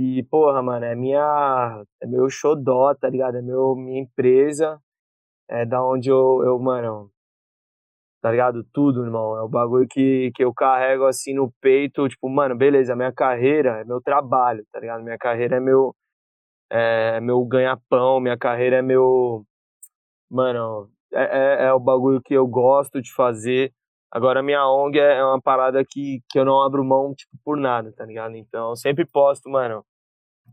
e, 0.00 0.22
porra, 0.24 0.62
mano, 0.62 0.84
é 0.86 0.94
minha. 0.94 1.84
É 2.00 2.06
meu 2.06 2.30
xodó, 2.30 2.94
tá 2.94 3.08
ligado? 3.10 3.36
É 3.36 3.42
meu, 3.42 3.74
minha 3.76 4.00
empresa. 4.00 4.80
É 5.48 5.66
da 5.66 5.84
onde 5.84 6.10
eu, 6.10 6.42
eu, 6.44 6.58
mano. 6.58 7.10
Tá 8.22 8.30
ligado? 8.30 8.64
Tudo, 8.72 9.04
irmão. 9.04 9.36
É 9.36 9.42
o 9.42 9.48
bagulho 9.48 9.86
que, 9.88 10.30
que 10.34 10.44
eu 10.44 10.54
carrego 10.54 11.06
assim 11.06 11.34
no 11.34 11.52
peito. 11.60 12.08
Tipo, 12.08 12.30
mano, 12.30 12.56
beleza, 12.56 12.96
minha 12.96 13.12
carreira 13.12 13.80
é 13.80 13.84
meu 13.84 14.00
trabalho, 14.00 14.64
tá 14.72 14.80
ligado? 14.80 15.02
Minha 15.04 15.18
carreira 15.18 15.56
é 15.56 15.60
meu. 15.60 15.94
É 16.70 17.20
meu 17.20 17.44
ganha-pão, 17.44 18.20
minha 18.20 18.38
carreira 18.38 18.76
é 18.76 18.82
meu. 18.82 19.44
Mano, 20.30 20.90
é, 21.12 21.64
é, 21.64 21.66
é 21.66 21.72
o 21.74 21.80
bagulho 21.80 22.22
que 22.22 22.34
eu 22.34 22.46
gosto 22.46 23.02
de 23.02 23.12
fazer. 23.14 23.72
Agora, 24.12 24.42
minha 24.42 24.66
ONG 24.66 24.98
é, 24.98 25.18
é 25.18 25.24
uma 25.24 25.40
parada 25.40 25.84
que, 25.88 26.20
que 26.28 26.38
eu 26.38 26.44
não 26.44 26.62
abro 26.62 26.84
mão, 26.84 27.14
tipo, 27.14 27.32
por 27.44 27.56
nada, 27.56 27.92
tá 27.92 28.04
ligado? 28.04 28.34
Então, 28.36 28.70
eu 28.70 28.76
sempre 28.76 29.06
posto, 29.06 29.48
mano, 29.48 29.84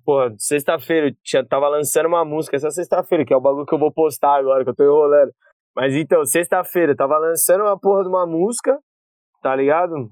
Pô, 0.06 0.20
sexta-feira, 0.38 1.14
eu 1.34 1.48
tava 1.48 1.68
lançando 1.68 2.08
uma 2.08 2.24
música 2.24 2.56
essa 2.56 2.72
sexta-feira, 2.72 3.26
que 3.26 3.34
é 3.34 3.38
o 3.38 3.42
bagulho 3.42 3.66
que 3.66 3.74
eu 3.74 3.80
vou 3.80 3.92
postar 3.92 4.36
agora, 4.36 4.64
que 4.64 4.70
eu 4.70 4.76
tô 4.76 4.84
enrolando. 4.84 5.32
Mas 5.76 5.94
então, 5.96 6.26
sexta-feira, 6.26 6.96
tava 6.96 7.18
lançando 7.18 7.62
uma 7.62 7.78
porra 7.78 8.04
de 8.04 8.10
uma 8.10 8.26
música, 8.26 8.80
tá 9.42 9.56
ligado? 9.56 10.10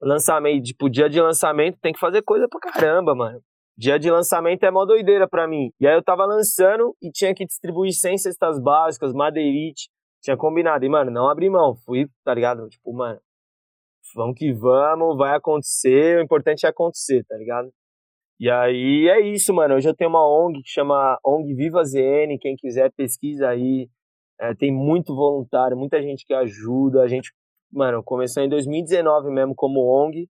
Lançamento, 0.00 0.64
tipo, 0.64 0.90
dia 0.90 1.08
de 1.08 1.20
lançamento 1.20 1.78
tem 1.80 1.92
que 1.92 2.00
fazer 2.00 2.22
coisa 2.22 2.48
pra 2.48 2.60
caramba, 2.60 3.14
mano. 3.14 3.40
Dia 3.78 3.98
de 3.98 4.10
lançamento 4.10 4.64
é 4.64 4.70
mó 4.70 4.84
doideira 4.84 5.28
pra 5.28 5.46
mim. 5.46 5.70
E 5.80 5.86
aí 5.86 5.94
eu 5.94 6.02
tava 6.02 6.26
lançando 6.26 6.94
e 7.00 7.10
tinha 7.10 7.34
que 7.34 7.46
distribuir 7.46 7.92
100 7.92 8.18
cestas 8.18 8.60
básicas, 8.60 9.12
madeirite, 9.12 9.88
tinha 10.22 10.36
combinado. 10.36 10.84
E, 10.84 10.88
mano, 10.88 11.10
não 11.10 11.28
abri 11.28 11.50
mão, 11.50 11.74
fui, 11.74 12.06
tá 12.24 12.32
ligado? 12.32 12.68
Tipo, 12.68 12.92
mano, 12.94 13.20
vamos 14.14 14.36
que 14.38 14.52
vamos, 14.52 15.16
vai 15.16 15.36
acontecer, 15.36 16.18
o 16.18 16.22
importante 16.22 16.64
é 16.64 16.68
acontecer, 16.68 17.24
tá 17.24 17.36
ligado? 17.36 17.70
E 18.40 18.50
aí 18.50 19.08
é 19.08 19.20
isso, 19.20 19.54
mano. 19.54 19.74
Hoje 19.74 19.88
eu 19.88 19.94
tenho 19.94 20.10
uma 20.10 20.26
ONG 20.26 20.62
que 20.62 20.70
chama 20.70 21.16
ONG 21.24 21.54
Viva 21.54 21.84
ZN. 21.84 22.36
Quem 22.40 22.56
quiser, 22.56 22.90
pesquisa 22.92 23.48
aí. 23.48 23.88
É, 24.40 24.52
tem 24.54 24.72
muito 24.72 25.14
voluntário, 25.14 25.76
muita 25.76 26.02
gente 26.02 26.24
que 26.26 26.34
ajuda. 26.34 27.02
A 27.02 27.06
gente, 27.08 27.32
mano, 27.70 28.02
começou 28.02 28.42
em 28.42 28.48
2019 28.48 29.30
mesmo 29.30 29.54
como 29.54 29.80
ONG. 29.80 30.28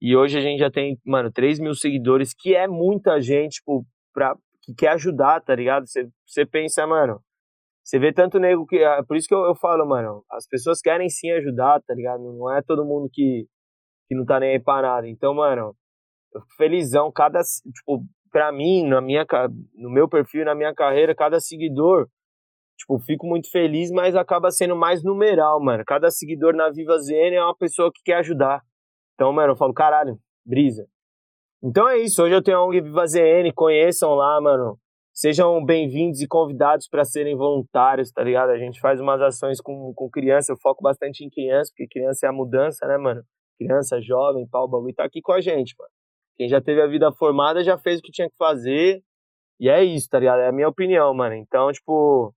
E 0.00 0.16
hoje 0.16 0.38
a 0.38 0.40
gente 0.40 0.60
já 0.60 0.70
tem, 0.70 0.98
mano, 1.04 1.30
3 1.30 1.60
mil 1.60 1.74
seguidores, 1.74 2.32
que 2.34 2.54
é 2.56 2.66
muita 2.66 3.20
gente, 3.20 3.56
tipo, 3.56 3.84
pra, 4.14 4.34
que 4.62 4.74
quer 4.74 4.88
ajudar, 4.92 5.40
tá 5.42 5.54
ligado? 5.54 5.84
Você 5.86 6.46
pensa, 6.46 6.86
mano, 6.86 7.20
você 7.84 7.98
vê 7.98 8.12
tanto 8.12 8.38
nego 8.38 8.64
que. 8.66 8.78
É 8.78 9.02
por 9.02 9.16
isso 9.16 9.26
que 9.26 9.34
eu, 9.34 9.40
eu 9.44 9.54
falo, 9.56 9.86
mano, 9.86 10.24
as 10.30 10.46
pessoas 10.46 10.80
querem 10.80 11.08
sim 11.08 11.30
ajudar, 11.32 11.80
tá 11.82 11.94
ligado? 11.94 12.22
Não 12.22 12.50
é 12.50 12.62
todo 12.62 12.84
mundo 12.84 13.08
que, 13.12 13.46
que 14.08 14.14
não 14.14 14.24
tá 14.24 14.38
nem 14.38 14.52
aí 14.52 14.60
pra 14.60 14.82
nada. 14.82 15.08
Então, 15.08 15.34
mano, 15.34 15.74
eu 16.34 16.40
fico 16.40 16.54
felizão, 16.56 17.10
cada, 17.12 17.40
tipo, 17.40 18.04
pra 18.30 18.52
mim, 18.52 18.86
na 18.88 19.00
minha, 19.00 19.26
no 19.74 19.90
meu 19.90 20.08
perfil, 20.08 20.44
na 20.44 20.54
minha 20.54 20.72
carreira, 20.74 21.14
cada 21.14 21.40
seguidor, 21.40 22.06
tipo, 22.78 22.98
fico 23.00 23.26
muito 23.26 23.50
feliz, 23.50 23.90
mas 23.90 24.14
acaba 24.14 24.50
sendo 24.50 24.76
mais 24.76 25.02
numeral, 25.02 25.60
mano. 25.60 25.82
Cada 25.84 26.10
seguidor 26.10 26.54
na 26.54 26.70
Viva 26.70 26.96
ZN 26.98 27.34
é 27.34 27.42
uma 27.44 27.56
pessoa 27.56 27.90
que 27.92 28.00
quer 28.04 28.18
ajudar. 28.18 28.62
Então, 29.14 29.32
mano, 29.32 29.52
eu 29.52 29.56
falo, 29.56 29.74
caralho, 29.74 30.18
brisa. 30.46 30.86
Então 31.62 31.88
é 31.88 31.98
isso, 31.98 32.22
hoje 32.22 32.34
eu 32.34 32.42
tenho 32.42 32.58
a 32.58 32.66
ONG 32.66 32.80
Viva 32.80 33.06
ZN, 33.06 33.52
conheçam 33.54 34.14
lá, 34.14 34.40
mano. 34.40 34.78
Sejam 35.12 35.62
bem-vindos 35.64 36.20
e 36.20 36.26
convidados 36.26 36.88
para 36.88 37.04
serem 37.04 37.36
voluntários, 37.36 38.10
tá 38.10 38.24
ligado? 38.24 38.50
A 38.50 38.58
gente 38.58 38.80
faz 38.80 39.00
umas 39.00 39.20
ações 39.20 39.60
com, 39.60 39.92
com 39.94 40.08
criança, 40.08 40.52
eu 40.52 40.56
foco 40.56 40.82
bastante 40.82 41.24
em 41.24 41.28
criança, 41.28 41.70
porque 41.70 41.86
criança 41.86 42.26
é 42.26 42.28
a 42.28 42.32
mudança, 42.32 42.86
né, 42.86 42.96
mano? 42.96 43.22
Criança, 43.58 44.00
jovem, 44.00 44.48
pau, 44.48 44.66
bagulho 44.68 44.94
tá 44.94 45.04
aqui 45.04 45.20
com 45.20 45.32
a 45.32 45.40
gente, 45.40 45.74
mano. 45.78 45.90
Quem 46.36 46.48
já 46.48 46.60
teve 46.60 46.80
a 46.80 46.86
vida 46.86 47.12
formada 47.12 47.62
já 47.62 47.76
fez 47.76 48.00
o 48.00 48.02
que 48.02 48.10
tinha 48.10 48.28
que 48.28 48.36
fazer, 48.36 49.02
e 49.60 49.68
é 49.68 49.84
isso, 49.84 50.08
tá 50.08 50.18
ligado? 50.18 50.40
É 50.40 50.48
a 50.48 50.52
minha 50.52 50.68
opinião, 50.68 51.14
mano. 51.14 51.34
Então, 51.34 51.70
tipo, 51.70 52.34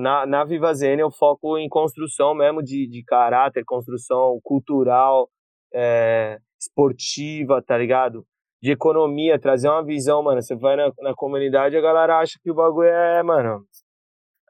na, 0.00 0.26
na 0.26 0.44
Viva 0.44 0.72
Zen 0.74 0.98
eu 0.98 1.10
foco 1.10 1.58
em 1.58 1.68
construção 1.68 2.34
mesmo 2.34 2.62
de, 2.62 2.88
de 2.88 3.04
caráter, 3.04 3.62
construção 3.64 4.40
cultural, 4.42 5.28
é, 5.72 6.38
esportiva, 6.58 7.62
tá 7.62 7.76
ligado? 7.76 8.26
De 8.62 8.72
economia, 8.72 9.38
trazer 9.38 9.68
uma 9.68 9.84
visão, 9.84 10.22
mano. 10.22 10.42
Você 10.42 10.54
vai 10.54 10.76
na, 10.76 10.90
na 11.00 11.14
comunidade 11.14 11.76
a 11.76 11.80
galera 11.80 12.18
acha 12.18 12.38
que 12.42 12.50
o 12.50 12.54
bagulho 12.54 12.88
é, 12.88 13.22
mano. 13.22 13.64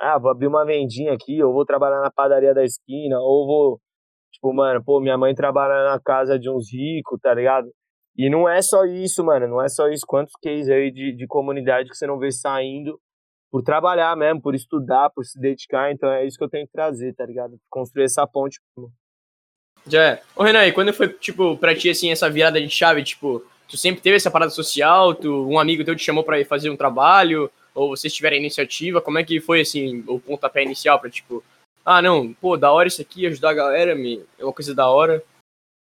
Ah, 0.00 0.18
vou 0.18 0.30
abrir 0.30 0.46
uma 0.46 0.64
vendinha 0.64 1.12
aqui, 1.12 1.42
ou 1.42 1.52
vou 1.52 1.64
trabalhar 1.64 2.00
na 2.00 2.10
padaria 2.10 2.54
da 2.54 2.64
esquina, 2.64 3.18
ou 3.20 3.46
vou. 3.46 3.80
Tipo, 4.32 4.52
mano, 4.54 4.82
pô, 4.84 5.00
minha 5.00 5.18
mãe 5.18 5.34
trabalha 5.34 5.90
na 5.90 6.00
casa 6.00 6.38
de 6.38 6.48
uns 6.48 6.72
ricos, 6.72 7.18
tá 7.20 7.34
ligado? 7.34 7.68
E 8.16 8.30
não 8.30 8.48
é 8.48 8.62
só 8.62 8.84
isso, 8.84 9.24
mano. 9.24 9.48
Não 9.48 9.62
é 9.62 9.68
só 9.68 9.88
isso. 9.88 10.04
Quantos 10.06 10.32
cases 10.42 10.68
aí 10.68 10.90
de, 10.90 11.14
de 11.14 11.26
comunidade 11.26 11.88
que 11.88 11.96
você 11.96 12.06
não 12.06 12.18
vê 12.18 12.30
saindo 12.30 12.98
por 13.50 13.62
trabalhar 13.62 14.16
mesmo, 14.16 14.40
por 14.40 14.54
estudar, 14.54 15.10
por 15.10 15.24
se 15.24 15.38
dedicar. 15.38 15.92
Então 15.92 16.10
é 16.10 16.26
isso 16.26 16.38
que 16.38 16.44
eu 16.44 16.48
tenho 16.48 16.66
que 16.66 16.72
trazer, 16.72 17.14
tá 17.14 17.26
ligado? 17.26 17.58
Construir 17.68 18.04
essa 18.04 18.26
ponte. 18.26 18.60
Já 19.86 20.02
é. 20.02 20.22
Ô, 20.36 20.42
Renan, 20.42 20.66
e 20.66 20.72
quando 20.72 20.92
foi, 20.92 21.08
tipo, 21.08 21.56
pra 21.56 21.74
ti, 21.74 21.90
assim, 21.90 22.10
essa 22.10 22.30
virada 22.30 22.60
de 22.60 22.68
chave, 22.70 23.02
tipo, 23.02 23.42
tu 23.70 23.76
sempre 23.76 24.02
teve 24.02 24.16
essa 24.16 24.30
parada 24.30 24.50
social, 24.50 25.14
tu, 25.14 25.48
um 25.48 25.58
amigo 25.58 25.84
teu 25.84 25.94
te 25.94 26.02
chamou 26.02 26.24
para 26.24 26.44
fazer 26.44 26.68
um 26.70 26.76
trabalho, 26.76 27.50
ou 27.72 27.90
vocês 27.90 28.12
tiveram 28.12 28.36
a 28.36 28.40
iniciativa, 28.40 29.00
como 29.00 29.18
é 29.18 29.24
que 29.24 29.40
foi, 29.40 29.60
assim, 29.60 30.02
o 30.08 30.18
pontapé 30.18 30.64
inicial 30.64 30.98
para 30.98 31.08
tipo, 31.08 31.42
ah, 31.84 32.02
não, 32.02 32.34
pô, 32.34 32.56
da 32.56 32.72
hora 32.72 32.88
isso 32.88 33.00
aqui, 33.00 33.26
ajudar 33.26 33.50
a 33.50 33.54
galera, 33.54 33.94
me, 33.94 34.22
é 34.38 34.44
uma 34.44 34.52
coisa 34.52 34.74
da 34.74 34.90
hora. 34.90 35.22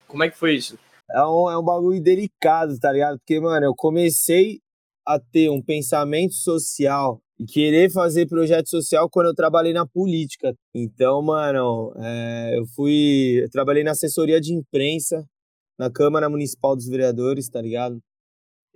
Como 0.09 0.25
é 0.25 0.29
que 0.29 0.37
foi 0.37 0.57
isso? 0.57 0.77
É 1.09 1.25
um, 1.25 1.51
é 1.51 1.57
um 1.57 1.62
bagulho 1.62 2.03
delicado, 2.03 2.77
tá 2.79 2.93
ligado? 2.93 3.18
Porque, 3.18 3.39
mano, 3.39 3.64
eu 3.64 3.75
comecei 3.75 4.61
a 5.07 5.18
ter 5.18 5.49
um 5.49 5.62
pensamento 5.62 6.35
social 6.35 7.21
e 7.39 7.47
querer 7.47 7.91
fazer 7.91 8.27
projeto 8.27 8.68
social 8.68 9.09
quando 9.09 9.27
eu 9.27 9.35
trabalhei 9.35 9.73
na 9.73 9.87
política. 9.87 10.55
Então, 10.75 11.23
mano, 11.23 11.93
é, 11.97 12.59
eu 12.59 12.66
fui. 12.66 13.41
Eu 13.43 13.51
trabalhei 13.51 13.83
na 13.83 13.93
assessoria 13.93 14.41
de 14.41 14.53
imprensa 14.53 15.25
na 15.81 15.91
Câmara 15.91 16.28
Municipal 16.28 16.76
dos 16.76 16.87
Vereadores, 16.87 17.49
tá 17.49 17.59
ligado? 17.59 17.99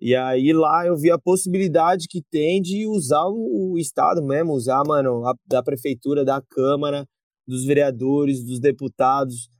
E 0.01 0.17
aí 0.17 0.55
lá 0.55 0.87
eu 0.87 0.97
vi 0.97 1.11
a 1.11 1.19
possibilidade 1.19 2.07
que 2.09 2.23
tem 2.31 2.63
de 2.63 2.87
usar 2.87 3.27
o, 3.27 3.77
Estado 3.77 4.25
mesmo, 4.25 4.55
usar, 4.55 4.83
mano, 4.87 5.23
a, 5.27 5.35
da 5.47 5.63
prefeitura, 5.63 6.25
da 6.25 6.41
Câmara, 6.41 7.07
dos 7.47 7.67
vereadores, 7.67 8.43
dos 8.43 8.59
deputados. 8.59 9.51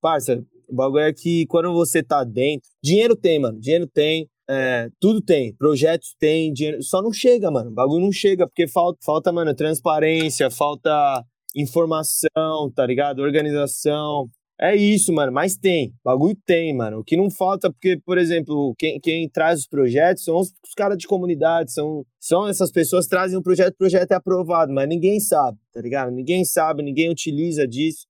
Parça, 0.00 0.40
o 0.68 0.74
bagulho 0.76 1.02
é 1.02 1.12
que 1.12 1.46
quando 1.46 1.72
você 1.72 2.00
tá 2.00 2.22
dentro, 2.22 2.68
dinheiro 2.80 3.16
tem, 3.16 3.40
mano, 3.40 3.58
dinheiro 3.58 3.88
tem, 3.88 4.28
é, 4.48 4.88
tudo 5.00 5.20
tem, 5.20 5.52
projetos 5.56 6.14
tem, 6.16 6.52
dinheiro, 6.52 6.80
só 6.80 7.02
não 7.02 7.12
chega, 7.12 7.50
mano, 7.50 7.70
o 7.70 7.74
bagulho 7.74 8.04
não 8.04 8.12
chega, 8.12 8.46
porque 8.46 8.68
falta, 8.68 9.00
falta, 9.04 9.32
mano, 9.32 9.52
transparência, 9.52 10.48
falta 10.48 11.24
informação, 11.56 12.70
tá 12.72 12.86
ligado? 12.86 13.20
Organização, 13.20 14.28
é 14.60 14.76
isso, 14.76 15.12
mano, 15.12 15.32
mas 15.32 15.56
tem. 15.56 15.92
Bagulho 16.04 16.36
tem, 16.46 16.74
mano. 16.74 17.00
O 17.00 17.04
que 17.04 17.16
não 17.16 17.28
falta, 17.28 17.70
porque, 17.72 17.98
por 18.04 18.16
exemplo, 18.18 18.72
quem, 18.78 19.00
quem 19.00 19.28
traz 19.28 19.60
os 19.60 19.66
projetos 19.66 20.22
são 20.22 20.38
os, 20.38 20.48
os 20.64 20.74
caras 20.76 20.96
de 20.96 21.08
comunidade, 21.08 21.72
são, 21.72 22.04
são 22.20 22.46
essas 22.46 22.70
pessoas 22.70 23.06
que 23.06 23.10
trazem 23.10 23.36
um 23.36 23.42
projeto, 23.42 23.74
o 23.74 23.78
projeto 23.78 24.12
é 24.12 24.14
aprovado, 24.14 24.72
mas 24.72 24.88
ninguém 24.88 25.18
sabe, 25.18 25.58
tá 25.72 25.80
ligado? 25.80 26.12
Ninguém 26.12 26.44
sabe, 26.44 26.82
ninguém 26.84 27.10
utiliza 27.10 27.66
disso. 27.66 28.06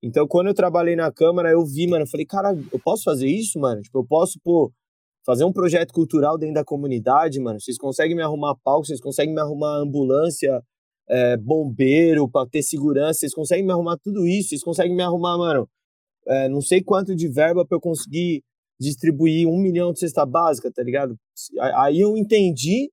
Então, 0.00 0.26
quando 0.28 0.46
eu 0.46 0.54
trabalhei 0.54 0.94
na 0.94 1.10
Câmara, 1.10 1.50
eu 1.50 1.64
vi, 1.66 1.88
mano, 1.88 2.04
eu 2.04 2.08
falei, 2.08 2.24
cara, 2.24 2.56
eu 2.72 2.78
posso 2.78 3.02
fazer 3.02 3.26
isso, 3.26 3.58
mano? 3.58 3.82
Tipo, 3.82 3.98
eu 3.98 4.06
posso, 4.06 4.38
pô, 4.44 4.72
fazer 5.26 5.44
um 5.44 5.52
projeto 5.52 5.92
cultural 5.92 6.38
dentro 6.38 6.54
da 6.54 6.64
comunidade, 6.64 7.40
mano. 7.40 7.60
Vocês 7.60 7.76
conseguem 7.76 8.16
me 8.16 8.22
arrumar 8.22 8.54
palco, 8.62 8.86
vocês 8.86 9.00
conseguem 9.00 9.34
me 9.34 9.40
arrumar 9.40 9.78
ambulância, 9.78 10.62
é, 11.08 11.36
bombeiro, 11.36 12.28
pra 12.30 12.46
ter 12.46 12.62
segurança, 12.62 13.20
vocês 13.20 13.34
conseguem 13.34 13.64
me 13.64 13.72
arrumar 13.72 13.96
tudo 13.98 14.26
isso, 14.26 14.50
vocês 14.50 14.62
conseguem 14.62 14.94
me 14.94 15.02
arrumar, 15.02 15.36
mano, 15.36 15.68
é, 16.28 16.48
não 16.48 16.60
sei 16.60 16.82
quanto 16.82 17.16
de 17.16 17.28
verba 17.28 17.64
para 17.66 17.76
eu 17.76 17.80
conseguir 17.80 18.42
distribuir 18.78 19.48
um 19.48 19.58
milhão 19.58 19.92
de 19.92 19.98
cesta 19.98 20.24
básica, 20.24 20.70
tá 20.70 20.82
ligado? 20.82 21.16
Aí 21.74 22.00
eu 22.00 22.16
entendi 22.16 22.90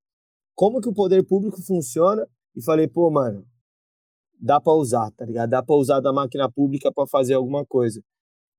como 0.56 0.82
que 0.82 0.90
o 0.90 0.94
poder 0.94 1.24
público 1.24 1.62
funciona 1.62 2.28
e 2.56 2.64
falei, 2.64 2.88
pô, 2.88 3.12
mano, 3.12 3.46
dá 4.40 4.60
para 4.60 4.74
usar, 4.74 5.12
tá 5.12 5.26
ligado? 5.26 5.50
Dá 5.50 5.62
para 5.62 5.76
usar 5.76 6.00
da 6.00 6.14
máquina 6.14 6.50
pública 6.52 6.92
para 6.92 7.06
fazer 7.06 7.34
alguma 7.34 7.66
coisa. 7.66 8.02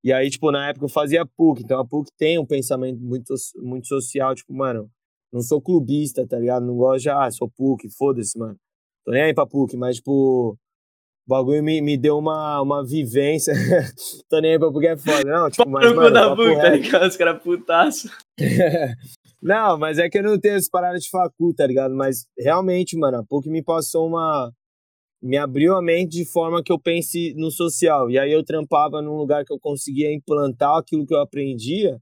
E 0.04 0.12
aí, 0.12 0.30
tipo, 0.30 0.50
na 0.52 0.68
época 0.68 0.84
eu 0.84 0.88
fazia 0.90 1.26
PUC, 1.26 1.62
então 1.62 1.80
a 1.80 1.86
PUC 1.86 2.10
tem 2.16 2.38
um 2.38 2.46
pensamento 2.46 3.00
muito, 3.00 3.34
muito 3.56 3.88
social, 3.88 4.34
tipo, 4.34 4.54
mano, 4.54 4.88
não 5.32 5.42
sou 5.42 5.60
clubista, 5.60 6.26
tá 6.26 6.38
ligado? 6.38 6.64
Não 6.64 6.76
gosto 6.76 7.02
de, 7.02 7.10
ah, 7.10 7.30
sou 7.30 7.50
PUC, 7.50 7.88
foda-se, 7.90 8.38
mano. 8.38 8.56
Tô 9.04 9.12
nem 9.12 9.22
aí 9.22 9.34
pra 9.34 9.46
PUC, 9.46 9.76
mas, 9.76 9.96
tipo, 9.96 10.56
o 11.26 11.30
bagulho 11.30 11.62
me, 11.62 11.80
me 11.82 11.96
deu 11.96 12.18
uma, 12.18 12.62
uma 12.62 12.86
vivência. 12.86 13.52
Tô 14.30 14.38
nem 14.38 14.52
aí 14.52 14.58
pra 14.58 14.70
porque 14.70 14.86
é 14.86 14.96
foda, 14.96 15.24
não. 15.24 15.50
Tipo, 15.50 15.68
mas, 15.68 15.92
mano, 15.92 16.12
da 16.12 16.36
PUC, 16.36 16.56
tá 16.56 16.68
ligado? 16.68 17.06
Os 17.08 17.16
caras 17.16 17.42
putaço. 17.42 18.08
não, 19.42 19.76
mas 19.76 19.98
é 19.98 20.08
que 20.08 20.18
eu 20.18 20.22
não 20.22 20.38
tenho 20.38 20.54
essa 20.54 20.68
parada 20.70 20.96
de 20.96 21.10
facu, 21.10 21.52
tá 21.52 21.66
ligado? 21.66 21.92
Mas 21.96 22.26
realmente, 22.38 22.96
mano, 22.96 23.18
a 23.18 23.24
PUC 23.24 23.50
me 23.50 23.60
passou 23.62 24.06
uma. 24.06 24.52
Me 25.20 25.36
abriu 25.36 25.74
a 25.74 25.82
mente 25.82 26.18
de 26.18 26.24
forma 26.24 26.62
que 26.62 26.72
eu 26.72 26.78
pense 26.78 27.34
no 27.34 27.50
social. 27.50 28.08
E 28.08 28.16
aí 28.16 28.30
eu 28.30 28.44
trampava 28.44 29.02
num 29.02 29.16
lugar 29.16 29.44
que 29.44 29.52
eu 29.52 29.58
conseguia 29.58 30.14
implantar 30.14 30.78
aquilo 30.78 31.04
que 31.04 31.14
eu 31.14 31.20
aprendia. 31.20 32.00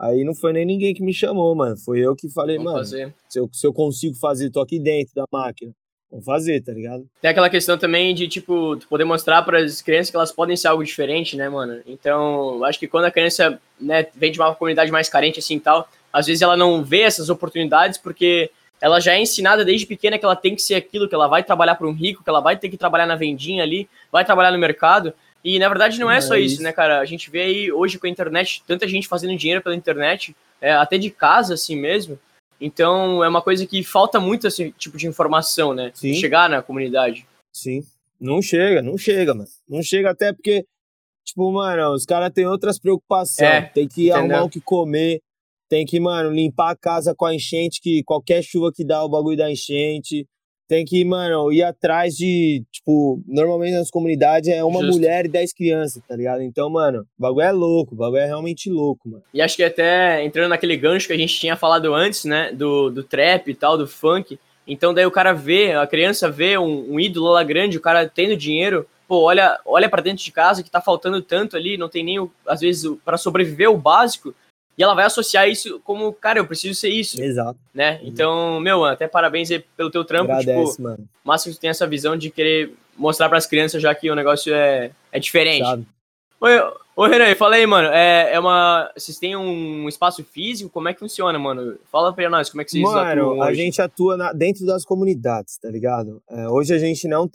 Aí 0.00 0.22
não 0.22 0.34
foi 0.34 0.52
nem 0.52 0.64
ninguém 0.64 0.94
que 0.94 1.02
me 1.02 1.12
chamou, 1.12 1.52
mano. 1.56 1.76
Foi 1.78 1.98
eu 1.98 2.14
que 2.14 2.28
falei, 2.28 2.56
Vamos 2.58 2.72
mano. 2.72 2.84
Fazer. 2.84 3.14
Se 3.28 3.40
eu, 3.40 3.48
se 3.52 3.66
eu 3.66 3.72
consigo 3.72 4.14
fazer, 4.16 4.50
tô 4.50 4.60
aqui 4.60 4.78
dentro 4.78 5.12
da 5.14 5.24
máquina. 5.32 5.72
Vamos 6.10 6.24
fazer, 6.24 6.62
tá 6.62 6.72
ligado? 6.72 7.06
Tem 7.20 7.30
aquela 7.30 7.50
questão 7.50 7.76
também 7.76 8.14
de, 8.14 8.28
tipo, 8.28 8.78
poder 8.88 9.04
mostrar 9.04 9.42
para 9.42 9.58
as 9.58 9.82
crianças 9.82 10.10
que 10.10 10.16
elas 10.16 10.30
podem 10.30 10.56
ser 10.56 10.68
algo 10.68 10.84
diferente, 10.84 11.36
né, 11.36 11.48
mano? 11.48 11.80
Então, 11.86 12.62
acho 12.64 12.78
que 12.78 12.86
quando 12.86 13.06
a 13.06 13.10
criança, 13.10 13.60
né, 13.80 14.06
vem 14.14 14.30
de 14.30 14.38
uma 14.38 14.54
comunidade 14.54 14.92
mais 14.92 15.08
carente 15.08 15.40
assim 15.40 15.56
e 15.56 15.60
tal, 15.60 15.88
às 16.12 16.26
vezes 16.26 16.42
ela 16.42 16.56
não 16.56 16.84
vê 16.84 17.00
essas 17.00 17.28
oportunidades 17.28 17.98
porque 17.98 18.50
ela 18.80 19.00
já 19.00 19.14
é 19.14 19.20
ensinada 19.20 19.64
desde 19.64 19.86
pequena 19.86 20.18
que 20.18 20.24
ela 20.24 20.36
tem 20.36 20.54
que 20.54 20.62
ser 20.62 20.74
aquilo, 20.74 21.08
que 21.08 21.14
ela 21.14 21.26
vai 21.26 21.42
trabalhar 21.42 21.74
para 21.74 21.86
um 21.86 21.92
rico, 21.92 22.22
que 22.22 22.28
ela 22.28 22.40
vai 22.40 22.56
ter 22.56 22.68
que 22.68 22.76
trabalhar 22.76 23.06
na 23.06 23.16
vendinha 23.16 23.62
ali, 23.62 23.88
vai 24.12 24.24
trabalhar 24.24 24.52
no 24.52 24.58
mercado. 24.58 25.12
E 25.42 25.58
na 25.58 25.68
verdade 25.68 25.98
não 25.98 26.10
é, 26.10 26.20
só 26.20 26.36
isso, 26.36 26.54
isso, 26.54 26.62
né, 26.62 26.70
cara? 26.72 27.00
A 27.00 27.04
gente 27.04 27.30
vê 27.30 27.42
aí 27.42 27.72
hoje 27.72 27.98
com 27.98 28.06
a 28.06 28.10
internet, 28.10 28.62
tanta 28.66 28.86
gente 28.86 29.08
fazendo 29.08 29.36
dinheiro 29.36 29.62
pela 29.62 29.74
internet, 29.74 30.36
é, 30.60 30.72
até 30.72 30.96
de 30.96 31.10
casa 31.10 31.54
assim 31.54 31.76
mesmo. 31.76 32.18
Então 32.60 33.22
é 33.22 33.28
uma 33.28 33.42
coisa 33.42 33.66
que 33.66 33.82
falta 33.82 34.20
muito 34.20 34.46
esse 34.46 34.70
tipo 34.72 34.96
de 34.96 35.06
informação, 35.06 35.74
né? 35.74 35.90
Sim. 35.94 36.14
Chegar 36.14 36.48
na 36.48 36.62
comunidade. 36.62 37.26
Sim. 37.52 37.84
Não 38.20 38.40
chega, 38.40 38.80
não 38.80 38.96
chega, 38.96 39.34
mano. 39.34 39.48
Não 39.68 39.82
chega 39.82 40.10
até 40.10 40.32
porque, 40.32 40.64
tipo, 41.24 41.50
mano, 41.52 41.92
os 41.92 42.06
caras 42.06 42.32
têm 42.32 42.46
outras 42.46 42.78
preocupações. 42.78 43.48
É, 43.48 43.62
tem 43.62 43.88
que 43.88 44.08
entendeu? 44.08 44.16
arrumar 44.16 44.44
o 44.44 44.50
que 44.50 44.60
comer, 44.60 45.20
tem 45.68 45.84
que, 45.84 45.98
mano, 46.00 46.30
limpar 46.30 46.70
a 46.70 46.76
casa 46.76 47.14
com 47.14 47.26
a 47.26 47.34
enchente, 47.34 47.80
que 47.80 48.02
qualquer 48.04 48.42
chuva 48.42 48.72
que 48.72 48.84
dá, 48.84 49.04
o 49.04 49.08
bagulho 49.08 49.36
da 49.36 49.50
enchente 49.50 50.26
tem 50.68 50.84
que, 50.84 51.04
mano, 51.04 51.52
ir 51.52 51.62
atrás 51.62 52.14
de, 52.14 52.64
tipo, 52.72 53.20
normalmente 53.26 53.74
nas 53.74 53.90
comunidades 53.90 54.48
é 54.48 54.64
uma 54.64 54.80
Justo. 54.80 54.96
mulher 54.96 55.26
e 55.26 55.28
dez 55.28 55.52
crianças, 55.52 56.02
tá 56.08 56.16
ligado? 56.16 56.42
Então, 56.42 56.70
mano, 56.70 57.00
o 57.18 57.22
bagulho 57.22 57.44
é 57.44 57.52
louco, 57.52 57.94
o 57.94 57.98
bagulho 57.98 58.20
é 58.20 58.26
realmente 58.26 58.70
louco, 58.70 59.08
mano. 59.08 59.22
E 59.32 59.42
acho 59.42 59.56
que 59.56 59.64
até 59.64 60.24
entrando 60.24 60.50
naquele 60.50 60.76
gancho 60.76 61.06
que 61.06 61.12
a 61.12 61.18
gente 61.18 61.38
tinha 61.38 61.56
falado 61.56 61.94
antes, 61.94 62.24
né, 62.24 62.52
do, 62.52 62.90
do 62.90 63.02
trap 63.02 63.48
e 63.48 63.54
tal, 63.54 63.76
do 63.76 63.86
funk, 63.86 64.38
então 64.66 64.94
daí 64.94 65.04
o 65.04 65.10
cara 65.10 65.32
vê, 65.32 65.72
a 65.72 65.86
criança 65.86 66.30
vê 66.30 66.56
um, 66.56 66.94
um 66.94 67.00
ídolo 67.00 67.30
lá 67.30 67.42
grande, 67.42 67.76
o 67.76 67.82
cara 67.82 68.08
tendo 68.08 68.36
dinheiro, 68.36 68.86
pô, 69.06 69.20
olha, 69.20 69.58
olha 69.66 69.88
para 69.88 70.02
dentro 70.02 70.24
de 70.24 70.32
casa 70.32 70.62
que 70.62 70.70
tá 70.70 70.80
faltando 70.80 71.20
tanto 71.20 71.56
ali, 71.56 71.76
não 71.76 71.88
tem 71.88 72.02
nem, 72.02 72.30
às 72.46 72.60
vezes, 72.60 72.90
para 73.04 73.18
sobreviver 73.18 73.70
o 73.70 73.76
básico, 73.76 74.34
e 74.76 74.82
ela 74.82 74.94
vai 74.94 75.04
associar 75.04 75.48
isso 75.48 75.80
como, 75.84 76.12
cara, 76.12 76.38
eu 76.38 76.46
preciso 76.46 76.78
ser 76.78 76.88
isso. 76.88 77.22
Exato. 77.22 77.58
Né? 77.72 78.00
Então, 78.02 78.58
meu, 78.60 78.84
até 78.84 79.06
parabéns 79.06 79.48
pelo 79.76 79.90
teu 79.90 80.04
trampo. 80.04 80.32
Agradece, 80.32 80.72
tipo, 80.72 80.82
mano. 80.82 81.08
Massa 81.22 81.48
que 81.48 81.56
tu 81.56 81.60
tem 81.60 81.70
essa 81.70 81.86
visão 81.86 82.16
de 82.16 82.30
querer 82.30 82.74
mostrar 82.96 83.28
para 83.28 83.38
as 83.38 83.46
crianças 83.46 83.80
já 83.80 83.94
que 83.94 84.10
o 84.10 84.14
negócio 84.14 84.52
é, 84.52 84.90
é 85.12 85.18
diferente. 85.20 85.64
Sabe. 85.64 85.86
Oi, 86.40 86.52
ô 86.96 87.06
Renan, 87.06 87.34
fala 87.36 87.54
aí, 87.54 87.66
mano. 87.66 87.88
É, 87.88 88.34
é 88.34 88.40
uma. 88.40 88.90
Vocês 88.96 89.18
têm 89.18 89.36
um 89.36 89.88
espaço 89.88 90.22
físico? 90.24 90.68
Como 90.68 90.88
é 90.88 90.92
que 90.92 91.00
funciona, 91.00 91.38
mano? 91.38 91.78
Fala 91.90 92.12
pra 92.12 92.28
nós, 92.28 92.50
como 92.50 92.60
é 92.60 92.64
que 92.64 92.72
vocês 92.72 92.82
mano, 92.82 92.98
atuam? 92.98 93.36
Mano, 93.36 93.42
a 93.42 93.54
gente 93.54 93.80
atua 93.80 94.16
na, 94.16 94.32
dentro 94.32 94.66
das 94.66 94.84
comunidades, 94.84 95.56
tá 95.56 95.70
ligado? 95.70 96.20
É, 96.28 96.48
hoje 96.48 96.74
a 96.74 96.78
gente 96.78 97.06
não. 97.08 97.30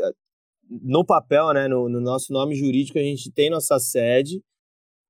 No 0.70 1.04
papel, 1.04 1.52
né? 1.54 1.68
No, 1.68 1.90
no 1.90 2.00
nosso 2.00 2.32
nome 2.32 2.54
jurídico, 2.54 3.00
a 3.00 3.02
gente 3.02 3.32
tem 3.32 3.50
nossa 3.50 3.80
sede 3.80 4.44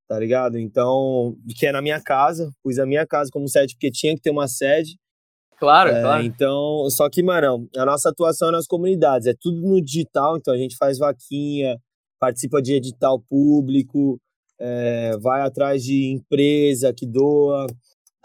tá 0.09 0.17
ligado? 0.17 0.57
Então, 0.57 1.37
que 1.55 1.67
é 1.67 1.71
na 1.71 1.83
minha 1.83 2.01
casa, 2.01 2.51
pus 2.63 2.79
a 2.79 2.85
minha 2.85 3.05
casa 3.05 3.29
como 3.31 3.47
sede 3.47 3.75
porque 3.75 3.91
tinha 3.91 4.15
que 4.15 4.21
ter 4.21 4.31
uma 4.31 4.47
sede. 4.47 4.97
Claro, 5.59 5.91
é, 5.91 6.01
claro. 6.01 6.23
Então, 6.23 6.89
só 6.89 7.07
que, 7.09 7.21
mano, 7.21 7.69
a 7.77 7.85
nossa 7.85 8.09
atuação 8.09 8.49
é 8.49 8.51
nas 8.53 8.65
comunidades, 8.65 9.27
é 9.27 9.35
tudo 9.39 9.61
no 9.61 9.79
digital, 9.79 10.35
então 10.35 10.51
a 10.51 10.57
gente 10.57 10.75
faz 10.77 10.97
vaquinha, 10.97 11.77
participa 12.19 12.59
de 12.59 12.73
edital 12.73 13.21
público, 13.29 14.19
é, 14.59 15.15
vai 15.19 15.41
atrás 15.41 15.83
de 15.83 16.11
empresa 16.11 16.91
que 16.91 17.05
doa, 17.05 17.67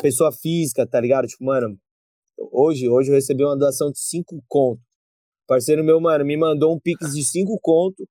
pessoa 0.00 0.32
física, 0.32 0.86
tá 0.86 0.98
ligado? 0.98 1.26
Tipo, 1.26 1.44
mano, 1.44 1.76
hoje, 2.50 2.88
hoje 2.88 3.10
eu 3.10 3.14
recebi 3.14 3.44
uma 3.44 3.58
doação 3.58 3.90
de 3.90 3.98
5 3.98 4.42
conto. 4.48 4.80
Parceiro 5.46 5.84
meu, 5.84 6.00
mano, 6.00 6.24
me 6.24 6.36
mandou 6.36 6.74
um 6.74 6.80
pix 6.80 7.14
de 7.14 7.22
5 7.22 7.58
conto, 7.60 8.08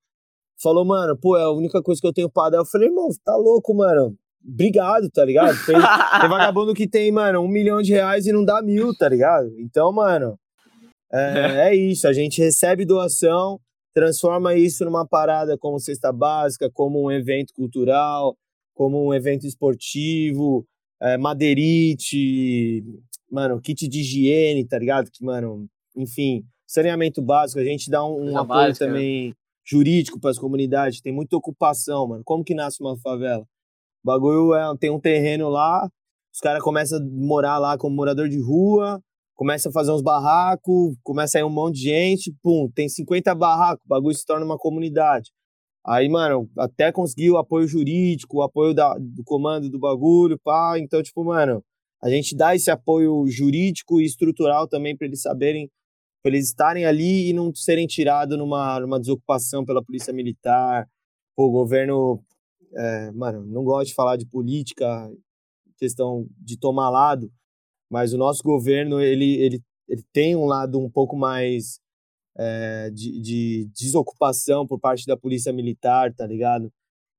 falou, 0.61 0.85
mano, 0.85 1.17
pô, 1.17 1.37
é 1.37 1.43
a 1.43 1.51
única 1.51 1.81
coisa 1.81 1.99
que 1.99 2.07
eu 2.07 2.13
tenho 2.13 2.29
pra 2.29 2.49
dar. 2.49 2.57
Eu 2.57 2.65
falei, 2.65 2.87
irmão, 2.87 3.09
tá 3.23 3.35
louco, 3.35 3.73
mano 3.73 4.17
obrigado, 4.45 5.09
tá 5.09 5.23
ligado? 5.23 5.55
Tem, 5.65 5.75
tem, 6.19 6.29
vagabundo 6.29 6.73
que 6.73 6.87
tem, 6.87 7.11
mano, 7.11 7.39
um 7.39 7.47
milhão 7.47 7.81
de 7.81 7.93
reais 7.93 8.27
e 8.27 8.31
não 8.31 8.43
dá 8.43 8.61
mil, 8.61 8.93
tá 8.93 9.07
ligado? 9.07 9.49
Então, 9.59 9.91
mano, 9.91 10.37
é, 11.11 11.69
é 11.69 11.75
isso. 11.75 12.07
A 12.07 12.13
gente 12.13 12.41
recebe 12.41 12.85
doação, 12.85 13.59
transforma 13.93 14.55
isso 14.55 14.83
numa 14.83 15.07
parada 15.07 15.57
como 15.57 15.79
cesta 15.79 16.11
básica, 16.11 16.69
como 16.71 17.03
um 17.03 17.11
evento 17.11 17.53
cultural, 17.53 18.35
como 18.73 19.05
um 19.05 19.13
evento 19.13 19.47
esportivo, 19.47 20.65
é, 21.01 21.17
madeirite, 21.17 22.83
mano, 23.31 23.61
kit 23.61 23.87
de 23.87 23.99
higiene, 23.99 24.65
tá 24.65 24.77
ligado? 24.77 25.09
Que, 25.11 25.23
mano, 25.23 25.67
enfim, 25.95 26.43
saneamento 26.67 27.21
básico, 27.21 27.59
a 27.59 27.63
gente 27.63 27.89
dá 27.89 28.03
um, 28.03 28.31
um 28.31 28.37
apoio 28.37 28.67
básica, 28.67 28.85
né? 28.85 28.91
também 28.91 29.29
né? 29.29 29.35
Jurídico 29.65 30.19
para 30.19 30.31
as 30.31 30.37
comunidades, 30.37 31.01
tem 31.01 31.13
muita 31.13 31.37
ocupação, 31.37 32.07
mano. 32.07 32.23
Como 32.25 32.43
que 32.43 32.53
nasce 32.53 32.81
uma 32.81 32.97
favela? 32.97 33.43
O 34.03 34.07
bagulho 34.07 34.53
é, 34.53 34.77
tem 34.77 34.89
um 34.89 34.99
terreno 34.99 35.49
lá, 35.49 35.89
os 36.33 36.39
caras 36.39 36.61
começam 36.61 36.99
a 36.99 37.01
morar 37.01 37.57
lá 37.57 37.77
como 37.77 37.95
morador 37.95 38.27
de 38.27 38.41
rua, 38.41 39.01
começa 39.35 39.69
a 39.69 39.71
fazer 39.71 39.91
uns 39.91 40.01
barracos, 40.01 40.95
começa 41.03 41.37
a 41.37 41.41
ir 41.41 41.43
um 41.43 41.49
monte 41.49 41.75
de 41.75 41.83
gente, 41.83 42.33
pum, 42.41 42.69
tem 42.73 42.89
50 42.89 43.33
barracos, 43.35 43.85
o 43.85 43.87
bagulho 43.87 44.15
se 44.15 44.25
torna 44.25 44.45
uma 44.45 44.57
comunidade. 44.57 45.31
Aí, 45.85 46.07
mano, 46.07 46.49
até 46.57 46.91
conseguir 46.91 47.31
o 47.31 47.37
apoio 47.37 47.67
jurídico, 47.67 48.37
o 48.37 48.41
apoio 48.41 48.73
da, 48.73 48.95
do 48.97 49.21
comando 49.25 49.69
do 49.69 49.77
bagulho, 49.77 50.39
pá. 50.41 50.79
Então, 50.79 51.03
tipo, 51.03 51.23
mano, 51.25 51.61
a 52.01 52.09
gente 52.09 52.35
dá 52.35 52.55
esse 52.55 52.71
apoio 52.71 53.25
jurídico 53.27 53.99
e 53.99 54.05
estrutural 54.05 54.67
também 54.67 54.95
para 54.95 55.07
eles 55.07 55.21
saberem, 55.21 55.69
eles 56.23 56.47
estarem 56.47 56.85
ali 56.85 57.29
e 57.29 57.33
não 57.33 57.53
serem 57.53 57.87
tirados 57.87 58.37
numa, 58.37 58.79
numa 58.79 58.99
desocupação 58.99 59.65
pela 59.65 59.83
polícia 59.83 60.13
militar. 60.13 60.87
o 61.35 61.51
governo 61.51 62.23
é, 62.75 63.11
mano, 63.11 63.45
não 63.45 63.63
gosto 63.63 63.89
de 63.89 63.93
falar 63.93 64.17
de 64.17 64.25
política, 64.25 65.11
questão 65.77 66.25
de 66.37 66.57
tomar 66.57 66.89
lado, 66.89 67.31
mas 67.89 68.13
o 68.13 68.17
nosso 68.17 68.41
governo, 68.43 68.99
ele, 68.99 69.35
ele, 69.35 69.61
ele 69.87 70.03
tem 70.11 70.35
um 70.35 70.45
lado 70.45 70.79
um 70.79 70.89
pouco 70.89 71.15
mais 71.15 71.79
é, 72.37 72.89
de, 72.91 73.21
de, 73.21 73.69
desocupação 73.75 74.65
por 74.65 74.79
parte 74.79 75.05
da 75.05 75.15
polícia 75.15 75.53
militar, 75.53 76.13
tá 76.13 76.25
ligado? 76.25 76.71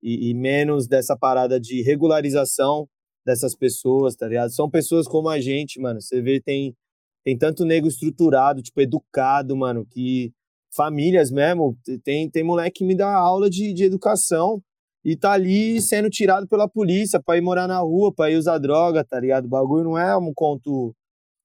E, 0.03 0.31
e, 0.31 0.35
menos 0.35 0.87
dessa 0.87 1.17
parada 1.17 1.61
de 1.61 1.83
regularização 1.83 2.89
dessas 3.25 3.55
pessoas, 3.55 4.17
tá 4.17 4.29
ligado? 4.29 4.51
São 4.51 4.69
pessoas 4.69 5.07
como 5.07 5.29
a 5.29 5.41
gente, 5.41 5.81
mano. 5.81 6.01
Você 6.01 6.21
vê, 6.21 6.41
tem, 6.41 6.77
tem 7.25 7.37
tanto 7.39 7.65
nego 7.65 7.89
estruturado, 7.89 8.63
tipo, 8.63 8.81
educado, 8.81 9.57
mano, 9.57 9.87
que 9.87 10.33
famílias 10.75 11.31
mesmo, 11.31 11.77
tem, 12.03 12.29
tem 12.29 12.43
moleque 12.45 12.81
que 12.81 12.85
me 12.85 12.95
dá 12.95 13.15
aula 13.15 13.49
de, 13.49 13.73
de 13.73 13.85
educação 13.85 14.63
e 15.05 15.17
tá 15.17 15.33
ali 15.33 15.81
sendo 15.81 16.11
tirado 16.11 16.49
pela 16.49 16.69
polícia 16.69 17.23
pra 17.23 17.37
ir 17.37 17.41
morar 17.41 17.67
na 17.69 17.79
rua, 17.79 18.13
pra 18.13 18.31
ir 18.31 18.37
usar 18.37 18.59
droga, 18.59 19.05
tá 19.05 19.19
ligado? 19.21 19.47
O 19.47 19.49
bagulho 19.49 19.85
não 19.85 19.99
é 19.99 20.17
um 20.17 20.33
conto. 20.35 20.95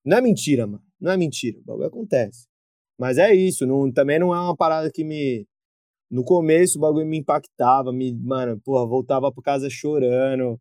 Não 0.05 0.17
é 0.17 0.21
mentira, 0.21 0.65
mano. 0.65 0.83
Não 0.99 1.11
é 1.11 1.17
mentira. 1.17 1.59
O 1.59 1.63
bagulho 1.63 1.87
acontece. 1.87 2.47
Mas 2.97 3.17
é 3.17 3.33
isso. 3.33 3.65
Não, 3.67 3.91
também 3.91 4.17
não 4.19 4.33
é 4.33 4.39
uma 4.39 4.55
parada 4.55 4.89
que 4.91 5.03
me. 5.03 5.45
No 6.09 6.23
começo 6.23 6.77
o 6.77 6.81
bagulho 6.81 7.05
me 7.05 7.19
impactava, 7.19 7.91
me, 7.93 8.13
mano, 8.13 8.59
porra, 8.61 8.85
voltava 8.87 9.31
pra 9.31 9.43
casa 9.43 9.69
chorando, 9.69 10.59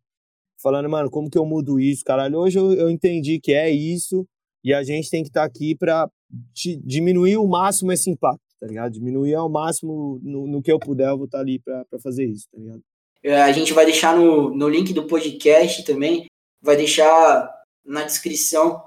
falando, 0.61 0.89
mano, 0.89 1.09
como 1.09 1.29
que 1.29 1.37
eu 1.37 1.45
mudo 1.45 1.79
isso, 1.79 2.03
caralho? 2.03 2.37
Hoje 2.37 2.59
eu, 2.59 2.73
eu 2.73 2.89
entendi 2.89 3.39
que 3.39 3.53
é 3.53 3.69
isso 3.71 4.27
e 4.63 4.73
a 4.73 4.83
gente 4.83 5.09
tem 5.09 5.23
que 5.23 5.29
estar 5.29 5.41
tá 5.41 5.45
aqui 5.45 5.75
pra 5.75 6.09
diminuir 6.83 7.37
o 7.37 7.47
máximo 7.47 7.91
esse 7.91 8.09
impacto, 8.09 8.41
tá 8.59 8.67
ligado? 8.67 8.91
Diminuir 8.91 9.35
ao 9.35 9.49
máximo 9.49 10.19
no, 10.21 10.47
no 10.47 10.61
que 10.61 10.71
eu 10.71 10.79
puder, 10.79 11.09
eu 11.09 11.17
vou 11.17 11.25
estar 11.25 11.39
tá 11.39 11.41
ali 11.41 11.59
pra, 11.59 11.85
pra 11.85 11.99
fazer 11.99 12.25
isso, 12.25 12.47
tá 12.51 12.59
ligado? 12.59 12.81
É, 13.23 13.41
a 13.41 13.51
gente 13.51 13.73
vai 13.73 13.85
deixar 13.85 14.15
no, 14.15 14.53
no 14.55 14.69
link 14.69 14.93
do 14.93 15.05
podcast 15.05 15.83
também, 15.83 16.25
vai 16.61 16.77
deixar 16.77 17.53
na 17.85 18.03
descrição 18.03 18.83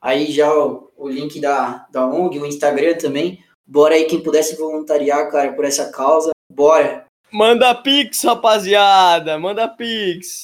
aí 0.00 0.30
já 0.30 0.52
o, 0.54 0.92
o 0.96 1.08
link 1.08 1.40
da, 1.40 1.86
da 1.90 2.06
ONG, 2.06 2.38
o 2.38 2.46
Instagram 2.46 2.96
também. 2.96 3.42
Bora 3.66 3.94
aí 3.94 4.04
quem 4.04 4.22
pudesse 4.22 4.56
voluntariar, 4.56 5.30
cara, 5.30 5.54
por 5.54 5.64
essa 5.64 5.90
causa. 5.90 6.30
Bora! 6.52 7.06
Manda 7.32 7.74
pix, 7.74 8.22
rapaziada! 8.22 9.38
Manda 9.38 9.66
pix! 9.68 10.42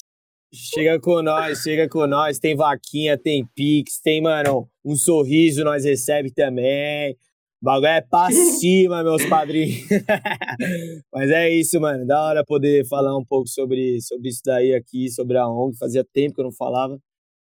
Chega 0.52 0.98
com 0.98 1.22
nós, 1.22 1.58
chega 1.58 1.88
com 1.88 2.06
nós. 2.06 2.38
Tem 2.38 2.56
vaquinha, 2.56 3.18
tem 3.18 3.46
pix, 3.54 4.00
tem, 4.00 4.22
mano, 4.22 4.68
um 4.84 4.96
sorriso 4.96 5.64
nós 5.64 5.84
recebe 5.84 6.32
também. 6.32 7.16
O 7.62 7.64
bagulho 7.64 7.86
é 7.86 8.00
pra 8.00 8.30
cima, 8.58 9.02
meus 9.02 9.24
padrinhos. 9.26 9.86
Mas 11.12 11.30
é 11.30 11.50
isso, 11.50 11.78
mano. 11.78 12.06
Da 12.06 12.22
hora 12.22 12.44
poder 12.44 12.86
falar 12.86 13.16
um 13.16 13.24
pouco 13.24 13.48
sobre, 13.48 14.00
sobre 14.00 14.30
isso 14.30 14.40
daí 14.44 14.74
aqui, 14.74 15.10
sobre 15.10 15.36
a 15.36 15.46
ONG. 15.46 15.76
Fazia 15.76 16.04
tempo 16.04 16.34
que 16.34 16.40
eu 16.40 16.46
não 16.46 16.52
falava. 16.52 16.98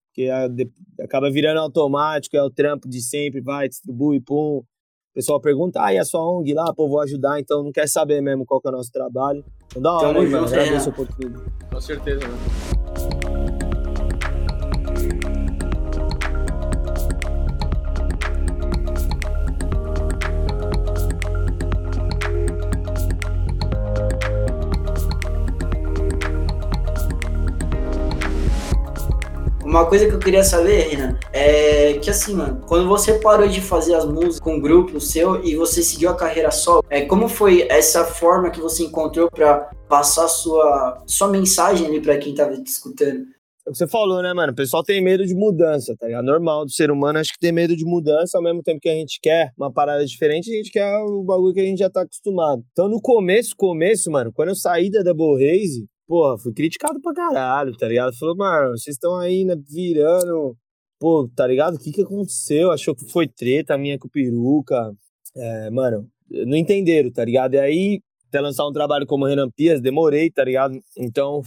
Porque 0.10 0.28
acaba 1.00 1.30
virando 1.30 1.60
automático, 1.60 2.36
é 2.36 2.44
o 2.44 2.50
trampo 2.50 2.90
de 2.90 3.02
sempre, 3.02 3.42
vai, 3.42 3.70
distribui, 3.70 4.20
pum. 4.20 4.58
O 4.58 4.66
pessoal 5.14 5.40
pergunta, 5.40 5.84
ah, 5.84 5.94
e 5.94 5.98
a 5.98 6.06
sua 6.06 6.24
ONG 6.28 6.54
lá? 6.54 6.74
Pô, 6.74 6.88
vou 6.88 7.00
ajudar, 7.02 7.40
então 7.40 7.64
não 7.64 7.72
quer 7.72 7.88
saber 7.88 8.22
mesmo 8.22 8.46
qual 8.46 8.60
que 8.60 8.68
é 8.68 8.72
o 8.72 8.76
nosso 8.76 8.92
trabalho. 8.92 9.46
Então 9.68 9.82
da 9.82 9.94
hora, 9.94 10.22
mano. 10.22 10.48
Agradeço 10.48 10.90
a 10.90 10.92
oportunidade. 10.92 11.52
Com 11.72 11.82
certeza, 11.82 12.22
mano. 12.28 12.79
Uma 29.70 29.86
coisa 29.86 30.08
que 30.08 30.16
eu 30.16 30.20
queria 30.20 30.44
saber, 30.44 30.88
Renan, 30.88 31.16
é 31.32 31.94
que 32.00 32.10
assim, 32.10 32.34
mano, 32.34 32.60
quando 32.66 32.90
você 32.90 33.20
parou 33.20 33.48
de 33.48 33.62
fazer 33.62 33.94
as 33.94 34.04
músicas 34.04 34.40
com 34.40 34.58
o 34.58 34.60
grupo 34.60 35.00
seu 35.00 35.46
e 35.46 35.56
você 35.56 35.84
seguiu 35.84 36.10
a 36.10 36.16
carreira 36.16 36.50
solo, 36.50 36.84
é, 36.90 37.06
como 37.06 37.28
foi 37.28 37.68
essa 37.70 38.04
forma 38.04 38.50
que 38.50 38.60
você 38.60 38.86
encontrou 38.86 39.30
para 39.30 39.70
passar 39.88 40.28
sua, 40.28 41.04
sua 41.06 41.28
mensagem 41.28 41.86
ali 41.86 42.02
para 42.02 42.18
quem 42.18 42.34
tava 42.34 42.60
te 42.60 42.66
escutando? 42.66 43.28
Você 43.68 43.88
falou, 43.88 44.24
né, 44.24 44.34
mano? 44.34 44.54
O 44.54 44.56
pessoal 44.56 44.84
tem 44.84 45.04
medo 45.04 45.24
de 45.24 45.36
mudança, 45.36 45.96
tá 46.00 46.08
ligado? 46.08 46.26
Normal 46.26 46.66
do 46.66 46.72
ser 46.72 46.90
humano, 46.90 47.20
acho 47.20 47.34
que 47.34 47.40
tem 47.40 47.52
medo 47.52 47.76
de 47.76 47.86
mudança 47.86 48.40
ao 48.40 48.44
mesmo 48.44 48.64
tempo 48.64 48.80
que 48.82 48.90
a 48.90 48.96
gente 48.96 49.20
quer 49.22 49.52
uma 49.56 49.72
parada 49.72 50.04
diferente, 50.04 50.52
a 50.52 50.56
gente 50.56 50.72
quer 50.72 50.98
o 50.98 51.22
bagulho 51.22 51.54
que 51.54 51.60
a 51.60 51.66
gente 51.66 51.78
já 51.78 51.92
tá 51.92 52.02
acostumado. 52.02 52.64
Então, 52.72 52.90
no 52.90 53.00
começo, 53.00 53.54
começo, 53.56 54.10
mano, 54.10 54.32
quando 54.34 54.50
eu 54.50 54.56
saí 54.56 54.90
da 54.90 55.04
Double 55.04 55.36
Race, 55.36 55.86
porra, 56.10 56.40
fui 56.40 56.52
criticado 56.52 57.00
pra 57.00 57.14
caralho, 57.14 57.78
tá 57.78 57.88
ligado? 57.88 58.18
Falou, 58.18 58.36
mano, 58.36 58.72
vocês 58.72 58.96
estão 58.96 59.16
aí, 59.18 59.46
né, 59.46 59.56
virando. 59.56 60.58
Pô, 61.00 61.30
tá 61.36 61.46
ligado? 61.46 61.76
O 61.76 61.80
que 61.80 61.92
que 61.92 62.02
aconteceu? 62.02 62.72
Achou 62.72 62.96
que 62.96 63.06
foi 63.12 63.28
treta 63.28 63.78
minha 63.78 63.98
com 64.00 64.10
peruca. 64.10 64.92
É, 65.38 65.70
mano, 65.70 66.10
não 66.28 66.58
entenderam, 66.58 67.12
tá 67.12 67.24
ligado? 67.24 67.54
E 67.54 67.60
aí, 67.60 68.02
até 68.28 68.42
lançar 68.42 68.68
um 68.68 68.74
trabalho 68.74 69.06
como 69.06 69.28
Renan 69.28 69.50
Pias, 69.56 69.80
demorei, 69.80 70.32
tá 70.32 70.44
ligado? 70.44 70.80
Então, 70.98 71.42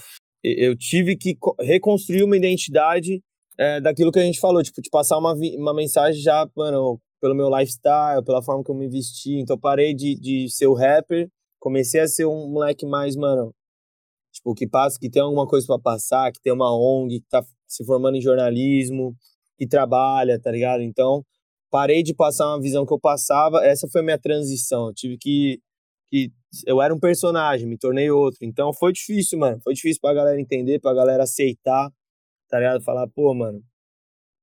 eu 0.45 0.77
tive 0.77 1.17
que 1.17 1.37
reconstruir 1.61 2.23
uma 2.23 2.37
identidade 2.37 3.21
é, 3.59 3.81
daquilo 3.81 4.13
que 4.13 4.21
a 4.21 4.25
gente 4.25 4.39
falou, 4.39 4.63
tipo, 4.63 4.81
de 4.81 4.89
passar 4.91 5.19
uma, 5.19 5.35
uma 5.35 5.75
mensagem 5.75 6.23
já, 6.23 6.49
mano, 6.57 7.01
pelo 7.21 7.35
meu 7.35 7.51
lifestyle, 7.51 8.25
pela 8.25 8.43
forma 8.43 8.63
que 8.65 8.71
eu 8.71 8.77
me 8.77 8.89
vesti. 8.89 9.41
Então, 9.41 9.59
parei 9.59 9.93
de, 9.93 10.15
de 10.15 10.49
ser 10.49 10.69
o 10.69 10.75
rapper, 10.75 11.29
comecei 11.59 12.01
a 12.01 12.07
ser 12.07 12.27
um 12.27 12.49
moleque 12.49 12.87
mais, 12.87 13.17
mano, 13.17 13.53
Tipo, 14.33 14.55
que 14.55 14.67
passa, 14.67 14.99
que 14.99 15.11
tem 15.11 15.23
alguma 15.23 15.47
coisa 15.47 15.67
para 15.67 15.79
passar, 15.79 16.33
que 16.33 16.41
tem 16.41 16.53
uma 16.53 16.75
ONG, 16.75 17.21
que 17.21 17.27
tá 17.29 17.45
se 17.69 17.85
formando 17.85 18.17
em 18.17 18.21
jornalismo, 18.21 19.15
que 19.59 19.67
trabalha, 19.67 20.41
tá 20.41 20.51
ligado? 20.51 20.83
Então, 20.83 21.25
parei 21.71 22.03
de 22.03 22.15
passar 22.15 22.49
uma 22.49 22.61
visão 22.61 22.87
que 22.87 22.93
eu 22.93 23.01
passava, 23.01 23.65
essa 23.65 23.89
foi 23.89 24.01
a 24.01 24.05
minha 24.05 24.19
transição. 24.19 24.89
Eu 24.89 24.95
tive 24.95 25.19
que 25.19 25.61
que 26.11 26.31
eu 26.67 26.83
era 26.83 26.95
um 26.95 27.01
personagem, 27.01 27.67
me 27.67 27.79
tornei 27.79 28.11
outro. 28.11 28.41
Então 28.43 28.71
foi 28.75 28.93
difícil, 28.93 29.39
mano. 29.39 29.59
Foi 29.65 29.73
difícil 29.73 29.99
pra 30.01 30.13
galera 30.13 30.39
entender, 30.39 30.79
pra 30.79 30.93
galera 30.93 31.23
aceitar, 31.23 31.91
tá 32.51 32.59
ligado? 32.59 32.83
Falar, 32.85 33.09
pô, 33.09 33.35
mano, 33.35 33.63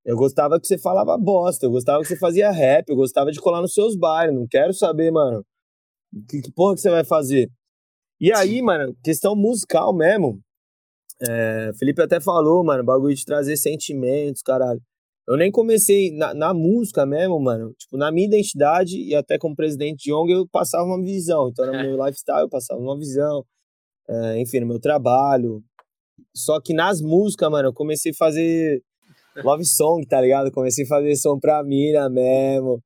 eu 0.04 0.18
gostava 0.18 0.60
que 0.60 0.66
você 0.66 0.80
falava 0.80 1.18
bosta, 1.18 1.68
eu 1.68 1.72
gostava 1.72 2.02
que 2.02 2.08
você 2.08 2.18
fazia 2.18 2.50
rap, 2.52 2.90
eu 2.90 2.96
gostava 2.96 3.32
de 3.32 3.40
colar 3.40 3.62
nos 3.62 3.74
seus 3.74 3.96
bares, 3.96 4.34
não 4.34 4.48
quero 4.48 4.74
saber, 4.74 5.12
mano, 5.12 5.46
que, 6.28 6.42
que 6.42 6.52
porra 6.52 6.76
que 6.76 6.82
você 6.82 6.90
vai 6.90 7.04
fazer? 7.06 7.52
E 8.20 8.34
aí, 8.34 8.62
mano, 8.62 8.96
questão 9.04 9.36
musical 9.36 9.94
mesmo. 9.94 10.42
É, 11.22 11.72
Felipe 11.78 12.02
até 12.02 12.20
falou, 12.20 12.64
mano, 12.64 12.84
bagulho 12.84 13.16
de 13.16 13.26
trazer 13.26 13.58
sentimentos, 13.58 14.42
caralho. 14.42 14.82
Eu 15.28 15.38
nem 15.38 15.52
comecei 15.52 16.12
na, 16.12 16.34
na, 16.34 16.54
música 16.54 17.06
mesmo, 17.06 17.40
mano. 17.40 17.74
Tipo, 17.78 17.98
na 17.98 18.12
minha 18.12 18.28
identidade 18.28 18.98
e 19.00 19.14
até 19.16 19.38
como 19.38 19.56
presidente 19.56 20.04
de 20.04 20.12
ONG, 20.12 20.32
eu 20.32 20.48
passava 20.48 20.84
uma 20.86 21.02
visão. 21.02 21.50
Então, 21.50 21.66
no 21.68 21.76
é. 21.76 21.84
meu 21.84 22.04
lifestyle, 22.04 22.42
eu 22.42 22.50
passava 22.50 22.82
uma 22.82 22.98
visão. 22.98 23.46
É, 24.10 24.40
enfim, 24.40 24.62
no 24.62 24.68
meu 24.68 24.80
trabalho. 24.80 25.64
Só 26.36 26.60
que 26.60 26.74
nas 26.74 27.00
músicas, 27.00 27.50
mano, 27.52 27.70
eu 27.70 27.74
comecei 27.74 28.12
a 28.12 28.16
fazer 28.16 28.82
love 29.44 29.64
song, 29.66 30.06
tá 30.06 30.20
ligado? 30.20 30.52
Comecei 30.52 30.84
a 30.84 30.88
fazer 30.88 31.16
som 31.16 31.40
pra 31.40 31.64
mina 31.64 32.10
mesmo. 32.10 32.82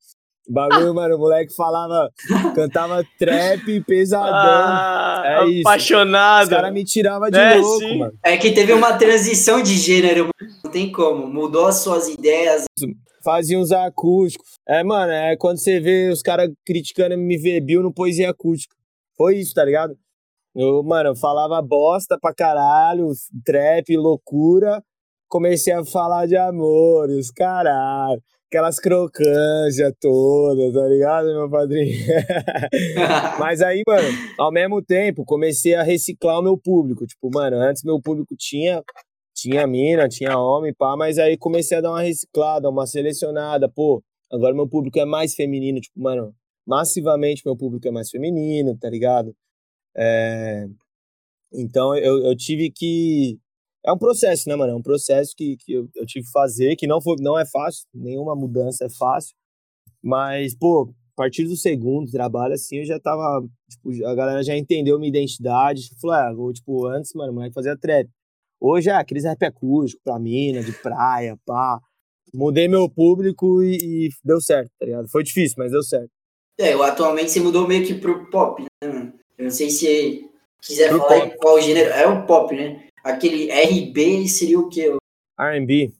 Bagulho, 0.49 0.93
mano, 0.93 1.15
o 1.15 1.19
moleque 1.19 1.55
falava, 1.55 2.11
cantava 2.53 3.03
trap 3.17 3.81
pesadão. 3.87 4.29
Ah, 4.33 5.23
é 5.25 5.45
isso. 5.45 5.67
Apaixonado. 5.67 6.43
Os 6.43 6.49
caras 6.49 6.73
me 6.73 6.83
tiravam 6.83 7.29
de 7.29 7.37
é, 7.37 7.55
louco, 7.55 7.79
sim. 7.79 7.97
mano. 7.97 8.13
É 8.21 8.35
que 8.35 8.51
teve 8.51 8.73
uma 8.73 8.97
transição 8.97 9.63
de 9.63 9.77
gênero, 9.77 10.29
não 10.63 10.71
tem 10.71 10.91
como. 10.91 11.27
Mudou 11.27 11.67
as 11.67 11.77
suas 11.77 12.09
ideias. 12.09 12.65
Fazia 13.23 13.57
uns 13.57 13.71
acústicos. 13.71 14.57
É, 14.67 14.83
mano, 14.83 15.13
é 15.13 15.37
quando 15.37 15.59
você 15.59 15.79
vê 15.79 16.09
os 16.09 16.21
caras 16.21 16.49
criticando 16.65 17.13
MV 17.13 17.61
Bill 17.61 17.81
no 17.81 17.93
poesia 17.93 18.29
acústica. 18.29 18.75
Foi 19.15 19.37
isso, 19.37 19.53
tá 19.53 19.63
ligado? 19.63 19.95
Eu, 20.53 20.83
mano, 20.83 21.11
eu 21.11 21.15
falava 21.15 21.61
bosta 21.61 22.17
pra 22.19 22.33
caralho, 22.33 23.09
trap, 23.45 23.95
loucura. 23.95 24.83
Comecei 25.29 25.73
a 25.73 25.85
falar 25.85 26.27
de 26.27 26.35
amores, 26.35 27.31
caralho 27.31 28.21
aquelas 28.53 28.79
crocâncias 28.79 29.91
todas, 29.99 30.73
tá 30.73 30.87
ligado, 30.87 31.25
meu 31.25 31.49
padrinho? 31.49 31.91
Mas 33.39 33.63
aí, 33.63 33.81
mano, 33.87 34.07
ao 34.37 34.51
mesmo 34.51 34.79
tempo, 34.79 35.25
comecei 35.25 35.73
a 35.73 35.81
reciclar 35.81 36.39
o 36.39 36.43
meu 36.43 36.55
público. 36.55 37.07
Tipo, 37.07 37.31
mano, 37.33 37.57
antes 37.57 37.83
meu 37.83 37.99
público 37.99 38.35
tinha 38.37 38.83
tinha 39.35 39.65
mina, 39.65 40.07
tinha 40.07 40.37
homem, 40.37 40.71
pá, 40.71 40.95
mas 40.95 41.17
aí 41.17 41.35
comecei 41.35 41.79
a 41.79 41.81
dar 41.81 41.89
uma 41.89 42.03
reciclada, 42.03 42.69
uma 42.69 42.85
selecionada, 42.85 43.67
pô, 43.67 44.01
agora 44.31 44.53
meu 44.53 44.69
público 44.69 44.99
é 44.99 45.05
mais 45.05 45.33
feminino, 45.33 45.81
tipo, 45.81 45.99
mano, 45.99 46.35
massivamente 46.65 47.41
meu 47.43 47.57
público 47.57 47.87
é 47.87 47.91
mais 47.91 48.11
feminino, 48.11 48.77
tá 48.77 48.87
ligado? 48.87 49.35
É... 49.97 50.67
Então 51.51 51.95
eu, 51.97 52.23
eu 52.23 52.37
tive 52.37 52.69
que 52.71 53.39
é 53.85 53.91
um 53.91 53.97
processo, 53.97 54.47
né, 54.47 54.55
mano? 54.55 54.73
É 54.73 54.75
um 54.75 54.81
processo 54.81 55.33
que, 55.35 55.57
que 55.57 55.73
eu, 55.73 55.89
eu, 55.95 56.05
tive 56.05 56.25
que 56.25 56.31
fazer, 56.31 56.75
que 56.75 56.87
não, 56.87 57.01
foi, 57.01 57.15
não 57.19 57.37
é 57.37 57.45
fácil, 57.45 57.85
nenhuma 57.93 58.35
mudança 58.35 58.85
é 58.85 58.89
fácil. 58.89 59.35
Mas, 60.01 60.55
pô, 60.55 60.93
a 61.13 61.15
partir 61.15 61.45
do 61.45 61.55
segundo 61.55 62.11
trabalho, 62.11 62.53
assim, 62.53 62.77
eu 62.77 62.85
já 62.85 62.99
tava. 62.99 63.45
Tipo, 63.69 64.05
a 64.07 64.15
galera 64.15 64.43
já 64.43 64.55
entendeu 64.55 64.97
minha 64.97 65.09
identidade. 65.09 65.89
Falou, 66.01 66.15
ah, 66.15 66.33
vou, 66.33 66.53
tipo, 66.53 66.87
antes, 66.87 67.13
mano, 67.13 67.31
o 67.31 67.35
moleque 67.35 67.53
fazia 67.53 67.77
trap. 67.77 68.09
Hoje 68.59 68.89
é 68.89 68.93
aqueles 68.93 69.25
rap 69.25 69.43
acústico 69.43 70.01
pra 70.03 70.17
mina, 70.17 70.63
de 70.63 70.71
praia, 70.71 71.37
pá. 71.45 71.79
Mudei 72.33 72.67
meu 72.67 72.89
público 72.89 73.61
e, 73.61 74.07
e, 74.07 74.09
deu 74.23 74.41
certo, 74.41 74.71
tá 74.79 74.85
ligado? 74.85 75.09
Foi 75.09 75.23
difícil, 75.23 75.55
mas 75.57 75.71
deu 75.71 75.83
certo. 75.83 76.09
É, 76.57 76.71
atualmente 76.73 77.31
você 77.31 77.39
mudou 77.39 77.67
meio 77.67 77.85
que 77.85 77.93
pro 77.93 78.29
pop, 78.29 78.61
né, 78.61 78.87
mano? 78.87 79.13
Eu 79.37 79.43
não 79.43 79.51
sei 79.51 79.69
se 79.69 80.29
quiser 80.61 80.89
pro 80.89 80.99
falar 80.99 81.27
pop. 81.27 81.37
qual 81.37 81.61
gênero. 81.61 81.89
É 81.89 82.07
o 82.07 82.25
pop, 82.25 82.55
né? 82.55 82.87
Aquele 83.03 83.51
RB 83.51 84.27
seria 84.29 84.57
o 84.57 84.69
quê? 84.69 84.95
R&B. 85.37 85.91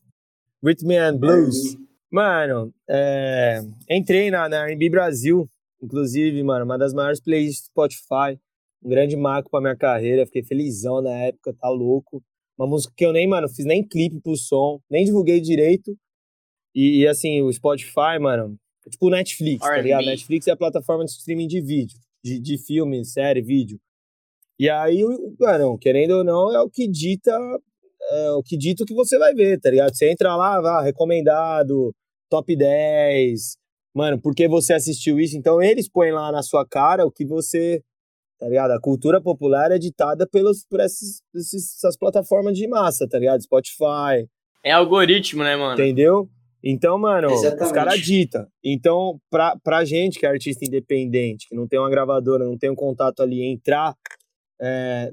Rhythm 0.64 0.92
and 0.92 1.18
Blues. 1.18 1.76
Mano, 2.10 2.74
é... 2.90 3.60
entrei 3.90 4.32
na, 4.32 4.48
na 4.48 4.66
R&B 4.70 4.90
Brasil, 4.90 5.50
inclusive, 5.82 6.42
mano, 6.44 6.64
uma 6.64 6.78
das 6.78 6.94
maiores 6.94 7.20
playlists 7.20 7.64
do 7.64 7.72
Spotify. 7.72 8.40
Um 8.82 8.90
grande 8.90 9.18
marco 9.18 9.50
pra 9.50 9.60
minha 9.60 9.76
carreira. 9.76 10.26
Fiquei 10.26 10.44
felizão 10.44 11.02
na 11.02 11.12
época, 11.12 11.54
tá 11.60 11.70
louco. 11.70 12.24
Uma 12.58 12.68
música 12.68 12.94
que 12.96 13.06
eu 13.06 13.12
nem, 13.12 13.28
mano, 13.28 13.50
fiz 13.50 13.66
nem 13.66 13.86
clipe 13.86 14.22
pro 14.22 14.38
som, 14.38 14.80
nem 14.90 15.04
divulguei 15.04 15.42
direito. 15.42 15.98
E, 16.74 17.02
e 17.02 17.08
assim, 17.08 17.42
o 17.42 17.52
Spotify, 17.52 18.18
mano, 18.20 18.58
é 18.86 18.90
tipo 18.90 19.08
o 19.08 19.10
Netflix, 19.10 19.60
tá 19.60 19.82
ligado? 19.82 20.06
Netflix 20.06 20.48
é 20.48 20.52
a 20.52 20.58
plataforma 20.58 21.04
de 21.04 21.12
streaming 21.12 21.48
de 21.48 21.62
vídeo, 21.62 21.98
de, 22.24 22.40
de 22.40 22.58
filme, 22.58 23.04
série, 23.04 23.42
vídeo. 23.42 23.80
E 24.64 24.70
aí, 24.70 25.04
mano, 25.38 25.78
querendo 25.78 26.20
ou 26.20 26.24
não, 26.24 26.56
é 26.56 26.62
o 26.62 26.70
que 26.70 26.88
dita 26.88 27.38
é 28.12 28.32
o 28.32 28.42
que 28.42 28.56
dita 28.56 28.84
o 28.84 28.86
que 28.86 28.94
você 28.94 29.20
vai 29.20 29.34
ver, 29.34 29.60
tá 29.60 29.70
ligado? 29.70 29.94
Você 29.94 30.10
entra 30.10 30.38
lá, 30.38 30.62
vá, 30.62 30.82
recomendado, 30.82 31.94
top 32.30 32.56
10, 32.56 33.58
mano, 33.94 34.22
porque 34.22 34.48
você 34.48 34.72
assistiu 34.72 35.20
isso? 35.20 35.36
Então 35.38 35.62
eles 35.62 35.90
põem 35.90 36.14
lá 36.14 36.32
na 36.32 36.42
sua 36.42 36.66
cara 36.66 37.06
o 37.06 37.12
que 37.12 37.26
você, 37.26 37.84
tá 38.40 38.48
ligado? 38.48 38.72
A 38.72 38.80
cultura 38.80 39.22
popular 39.22 39.70
é 39.70 39.78
ditada 39.78 40.26
pelos, 40.26 40.66
por 40.66 40.80
esses, 40.80 41.22
esses, 41.36 41.76
essas 41.76 41.98
plataformas 41.98 42.58
de 42.58 42.66
massa, 42.66 43.06
tá 43.06 43.20
ligado? 43.20 43.44
Spotify. 43.44 44.30
É 44.64 44.72
algoritmo, 44.72 45.44
né, 45.44 45.58
mano? 45.58 45.74
Entendeu? 45.74 46.30
Então, 46.64 46.98
mano, 46.98 47.30
Exatamente. 47.30 47.66
os 47.66 47.72
caras 47.74 48.00
ditam. 48.00 48.48
Então, 48.64 49.20
pra, 49.30 49.58
pra 49.62 49.84
gente 49.84 50.18
que 50.18 50.26
é 50.26 50.30
artista 50.30 50.64
independente, 50.64 51.50
que 51.50 51.56
não 51.56 51.68
tem 51.68 51.78
uma 51.78 51.90
gravadora, 51.90 52.46
não 52.46 52.58
tem 52.58 52.72
um 52.72 52.76
contato 52.76 53.22
ali, 53.22 53.44
entrar 53.44 53.94
é, 54.62 55.10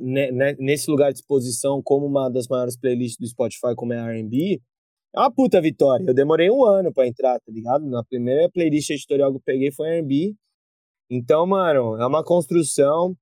nesse 0.59 0.91
lugar 0.91 1.12
de 1.12 1.18
exposição 1.18 1.82
como 1.82 2.07
uma 2.07 2.28
das 2.28 2.47
maiores 2.49 2.76
playlists 2.76 3.18
do 3.18 3.26
Spotify, 3.26 3.74
como 3.74 3.93
é 3.93 3.99
R&B, 3.99 4.61
é 5.14 5.18
uma 5.18 5.32
puta 5.32 5.61
vitória. 5.61 6.05
Eu 6.07 6.14
demorei 6.14 6.51
um 6.51 6.64
ano 6.64 6.93
para 6.93 7.07
entrar, 7.07 7.38
tá 7.41 7.53
ligado? 7.53 7.84
Na 7.86 8.05
primeira 8.05 8.49
playlist 8.51 8.91
editorial 8.91 9.30
que 9.30 9.38
eu 9.38 9.43
peguei 9.45 9.72
foi 9.72 9.88
R&B. 9.88 10.34
Então, 11.11 11.47
mano, 11.47 11.97
é 12.01 12.07
uma 12.07 12.22
construção. 12.22 13.16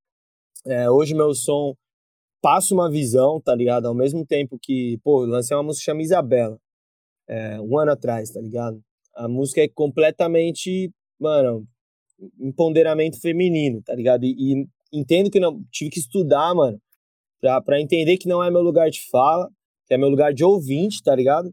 É, 0.67 0.91
hoje 0.91 1.15
meu 1.15 1.35
som 1.35 1.75
passa 2.43 2.75
uma 2.75 2.91
visão, 2.91 3.41
tá 3.41 3.55
ligado? 3.55 3.87
Ao 3.87 3.95
mesmo 3.95 4.27
tempo 4.27 4.59
que, 4.61 4.99
pô, 5.03 5.25
lancei 5.25 5.57
uma 5.57 5.63
música 5.63 5.85
chamada 5.85 6.05
Isabela, 6.05 6.59
é, 7.29 7.61
um 7.61 7.79
ano 7.79 7.93
atrás, 7.93 8.31
tá 8.31 8.41
ligado? 8.41 8.81
A 9.15 9.29
música 9.29 9.63
é 9.63 9.69
completamente, 9.69 10.91
mano, 11.19 11.67
empoderamento 12.39 13.21
feminino, 13.21 13.83
tá 13.83 13.95
ligado? 13.95 14.25
E, 14.25 14.35
e 14.39 14.69
entendo 14.93 15.31
que 15.31 15.41
não. 15.41 15.63
Tive 15.71 15.91
que 15.91 15.99
estudar, 15.99 16.55
mano, 16.55 16.81
pra, 17.41 17.81
entender 17.81 18.17
que 18.17 18.29
não 18.29 18.43
é 18.43 18.51
meu 18.51 18.63
lugar 18.63 18.91
de 18.91 19.01
fala, 19.11 19.49
que 19.87 19.95
é 19.95 19.99
meu 19.99 20.09
lugar 20.09 20.33
de 20.33 20.45
ouvinte, 20.45 21.03
tá 21.03 21.15
ligado? 21.15 21.53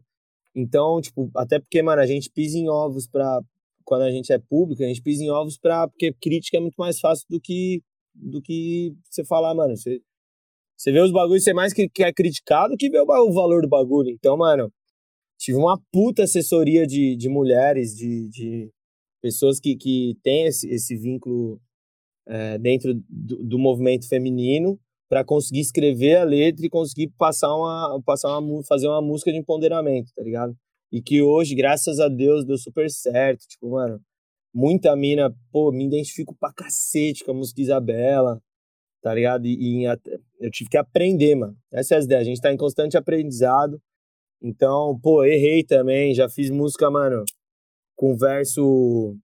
Então, 0.54 1.00
tipo, 1.00 1.30
até 1.36 1.58
porque, 1.58 1.82
mano, 1.82 2.00
a 2.00 2.06
gente 2.06 2.30
pisa 2.30 2.58
em 2.58 2.68
ovos 2.68 3.06
pra. 3.06 3.40
Quando 3.84 4.02
a 4.02 4.10
gente 4.10 4.32
é 4.32 4.38
público, 4.38 4.82
a 4.82 4.86
gente 4.86 5.02
pisa 5.02 5.22
em 5.22 5.30
ovos 5.30 5.58
pra. 5.58 5.88
Porque 5.88 6.12
crítica 6.20 6.56
é 6.56 6.60
muito 6.60 6.76
mais 6.76 6.98
fácil 6.98 7.26
do 7.28 7.40
que. 7.40 7.82
Do 8.14 8.40
que 8.40 8.94
você 9.10 9.24
falar, 9.24 9.54
mano. 9.54 9.76
Você, 9.76 10.00
você 10.76 10.92
vê 10.92 11.00
os 11.00 11.12
bagulhos, 11.12 11.44
você 11.44 11.52
mais 11.52 11.72
que, 11.72 11.90
é 12.00 12.12
criticado 12.12 12.76
que 12.76 12.90
vê 12.90 12.98
o 12.98 13.32
valor 13.32 13.62
do 13.62 13.68
bagulho. 13.68 14.10
Então, 14.10 14.36
mano, 14.36 14.72
tive 15.38 15.58
uma 15.58 15.80
puta 15.92 16.24
assessoria 16.24 16.86
de, 16.86 17.16
de 17.16 17.28
mulheres, 17.28 17.94
de, 17.94 18.28
de 18.28 18.70
pessoas 19.20 19.60
que, 19.60 19.76
que 19.76 20.16
têm 20.22 20.46
esse, 20.46 20.68
esse 20.68 20.96
vínculo 20.96 21.60
é, 22.26 22.58
dentro 22.58 22.94
do, 23.08 23.44
do, 23.44 23.58
movimento 23.58 24.08
feminino 24.08 24.78
para 25.08 25.24
conseguir 25.24 25.60
escrever 25.60 26.16
a 26.16 26.24
letra 26.24 26.66
e 26.66 26.70
conseguir 26.70 27.12
passar 27.16 27.54
uma, 27.54 28.00
passar 28.04 28.38
uma, 28.38 28.62
fazer 28.64 28.88
uma 28.88 29.00
música 29.00 29.30
de 29.30 29.38
empoderamento, 29.38 30.12
tá 30.14 30.22
ligado? 30.22 30.56
E 30.90 31.00
que 31.00 31.22
hoje, 31.22 31.54
graças 31.54 32.00
a 32.00 32.08
Deus, 32.08 32.44
deu 32.44 32.58
super 32.58 32.90
certo. 32.90 33.46
Tipo, 33.46 33.70
mano, 33.70 34.00
muita 34.54 34.96
mina, 34.96 35.32
pô, 35.52 35.70
me 35.70 35.86
identifico 35.86 36.34
pra 36.38 36.52
cacete 36.52 37.24
com 37.24 37.32
a 37.32 37.34
música 37.34 37.60
Isabela, 37.60 38.40
tá 39.02 39.14
ligado? 39.14 39.46
E, 39.46 39.82
e 39.82 39.84
eu 40.40 40.50
tive 40.50 40.70
que 40.70 40.76
aprender, 40.76 41.34
mano. 41.36 41.56
Essa 41.72 41.94
é 41.94 41.98
a 41.98 42.02
ideia, 42.02 42.20
a 42.20 42.24
gente 42.24 42.40
tá 42.40 42.52
em 42.52 42.56
constante 42.56 42.96
aprendizado. 42.96 43.80
Então, 44.42 44.98
pô, 45.00 45.24
errei 45.24 45.64
também, 45.64 46.14
já 46.14 46.28
fiz 46.28 46.50
música, 46.50 46.90
mano, 46.90 47.24
com 47.94 48.16
verso 48.16 49.16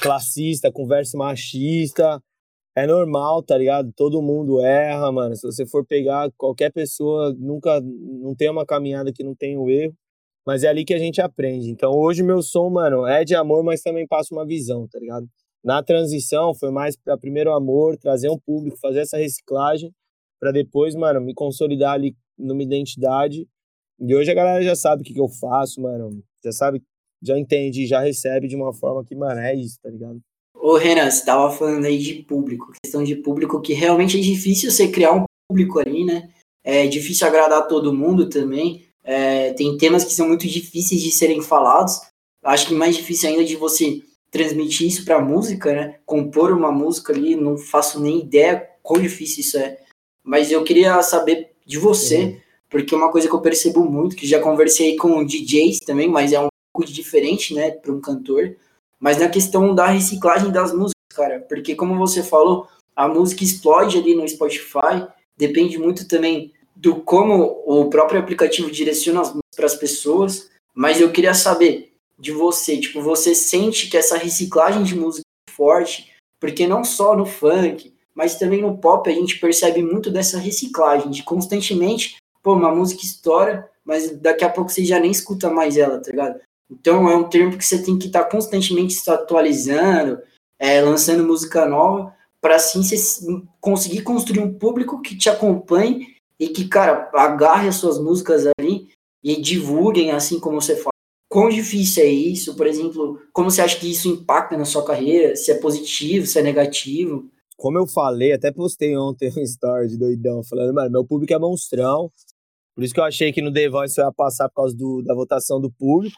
classista, 0.00 0.70
com 0.72 0.86
verso 0.86 1.16
machista, 1.16 2.22
é 2.76 2.86
normal, 2.86 3.42
tá 3.42 3.56
ligado? 3.56 3.92
Todo 3.96 4.22
mundo 4.22 4.60
erra, 4.60 5.10
mano. 5.10 5.34
Se 5.36 5.46
você 5.46 5.66
for 5.66 5.84
pegar 5.84 6.30
qualquer 6.36 6.72
pessoa, 6.72 7.34
nunca 7.38 7.80
não 7.80 8.34
tem 8.34 8.50
uma 8.50 8.64
caminhada 8.64 9.12
que 9.12 9.24
não 9.24 9.34
tem 9.34 9.58
o 9.58 9.68
erro, 9.68 9.94
mas 10.46 10.64
é 10.64 10.68
ali 10.68 10.84
que 10.84 10.94
a 10.94 10.98
gente 10.98 11.20
aprende. 11.20 11.70
Então 11.70 11.92
hoje 11.92 12.22
meu 12.22 12.42
som, 12.42 12.70
mano, 12.70 13.06
é 13.06 13.24
de 13.24 13.34
amor, 13.34 13.64
mas 13.64 13.82
também 13.82 14.06
passa 14.06 14.34
uma 14.34 14.46
visão, 14.46 14.86
tá 14.88 14.98
ligado? 14.98 15.28
Na 15.64 15.82
transição 15.82 16.54
foi 16.54 16.70
mais 16.70 16.96
para 16.96 17.18
primeiro 17.18 17.52
amor, 17.52 17.96
trazer 17.96 18.30
um 18.30 18.38
público, 18.38 18.78
fazer 18.78 19.00
essa 19.00 19.18
reciclagem 19.18 19.92
para 20.40 20.52
depois, 20.52 20.94
mano, 20.94 21.20
me 21.20 21.34
consolidar 21.34 21.94
ali 21.94 22.16
numa 22.38 22.62
identidade. 22.62 23.46
E 24.00 24.14
hoje 24.14 24.30
a 24.30 24.34
galera 24.34 24.62
já 24.62 24.76
sabe 24.76 25.02
o 25.02 25.04
que, 25.04 25.12
que 25.12 25.20
eu 25.20 25.28
faço, 25.28 25.80
mano. 25.80 26.22
Já 26.44 26.52
sabe, 26.52 26.82
já 27.20 27.36
entende, 27.36 27.86
já 27.86 28.00
recebe 28.00 28.46
de 28.46 28.54
uma 28.54 28.72
forma 28.72 29.04
que, 29.04 29.16
mano, 29.16 29.40
é 29.40 29.54
isso, 29.54 29.78
tá 29.82 29.90
ligado? 29.90 30.20
Ô, 30.60 30.76
Renan, 30.76 31.08
você 31.10 31.20
estava 31.20 31.50
falando 31.52 31.84
aí 31.84 31.98
de 31.98 32.14
público, 32.14 32.72
questão 32.82 33.04
de 33.04 33.14
público, 33.14 33.60
que 33.60 33.72
realmente 33.72 34.18
é 34.18 34.20
difícil 34.20 34.70
você 34.70 34.88
criar 34.88 35.12
um 35.12 35.24
público 35.48 35.78
ali, 35.78 36.04
né? 36.04 36.30
É 36.64 36.86
difícil 36.86 37.26
agradar 37.26 37.68
todo 37.68 37.94
mundo 37.94 38.28
também. 38.28 38.84
É, 39.04 39.52
tem 39.52 39.76
temas 39.78 40.04
que 40.04 40.12
são 40.12 40.26
muito 40.26 40.46
difíceis 40.46 41.00
de 41.00 41.10
serem 41.10 41.40
falados. 41.40 42.00
Acho 42.42 42.66
que 42.66 42.74
mais 42.74 42.96
difícil 42.96 43.30
ainda 43.30 43.44
de 43.44 43.56
você 43.56 44.02
transmitir 44.30 44.88
isso 44.88 45.04
para 45.04 45.20
música, 45.20 45.72
né? 45.72 45.98
Compor 46.04 46.52
uma 46.52 46.72
música 46.72 47.12
ali, 47.12 47.36
não 47.36 47.56
faço 47.56 48.00
nem 48.00 48.20
ideia 48.20 48.68
quão 48.82 49.00
difícil 49.00 49.40
isso 49.40 49.58
é. 49.58 49.78
Mas 50.24 50.50
eu 50.50 50.64
queria 50.64 51.00
saber 51.02 51.52
de 51.64 51.78
você, 51.78 52.18
uhum. 52.18 52.36
porque 52.68 52.94
é 52.94 52.98
uma 52.98 53.12
coisa 53.12 53.28
que 53.28 53.34
eu 53.34 53.40
percebo 53.40 53.84
muito, 53.84 54.16
que 54.16 54.26
já 54.26 54.40
conversei 54.40 54.96
com 54.96 55.24
DJs 55.24 55.78
também, 55.80 56.08
mas 56.08 56.32
é 56.32 56.40
um 56.40 56.48
de 56.84 56.92
diferente, 56.92 57.54
né, 57.54 57.72
para 57.72 57.92
um 57.92 58.00
cantor, 58.00 58.54
mas 59.00 59.18
na 59.18 59.28
questão 59.28 59.74
da 59.74 59.86
reciclagem 59.86 60.50
das 60.50 60.72
músicas, 60.72 60.94
cara, 61.14 61.40
porque 61.48 61.74
como 61.74 61.96
você 61.96 62.22
falou, 62.22 62.68
a 62.94 63.06
música 63.06 63.44
explode 63.44 63.98
ali 63.98 64.14
no 64.14 64.28
Spotify, 64.28 65.06
depende 65.36 65.78
muito 65.78 66.06
também 66.08 66.52
do 66.74 66.96
como 66.96 67.62
o 67.66 67.88
próprio 67.90 68.20
aplicativo 68.20 68.70
direciona 68.70 69.20
as 69.20 69.28
músicas 69.28 69.56
para 69.56 69.66
as 69.66 69.74
pessoas, 69.74 70.50
mas 70.74 71.00
eu 71.00 71.10
queria 71.10 71.34
saber 71.34 71.92
de 72.18 72.32
você, 72.32 72.76
tipo, 72.78 73.00
você 73.00 73.34
sente 73.34 73.88
que 73.88 73.96
essa 73.96 74.16
reciclagem 74.16 74.82
de 74.82 74.96
música 74.96 75.24
é 75.48 75.52
forte, 75.52 76.12
porque 76.40 76.66
não 76.66 76.84
só 76.84 77.16
no 77.16 77.26
funk, 77.26 77.92
mas 78.14 78.36
também 78.36 78.62
no 78.62 78.78
pop 78.78 79.08
a 79.08 79.14
gente 79.14 79.38
percebe 79.38 79.82
muito 79.82 80.10
dessa 80.10 80.38
reciclagem, 80.38 81.10
de 81.10 81.22
constantemente, 81.22 82.16
pô, 82.42 82.54
uma 82.54 82.74
música 82.74 83.04
estoura, 83.04 83.70
mas 83.84 84.10
daqui 84.18 84.44
a 84.44 84.50
pouco 84.50 84.70
você 84.70 84.84
já 84.84 84.98
nem 84.98 85.10
escuta 85.10 85.48
mais 85.48 85.76
ela, 85.76 86.00
tá 86.00 86.10
ligado? 86.10 86.40
Então 86.70 87.08
é 87.08 87.16
um 87.16 87.28
termo 87.28 87.56
que 87.56 87.64
você 87.64 87.82
tem 87.82 87.98
que 87.98 88.06
estar 88.06 88.24
tá 88.24 88.30
constantemente 88.30 88.94
se 88.94 89.10
atualizando, 89.10 90.18
é, 90.58 90.80
lançando 90.80 91.24
música 91.24 91.66
nova, 91.66 92.14
para 92.40 92.56
assim 92.56 92.82
você 92.82 92.96
conseguir 93.60 94.02
construir 94.02 94.40
um 94.40 94.52
público 94.52 95.00
que 95.00 95.16
te 95.16 95.28
acompanhe 95.28 96.16
e 96.38 96.48
que, 96.48 96.68
cara, 96.68 97.10
agarre 97.14 97.68
as 97.68 97.76
suas 97.76 97.98
músicas 97.98 98.44
ali 98.58 98.88
e 99.22 99.40
divulguem, 99.40 100.12
assim 100.12 100.38
como 100.38 100.60
você 100.60 100.76
fala. 100.76 100.92
Quão 101.30 101.48
difícil 101.50 102.04
é 102.04 102.06
isso? 102.06 102.56
Por 102.56 102.66
exemplo, 102.66 103.20
como 103.32 103.50
você 103.50 103.60
acha 103.60 103.78
que 103.78 103.90
isso 103.90 104.08
impacta 104.08 104.56
na 104.56 104.64
sua 104.64 104.84
carreira? 104.84 105.36
Se 105.36 105.50
é 105.50 105.60
positivo, 105.60 106.26
se 106.26 106.38
é 106.38 106.42
negativo? 106.42 107.28
Como 107.56 107.76
eu 107.76 107.86
falei, 107.86 108.32
até 108.32 108.52
postei 108.52 108.96
ontem 108.96 109.30
um 109.36 109.42
story 109.42 109.88
de 109.88 109.98
doidão, 109.98 110.42
falando, 110.42 110.72
mano, 110.72 110.90
meu 110.90 111.04
público 111.04 111.34
é 111.34 111.38
monstrão. 111.38 112.10
Por 112.74 112.84
isso 112.84 112.94
que 112.94 113.00
eu 113.00 113.04
achei 113.04 113.32
que 113.32 113.42
no 113.42 113.52
The 113.52 113.68
Voice 113.68 114.00
eu 114.00 114.06
ia 114.06 114.12
passar 114.12 114.48
por 114.48 114.54
causa 114.54 114.76
do, 114.76 115.02
da 115.02 115.12
votação 115.12 115.60
do 115.60 115.68
público, 115.70 116.16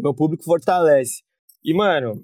meu 0.00 0.14
público 0.14 0.44
fortalece. 0.44 1.22
E, 1.64 1.74
mano, 1.74 2.22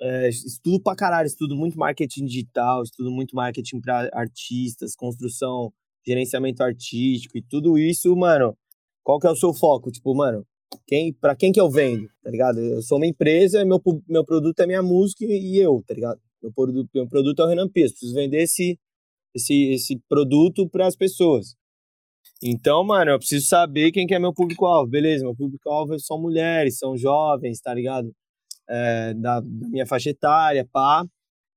é, 0.00 0.28
estudo 0.28 0.80
pra 0.82 0.96
caralho, 0.96 1.26
estudo 1.26 1.54
muito 1.56 1.78
marketing 1.78 2.24
digital, 2.26 2.82
estudo 2.82 3.10
muito 3.10 3.36
marketing 3.36 3.80
para 3.80 4.10
artistas, 4.12 4.96
construção, 4.96 5.72
gerenciamento 6.06 6.62
artístico 6.62 7.38
e 7.38 7.42
tudo 7.42 7.78
isso, 7.78 8.14
mano. 8.16 8.56
Qual 9.04 9.18
que 9.20 9.26
é 9.26 9.30
o 9.30 9.36
seu 9.36 9.52
foco? 9.54 9.90
Tipo, 9.90 10.14
mano, 10.14 10.44
quem, 10.86 11.12
para 11.12 11.36
quem 11.36 11.52
que 11.52 11.60
eu 11.60 11.70
vendo, 11.70 12.08
tá 12.22 12.30
ligado? 12.30 12.58
Eu 12.58 12.82
sou 12.82 12.98
uma 12.98 13.06
empresa, 13.06 13.64
meu, 13.64 13.80
meu 14.08 14.24
produto 14.24 14.58
é 14.60 14.66
minha 14.66 14.82
música 14.82 15.24
e 15.24 15.58
eu, 15.58 15.82
tá 15.86 15.94
ligado? 15.94 16.20
Meu 16.42 16.52
produto, 16.52 16.90
meu 16.94 17.08
produto 17.08 17.42
é 17.42 17.44
o 17.44 17.48
Renan 17.48 17.68
Pires, 17.68 17.92
preciso 17.92 18.14
vender 18.14 18.42
esse, 18.42 18.78
esse, 19.34 19.72
esse 19.72 20.00
produto 20.08 20.68
para 20.68 20.86
as 20.86 20.96
pessoas. 20.96 21.54
Então, 22.42 22.82
mano, 22.82 23.12
eu 23.12 23.18
preciso 23.18 23.46
saber 23.46 23.92
quem 23.92 24.06
que 24.06 24.14
é 24.14 24.18
meu 24.18 24.34
público-alvo. 24.34 24.90
Beleza, 24.90 25.24
meu 25.24 25.34
público-alvo 25.34 25.98
são 26.00 26.20
mulheres, 26.20 26.76
são 26.76 26.96
jovens, 26.96 27.60
tá 27.60 27.72
ligado? 27.72 28.12
É, 28.68 29.14
da, 29.14 29.40
da, 29.40 29.68
minha 29.68 29.86
faixa 29.86 30.10
etária, 30.10 30.68
pá, 30.72 31.04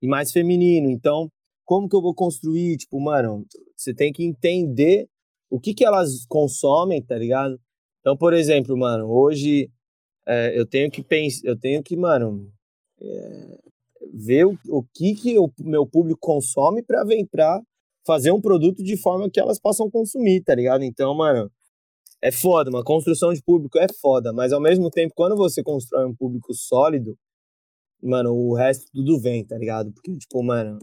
e 0.02 0.08
mais 0.08 0.32
feminino. 0.32 0.90
Então, 0.90 1.28
como 1.66 1.90
que 1.90 1.96
eu 1.96 2.02
vou 2.02 2.14
construir? 2.14 2.78
Tipo, 2.78 3.00
mano, 3.02 3.46
você 3.76 3.96
tem 3.96 4.14
que 4.14 4.24
entender 4.24 5.08
o 5.50 5.60
que 5.60 5.74
que 5.74 5.84
elas 5.84 6.26
consomem, 6.28 7.02
tá 7.02 7.18
ligado? 7.18 7.60
Então, 8.02 8.16
por 8.16 8.34
exemplo, 8.34 8.78
mano, 8.78 9.08
hoje 9.10 9.72
é, 10.28 10.60
eu 10.60 10.68
tenho 10.68 10.92
que 10.92 11.04
pensar, 11.04 11.42
eu 11.48 11.58
tenho 11.58 11.82
que, 11.82 11.98
mano, 11.98 12.52
é, 13.02 13.60
ver 14.14 14.46
o, 14.46 14.58
o 14.70 14.84
que 14.94 15.16
que 15.16 15.40
o 15.40 15.52
meu 15.60 15.88
público 15.88 16.20
consome 16.22 16.84
para 16.84 17.04
para 17.32 17.62
fazer 18.06 18.32
um 18.32 18.42
produto 18.42 18.84
de 18.84 18.98
forma 18.98 19.30
que 19.30 19.40
elas 19.40 19.60
possam 19.60 19.90
consumir, 19.90 20.42
tá 20.44 20.54
ligado? 20.56 20.84
Então, 20.84 21.16
mano, 21.16 21.52
é 22.22 22.32
foda, 22.32 22.70
uma 22.70 22.84
construção 22.84 23.34
de 23.34 23.42
público 23.44 23.78
é 23.80 23.88
foda, 24.02 24.32
mas 24.34 24.54
ao 24.54 24.62
mesmo 24.62 24.90
tempo, 24.90 25.14
quando 25.16 25.36
você 25.36 25.64
constrói 25.64 26.06
um 26.06 26.16
público 26.16 26.54
sólido, 26.54 27.18
mano, 28.02 28.34
o 28.34 28.56
resto 28.56 28.86
tudo 28.94 29.20
vem, 29.20 29.46
tá 29.46 29.58
ligado? 29.58 29.92
Porque, 29.94 30.16
tipo, 30.18 30.44
mano, 30.44 30.80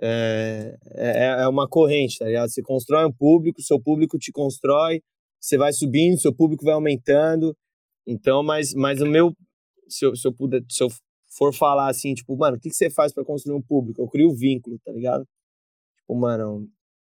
é, 0.00 0.76
é, 0.94 1.26
é 1.42 1.48
uma 1.48 1.68
corrente, 1.68 2.18
tá 2.18 2.26
ligado? 2.26 2.50
Você 2.50 2.62
constrói 2.62 3.06
um 3.06 3.12
público, 3.12 3.62
seu 3.62 3.80
público 3.80 4.18
te 4.18 4.30
constrói, 4.32 5.02
você 5.40 5.56
vai 5.56 5.72
subindo, 5.72 6.20
seu 6.20 6.34
público 6.34 6.64
vai 6.64 6.74
aumentando. 6.74 7.56
Então, 8.06 8.42
mas, 8.42 8.74
mas 8.74 9.00
o 9.00 9.06
meu, 9.06 9.32
se 9.88 10.04
eu, 10.04 10.14
se 10.14 10.26
eu, 10.26 10.32
puder, 10.32 10.62
se 10.70 10.82
eu 10.82 10.88
for 11.36 11.52
falar 11.54 11.88
assim, 11.88 12.14
tipo, 12.14 12.36
mano, 12.36 12.56
o 12.56 12.60
que, 12.60 12.68
que 12.68 12.74
você 12.76 12.90
faz 12.90 13.12
para 13.12 13.24
construir 13.24 13.56
um 13.56 13.62
público? 13.62 14.00
Eu 14.00 14.08
crio 14.08 14.34
vínculo, 14.34 14.78
tá 14.84 14.92
ligado? 14.92 15.26
Mano, 16.08 16.68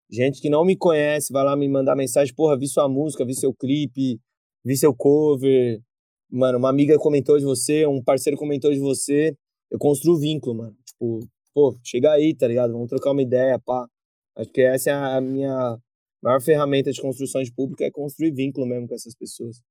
gente 0.09 0.41
que 0.41 0.49
não 0.49 0.65
me 0.65 0.75
conhece 0.75 1.31
vai 1.31 1.43
lá 1.43 1.55
me 1.55 1.67
mandar 1.67 1.95
mensagem, 1.95 2.33
porra, 2.33 2.57
vi 2.57 2.67
sua 2.67 2.87
música, 2.87 3.25
vi 3.25 3.35
seu 3.35 3.53
clipe, 3.53 4.19
vi 4.63 4.77
seu 4.77 4.93
cover. 4.93 5.81
Mano, 6.29 6.57
uma 6.57 6.69
amiga 6.69 6.97
comentou 6.97 7.37
de 7.37 7.45
você, 7.45 7.85
um 7.85 8.03
parceiro 8.03 8.37
comentou 8.37 8.71
de 8.71 8.79
você. 8.79 9.35
Eu 9.69 9.79
construo 9.79 10.17
vínculo, 10.17 10.55
mano. 10.55 10.75
Tipo, 10.85 11.19
pô, 11.53 11.77
chega 11.83 12.11
aí, 12.11 12.35
tá 12.35 12.47
ligado? 12.47 12.73
Vamos 12.73 12.89
trocar 12.89 13.11
uma 13.11 13.21
ideia, 13.21 13.59
pá. 13.59 13.87
Acho 14.35 14.51
que 14.51 14.61
essa 14.61 14.89
é 14.89 14.93
a 14.93 15.21
minha 15.21 15.77
maior 16.21 16.41
ferramenta 16.41 16.91
de 16.91 17.01
construção 17.01 17.41
de 17.41 17.53
público, 17.53 17.83
é 17.83 17.91
construir 17.91 18.31
vínculo 18.31 18.65
mesmo 18.65 18.87
com 18.87 18.95
essas 18.95 19.15
pessoas. 19.15 19.61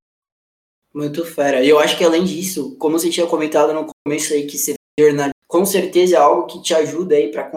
Muito 0.95 1.25
fera. 1.25 1.63
E 1.63 1.69
eu 1.69 1.79
acho 1.79 1.97
que 1.99 2.05
além 2.05 2.25
disso, 2.25 2.77
como 2.79 2.99
você 2.99 3.11
tinha 3.11 3.27
comentado 3.27 3.73
no 3.73 3.87
começo 4.05 4.33
aí, 4.33 4.47
que 4.47 4.57
você 4.57 4.75
jornalista, 4.99 5.37
com 5.47 5.65
certeza 5.65 6.17
é 6.17 6.19
algo 6.19 6.47
que 6.47 6.63
te 6.63 6.75
ajuda 6.75 7.15
aí 7.15 7.31
para 7.31 7.51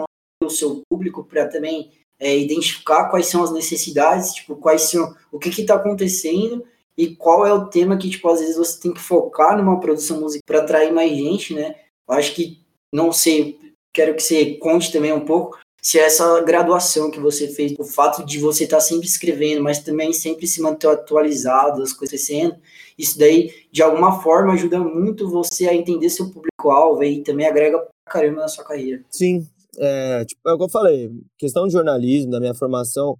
o 0.52 0.56
seu 0.56 0.82
público, 0.88 1.24
para 1.24 1.46
também 1.46 1.90
é, 2.18 2.36
identificar 2.36 3.08
quais 3.08 3.26
são 3.26 3.42
as 3.42 3.52
necessidades, 3.52 4.34
tipo, 4.34 4.56
quais 4.56 4.82
são, 4.82 5.14
o 5.32 5.38
que 5.38 5.50
que 5.50 5.64
tá 5.64 5.74
acontecendo 5.74 6.64
e 6.96 7.14
qual 7.14 7.46
é 7.46 7.52
o 7.52 7.66
tema 7.66 7.96
que, 7.96 8.10
tipo, 8.10 8.28
às 8.28 8.40
vezes 8.40 8.56
você 8.56 8.80
tem 8.80 8.92
que 8.92 9.00
focar 9.00 9.56
numa 9.56 9.80
produção 9.80 10.20
musical 10.20 10.42
para 10.46 10.60
atrair 10.60 10.92
mais 10.92 11.10
gente, 11.10 11.54
né? 11.54 11.74
Eu 12.08 12.14
acho 12.14 12.34
que, 12.34 12.60
não 12.92 13.12
sei, 13.12 13.58
quero 13.92 14.14
que 14.14 14.22
você 14.22 14.54
conte 14.54 14.92
também 14.92 15.12
um 15.12 15.24
pouco 15.24 15.58
se 15.82 15.98
essa 15.98 16.40
graduação 16.42 17.10
que 17.10 17.18
você 17.18 17.48
fez, 17.48 17.74
o 17.78 17.84
fato 17.84 18.24
de 18.24 18.38
você 18.38 18.64
estar 18.64 18.76
tá 18.76 18.82
sempre 18.82 19.06
escrevendo, 19.06 19.62
mas 19.62 19.78
também 19.78 20.12
sempre 20.12 20.46
se 20.46 20.60
manter 20.60 20.88
atualizado, 20.88 21.82
as 21.82 21.92
coisas 21.92 22.20
acontecendo, 22.20 22.56
isso 22.98 23.18
daí, 23.18 23.54
de 23.72 23.82
alguma 23.82 24.20
forma, 24.20 24.52
ajuda 24.52 24.78
muito 24.78 25.28
você 25.28 25.66
a 25.66 25.74
entender 25.74 26.10
seu 26.10 26.30
público-alvo 26.30 27.02
e 27.02 27.22
também 27.22 27.46
agrega 27.46 27.78
pra 27.78 27.88
caramba 28.06 28.42
na 28.42 28.48
sua 28.48 28.64
carreira. 28.64 29.02
Sim, 29.08 29.48
é, 29.80 30.24
tipo, 30.24 30.40
é 30.46 30.52
o 30.52 30.58
que 30.58 30.64
eu 30.64 30.68
falei, 30.68 31.10
questão 31.38 31.66
de 31.66 31.72
jornalismo, 31.72 32.30
da 32.30 32.40
minha 32.40 32.54
formação, 32.54 33.16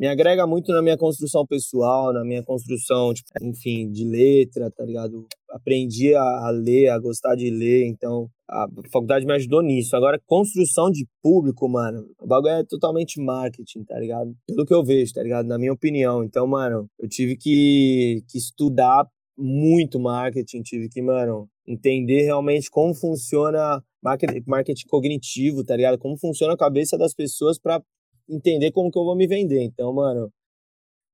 me 0.00 0.08
agrega 0.08 0.46
muito 0.46 0.72
na 0.72 0.80
minha 0.80 0.96
construção 0.96 1.46
pessoal, 1.46 2.10
na 2.10 2.24
minha 2.24 2.42
construção, 2.42 3.12
tipo, 3.12 3.28
enfim, 3.42 3.90
de 3.92 4.02
letra, 4.02 4.70
tá 4.70 4.82
ligado? 4.82 5.26
Aprendi 5.50 6.14
a, 6.14 6.22
a, 6.22 6.50
ler, 6.50 6.88
a 6.88 6.98
gostar 6.98 7.34
de 7.34 7.50
ler, 7.50 7.84
então 7.86 8.30
a 8.48 8.66
faculdade 8.90 9.26
me 9.26 9.34
ajudou 9.34 9.60
nisso. 9.60 9.94
Agora, 9.94 10.18
construção 10.26 10.90
de 10.90 11.06
público, 11.22 11.68
mano, 11.68 12.06
o 12.18 12.26
bagulho 12.26 12.54
é 12.54 12.64
totalmente 12.64 13.20
marketing, 13.20 13.84
tá 13.84 14.00
ligado? 14.00 14.34
Pelo 14.46 14.64
que 14.64 14.72
eu 14.72 14.82
vejo, 14.82 15.12
tá 15.12 15.22
ligado? 15.22 15.46
Na 15.46 15.58
minha 15.58 15.72
opinião. 15.72 16.24
Então, 16.24 16.46
mano, 16.46 16.88
eu 16.98 17.06
tive 17.06 17.36
que, 17.36 18.24
que 18.26 18.38
estudar 18.38 19.06
muito 19.36 20.00
marketing, 20.00 20.62
tive 20.62 20.88
que, 20.88 21.02
mano, 21.02 21.46
entender 21.68 22.22
realmente 22.22 22.70
como 22.70 22.94
funciona 22.94 23.82
marketing, 24.02 24.42
marketing 24.46 24.86
cognitivo, 24.88 25.64
tá 25.64 25.76
ligado? 25.76 25.98
Como 25.98 26.18
funciona 26.18 26.54
a 26.54 26.58
cabeça 26.58 26.96
das 26.98 27.14
pessoas 27.14 27.58
para 27.58 27.82
entender 28.28 28.70
como 28.72 28.90
que 28.90 28.98
eu 28.98 29.04
vou 29.04 29.16
me 29.16 29.26
vender. 29.26 29.62
Então, 29.62 29.92
mano, 29.92 30.32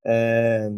é, 0.04 0.68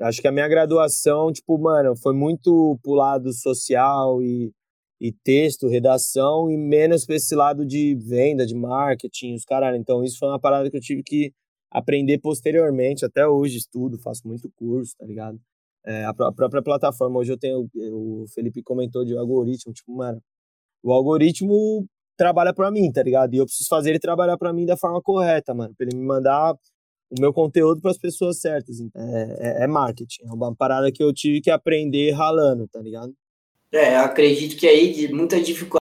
acho 0.00 0.20
que 0.20 0.28
a 0.28 0.32
minha 0.32 0.48
graduação, 0.48 1.32
tipo, 1.32 1.58
mano, 1.58 1.96
foi 1.96 2.14
muito 2.14 2.78
pro 2.82 2.92
lado 2.92 3.32
social 3.32 4.22
e, 4.22 4.52
e 5.00 5.12
texto, 5.12 5.68
redação, 5.68 6.50
e 6.50 6.56
menos 6.56 7.06
pra 7.06 7.16
esse 7.16 7.34
lado 7.34 7.64
de 7.64 7.94
venda, 7.96 8.46
de 8.46 8.54
marketing, 8.54 9.34
os 9.34 9.44
caralho. 9.44 9.76
Então, 9.76 10.04
isso 10.04 10.18
foi 10.18 10.28
uma 10.28 10.40
parada 10.40 10.70
que 10.70 10.76
eu 10.76 10.80
tive 10.80 11.02
que 11.02 11.32
aprender 11.70 12.18
posteriormente. 12.18 13.04
Até 13.04 13.26
hoje 13.26 13.58
estudo, 13.58 13.98
faço 13.98 14.26
muito 14.26 14.50
curso, 14.56 14.94
tá 14.98 15.06
ligado? 15.06 15.40
É, 15.86 16.04
a, 16.04 16.14
própria 16.14 16.62
plataforma, 16.62 17.18
hoje 17.18 17.32
eu 17.32 17.38
tenho, 17.38 17.68
o 17.92 18.24
Felipe 18.34 18.62
comentou 18.62 19.04
de 19.04 19.16
algoritmo, 19.16 19.72
tipo, 19.72 19.94
mano, 19.94 20.22
o 20.84 20.92
algoritmo 20.92 21.86
trabalha 22.16 22.52
para 22.52 22.70
mim, 22.70 22.92
tá 22.92 23.02
ligado? 23.02 23.34
E 23.34 23.38
eu 23.38 23.46
preciso 23.46 23.68
fazer 23.68 23.90
ele 23.90 23.98
trabalhar 23.98 24.36
para 24.36 24.52
mim 24.52 24.66
da 24.66 24.76
forma 24.76 25.00
correta, 25.00 25.54
mano, 25.54 25.74
para 25.74 25.86
ele 25.86 25.96
me 25.96 26.04
mandar 26.04 26.54
o 27.10 27.20
meu 27.20 27.32
conteúdo 27.32 27.80
para 27.80 27.90
as 27.90 27.98
pessoas 27.98 28.38
certas. 28.38 28.80
É, 28.80 29.60
é, 29.60 29.64
é, 29.64 29.66
marketing, 29.66 30.22
é 30.24 30.32
uma 30.32 30.54
parada 30.54 30.92
que 30.92 31.02
eu 31.02 31.12
tive 31.12 31.40
que 31.40 31.50
aprender 31.50 32.12
ralando, 32.12 32.68
tá 32.68 32.80
ligado? 32.80 33.12
É, 33.72 33.96
acredito 33.96 34.56
que 34.56 34.68
aí 34.68 34.92
de 34.92 35.12
muita 35.12 35.40
dificuldade, 35.40 35.80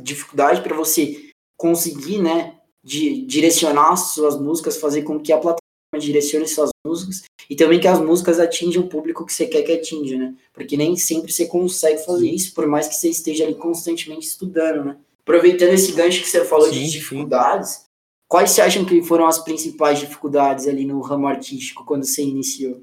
dificuldade 0.00 0.62
para 0.62 0.74
você 0.74 1.30
conseguir, 1.56 2.20
né, 2.20 2.58
de 2.82 3.26
direcionar 3.26 3.96
suas 3.96 4.40
músicas, 4.40 4.78
fazer 4.78 5.02
com 5.02 5.20
que 5.20 5.32
a 5.32 5.36
plataforma 5.36 5.57
direcione 5.96 6.46
suas 6.46 6.70
músicas 6.86 7.24
e 7.48 7.56
também 7.56 7.80
que 7.80 7.88
as 7.88 8.00
músicas 8.00 8.38
atinjam 8.38 8.82
o 8.82 8.88
público 8.88 9.24
que 9.24 9.32
você 9.32 9.46
quer 9.46 9.62
que 9.62 9.72
atinja, 9.72 10.18
né? 10.18 10.34
Porque 10.52 10.76
nem 10.76 10.96
sempre 10.96 11.32
você 11.32 11.46
consegue 11.46 12.04
fazer 12.04 12.28
isso, 12.28 12.52
por 12.52 12.66
mais 12.66 12.88
que 12.88 12.94
você 12.94 13.08
esteja 13.08 13.44
ali 13.44 13.54
constantemente 13.54 14.26
estudando, 14.26 14.84
né? 14.84 14.98
Aproveitando 15.20 15.72
esse 15.72 15.92
gancho 15.92 16.20
que 16.20 16.28
você 16.28 16.44
falou 16.44 16.68
sim, 16.68 16.74
de 16.74 16.90
dificuldades, 16.90 17.70
sim. 17.70 17.84
quais 18.28 18.50
você 18.50 18.60
acham 18.60 18.84
que 18.84 19.02
foram 19.02 19.26
as 19.26 19.38
principais 19.38 19.98
dificuldades 19.98 20.66
ali 20.66 20.84
no 20.84 21.00
ramo 21.00 21.26
artístico 21.26 21.84
quando 21.86 22.04
você 22.04 22.22
iniciou? 22.22 22.82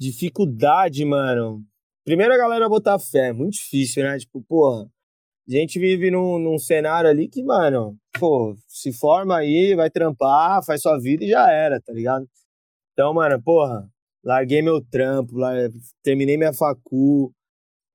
Dificuldade, 0.00 1.04
mano. 1.04 1.62
primeiro 2.04 2.34
a 2.34 2.38
galera 2.38 2.68
botar 2.68 2.98
fé, 2.98 3.28
é 3.28 3.32
muito 3.32 3.54
difícil, 3.54 4.02
né? 4.02 4.18
Tipo, 4.18 4.42
porra, 4.42 4.90
a 5.48 5.52
gente 5.52 5.78
vive 5.78 6.10
num, 6.10 6.38
num 6.38 6.58
cenário 6.58 7.08
ali 7.08 7.28
que, 7.28 7.42
mano, 7.42 7.96
pô, 8.18 8.56
se 8.68 8.92
forma 8.92 9.36
aí, 9.36 9.74
vai 9.74 9.90
trampar, 9.90 10.64
faz 10.64 10.80
sua 10.80 10.98
vida 10.98 11.24
e 11.24 11.28
já 11.28 11.50
era, 11.50 11.80
tá 11.80 11.92
ligado? 11.92 12.26
Então, 12.92 13.12
mano, 13.12 13.40
porra, 13.42 13.88
larguei 14.24 14.62
meu 14.62 14.80
trampo, 14.80 15.34
terminei 16.02 16.36
minha 16.36 16.52
facu 16.52 17.32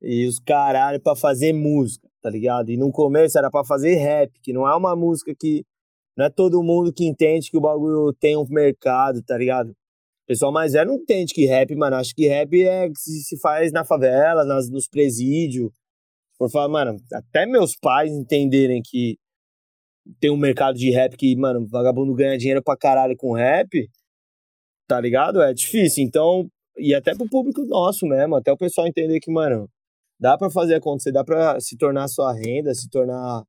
e 0.01 0.25
os 0.27 0.39
caralho 0.39 1.01
pra 1.01 1.15
fazer 1.15 1.53
música, 1.53 2.07
tá 2.21 2.29
ligado? 2.29 2.69
E 2.69 2.77
no 2.77 2.91
começo 2.91 3.37
era 3.37 3.49
pra 3.49 3.63
fazer 3.63 3.95
rap, 3.95 4.31
que 4.41 4.53
não 4.53 4.67
é 4.67 4.75
uma 4.75 4.95
música 4.95 5.33
que. 5.37 5.65
Não 6.17 6.25
é 6.25 6.29
todo 6.29 6.61
mundo 6.61 6.91
que 6.91 7.05
entende 7.05 7.49
que 7.49 7.57
o 7.57 7.61
bagulho 7.61 8.13
tem 8.19 8.35
um 8.35 8.45
mercado, 8.49 9.21
tá 9.23 9.37
ligado? 9.37 9.69
O 9.69 10.27
pessoal 10.27 10.51
mais 10.51 10.73
velho 10.73 10.89
não 10.89 10.97
entende 10.97 11.33
que 11.33 11.45
rap, 11.45 11.73
mano. 11.75 11.95
Acho 11.95 12.13
que 12.13 12.27
rap 12.27 12.61
é 12.61 12.89
que 12.89 12.99
se 12.99 13.39
faz 13.39 13.71
na 13.71 13.85
favela, 13.85 14.43
nas, 14.43 14.69
nos 14.69 14.87
presídios. 14.87 15.71
Por 16.37 16.49
falar, 16.51 16.67
mano, 16.67 16.97
até 17.13 17.45
meus 17.45 17.75
pais 17.75 18.11
entenderem 18.11 18.81
que 18.83 19.17
tem 20.19 20.29
um 20.29 20.37
mercado 20.37 20.77
de 20.77 20.89
rap 20.91 21.15
que, 21.17 21.35
mano, 21.35 21.67
vagabundo 21.67 22.13
ganha 22.13 22.37
dinheiro 22.37 22.63
pra 22.63 22.77
caralho 22.77 23.15
com 23.17 23.33
rap, 23.33 23.89
tá 24.87 24.99
ligado? 24.99 25.41
É 25.41 25.53
difícil. 25.53 26.03
Então, 26.03 26.49
e 26.77 26.93
até 26.95 27.15
pro 27.15 27.29
público 27.29 27.63
nosso 27.65 28.05
mesmo, 28.07 28.35
até 28.35 28.51
o 28.51 28.57
pessoal 28.57 28.87
entender 28.87 29.19
que, 29.19 29.31
mano, 29.31 29.69
dá 30.19 30.37
para 30.37 30.49
fazer 30.49 30.75
acontecer, 30.75 31.11
dá 31.11 31.23
para 31.23 31.59
se 31.59 31.77
tornar 31.77 32.07
sua 32.07 32.33
renda, 32.33 32.73
se 32.73 32.89
tornar, 32.89 33.43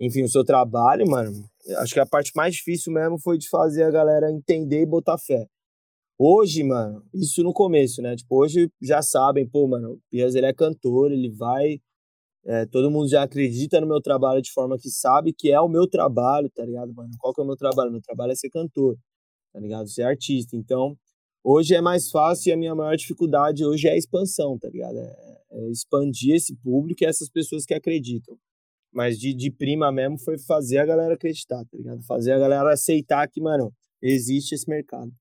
enfim, 0.00 0.22
o 0.22 0.28
seu 0.28 0.44
trabalho, 0.44 1.06
mano. 1.08 1.32
Acho 1.78 1.94
que 1.94 2.00
a 2.00 2.06
parte 2.06 2.32
mais 2.34 2.54
difícil 2.54 2.92
mesmo 2.92 3.18
foi 3.18 3.38
de 3.38 3.48
fazer 3.48 3.84
a 3.84 3.90
galera 3.90 4.30
entender 4.30 4.82
e 4.82 4.86
botar 4.86 5.18
fé. 5.18 5.46
Hoje, 6.18 6.62
mano, 6.62 7.02
isso 7.14 7.42
no 7.42 7.52
começo, 7.52 8.00
né? 8.00 8.14
Tipo, 8.16 8.42
hoje 8.42 8.70
já 8.80 9.02
sabem, 9.02 9.48
pô, 9.48 9.66
mano, 9.66 9.94
o 9.94 10.00
Pias, 10.10 10.34
ele 10.34 10.46
é 10.46 10.52
cantor, 10.52 11.10
ele 11.10 11.30
vai 11.30 11.80
é, 12.44 12.66
todo 12.66 12.90
mundo 12.90 13.08
já 13.08 13.22
acredita 13.22 13.80
no 13.80 13.86
meu 13.86 14.00
trabalho 14.00 14.42
de 14.42 14.50
forma 14.50 14.76
que 14.76 14.90
sabe 14.90 15.32
que 15.32 15.50
é 15.50 15.60
o 15.60 15.68
meu 15.68 15.86
trabalho, 15.86 16.50
tá 16.50 16.64
ligado, 16.64 16.92
mano? 16.92 17.10
Qual 17.18 17.32
que 17.32 17.40
é 17.40 17.44
o 17.44 17.46
meu 17.46 17.56
trabalho? 17.56 17.92
Meu 17.92 18.02
trabalho 18.02 18.32
é 18.32 18.34
ser 18.34 18.50
cantor, 18.50 18.96
tá 19.52 19.60
ligado? 19.60 19.88
Ser 19.88 20.02
artista. 20.02 20.56
Então, 20.56 20.96
hoje 21.44 21.74
é 21.74 21.80
mais 21.80 22.10
fácil 22.10 22.50
e 22.50 22.52
a 22.52 22.56
minha 22.56 22.74
maior 22.74 22.96
dificuldade 22.96 23.64
hoje 23.64 23.86
é 23.86 23.92
a 23.92 23.96
expansão, 23.96 24.58
tá 24.58 24.68
ligado? 24.68 24.98
É, 24.98 25.38
é 25.52 25.70
expandir 25.70 26.34
esse 26.34 26.54
público 26.56 27.04
e 27.04 27.06
essas 27.06 27.28
pessoas 27.30 27.64
que 27.64 27.74
acreditam. 27.74 28.36
Mas 28.92 29.18
de, 29.18 29.32
de 29.32 29.50
prima 29.50 29.92
mesmo 29.92 30.18
foi 30.18 30.36
fazer 30.36 30.78
a 30.78 30.84
galera 30.84 31.14
acreditar, 31.14 31.64
tá 31.64 31.76
ligado? 31.78 32.02
Fazer 32.02 32.32
a 32.32 32.38
galera 32.38 32.72
aceitar 32.72 33.26
que, 33.28 33.40
mano, 33.40 33.72
existe 34.02 34.54
esse 34.54 34.68
mercado. 34.68 35.12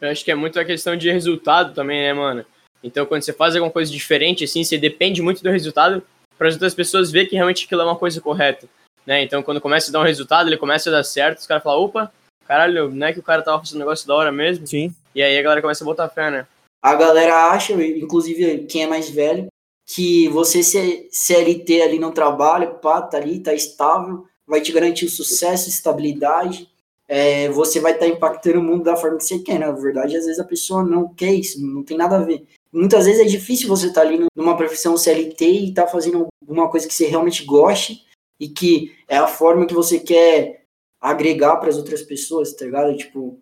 Eu 0.00 0.10
acho 0.10 0.22
que 0.22 0.30
é 0.30 0.34
muito 0.34 0.60
a 0.60 0.64
questão 0.64 0.94
de 0.94 1.10
resultado 1.10 1.74
também, 1.74 2.02
né, 2.02 2.12
mano? 2.12 2.44
Então, 2.84 3.06
quando 3.06 3.22
você 3.22 3.32
faz 3.32 3.56
alguma 3.56 3.72
coisa 3.72 3.90
diferente, 3.90 4.44
assim, 4.44 4.62
você 4.62 4.76
depende 4.76 5.22
muito 5.22 5.42
do 5.42 5.50
resultado 5.50 6.02
para 6.38 6.48
as 6.48 6.54
outras 6.54 6.74
pessoas 6.74 7.10
ver 7.10 7.26
que 7.26 7.34
realmente 7.34 7.64
aquilo 7.64 7.82
é 7.82 7.84
uma 7.84 7.96
coisa 7.96 8.20
correta. 8.20 8.68
Né? 9.06 9.22
Então, 9.22 9.42
quando 9.42 9.60
começa 9.60 9.90
a 9.90 9.92
dar 9.92 10.00
um 10.00 10.04
resultado, 10.04 10.48
ele 10.48 10.56
começa 10.56 10.90
a 10.90 10.92
dar 10.92 11.04
certo, 11.04 11.38
os 11.38 11.46
caras 11.46 11.62
falam, 11.62 11.80
opa, 11.80 12.12
caralho, 12.46 12.90
não 12.90 13.06
é 13.06 13.12
que 13.12 13.20
o 13.20 13.22
cara 13.22 13.42
tava 13.42 13.58
fazendo 13.58 13.76
um 13.76 13.80
negócio 13.80 14.06
da 14.06 14.14
hora 14.14 14.32
mesmo? 14.32 14.66
Sim. 14.66 14.94
E 15.14 15.22
aí 15.22 15.38
a 15.38 15.42
galera 15.42 15.62
começa 15.62 15.84
a 15.84 15.86
botar 15.86 16.08
fé, 16.08 16.30
né? 16.30 16.46
A 16.82 16.94
galera 16.94 17.50
acha, 17.50 17.72
inclusive 17.72 18.66
quem 18.66 18.84
é 18.84 18.86
mais 18.86 19.08
velho, 19.08 19.46
que 19.86 20.28
você 20.28 20.62
ser 20.62 21.08
CLT 21.10 21.82
ali 21.82 21.98
no 21.98 22.12
trabalho, 22.12 22.74
pá, 22.74 23.00
tá 23.00 23.16
ali, 23.16 23.38
tá 23.38 23.54
estável, 23.54 24.26
vai 24.46 24.60
te 24.60 24.72
garantir 24.72 25.06
o 25.06 25.10
sucesso, 25.10 25.68
estabilidade, 25.68 26.68
é, 27.08 27.48
você 27.50 27.78
vai 27.80 27.92
estar 27.92 28.06
tá 28.06 28.10
impactando 28.10 28.58
o 28.58 28.62
mundo 28.62 28.84
da 28.84 28.96
forma 28.96 29.18
que 29.18 29.24
você 29.24 29.38
quer. 29.38 29.58
Na 29.58 29.70
verdade, 29.70 30.16
às 30.16 30.24
vezes 30.24 30.40
a 30.40 30.44
pessoa 30.44 30.84
não 30.84 31.08
quer 31.14 31.32
isso, 31.32 31.64
não 31.64 31.82
tem 31.82 31.96
nada 31.96 32.16
a 32.16 32.22
ver. 32.22 32.44
Muitas 32.76 33.06
vezes 33.06 33.22
é 33.22 33.24
difícil 33.24 33.68
você 33.68 33.86
estar 33.86 34.02
tá 34.02 34.06
ali 34.06 34.26
numa 34.36 34.54
profissão 34.54 34.98
CLT 34.98 35.44
e 35.46 35.68
estar 35.70 35.84
tá 35.84 35.88
fazendo 35.88 36.28
alguma 36.42 36.70
coisa 36.70 36.86
que 36.86 36.92
você 36.92 37.06
realmente 37.06 37.42
goste 37.42 38.04
e 38.38 38.50
que 38.50 38.94
é 39.08 39.16
a 39.16 39.26
forma 39.26 39.66
que 39.66 39.72
você 39.72 39.98
quer 39.98 40.66
agregar 41.00 41.56
para 41.56 41.70
as 41.70 41.78
outras 41.78 42.02
pessoas, 42.02 42.52
tá 42.52 42.66
ligado? 42.66 42.94
Tipo, 42.94 43.40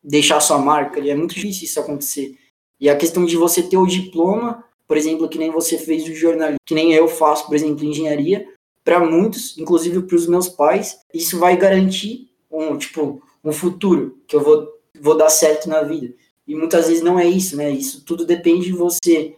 deixar 0.00 0.38
sua 0.38 0.58
marca. 0.58 1.00
É 1.00 1.16
muito 1.16 1.34
difícil 1.34 1.64
isso 1.64 1.80
acontecer. 1.80 2.38
E 2.78 2.88
a 2.88 2.96
questão 2.96 3.24
de 3.24 3.36
você 3.36 3.60
ter 3.60 3.76
o 3.76 3.86
diploma, 3.86 4.64
por 4.86 4.96
exemplo, 4.96 5.28
que 5.28 5.38
nem 5.38 5.50
você 5.50 5.76
fez 5.76 6.04
o 6.04 6.14
jornalismo, 6.14 6.60
que 6.64 6.74
nem 6.74 6.92
eu 6.92 7.08
faço, 7.08 7.46
por 7.46 7.56
exemplo, 7.56 7.84
engenharia, 7.84 8.46
para 8.84 9.00
muitos, 9.00 9.58
inclusive 9.58 10.02
para 10.02 10.14
os 10.14 10.28
meus 10.28 10.48
pais, 10.48 11.00
isso 11.12 11.40
vai 11.40 11.56
garantir 11.56 12.30
um 12.48 12.78
tipo 12.78 13.20
um 13.42 13.52
futuro 13.52 14.22
que 14.28 14.36
eu 14.36 14.40
vou 14.40 14.68
vou 15.00 15.16
dar 15.16 15.30
certo 15.30 15.68
na 15.68 15.82
vida. 15.82 16.14
E 16.50 16.54
muitas 16.56 16.88
vezes 16.88 17.00
não 17.00 17.16
é 17.16 17.28
isso, 17.28 17.56
né? 17.56 17.70
Isso 17.70 18.04
tudo 18.04 18.26
depende 18.26 18.66
de 18.66 18.72
você 18.72 19.36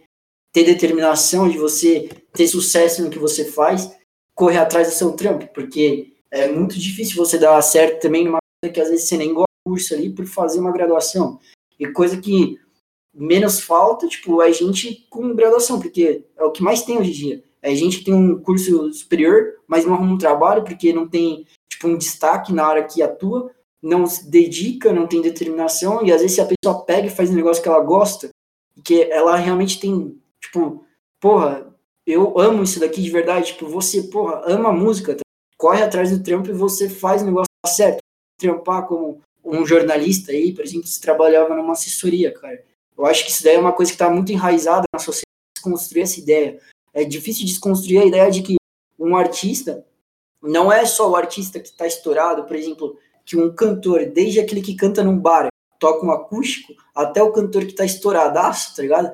ter 0.51 0.63
determinação, 0.63 1.47
de 1.47 1.59
você 1.59 2.09
ter 2.33 2.47
sucesso 2.47 3.03
no 3.03 3.09
que 3.11 3.19
você 3.19 3.45
faz, 3.45 3.95
correr 4.35 4.57
atrás 4.57 4.87
do 4.87 4.95
seu 4.95 5.11
trampo, 5.11 5.47
porque 5.53 6.15
é 6.31 6.51
muito 6.51 6.73
difícil 6.79 7.15
você 7.15 7.37
dar 7.37 7.61
certo 7.61 8.01
também 8.01 8.25
numa 8.25 8.39
coisa 8.59 8.73
que 8.73 8.81
às 8.81 8.89
vezes 8.89 9.07
você 9.07 9.15
nem 9.15 9.31
gosta 9.31 9.45
curso 9.63 9.93
ali 9.93 10.09
por 10.09 10.25
fazer 10.25 10.59
uma 10.59 10.71
graduação. 10.71 11.39
E 11.79 11.85
coisa 11.85 12.19
que 12.19 12.59
menos 13.13 13.59
falta, 13.59 14.07
tipo, 14.07 14.41
é 14.41 14.51
gente 14.51 15.05
com 15.07 15.35
graduação, 15.35 15.79
porque 15.79 16.25
é 16.35 16.43
o 16.43 16.51
que 16.51 16.63
mais 16.63 16.81
tem 16.81 16.97
hoje 16.97 17.11
em 17.11 17.13
dia. 17.13 17.43
É 17.61 17.75
gente 17.75 17.99
que 17.99 18.05
tem 18.05 18.13
um 18.15 18.41
curso 18.41 18.91
superior, 18.91 19.59
mas 19.67 19.85
não 19.85 19.93
arruma 19.93 20.15
um 20.15 20.17
trabalho 20.17 20.63
porque 20.63 20.91
não 20.91 21.07
tem, 21.07 21.45
tipo, 21.71 21.87
um 21.87 21.95
destaque 21.95 22.51
na 22.51 22.65
área 22.65 22.83
que 22.83 23.03
atua, 23.03 23.51
não 23.83 24.07
se 24.07 24.29
dedica, 24.29 24.93
não 24.93 25.05
tem 25.05 25.21
determinação, 25.21 26.05
e 26.05 26.11
às 26.11 26.21
vezes 26.21 26.35
se 26.35 26.41
a 26.41 26.47
pessoa 26.47 26.85
pega 26.85 27.07
e 27.07 27.11
faz 27.11 27.29
um 27.29 27.35
negócio 27.35 27.61
que 27.61 27.67
ela 27.67 27.81
gosta, 27.81 28.29
que 28.83 29.03
ela 29.11 29.35
realmente 29.35 29.77
tem, 29.77 30.17
tipo, 30.41 30.85
porra, 31.19 31.69
eu 32.07 32.39
amo 32.39 32.63
isso 32.63 32.79
daqui 32.79 33.01
de 33.01 33.09
verdade, 33.09 33.47
tipo, 33.47 33.67
você, 33.67 34.03
porra, 34.03 34.41
ama 34.45 34.69
a 34.69 34.73
música, 34.73 35.15
tá? 35.15 35.21
corre 35.57 35.83
atrás 35.83 36.11
do 36.11 36.23
trampo 36.23 36.49
e 36.49 36.53
você 36.53 36.89
faz 36.89 37.21
o 37.21 37.25
negócio 37.25 37.47
certo. 37.67 37.99
Trampar 38.39 38.87
como 38.87 39.21
um 39.43 39.65
jornalista 39.65 40.31
aí, 40.31 40.53
por 40.53 40.63
exemplo, 40.63 40.87
se 40.87 40.99
trabalhava 40.99 41.55
numa 41.55 41.73
assessoria, 41.73 42.33
cara. 42.33 42.63
Eu 42.97 43.05
acho 43.05 43.25
que 43.25 43.31
isso 43.31 43.43
daí 43.43 43.55
é 43.55 43.59
uma 43.59 43.73
coisa 43.73 43.91
que 43.91 43.95
está 43.95 44.09
muito 44.09 44.31
enraizada 44.31 44.83
na 44.93 44.99
sociedade, 44.99 45.27
desconstruir 45.55 46.03
essa 46.03 46.19
ideia. 46.19 46.59
É 46.93 47.03
difícil 47.03 47.45
desconstruir 47.45 48.01
a 48.01 48.05
ideia 48.05 48.31
de 48.31 48.41
que 48.41 48.55
um 48.99 49.15
artista 49.15 49.85
não 50.41 50.71
é 50.71 50.85
só 50.85 51.09
o 51.09 51.15
artista 51.15 51.59
que 51.59 51.67
está 51.67 51.87
estourado, 51.87 52.43
por 52.45 52.55
exemplo, 52.55 52.97
que 53.25 53.37
um 53.37 53.53
cantor, 53.53 54.05
desde 54.05 54.39
aquele 54.39 54.61
que 54.61 54.75
canta 54.75 55.03
num 55.03 55.17
bar, 55.17 55.47
toca 55.79 56.05
um 56.05 56.11
acústico, 56.11 56.73
até 56.95 57.21
o 57.21 57.31
cantor 57.31 57.65
que 57.65 57.73
tá 57.73 57.83
estouradaço, 57.83 58.75
tá 58.75 58.81
ligado? 58.81 59.11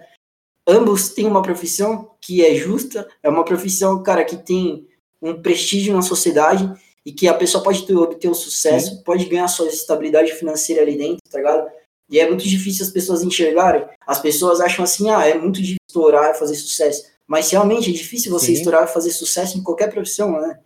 Ambos 0.68 1.10
têm 1.10 1.26
uma 1.26 1.42
profissão 1.42 2.12
que 2.22 2.46
é 2.46 2.54
justa, 2.56 3.08
é 3.24 3.30
uma 3.30 3.44
profissão, 3.44 4.04
cara, 4.04 4.24
que 4.24 4.38
tem 4.38 4.88
um 5.22 5.42
prestígio 5.42 5.96
na 5.96 6.02
sociedade 6.02 6.72
e 7.06 7.12
que 7.12 7.28
a 7.28 7.34
pessoa 7.34 7.64
pode 7.64 7.86
ter, 7.88 7.96
obter 7.96 8.30
o 8.30 8.36
sucesso, 8.36 8.98
Sim. 8.98 9.04
pode 9.04 9.26
ganhar 9.26 9.48
sua 9.48 9.68
estabilidade 9.68 10.32
financeira 10.34 10.82
ali 10.82 10.98
dentro, 10.98 11.20
tá 11.30 11.40
ligado? 11.40 11.68
E 12.10 12.20
é 12.20 12.28
muito 12.28 12.44
difícil 12.44 12.86
as 12.86 12.92
pessoas 12.92 13.24
enxergarem. 13.24 13.88
As 14.06 14.20
pessoas 14.20 14.60
acham 14.60 14.84
assim, 14.84 15.10
ah, 15.10 15.26
é 15.26 15.36
muito 15.38 15.58
difícil 15.58 15.78
estourar 15.88 16.32
e 16.32 16.40
fazer 16.40 16.56
sucesso. 16.56 17.04
Mas 17.28 17.50
realmente 17.52 17.90
é 17.90 17.94
difícil 17.94 18.32
você 18.32 18.48
Sim. 18.48 18.54
estourar 18.54 18.84
e 18.84 18.94
fazer 18.94 19.12
sucesso 19.12 19.58
em 19.58 19.64
qualquer 19.64 19.92
profissão, 19.92 20.40
né? 20.40 20.60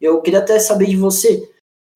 Eu 0.00 0.20
queria 0.20 0.40
até 0.40 0.58
saber 0.58 0.86
de 0.86 0.96
você, 0.96 1.48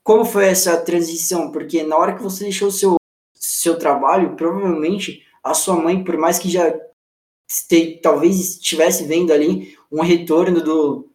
como 0.02 0.24
foi 0.24 0.46
essa 0.46 0.76
transição? 0.78 1.50
Porque 1.52 1.82
na 1.82 1.96
hora 1.96 2.14
que 2.14 2.22
você 2.22 2.44
deixou 2.44 2.68
o 2.68 2.72
seu, 2.72 2.96
seu 3.34 3.78
trabalho, 3.78 4.36
provavelmente 4.36 5.22
a 5.42 5.54
sua 5.54 5.76
mãe, 5.76 6.02
por 6.02 6.16
mais 6.16 6.38
que 6.38 6.48
já 6.48 6.74
este, 7.50 7.98
talvez 8.02 8.38
estivesse 8.38 9.04
vendo 9.04 9.32
ali 9.32 9.76
um 9.90 10.02
retorno 10.02 10.62
do. 10.62 11.08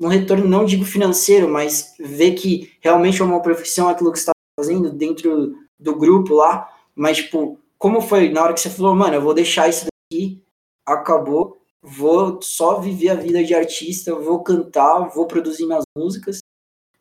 Um 0.00 0.06
retorno, 0.06 0.46
não 0.46 0.64
digo 0.64 0.84
financeiro, 0.84 1.48
mas 1.48 1.94
ver 1.98 2.34
que 2.34 2.72
realmente 2.80 3.20
é 3.20 3.24
uma 3.24 3.42
profissão 3.42 3.88
aquilo 3.88 4.12
que 4.12 4.18
você 4.18 4.30
está 4.30 4.32
fazendo 4.60 4.92
dentro 4.92 5.56
do 5.78 5.96
grupo 5.96 6.34
lá. 6.34 6.72
Mas, 6.94 7.16
tipo, 7.16 7.58
como 7.76 8.00
foi 8.00 8.28
na 8.28 8.44
hora 8.44 8.54
que 8.54 8.60
você 8.60 8.70
falou, 8.70 8.94
mano, 8.94 9.14
eu 9.14 9.22
vou 9.22 9.34
deixar 9.34 9.68
isso 9.68 9.86
daqui, 9.86 10.40
acabou, 10.86 11.58
vou 11.82 12.40
só 12.40 12.78
viver 12.78 13.08
a 13.08 13.14
vida 13.14 13.42
de 13.42 13.54
artista, 13.54 14.14
vou 14.14 14.42
cantar, 14.44 15.08
vou 15.08 15.26
produzir 15.26 15.66
minhas 15.66 15.84
músicas 15.96 16.38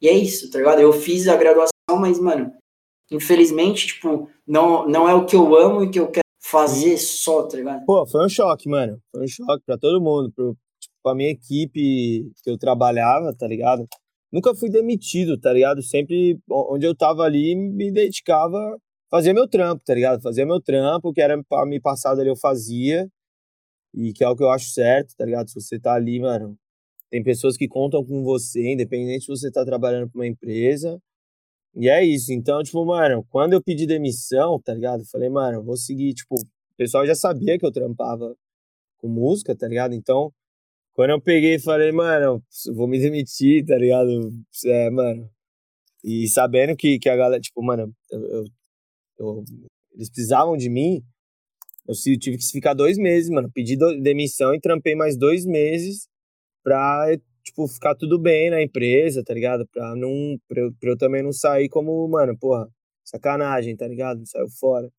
e 0.01 0.07
é 0.07 0.13
isso, 0.13 0.49
tá 0.51 0.59
ligado? 0.59 0.79
Eu 0.79 0.93
fiz 0.93 1.27
a 1.27 1.35
graduação, 1.35 1.71
mas, 1.99 2.19
mano, 2.19 2.51
infelizmente, 3.11 3.87
tipo, 3.87 4.29
não, 4.45 4.87
não 4.87 5.07
é 5.09 5.13
o 5.13 5.25
que 5.25 5.35
eu 5.35 5.55
amo 5.55 5.83
e 5.83 5.89
que 5.89 5.99
eu 5.99 6.07
quero 6.09 6.21
fazer 6.41 6.97
só, 6.97 7.43
tá 7.43 7.57
ligado? 7.57 7.85
Pô, 7.85 8.05
foi 8.07 8.25
um 8.25 8.29
choque, 8.29 8.69
mano. 8.69 8.99
Foi 9.11 9.23
um 9.23 9.27
choque 9.27 9.63
pra 9.65 9.77
todo 9.77 10.01
mundo. 10.01 10.31
Pro, 10.33 10.57
tipo, 10.79 10.95
pra 11.03 11.15
minha 11.15 11.29
equipe 11.29 12.31
que 12.43 12.49
eu 12.49 12.57
trabalhava, 12.57 13.35
tá 13.35 13.47
ligado? 13.47 13.87
Nunca 14.31 14.53
fui 14.55 14.69
demitido, 14.69 15.37
tá 15.37 15.51
ligado? 15.53 15.81
Sempre 15.81 16.37
onde 16.49 16.85
eu 16.85 16.95
tava 16.95 17.23
ali, 17.23 17.55
me 17.55 17.91
dedicava, 17.91 18.77
fazia 19.09 19.33
meu 19.33 19.47
trampo, 19.47 19.81
tá 19.85 19.93
ligado? 19.93 20.21
Fazia 20.21 20.45
meu 20.45 20.61
trampo, 20.61 21.13
que 21.13 21.21
era 21.21 21.41
pra 21.43 21.65
me 21.65 21.79
passar 21.79 22.11
ali, 22.11 22.27
eu 22.29 22.35
fazia. 22.35 23.09
E 23.95 24.13
que 24.13 24.23
é 24.23 24.29
o 24.29 24.35
que 24.35 24.43
eu 24.43 24.49
acho 24.51 24.69
certo, 24.69 25.15
tá 25.17 25.25
ligado? 25.25 25.49
Se 25.49 25.59
você 25.59 25.79
tá 25.79 25.93
ali, 25.93 26.19
mano, 26.19 26.57
tem 27.09 27.23
pessoas 27.23 27.55
que 27.55 27.67
contam 27.67 28.03
com 28.03 28.23
você, 28.23 28.73
independente 28.73 29.25
se 29.25 29.27
você 29.27 29.51
tá 29.51 29.63
trabalhando 29.65 30.09
para 30.09 30.19
uma 30.19 30.27
empresa. 30.27 31.01
E 31.75 31.89
é 31.89 32.03
isso. 32.03 32.33
Então, 32.33 32.61
tipo, 32.63 32.83
mano, 32.85 33.25
quando 33.29 33.53
eu 33.53 33.63
pedi 33.63 33.85
demissão, 33.85 34.59
tá 34.59 34.73
ligado? 34.73 35.05
falei, 35.05 35.29
mano, 35.29 35.63
vou 35.63 35.77
seguir, 35.77 36.13
tipo, 36.13 36.35
o 36.35 36.75
pessoal 36.77 37.05
já 37.05 37.15
sabia 37.15 37.57
que 37.57 37.65
eu 37.65 37.71
trampava 37.71 38.35
com 38.97 39.07
música, 39.07 39.55
tá 39.55 39.67
ligado? 39.67 39.93
Então, 39.93 40.33
quando 40.93 41.11
eu 41.11 41.21
peguei 41.21 41.55
e 41.55 41.59
falei, 41.59 41.91
mano, 41.91 42.43
vou 42.75 42.87
me 42.87 42.99
demitir, 42.99 43.65
tá 43.65 43.77
ligado? 43.77 44.31
É, 44.65 44.89
mano. 44.89 45.29
E 46.03 46.27
sabendo 46.27 46.75
que, 46.75 46.99
que 46.99 47.09
a 47.09 47.15
galera, 47.15 47.41
tipo, 47.41 47.63
mano, 47.63 47.93
eu, 48.11 48.19
eu, 48.19 48.45
eu, 49.19 49.43
eles 49.93 50.09
precisavam 50.09 50.57
de 50.57 50.69
mim, 50.69 51.01
eu 51.87 51.95
tive 52.19 52.37
que 52.37 52.45
ficar 52.51 52.73
dois 52.73 52.97
meses, 52.97 53.29
mano. 53.29 53.49
Pedi 53.53 53.77
demissão 54.01 54.53
e 54.53 54.59
trampei 54.59 54.95
mais 54.95 55.17
dois 55.17 55.45
meses 55.45 56.07
pra, 56.67 57.17
tipo, 57.45 57.65
ficar 57.65 57.95
tudo 57.95 58.19
bem 58.19 58.49
na 58.49 58.61
empresa, 58.61 59.23
tá 59.23 59.33
ligado? 59.33 59.65
Pra, 59.71 59.95
não, 59.95 60.37
pra, 60.49 60.59
eu, 60.61 60.73
pra 60.77 60.89
eu 60.91 60.97
também 60.97 61.23
não 61.23 61.31
sair 61.31 61.69
como, 61.69 62.05
mano, 62.09 62.37
porra, 62.37 62.67
sacanagem, 63.05 63.73
tá 63.77 63.87
ligado? 63.87 64.21
Saiu 64.27 64.49
fora. 64.59 64.91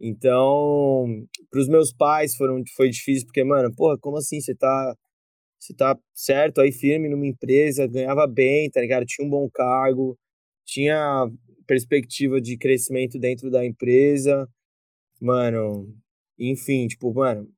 Então, 0.00 1.06
pros 1.50 1.68
meus 1.68 1.92
pais 1.92 2.36
foram, 2.36 2.62
foi 2.76 2.90
difícil, 2.90 3.26
porque, 3.26 3.42
mano, 3.42 3.74
porra, 3.74 3.98
como 3.98 4.18
assim? 4.18 4.40
Você 4.40 4.54
tá, 4.54 4.94
você 5.58 5.74
tá 5.74 5.98
certo 6.14 6.60
aí, 6.60 6.70
firme 6.70 7.08
numa 7.08 7.26
empresa, 7.26 7.88
ganhava 7.88 8.24
bem, 8.28 8.70
tá 8.70 8.80
ligado? 8.80 9.04
Tinha 9.04 9.26
um 9.26 9.30
bom 9.30 9.50
cargo, 9.52 10.16
tinha 10.64 11.28
perspectiva 11.66 12.40
de 12.40 12.56
crescimento 12.56 13.18
dentro 13.18 13.50
da 13.50 13.66
empresa, 13.66 14.48
mano, 15.20 15.92
enfim, 16.38 16.86
tipo, 16.86 17.12
mano, 17.12 17.48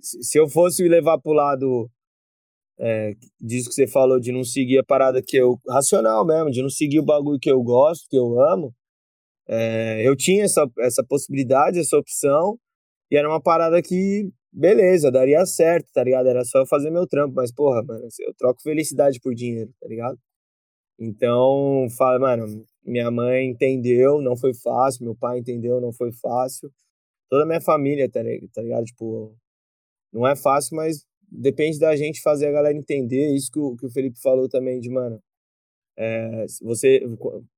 se 0.00 0.38
eu 0.38 0.48
fosse 0.48 0.88
levar 0.88 1.18
pro 1.18 1.32
lado 1.32 1.90
é, 2.78 3.12
disso 3.40 3.68
que 3.68 3.74
você 3.74 3.86
falou, 3.86 4.20
de 4.20 4.32
não 4.32 4.44
seguir 4.44 4.78
a 4.78 4.84
parada 4.84 5.22
que 5.22 5.36
eu. 5.36 5.58
racional 5.68 6.24
mesmo, 6.26 6.50
de 6.50 6.62
não 6.62 6.68
seguir 6.68 7.00
o 7.00 7.04
bagulho 7.04 7.38
que 7.40 7.50
eu 7.50 7.62
gosto, 7.62 8.06
que 8.08 8.16
eu 8.18 8.40
amo, 8.40 8.74
é, 9.48 10.06
eu 10.06 10.16
tinha 10.16 10.44
essa, 10.44 10.66
essa 10.80 11.04
possibilidade, 11.04 11.78
essa 11.78 11.96
opção, 11.96 12.58
e 13.10 13.16
era 13.16 13.28
uma 13.28 13.40
parada 13.40 13.80
que, 13.82 14.30
beleza, 14.52 15.10
daria 15.10 15.44
certo, 15.46 15.88
tá 15.92 16.02
ligado? 16.04 16.28
Era 16.28 16.44
só 16.44 16.60
eu 16.60 16.66
fazer 16.66 16.90
meu 16.90 17.06
trampo, 17.06 17.34
mas, 17.36 17.52
porra, 17.52 17.82
mano, 17.82 18.06
eu 18.20 18.34
troco 18.34 18.62
felicidade 18.62 19.20
por 19.20 19.34
dinheiro, 19.34 19.72
tá 19.80 19.88
ligado? 19.88 20.18
Então, 20.98 21.86
fala, 21.96 22.18
mano, 22.18 22.64
minha 22.84 23.10
mãe 23.10 23.48
entendeu, 23.50 24.20
não 24.22 24.36
foi 24.36 24.52
fácil, 24.54 25.04
meu 25.04 25.14
pai 25.16 25.38
entendeu, 25.38 25.80
não 25.80 25.92
foi 25.92 26.12
fácil 26.12 26.70
toda 27.28 27.44
a 27.44 27.46
minha 27.46 27.60
família, 27.60 28.10
tá, 28.10 28.20
tá 28.54 28.62
ligado? 28.62 28.84
Tipo, 28.84 29.36
não 30.12 30.26
é 30.26 30.36
fácil, 30.36 30.76
mas 30.76 31.04
depende 31.30 31.78
da 31.78 31.94
gente 31.96 32.22
fazer 32.22 32.46
a 32.46 32.52
galera 32.52 32.76
entender 32.76 33.34
isso 33.34 33.50
que 33.50 33.58
o, 33.58 33.76
que 33.76 33.86
o 33.86 33.90
Felipe 33.90 34.20
falou 34.20 34.48
também, 34.48 34.80
de, 34.80 34.88
mano, 34.90 35.20
é, 35.96 36.46
você, 36.60 37.00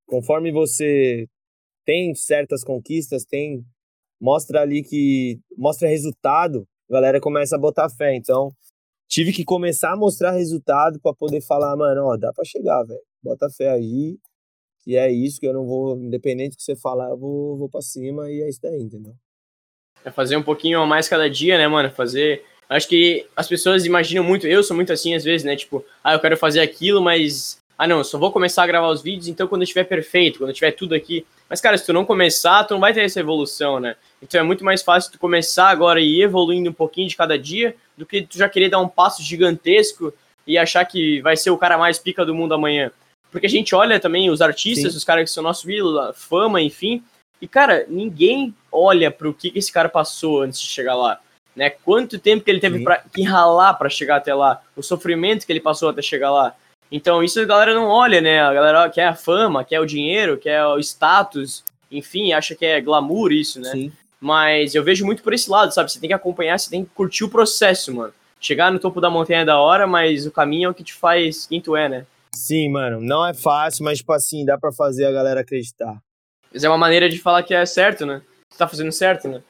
conforme 0.06 0.52
você 0.52 1.26
tem 1.84 2.14
certas 2.14 2.62
conquistas, 2.62 3.24
tem, 3.24 3.64
mostra 4.20 4.60
ali 4.60 4.82
que, 4.82 5.40
mostra 5.56 5.88
resultado, 5.88 6.66
a 6.88 6.94
galera 6.94 7.20
começa 7.20 7.56
a 7.56 7.58
botar 7.58 7.88
fé, 7.88 8.14
então, 8.14 8.50
tive 9.08 9.32
que 9.32 9.44
começar 9.44 9.92
a 9.92 9.96
mostrar 9.96 10.32
resultado 10.32 11.00
para 11.00 11.14
poder 11.14 11.40
falar, 11.40 11.76
mano, 11.76 12.04
ó, 12.04 12.16
dá 12.16 12.32
para 12.32 12.44
chegar, 12.44 12.82
velho, 12.84 13.00
bota 13.22 13.48
fé 13.50 13.70
aí, 13.70 14.18
que 14.84 14.96
é 14.96 15.10
isso, 15.10 15.40
que 15.40 15.46
eu 15.46 15.52
não 15.52 15.66
vou, 15.66 15.96
independente 15.96 16.52
do 16.52 16.56
que 16.56 16.62
você 16.62 16.76
falar, 16.76 17.10
eu 17.10 17.18
vou, 17.18 17.56
vou 17.56 17.68
pra 17.68 17.82
cima 17.82 18.30
e 18.30 18.42
é 18.42 18.48
isso 18.48 18.60
daí, 18.62 18.80
entendeu? 18.80 19.14
É 20.04 20.10
fazer 20.10 20.36
um 20.36 20.42
pouquinho 20.42 20.80
a 20.80 20.86
mais 20.86 21.08
cada 21.08 21.28
dia, 21.28 21.58
né, 21.58 21.66
mano? 21.66 21.90
Fazer. 21.90 22.44
Acho 22.68 22.88
que 22.88 23.26
as 23.34 23.48
pessoas 23.48 23.86
imaginam 23.86 24.22
muito, 24.22 24.46
eu 24.46 24.62
sou 24.62 24.76
muito 24.76 24.92
assim 24.92 25.14
às 25.14 25.24
vezes, 25.24 25.44
né? 25.44 25.56
Tipo, 25.56 25.84
ah, 26.04 26.12
eu 26.12 26.20
quero 26.20 26.36
fazer 26.36 26.60
aquilo, 26.60 27.00
mas. 27.00 27.58
Ah, 27.76 27.86
não, 27.86 28.02
só 28.02 28.18
vou 28.18 28.32
começar 28.32 28.64
a 28.64 28.66
gravar 28.66 28.88
os 28.88 29.00
vídeos, 29.00 29.28
então 29.28 29.46
quando 29.46 29.62
estiver 29.62 29.84
perfeito, 29.84 30.38
quando 30.38 30.52
tiver 30.52 30.72
tudo 30.72 30.94
aqui. 30.94 31.24
Mas, 31.48 31.60
cara, 31.60 31.78
se 31.78 31.86
tu 31.86 31.92
não 31.92 32.04
começar, 32.04 32.64
tu 32.64 32.74
não 32.74 32.80
vai 32.80 32.92
ter 32.92 33.04
essa 33.04 33.20
evolução, 33.20 33.78
né? 33.78 33.94
Então 34.20 34.40
é 34.40 34.42
muito 34.42 34.64
mais 34.64 34.82
fácil 34.82 35.12
tu 35.12 35.18
começar 35.18 35.68
agora 35.68 36.00
e 36.00 36.18
ir 36.18 36.22
evoluindo 36.22 36.68
um 36.68 36.72
pouquinho 36.72 37.08
de 37.08 37.16
cada 37.16 37.38
dia 37.38 37.74
do 37.96 38.04
que 38.04 38.22
tu 38.22 38.36
já 38.36 38.48
querer 38.48 38.68
dar 38.68 38.80
um 38.80 38.88
passo 38.88 39.22
gigantesco 39.22 40.12
e 40.46 40.58
achar 40.58 40.84
que 40.84 41.20
vai 41.22 41.36
ser 41.36 41.50
o 41.50 41.58
cara 41.58 41.78
mais 41.78 41.98
pica 41.98 42.24
do 42.24 42.34
mundo 42.34 42.52
amanhã. 42.52 42.90
Porque 43.30 43.46
a 43.46 43.50
gente 43.50 43.74
olha 43.74 44.00
também 44.00 44.28
os 44.28 44.40
artistas, 44.40 44.92
Sim. 44.92 44.98
os 44.98 45.04
caras 45.04 45.24
que 45.24 45.30
são 45.30 45.42
nosso 45.42 45.70
ídolo, 45.70 46.12
fama, 46.14 46.60
enfim, 46.60 47.02
e, 47.40 47.46
cara, 47.46 47.86
ninguém 47.88 48.54
olha 48.70 49.10
pro 49.10 49.32
que, 49.32 49.50
que 49.50 49.58
esse 49.58 49.72
cara 49.72 49.88
passou 49.88 50.42
antes 50.42 50.60
de 50.60 50.66
chegar 50.66 50.94
lá. 50.94 51.20
Né? 51.58 51.70
Quanto 51.70 52.20
tempo 52.20 52.44
que 52.44 52.50
ele 52.52 52.60
teve 52.60 52.84
pra, 52.84 53.02
que 53.12 53.24
ralar 53.24 53.74
para 53.74 53.88
chegar 53.88 54.18
até 54.18 54.32
lá, 54.32 54.62
o 54.76 54.82
sofrimento 54.82 55.44
que 55.44 55.50
ele 55.52 55.58
passou 55.58 55.88
até 55.88 56.00
chegar 56.00 56.30
lá. 56.30 56.54
Então, 56.90 57.20
isso 57.20 57.40
a 57.40 57.44
galera 57.44 57.74
não 57.74 57.88
olha, 57.88 58.20
né? 58.20 58.40
A 58.40 58.54
galera 58.54 58.88
quer 58.88 59.08
a 59.08 59.14
fama, 59.14 59.64
quer 59.64 59.80
o 59.80 59.84
dinheiro, 59.84 60.38
quer 60.38 60.64
o 60.64 60.78
status, 60.78 61.64
enfim, 61.90 62.32
acha 62.32 62.54
que 62.54 62.64
é 62.64 62.80
glamour 62.80 63.32
isso, 63.32 63.60
né? 63.60 63.72
Sim. 63.72 63.92
Mas 64.20 64.76
eu 64.76 64.84
vejo 64.84 65.04
muito 65.04 65.20
por 65.20 65.34
esse 65.34 65.50
lado, 65.50 65.74
sabe? 65.74 65.90
Você 65.90 65.98
tem 65.98 66.08
que 66.08 66.14
acompanhar, 66.14 66.56
você 66.56 66.70
tem 66.70 66.84
que 66.84 66.90
curtir 66.94 67.24
o 67.24 67.28
processo, 67.28 67.92
mano. 67.92 68.14
Chegar 68.40 68.70
no 68.70 68.78
topo 68.78 69.00
da 69.00 69.10
montanha 69.10 69.40
é 69.40 69.44
da 69.44 69.58
hora, 69.58 69.84
mas 69.84 70.26
o 70.26 70.30
caminho 70.30 70.68
é 70.68 70.70
o 70.70 70.74
que 70.74 70.84
te 70.84 70.94
faz 70.94 71.44
quem 71.44 71.60
tu 71.60 71.74
é, 71.74 71.88
né? 71.88 72.06
Sim, 72.32 72.68
mano. 72.68 73.00
Não 73.00 73.26
é 73.26 73.34
fácil, 73.34 73.84
mas, 73.84 73.98
tipo 73.98 74.12
assim, 74.12 74.44
dá 74.44 74.56
para 74.56 74.70
fazer 74.70 75.06
a 75.06 75.12
galera 75.12 75.40
acreditar. 75.40 75.98
Mas 76.52 76.62
é 76.62 76.68
uma 76.68 76.78
maneira 76.78 77.08
de 77.08 77.18
falar 77.18 77.42
que 77.42 77.52
é 77.52 77.66
certo, 77.66 78.06
né? 78.06 78.22
Você 78.48 78.58
tá 78.58 78.68
fazendo 78.68 78.92
certo, 78.92 79.26
né? 79.26 79.42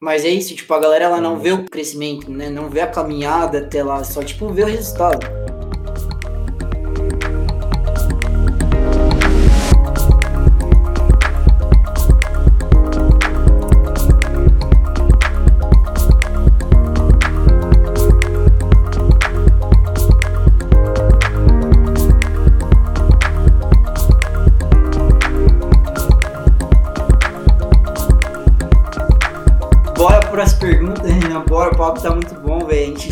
Mas 0.00 0.26
é 0.26 0.28
isso, 0.28 0.54
tipo, 0.54 0.74
a 0.74 0.78
galera 0.78 1.06
ela 1.06 1.20
não 1.22 1.38
vê 1.38 1.52
o 1.52 1.64
crescimento, 1.64 2.30
né? 2.30 2.50
Não 2.50 2.68
vê 2.68 2.82
a 2.82 2.86
caminhada 2.86 3.60
até 3.60 3.82
lá, 3.82 4.04
só 4.04 4.22
tipo 4.22 4.52
vê 4.52 4.62
o 4.62 4.66
resultado. 4.66 5.26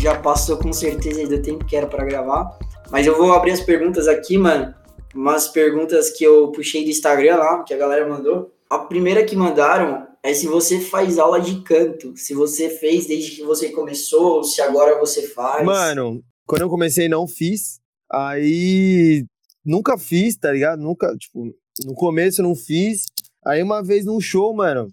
Já 0.05 0.19
passou 0.19 0.57
com 0.57 0.71
certeza 0.71 1.27
do 1.27 1.41
tempo 1.41 1.65
que 1.65 1.75
era 1.75 1.87
para 1.87 2.05
gravar. 2.05 2.59
Mas 2.91 3.07
eu 3.07 3.17
vou 3.17 3.33
abrir 3.33 3.53
as 3.53 3.61
perguntas 3.61 4.07
aqui, 4.07 4.37
mano. 4.37 4.71
Umas 5.15 5.47
perguntas 5.47 6.11
que 6.11 6.23
eu 6.23 6.51
puxei 6.51 6.83
do 6.83 6.91
Instagram 6.91 7.37
lá, 7.37 7.63
que 7.63 7.73
a 7.73 7.77
galera 7.77 8.07
mandou. 8.07 8.53
A 8.69 8.77
primeira 8.77 9.25
que 9.25 9.35
mandaram 9.35 10.05
é 10.21 10.31
se 10.31 10.45
você 10.45 10.79
faz 10.79 11.17
aula 11.17 11.41
de 11.41 11.59
canto. 11.61 12.15
Se 12.15 12.35
você 12.35 12.69
fez 12.69 13.07
desde 13.07 13.35
que 13.35 13.41
você 13.41 13.69
começou, 13.69 14.43
se 14.43 14.61
agora 14.61 14.99
você 14.99 15.23
faz. 15.23 15.65
Mano, 15.65 16.21
quando 16.45 16.61
eu 16.61 16.69
comecei 16.69 17.09
não 17.09 17.27
fiz. 17.27 17.79
Aí 18.11 19.25
nunca 19.65 19.97
fiz, 19.97 20.37
tá 20.37 20.51
ligado? 20.51 20.83
Nunca, 20.83 21.17
tipo, 21.17 21.51
no 21.83 21.95
começo 21.95 22.43
não 22.43 22.53
fiz. 22.53 23.05
Aí 23.43 23.63
uma 23.63 23.81
vez 23.81 24.05
num 24.05 24.21
show, 24.21 24.53
mano, 24.53 24.87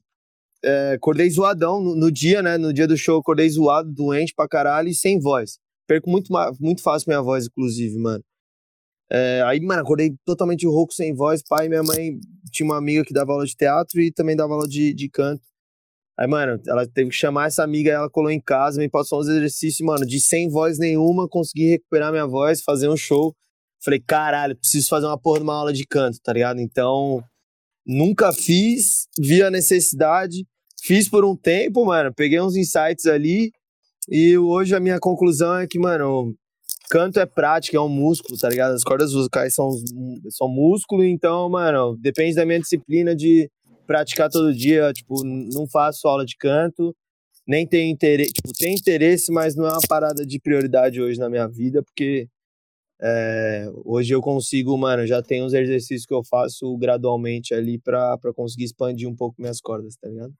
é, 0.65 0.93
acordei 0.93 1.29
zoadão 1.31 1.81
no, 1.81 1.95
no, 1.95 2.11
dia, 2.11 2.43
né? 2.43 2.57
No 2.57 2.73
dia 2.73 2.87
do 2.87 2.97
show, 2.97 3.21
acordei 3.21 3.49
zoado, 3.49 3.93
doente 3.93 4.33
pra 4.35 4.49
caralho 4.49 4.89
e 4.89 4.95
sem 4.95 5.19
voz. 5.21 5.59
Perco 5.87 6.09
muito, 6.11 6.33
muito 6.61 6.83
fácil 6.83 7.09
minha 7.09 7.23
voz, 7.23 7.47
inclusive, 7.47 7.99
mano. 7.99 8.23
É, 9.11 9.43
aí, 9.43 9.61
mano, 9.61 9.83
acordei 9.83 10.15
totalmente 10.25 10.67
rouco, 10.67 10.95
sem 10.95 11.15
voz. 11.15 11.43
Pai 11.47 11.67
e 11.67 11.69
minha 11.69 11.83
mãe 11.83 12.19
tinha 12.51 12.67
uma 12.67 12.79
amiga 12.79 13.05
que 13.05 13.13
dava 13.13 13.33
aula 13.33 13.45
de 13.45 13.55
teatro 13.55 14.01
e 14.01 14.11
também 14.11 14.35
dava 14.35 14.55
aula 14.55 14.67
de, 14.67 14.95
de 14.95 15.09
canto. 15.09 15.43
Aí, 16.19 16.27
mano, 16.27 16.61
ela 16.67 16.87
teve 16.87 17.11
que 17.11 17.17
chamar 17.17 17.49
essa 17.49 17.65
amiga, 17.65 17.91
ela 17.91 18.09
colou 18.09 18.31
em 18.31 18.41
casa, 18.41 18.79
me 18.79 18.89
passou 18.89 19.21
uns 19.21 19.29
exercícios, 19.29 19.85
mano, 19.87 20.07
de 20.07 20.21
sem 20.21 20.49
voz 20.49 20.79
nenhuma, 20.79 21.29
consegui 21.29 21.71
recuperar 21.71 22.13
minha 22.13 22.27
voz, 22.27 22.63
fazer 22.63 22.89
um 22.89 22.97
show. 22.97 23.35
Falei, 23.85 24.01
caralho, 24.01 24.57
preciso 24.57 24.89
fazer 24.89 25.07
uma 25.07 25.19
porra 25.19 25.39
de 25.39 25.45
uma 25.45 25.55
aula 25.55 25.73
de 25.73 25.85
canto, 25.87 26.19
tá 26.23 26.33
ligado? 26.33 26.61
Então, 26.61 27.23
nunca 27.85 28.33
fiz, 28.33 29.09
vi 29.19 29.43
a 29.43 29.51
necessidade, 29.51 30.47
Fiz 30.85 31.09
por 31.09 31.25
um 31.25 31.37
tempo, 31.37 31.85
mano, 31.85 32.13
peguei 32.13 32.41
uns 32.41 32.57
insights 32.57 33.07
ali 33.07 33.53
e 34.09 34.37
hoje 34.37 34.75
a 34.75 34.81
minha 34.81 34.99
conclusão 34.99 35.59
é 35.59 35.67
que, 35.67 35.79
mano, 35.79 36.35
canto 36.91 37.21
é 37.21 37.27
prática, 37.27 37.77
é 37.77 37.81
um 37.81 37.89
músculo, 37.89 38.37
tá 38.37 38.49
ligado? 38.49 38.75
As 38.75 38.83
cordas 38.83 39.13
vocais 39.13 39.55
são, 39.55 39.71
são 40.31 40.49
músculo, 40.49 41.05
então, 41.05 41.49
mano, 41.49 41.97
depende 42.01 42.35
da 42.35 42.45
minha 42.45 42.59
disciplina 42.59 43.15
de 43.15 43.49
praticar 43.87 44.29
todo 44.29 44.53
dia. 44.53 44.93
Tipo, 44.93 45.23
não 45.25 45.69
faço 45.69 46.09
aula 46.09 46.25
de 46.27 46.37
canto, 46.37 46.93
nem 47.47 47.65
tenho 47.65 47.89
interesse. 47.89 48.33
Tipo, 48.33 48.53
tem 48.53 48.75
interesse, 48.75 49.31
mas 49.33 49.55
não 49.55 49.67
é 49.67 49.71
uma 49.71 49.87
parada 49.89 50.27
de 50.27 50.41
prioridade 50.41 51.01
hoje 51.01 51.17
na 51.17 51.31
minha 51.31 51.47
vida, 51.47 51.81
porque 51.85 52.27
é, 53.01 53.71
hoje 53.85 54.13
eu 54.13 54.21
consigo, 54.21 54.77
mano, 54.77 55.07
já 55.07 55.23
tem 55.23 55.45
uns 55.45 55.53
exercícios 55.53 56.07
que 56.07 56.15
eu 56.15 56.25
faço 56.25 56.77
gradualmente 56.77 57.55
ali 57.55 57.79
pra, 57.79 58.19
pra 58.19 58.35
conseguir 58.35 58.65
expandir 58.65 59.09
um 59.09 59.15
pouco 59.15 59.41
minhas 59.41 59.61
cordas, 59.61 59.95
tá 59.97 60.09
ligado? 60.09 60.33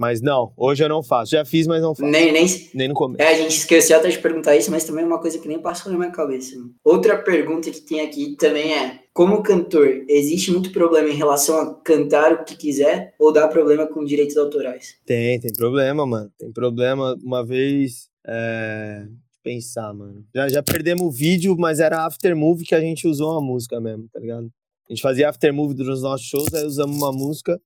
Mas 0.00 0.22
não, 0.22 0.50
hoje 0.56 0.82
eu 0.82 0.88
não 0.88 1.02
faço. 1.02 1.32
Já 1.32 1.44
fiz, 1.44 1.66
mas 1.66 1.82
não 1.82 1.94
faço. 1.94 2.10
Nem, 2.10 2.32
nem, 2.32 2.46
nem 2.72 2.88
no 2.88 2.94
começo. 2.94 3.20
É, 3.20 3.34
a 3.34 3.34
gente 3.34 3.54
esqueceu 3.54 3.98
até 3.98 4.08
de 4.08 4.18
perguntar 4.18 4.56
isso, 4.56 4.70
mas 4.70 4.82
também 4.82 5.04
é 5.04 5.06
uma 5.06 5.20
coisa 5.20 5.38
que 5.38 5.46
nem 5.46 5.58
passou 5.58 5.92
na 5.92 5.98
minha 5.98 6.10
cabeça. 6.10 6.56
Outra 6.82 7.18
pergunta 7.18 7.70
que 7.70 7.82
tem 7.82 8.00
aqui 8.00 8.34
também 8.36 8.72
é: 8.72 9.00
como 9.12 9.42
cantor, 9.42 10.02
existe 10.08 10.50
muito 10.52 10.72
problema 10.72 11.10
em 11.10 11.14
relação 11.14 11.60
a 11.60 11.74
cantar 11.82 12.32
o 12.32 12.44
que 12.44 12.56
quiser 12.56 13.14
ou 13.18 13.30
dá 13.30 13.46
problema 13.46 13.86
com 13.86 14.02
direitos 14.02 14.38
autorais? 14.38 14.94
Tem, 15.04 15.38
tem 15.38 15.52
problema, 15.52 16.06
mano. 16.06 16.32
Tem 16.38 16.50
problema. 16.50 17.14
Uma 17.22 17.44
vez 17.44 18.08
É, 18.26 19.04
pensar, 19.42 19.92
mano. 19.92 20.24
Já, 20.34 20.48
já 20.48 20.62
perdemos 20.62 21.02
o 21.02 21.10
vídeo, 21.10 21.54
mas 21.58 21.78
era 21.78 22.06
aftermovie 22.06 22.64
que 22.64 22.74
a 22.74 22.80
gente 22.80 23.06
usou 23.06 23.32
uma 23.32 23.40
música 23.42 23.78
mesmo, 23.78 24.08
tá 24.10 24.18
ligado? 24.18 24.50
A 24.88 24.92
gente 24.92 25.02
fazia 25.02 25.28
aftermovie 25.28 25.74
dos 25.74 26.00
nossos 26.02 26.26
shows, 26.26 26.52
aí 26.54 26.64
usamos 26.64 26.96
uma 26.96 27.12
música, 27.12 27.60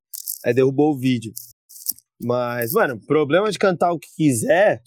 aí 0.44 0.52
derrubou 0.52 0.92
o 0.92 0.96
vídeo. 0.98 1.32
Mas, 2.22 2.72
mano, 2.72 3.00
problema 3.06 3.50
de 3.50 3.58
cantar 3.58 3.92
o 3.92 3.98
que 3.98 4.08
quiser, 4.16 4.82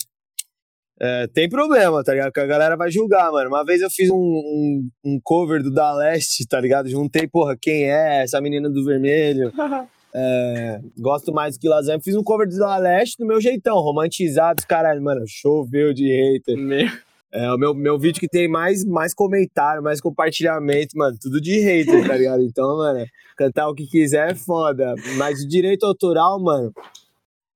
é, 1.00 1.28
tem 1.28 1.48
problema, 1.48 2.04
tá 2.04 2.12
ligado? 2.14 2.32
Que 2.32 2.40
a 2.40 2.46
galera 2.46 2.76
vai 2.76 2.90
julgar, 2.90 3.32
mano. 3.32 3.50
Uma 3.50 3.64
vez 3.64 3.82
eu 3.82 3.90
fiz 3.90 4.10
um, 4.10 4.16
um, 4.16 4.90
um, 5.06 5.20
cover 5.24 5.62
do 5.62 5.72
Da 5.72 5.94
Leste, 5.94 6.48
tá 6.48 6.60
ligado? 6.60 6.90
Juntei, 6.90 7.28
porra, 7.28 7.56
quem 7.60 7.84
é? 7.84 8.24
Essa 8.24 8.42
menina 8.42 8.70
do 8.70 8.84
vermelho. 8.84 9.52
É, 10.20 10.80
gosto 10.98 11.32
mais 11.32 11.60
que 11.60 11.68
lasanha. 11.68 12.00
Fiz 12.00 12.16
um 12.16 12.24
cover 12.24 12.48
do 12.50 12.58
Da 12.58 12.76
Leste 12.78 13.18
do 13.20 13.26
meu 13.26 13.40
jeitão, 13.40 13.76
romantizado, 13.76 14.66
caralho, 14.66 15.00
mano. 15.04 15.24
Choveu 15.28 15.94
de 15.94 16.08
hater. 16.10 16.58
Meu. 16.58 16.88
É 17.32 17.52
o 17.52 17.58
meu, 17.58 17.74
meu 17.76 18.00
vídeo 18.00 18.20
que 18.20 18.28
tem 18.28 18.48
mais, 18.48 18.84
mais 18.84 19.14
comentário, 19.14 19.84
mais 19.84 20.02
compartilhamento, 20.02 20.98
mano. 20.98 21.16
Tudo 21.22 21.40
de 21.40 21.60
hater, 21.60 22.08
tá 22.08 22.18
ligado? 22.18 22.42
Então, 22.42 22.78
mano, 22.78 23.06
cantar 23.38 23.68
o 23.70 23.76
que 23.76 23.86
quiser 23.86 24.32
é 24.32 24.34
foda. 24.34 24.96
Mas 25.18 25.44
o 25.44 25.48
direito 25.48 25.86
autoral, 25.86 26.42
mano, 26.42 26.74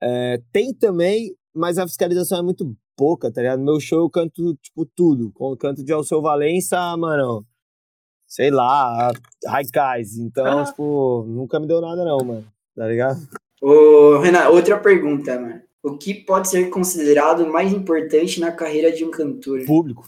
é, 0.02 0.42
tem 0.52 0.74
também, 0.74 1.36
mas 1.54 1.78
a 1.78 1.88
fiscalização 1.88 2.40
é 2.40 2.42
muito 2.42 2.76
pouca, 2.96 3.32
tá 3.32 3.42
ligado? 3.42 3.60
No 3.60 3.66
meu 3.66 3.80
show 3.80 4.00
eu 4.00 4.10
canto, 4.10 4.56
tipo, 4.56 4.86
tudo. 4.86 5.32
Canto 5.58 5.84
de 5.84 5.92
Alceu 5.92 6.22
Valença, 6.22 6.96
mano, 6.98 7.46
sei 8.28 8.50
lá, 8.50 9.12
Raikais. 9.46 10.18
Então, 10.18 10.60
ah. 10.60 10.64
tipo, 10.66 11.26
nunca 11.28 11.60
me 11.60 11.68
deu 11.68 11.82
nada 11.82 12.04
não, 12.04 12.18
mano. 12.20 12.46
Tá 12.76 12.88
ligado? 12.88 13.20
Ô, 13.62 14.18
Renan, 14.20 14.50
outra 14.50 14.80
pergunta, 14.80 15.40
mano. 15.40 15.62
O 15.84 15.98
que 15.98 16.14
pode 16.14 16.48
ser 16.48 16.70
considerado 16.70 17.48
mais 17.48 17.74
importante 17.74 18.40
na 18.40 18.52
carreira 18.52 18.92
de 18.92 19.04
um 19.04 19.12
cantor? 19.12 19.62
O 19.62 19.66
público. 19.66 20.08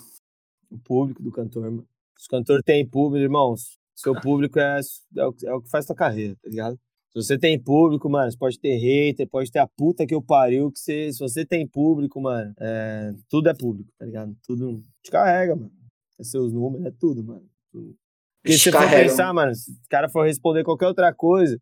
O 0.72 0.78
público 0.78 1.22
do 1.22 1.32
cantor, 1.32 1.64
mano. 1.64 1.88
Se 2.18 2.28
o 2.28 2.30
cantor 2.30 2.64
tem 2.64 2.88
público, 2.88 3.24
irmãos, 3.24 3.78
seu 3.96 4.14
público 4.20 4.60
é, 4.60 4.80
é, 5.18 5.26
o, 5.26 5.36
é 5.44 5.54
o 5.54 5.62
que 5.62 5.70
faz 5.70 5.86
tua 5.86 5.96
carreira, 5.96 6.36
tá 6.42 6.50
ligado? 6.50 6.80
Se 7.16 7.22
você 7.22 7.38
tem 7.38 7.60
público, 7.60 8.10
mano, 8.10 8.32
você 8.32 8.38
pode 8.38 8.60
ter 8.60 8.76
hater, 8.76 9.30
pode 9.30 9.52
ter 9.52 9.60
a 9.60 9.68
puta 9.68 10.04
que 10.04 10.16
eu 10.16 10.22
pariu, 10.22 10.72
que 10.72 10.80
você, 10.80 11.14
se 11.14 11.20
você 11.20 11.46
tem 11.46 11.68
público, 11.68 12.20
mano, 12.20 12.52
é, 12.60 13.14
tudo 13.30 13.50
é 13.50 13.54
público, 13.54 13.92
tá 14.00 14.06
ligado? 14.06 14.36
Tudo 14.44 14.82
te 15.04 15.12
carrega, 15.12 15.56
mano. 15.56 15.72
É 16.20 16.24
seus 16.24 16.52
números, 16.52 16.88
é 16.88 16.92
tudo, 16.92 17.24
mano. 17.24 17.46
Tudo. 17.72 17.96
Porque 18.42 18.58
se 18.58 18.64
você 18.64 18.72
for 18.72 18.90
pensar, 18.90 19.32
mano, 19.32 19.54
se 19.54 19.72
o 19.72 19.90
cara 19.90 20.10
for 20.10 20.26
responder 20.26 20.64
qualquer 20.64 20.88
outra 20.88 21.14
coisa, 21.14 21.56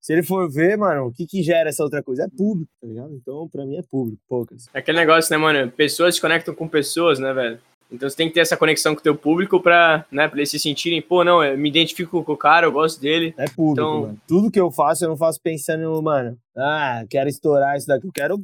se 0.00 0.12
ele 0.12 0.22
for 0.22 0.48
ver, 0.48 0.78
mano, 0.78 1.06
o 1.06 1.12
que 1.12 1.26
que 1.26 1.42
gera 1.42 1.68
essa 1.68 1.82
outra 1.82 2.00
coisa? 2.00 2.24
É 2.24 2.28
público, 2.28 2.70
tá 2.80 2.86
ligado? 2.86 3.12
Então, 3.12 3.48
pra 3.48 3.66
mim 3.66 3.76
é 3.76 3.82
público, 3.82 4.22
poucas. 4.28 4.68
É 4.72 4.78
aquele 4.78 4.98
negócio, 4.98 5.32
né, 5.32 5.36
mano? 5.36 5.70
Pessoas 5.72 6.14
se 6.14 6.20
conectam 6.20 6.54
com 6.54 6.68
pessoas, 6.68 7.18
né, 7.18 7.32
velho? 7.32 7.60
Então 7.92 8.08
você 8.08 8.16
tem 8.16 8.28
que 8.28 8.34
ter 8.34 8.40
essa 8.40 8.56
conexão 8.56 8.94
com 8.94 9.00
o 9.00 9.02
teu 9.02 9.14
público 9.14 9.60
pra, 9.60 10.06
né, 10.10 10.26
pra 10.26 10.38
eles 10.38 10.50
se 10.50 10.58
sentirem, 10.58 11.02
pô, 11.02 11.22
não, 11.22 11.44
eu 11.44 11.58
me 11.58 11.68
identifico 11.68 12.24
com 12.24 12.32
o 12.32 12.36
cara, 12.36 12.66
eu 12.66 12.72
gosto 12.72 13.00
dele. 13.00 13.34
É 13.36 13.44
público, 13.44 13.72
então... 13.72 14.00
mano. 14.00 14.20
Tudo 14.26 14.50
que 14.50 14.60
eu 14.60 14.70
faço, 14.70 15.04
eu 15.04 15.10
não 15.10 15.16
faço 15.16 15.40
pensando, 15.42 16.02
mano, 16.02 16.36
ah, 16.56 17.04
quero 17.08 17.28
estourar 17.28 17.76
isso 17.76 17.86
daqui. 17.86 18.06
Eu 18.06 18.12
quero 18.12 18.38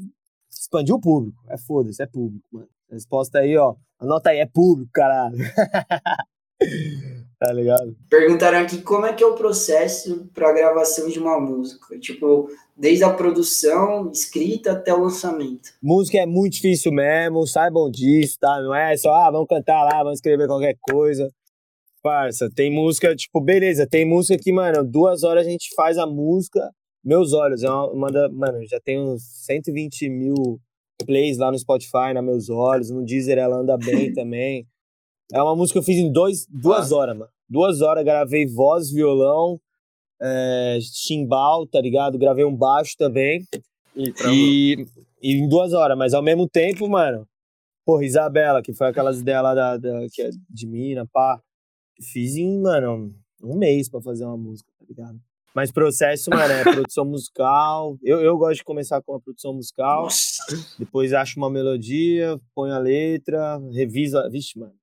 expandir 0.51 0.95
o 0.95 1.01
público. 1.01 1.39
É 1.49 1.57
foda-se, 1.57 2.03
é 2.03 2.07
público, 2.07 2.47
mano. 2.53 2.69
resposta 2.91 3.39
aí, 3.39 3.57
ó. 3.57 3.75
Anota 3.99 4.31
aí, 4.31 4.39
é 4.39 4.47
público, 4.47 4.91
caralho. 4.93 5.37
tá 7.39 7.53
ligado? 7.53 7.97
Perguntaram 8.11 8.59
aqui 8.59 8.83
como 8.83 9.07
é 9.07 9.13
que 9.13 9.23
é 9.23 9.27
o 9.27 9.35
processo 9.35 10.29
pra 10.35 10.53
gravação 10.53 11.09
de 11.09 11.19
uma 11.19 11.41
música. 11.41 11.99
Tipo, 11.99 12.51
desde 12.77 13.05
a 13.05 13.13
produção, 13.13 14.11
escrita 14.11 14.73
até 14.73 14.93
o 14.93 15.03
lançamento. 15.03 15.71
Música 15.81 16.19
é 16.19 16.27
muito 16.27 16.55
difícil 16.55 16.93
mesmo, 16.93 17.47
saibam 17.47 17.91
disso, 17.91 18.37
tá? 18.41 18.61
Não 18.61 18.75
é 18.75 18.97
só, 18.97 19.15
ah, 19.15 19.31
vamos 19.31 19.49
cantar 19.49 19.85
lá, 19.85 20.03
vamos 20.03 20.19
escrever 20.19 20.49
qualquer 20.49 20.77
coisa. 20.81 21.31
Parça, 22.03 22.49
tem 22.55 22.73
música, 22.73 23.15
tipo, 23.15 23.41
beleza, 23.41 23.87
tem 23.87 24.05
música 24.05 24.41
que, 24.41 24.53
mano, 24.53 24.85
duas 24.85 25.23
horas 25.23 25.47
a 25.47 25.51
gente 25.51 25.75
faz 25.75 25.99
a 25.99 26.07
música. 26.07 26.71
Meus 27.05 27.33
olhos, 27.33 27.63
é 27.63 27.71
uma, 27.71 27.91
uma 27.91 28.09
da, 28.09 28.29
mano, 28.29 28.59
já 28.67 28.81
tem 28.81 28.99
uns 29.01 29.23
120 29.47 30.09
mil 30.09 30.61
plays 31.07 31.39
lá 31.39 31.51
no 31.51 31.59
Spotify, 31.59 32.13
na 32.13 32.23
Meus 32.23 32.51
Olhos, 32.51 32.91
no 32.91 33.05
Deezer 33.05 33.39
ela 33.39 33.57
anda 33.57 33.77
bem 33.77 34.13
também. 34.15 34.67
É 35.33 35.43
uma 35.43 35.55
música 35.55 35.79
que 35.79 35.79
eu 35.81 35.87
fiz 35.87 35.99
em 35.99 36.11
dois, 36.11 36.47
duas 36.49 36.93
ah. 36.93 36.97
horas, 36.97 37.17
mano. 37.17 37.31
Duas 37.49 37.81
horas, 37.81 38.05
gravei 38.05 38.47
voz, 38.47 38.91
violão, 38.91 39.59
é, 40.21 40.79
chimbal, 40.81 41.67
tá 41.67 41.81
ligado? 41.81 42.19
Gravei 42.19 42.45
um 42.45 42.55
baixo 42.55 42.95
também. 42.99 43.43
E, 43.97 44.13
e, 44.31 44.87
e, 45.23 45.33
em 45.35 45.49
duas 45.49 45.73
horas, 45.73 45.97
mas 45.97 46.15
ao 46.15 46.23
mesmo 46.23 46.49
tempo, 46.49 46.89
mano, 46.89 47.27
porra, 47.85 48.05
Isabela, 48.05 48.63
que 48.63 48.73
foi 48.73 48.89
aquelas 48.89 49.21
ideias 49.21 49.43
lá 49.43 49.55
da, 49.55 49.77
da, 49.77 50.07
que 50.13 50.23
é 50.23 50.31
de 50.49 50.67
mina, 50.67 51.07
pá. 51.13 51.41
Fiz 52.01 52.37
em, 52.37 52.61
mano, 52.61 53.13
um 53.43 53.57
mês 53.57 53.89
pra 53.89 54.01
fazer 54.01 54.25
uma 54.25 54.37
música, 54.37 54.71
tá 54.79 54.85
ligado? 54.89 55.19
Mas 55.55 55.73
processo, 55.73 56.31
mano, 56.31 56.53
é 56.53 56.63
produção 56.63 57.05
musical. 57.07 57.99
Eu, 58.03 58.21
eu 58.21 58.37
gosto 58.39 58.59
de 58.59 58.65
começar 58.65 59.03
com 59.03 59.15
a 59.15 59.21
produção 59.21 59.53
musical. 59.53 60.05
Nossa. 60.05 60.45
Depois 60.79 61.13
acho 61.13 61.37
uma 61.39 61.51
melodia, 61.51 62.39
ponho 62.55 62.73
a 62.73 62.79
letra, 62.79 63.59
reviso. 63.73 64.17
Vixe, 64.31 64.57
mano. 64.57 64.78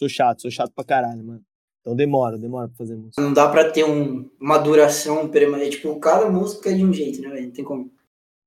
Sou 0.00 0.08
chato, 0.08 0.40
sou 0.40 0.50
chato 0.50 0.72
pra 0.74 0.82
caralho, 0.82 1.22
mano. 1.22 1.42
Então 1.82 1.94
demora, 1.94 2.38
demora 2.38 2.68
pra 2.68 2.76
fazer 2.78 2.96
música. 2.96 3.20
Não 3.20 3.34
dá 3.34 3.50
pra 3.50 3.70
ter 3.70 3.84
um, 3.84 4.30
uma 4.40 4.56
duração 4.56 5.28
permanente. 5.28 5.76
Tipo, 5.76 6.00
cada 6.00 6.30
música 6.30 6.70
é 6.70 6.72
de 6.72 6.82
um 6.82 6.90
jeito, 6.90 7.20
né, 7.20 7.28
velho? 7.28 7.48
Não 7.48 7.52
tem 7.52 7.62
como. 7.62 7.92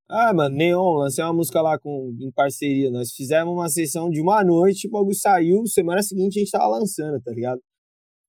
Ah, 0.09 0.33
mano, 0.33 0.55
Neon, 0.55 0.95
lancei 0.95 1.23
uma 1.23 1.31
música 1.31 1.61
lá 1.61 1.77
com, 1.77 2.11
em 2.19 2.31
parceria. 2.31 2.89
Nós 2.89 3.11
fizemos 3.11 3.53
uma 3.53 3.69
sessão 3.69 4.09
de 4.09 4.19
uma 4.19 4.43
noite, 4.43 4.87
o 4.87 4.89
bagulho 4.89 5.13
saiu, 5.13 5.63
semana 5.67 6.01
seguinte 6.01 6.39
a 6.39 6.43
gente 6.43 6.51
tava 6.51 6.65
lançando, 6.65 7.21
tá 7.21 7.31
ligado? 7.31 7.61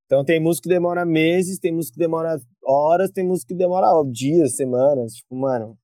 Então 0.04 0.22
tem 0.22 0.38
música 0.38 0.68
que 0.68 0.74
demora 0.74 1.06
meses, 1.06 1.58
tem 1.58 1.72
música 1.72 1.94
que 1.94 2.00
demora 2.00 2.38
horas, 2.62 3.10
tem 3.10 3.26
música 3.26 3.54
que 3.54 3.58
demora 3.58 3.88
dias, 4.12 4.54
semanas. 4.54 5.14
Tipo, 5.14 5.34
mano, 5.34 5.78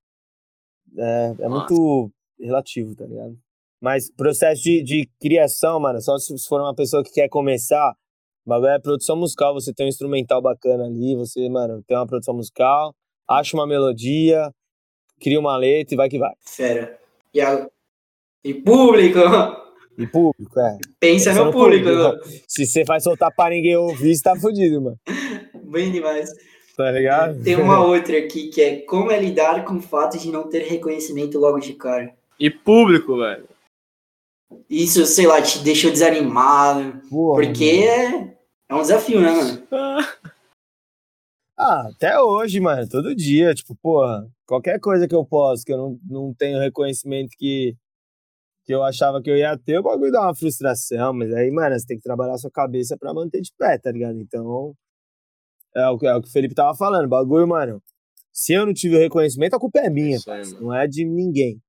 é, 0.99 1.35
é 1.39 1.49
muito 1.49 2.13
relativo, 2.39 2.95
tá 2.95 3.07
ligado? 3.07 3.35
Mas 3.81 4.11
processo 4.11 4.63
de, 4.63 4.83
de 4.83 5.09
criação, 5.21 5.81
mano, 5.81 6.01
só 6.01 6.19
se 6.19 6.35
for 6.47 6.61
uma 6.61 6.75
pessoa 6.75 7.03
que 7.03 7.13
quer 7.13 7.29
começar, 7.29 7.95
bagulho 8.45 8.71
é 8.71 8.79
produção 8.79 9.17
musical, 9.17 9.55
você 9.55 9.73
tem 9.73 9.87
um 9.87 9.89
instrumental 9.89 10.43
bacana 10.43 10.85
ali, 10.85 11.17
você, 11.17 11.49
mano, 11.49 11.83
tem 11.87 11.97
uma 11.97 12.07
produção 12.07 12.35
musical, 12.35 12.95
acha 13.29 13.57
uma 13.57 13.67
melodia, 13.67 14.51
cria 15.21 15.41
uma 15.41 15.57
letra 15.57 15.95
e 15.95 15.97
vai 15.97 16.09
que 16.09 16.19
vai. 16.19 16.35
Fera. 16.41 16.99
E, 17.33 17.41
a... 17.41 17.67
e 18.45 18.53
público? 18.53 19.19
E 19.97 20.07
público, 20.07 20.61
é. 20.61 20.79
Pensa, 20.99 21.33
no, 21.33 21.51
público. 21.51 21.89
público. 21.89 22.29
Se 22.49 22.67
você 22.67 22.85
vai 22.85 23.01
soltar 23.01 23.35
pra 23.35 23.51
ninguém 23.51 23.77
ouvir, 23.77 24.15
você 24.15 24.23
tá 24.23 24.37
fudido, 24.37 24.81
mano. 24.81 24.99
Bem 25.71 25.91
demais. 25.91 26.31
Tá 26.77 26.91
ligado? 26.91 27.43
Tem 27.43 27.57
uma 27.57 27.85
outra 27.85 28.19
aqui 28.19 28.49
que 28.49 28.63
é 28.63 28.77
como 28.81 29.11
é 29.11 29.21
lidar 29.21 29.65
com 29.65 29.75
o 29.77 29.83
fato 29.83 30.19
de 30.19 30.31
não 30.31 30.49
ter 30.49 30.63
reconhecimento 30.63 31.39
logo 31.39 31.59
de 31.59 31.75
cara. 31.75 32.15
E 32.39 32.51
público, 32.51 33.19
velho. 33.19 33.47
Isso, 34.69 35.05
sei 35.07 35.27
lá, 35.27 35.41
te 35.43 35.59
deixou 35.61 35.91
desanimado. 35.91 37.01
Porra, 37.09 37.43
porque 37.43 37.65
é, 37.65 38.37
é 38.69 38.75
um 38.75 38.83
desafio, 38.83 39.21
né, 39.21 39.31
mano? 39.31 39.67
Ah, 41.59 41.89
até 41.89 42.19
hoje, 42.19 42.59
mano, 42.59 42.89
todo 42.89 43.15
dia, 43.15 43.55
tipo, 43.55 43.77
porra, 43.77 44.27
qualquer 44.47 44.81
coisa 44.81 45.07
que 45.07 45.15
eu 45.15 45.25
posso, 45.27 45.63
que 45.63 45.73
eu 45.73 45.77
não, 45.77 45.99
não 46.09 46.35
tenho 46.35 46.59
reconhecimento 46.59 47.31
que, 47.37 47.77
que 48.65 48.73
eu 48.75 48.83
achava 48.83 49.21
que 49.21 49.31
eu 49.31 49.37
ia 49.37 49.59
ter, 49.59 49.79
o 49.79 49.83
bagulho 49.83 50.11
dá 50.11 50.23
uma 50.23 50.35
frustração, 50.35 51.13
mas 51.13 51.31
aí, 51.35 51.51
mano, 51.51 51.79
você 51.79 51.87
tem 51.87 51.99
que 51.99 52.03
trabalhar 52.03 52.33
a 52.33 52.39
sua 52.39 52.51
cabeça 52.51 52.97
pra 52.97 53.13
manter 53.13 53.43
de 53.43 53.53
pé, 53.59 53.77
tá 53.77 53.93
ligado? 53.93 54.19
Então, 54.19 54.75
é 55.77 55.87
o, 55.91 55.99
é 56.03 56.15
o 56.15 56.23
que 56.23 56.29
o 56.29 56.33
Felipe 56.33 56.55
tava 56.55 56.75
falando, 56.75 57.07
bagulho, 57.09 57.47
mano, 57.47 57.83
se 58.33 58.55
eu 58.55 58.65
não 58.65 58.73
tive 58.73 58.97
o 58.97 58.99
reconhecimento, 58.99 59.55
a 59.55 59.61
culpa 59.61 59.81
é 59.81 59.91
minha, 59.91 60.19
não 60.61 60.75
é 60.75 60.87
de 60.87 61.05
ninguém. 61.05 61.61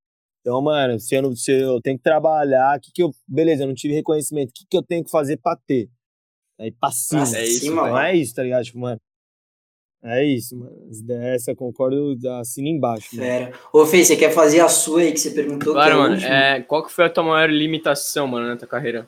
Então, 0.42 0.60
mano, 0.60 1.00
se 1.00 1.16
eu, 1.16 1.22
não, 1.22 1.36
se 1.36 1.52
eu 1.52 1.80
tenho 1.82 1.98
que 1.98 2.04
trabalhar, 2.04 2.80
que 2.80 2.92
que 2.92 3.04
eu, 3.04 3.12
beleza, 3.28 3.64
eu 3.64 3.68
não 3.68 3.76
tive 3.76 3.94
reconhecimento, 3.94 4.50
o 4.50 4.54
que, 4.54 4.66
que 4.68 4.76
eu 4.76 4.82
tenho 4.82 5.04
que 5.04 5.12
fazer 5.12 5.38
pra 5.38 5.56
ter? 5.56 5.88
Aí 6.60 6.72
pra 6.72 6.92
cima. 6.92 7.24
é 7.38 7.46
isso, 7.46 7.74
não 7.74 7.98
é 8.00 8.16
isso, 8.16 8.36
tá 8.36 8.44
ligado? 8.44 8.64
Tipo, 8.64 8.80
mano. 8.80 9.00
É 10.04 10.24
isso, 10.24 10.58
mano. 10.58 10.76
Essa 11.10 11.52
eu 11.52 11.56
concordo, 11.56 12.18
assina 12.40 12.68
embaixo. 12.68 13.16
Fera. 13.16 13.54
Ô, 13.72 13.86
Fê, 13.86 14.04
você 14.04 14.18
quer 14.18 14.32
fazer 14.32 14.60
a 14.60 14.68
sua 14.68 15.02
aí 15.02 15.12
que 15.12 15.20
você 15.20 15.30
perguntou? 15.30 15.74
Claro, 15.74 15.94
é 15.94 15.98
mano. 15.98 16.16
É, 16.16 16.62
qual 16.62 16.84
que 16.84 16.92
foi 16.92 17.06
a 17.06 17.10
tua 17.10 17.24
maior 17.24 17.50
limitação, 17.52 18.28
mano, 18.28 18.48
na 18.48 18.58
tua 18.58 18.68
carreira? 18.68 19.08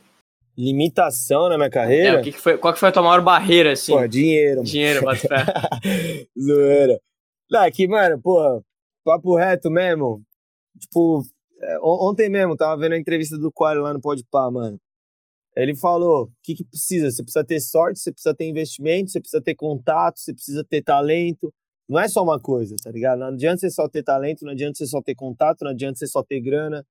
Limitação 0.56 1.50
na 1.50 1.58
minha 1.58 1.70
carreira? 1.70 2.18
É, 2.18 2.20
o 2.20 2.24
que, 2.24 2.32
que 2.32 2.40
foi, 2.40 2.60
qual 2.60 2.72
que 2.72 2.80
foi 2.80 2.90
a 2.90 2.92
tua 2.92 3.02
maior 3.02 3.24
barreira, 3.24 3.72
assim? 3.72 3.92
Pô, 3.92 4.08
dinheiro. 4.08 4.58
Mano. 4.58 4.68
Dinheiro, 4.68 5.02
bota 5.02 5.18
fé. 5.18 6.28
Zoeira. 6.40 7.00
Não, 7.50 7.62
aqui, 7.62 7.88
mano, 7.88 8.22
pô, 8.22 8.64
papo 9.04 9.36
reto 9.36 9.72
mesmo 9.72 10.24
tipo, 10.84 11.24
é, 11.62 11.80
ontem 11.82 12.30
mesmo, 12.30 12.56
tava 12.56 12.80
vendo 12.80 12.94
a 12.94 12.98
entrevista 12.98 13.38
do 13.38 13.52
Quali 13.52 13.80
lá 13.80 13.94
no 13.94 14.02
Podpah, 14.02 14.52
mano. 14.52 14.80
Ele 15.56 15.76
falou: 15.76 16.26
o 16.26 16.32
que, 16.44 16.56
que 16.56 16.64
precisa? 16.64 17.12
Você 17.12 17.24
precisa 17.24 17.46
ter 17.46 17.60
sorte, 17.60 18.00
você 18.00 18.12
precisa 18.12 18.36
ter 18.36 18.48
investimento, 18.50 19.12
você 19.12 19.20
precisa 19.20 19.42
ter 19.42 19.56
contato, 19.56 20.20
você 20.20 20.34
precisa 20.34 20.64
ter 20.64 20.82
talento. 20.82 21.54
Não 21.88 22.00
é 22.00 22.08
só 22.08 22.24
uma 22.24 22.40
coisa, 22.40 22.76
tá 22.82 22.92
ligado? 22.92 23.20
Não 23.20 23.28
adianta 23.28 23.60
você 23.60 23.70
só 23.70 23.88
ter 23.90 24.04
talento, 24.04 24.44
não 24.46 24.52
adianta 24.54 24.78
você 24.78 24.88
só 24.88 25.02
ter 25.02 25.16
contato, 25.16 25.64
não 25.64 25.72
adianta 25.72 26.00
você 26.00 26.08
só 26.08 26.24
ter 26.24 26.42
grana. 26.42 26.86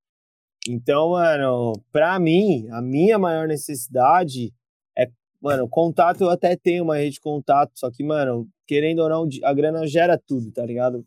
Então, 0.69 1.11
mano, 1.11 1.73
pra 1.91 2.19
mim, 2.21 2.69
a 2.71 2.81
minha 2.81 3.19
maior 3.19 3.49
necessidade 3.49 4.53
é, 4.97 5.09
mano, 5.41 5.69
contato 5.69 6.23
eu 6.23 6.31
até 6.31 6.57
tenho 6.57 6.85
uma 6.85 6.97
rede 6.97 7.15
de 7.15 7.21
contato, 7.21 7.73
só 7.75 7.91
que, 7.91 8.05
mano, 8.05 8.49
querendo 8.67 9.01
ou 9.01 9.09
não, 9.09 9.29
a 9.45 9.55
grana 9.55 9.87
gera 9.87 10.19
tudo, 10.19 10.53
tá 10.53 10.65
ligado? 10.65 11.05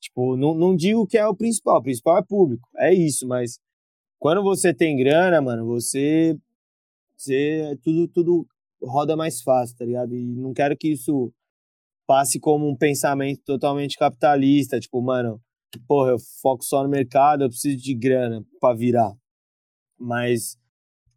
Tipo, 0.00 0.36
não, 0.36 0.54
não 0.54 0.76
digo 0.76 1.06
que 1.06 1.18
é 1.18 1.26
o 1.26 1.34
principal, 1.34 1.78
o 1.78 1.82
principal 1.82 2.18
é 2.18 2.22
público, 2.22 2.68
é 2.76 2.94
isso, 2.94 3.26
mas 3.26 3.58
quando 4.18 4.42
você 4.42 4.72
tem 4.72 4.96
grana, 4.96 5.40
mano, 5.40 5.66
você, 5.66 6.36
você 7.16 7.76
tudo, 7.82 8.08
tudo 8.08 8.46
roda 8.82 9.16
mais 9.16 9.42
fácil, 9.42 9.76
tá 9.76 9.84
ligado? 9.84 10.14
E 10.14 10.24
não 10.24 10.52
quero 10.52 10.76
que 10.76 10.92
isso 10.92 11.32
passe 12.06 12.40
como 12.40 12.68
um 12.68 12.76
pensamento 12.76 13.42
totalmente 13.44 13.96
capitalista, 13.96 14.80
tipo, 14.80 15.00
mano, 15.02 15.40
porra, 15.86 16.12
eu 16.12 16.18
foco 16.40 16.64
só 16.64 16.82
no 16.82 16.88
mercado, 16.88 17.44
eu 17.44 17.48
preciso 17.48 17.76
de 17.76 17.94
grana 17.94 18.44
para 18.60 18.74
virar. 18.76 19.12
Mas, 19.98 20.56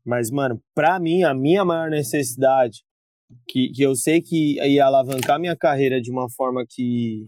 mas, 0.06 0.30
mano, 0.30 0.62
pra 0.74 1.00
mim, 1.00 1.24
a 1.24 1.34
minha 1.34 1.64
maior 1.64 1.90
necessidade, 1.90 2.84
que, 3.48 3.70
que 3.70 3.82
eu 3.82 3.96
sei 3.96 4.22
que 4.22 4.60
ia 4.62 4.86
alavancar 4.86 5.40
minha 5.40 5.56
carreira 5.56 6.02
de 6.02 6.12
uma 6.12 6.30
forma 6.30 6.66
que, 6.68 7.24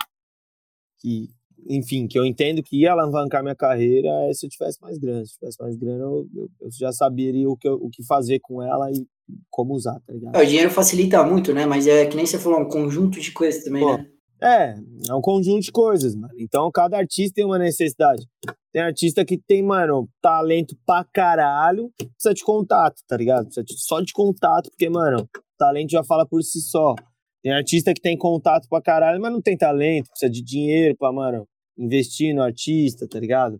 que, 1.00 1.30
enfim, 1.70 2.08
que 2.08 2.18
eu 2.18 2.26
entendo 2.26 2.62
que 2.64 2.82
ia 2.82 2.92
alavancar 2.92 3.42
minha 3.42 3.56
carreira 3.56 4.10
é 4.30 4.34
se 4.34 4.46
eu 4.46 4.50
tivesse 4.50 4.82
mais 4.82 4.98
grana. 4.98 5.26
Se 5.26 5.34
eu 5.34 5.40
tivesse 5.40 5.62
mais 5.62 5.76
grana, 5.76 6.04
eu, 6.04 6.28
eu, 6.36 6.50
eu 6.62 6.70
já 6.72 6.92
saberia 6.92 7.50
o 7.50 7.58
que, 7.58 7.68
eu, 7.68 7.76
o 7.76 7.90
que 7.90 8.04
fazer 8.04 8.40
com 8.40 8.62
ela 8.62 8.92
e 8.92 9.06
como 9.50 9.74
usar, 9.74 10.00
tá 10.06 10.14
ligado? 10.14 10.36
É, 10.36 10.42
o 10.42 10.46
dinheiro 10.46 10.70
facilita 10.70 11.24
muito, 11.24 11.54
né? 11.54 11.66
Mas 11.66 11.88
é 11.88 12.06
que 12.06 12.16
nem 12.16 12.26
você 12.26 12.38
falou, 12.38 12.60
um 12.60 12.68
conjunto 12.68 13.20
de 13.20 13.32
coisas 13.32 13.64
também, 13.64 13.84
Pô, 13.84 13.98
né? 13.98 14.08
É, 14.42 14.76
é 15.10 15.16
um 15.16 15.22
conjunto 15.22 15.62
de 15.62 15.72
coisas, 15.72 16.16
mano. 16.16 16.34
Então 16.38 16.70
cada 16.72 16.98
artista 16.98 17.36
tem 17.36 17.46
uma 17.46 17.58
necessidade. 17.58 18.28
Tem 18.74 18.82
artista 18.82 19.24
que 19.24 19.38
tem, 19.38 19.64
mano, 19.64 20.10
talento 20.22 20.76
pra 20.86 21.06
caralho, 21.14 21.92
precisa 21.96 22.34
de 22.34 22.44
contato, 22.44 23.02
tá 23.08 23.16
ligado? 23.16 23.46
Precisa 23.46 23.64
de, 23.64 23.74
só 23.78 24.02
de 24.02 24.12
contato, 24.12 24.70
porque, 24.70 24.90
mano, 24.90 25.30
talento 25.58 25.92
já 25.92 26.04
fala 26.04 26.26
por 26.26 26.42
si 26.44 26.60
só. 26.60 26.96
Tem 27.44 27.54
artista 27.54 27.94
que 27.94 28.02
tem 28.02 28.18
contato 28.18 28.68
pra 28.68 28.82
caralho, 28.82 29.22
mas 29.22 29.32
não 29.32 29.42
tem 29.42 29.56
talento, 29.56 30.10
precisa 30.10 30.32
de 30.32 30.42
dinheiro 30.42 30.96
pra, 30.98 31.12
mano, 31.12 31.48
investir 31.78 32.34
no 32.34 32.42
artista, 32.42 33.08
tá 33.08 33.20
ligado? 33.20 33.60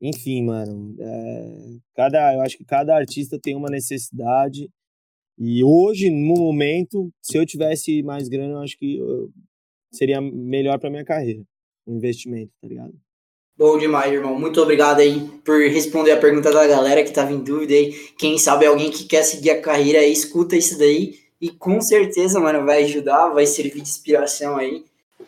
Enfim, 0.00 0.44
mano, 0.44 0.94
é, 1.00 1.76
cada, 1.94 2.34
eu 2.34 2.40
acho 2.42 2.58
que 2.58 2.64
cada 2.64 2.94
artista 2.94 3.38
tem 3.40 3.56
uma 3.56 3.70
necessidade. 3.70 4.68
E 5.38 5.64
hoje, 5.64 6.10
no 6.10 6.34
momento, 6.34 7.10
se 7.22 7.36
eu 7.36 7.46
tivesse 7.46 8.02
mais 8.02 8.28
grana, 8.28 8.54
eu 8.54 8.60
acho 8.60 8.76
que 8.78 8.98
eu, 8.98 9.30
seria 9.92 10.20
melhor 10.20 10.78
para 10.78 10.90
minha 10.90 11.04
carreira. 11.04 11.42
Um 11.86 11.96
investimento, 11.96 12.52
tá 12.60 12.68
ligado? 12.68 12.94
Bom 13.56 13.78
demais, 13.78 14.12
irmão. 14.12 14.38
Muito 14.38 14.60
obrigado 14.60 15.00
aí 15.00 15.18
por 15.42 15.58
responder 15.60 16.10
a 16.10 16.18
pergunta 16.18 16.52
da 16.52 16.66
galera 16.66 17.02
que 17.02 17.12
tava 17.12 17.32
em 17.32 17.42
dúvida 17.42 17.72
aí. 17.72 17.92
Quem 18.18 18.36
sabe 18.36 18.66
alguém 18.66 18.90
que 18.90 19.04
quer 19.04 19.22
seguir 19.22 19.50
a 19.50 19.60
carreira 19.62 20.00
aí, 20.00 20.12
escuta 20.12 20.56
isso 20.56 20.78
daí. 20.78 21.18
E 21.40 21.48
com 21.50 21.80
certeza, 21.80 22.38
mano, 22.38 22.66
vai 22.66 22.84
ajudar, 22.84 23.30
vai 23.30 23.46
servir 23.46 23.80
de 23.80 23.88
inspiração 23.88 24.56
aí. 24.56 24.84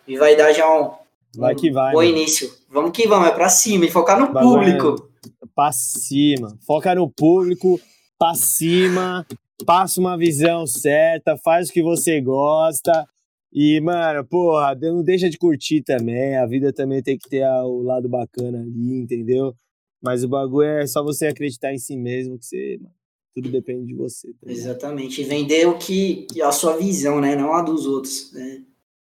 E 0.06 0.18
vai 0.18 0.36
dar 0.36 0.52
já 0.52 0.68
um, 0.68 0.90
vai 1.36 1.54
que 1.54 1.70
vai, 1.70 1.92
bom 1.92 1.98
mano. 1.98 2.10
início. 2.10 2.50
Vamos 2.70 2.92
que 2.92 3.06
vamos, 3.06 3.28
é 3.28 3.32
pra 3.32 3.48
cima 3.48 3.84
e 3.84 3.90
focar 3.90 4.18
no 4.18 4.32
vai, 4.32 4.42
público. 4.42 5.08
Vai, 5.20 5.48
pra 5.54 5.72
cima. 5.72 6.58
Foca 6.66 6.94
no 6.94 7.10
público, 7.10 7.80
pra 8.18 8.34
cima. 8.34 9.26
Passa 9.66 9.98
uma 10.00 10.16
visão 10.16 10.66
certa, 10.66 11.36
faz 11.36 11.68
o 11.68 11.72
que 11.72 11.82
você 11.82 12.20
gosta 12.20 13.06
e, 13.52 13.80
mano, 13.80 14.24
porra, 14.26 14.74
não 14.74 15.02
deixa 15.02 15.28
de 15.30 15.38
curtir 15.38 15.82
também. 15.82 16.36
A 16.36 16.46
vida 16.46 16.72
também 16.72 17.02
tem 17.02 17.16
que 17.16 17.28
ter 17.28 17.44
o 17.44 17.82
lado 17.82 18.08
bacana 18.08 18.60
ali, 18.60 18.98
entendeu? 18.98 19.54
Mas 20.00 20.22
o 20.22 20.28
bagulho 20.28 20.68
é 20.68 20.86
só 20.86 21.02
você 21.02 21.26
acreditar 21.26 21.72
em 21.72 21.78
si 21.78 21.96
mesmo, 21.96 22.38
que 22.38 22.46
você, 22.46 22.78
mano, 22.80 22.94
tudo 23.34 23.50
depende 23.50 23.86
de 23.86 23.94
você. 23.94 24.32
Tá 24.34 24.50
Exatamente. 24.50 25.22
E 25.22 25.24
vender 25.24 25.66
o 25.66 25.78
que, 25.78 26.26
a 26.42 26.52
sua 26.52 26.76
visão, 26.76 27.20
né? 27.20 27.34
Não 27.34 27.52
a 27.52 27.62
dos 27.62 27.86
outros. 27.86 28.32
Né? 28.32 28.62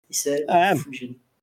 Isso 0.10 0.30
é, 0.30 0.46
é 0.48 0.76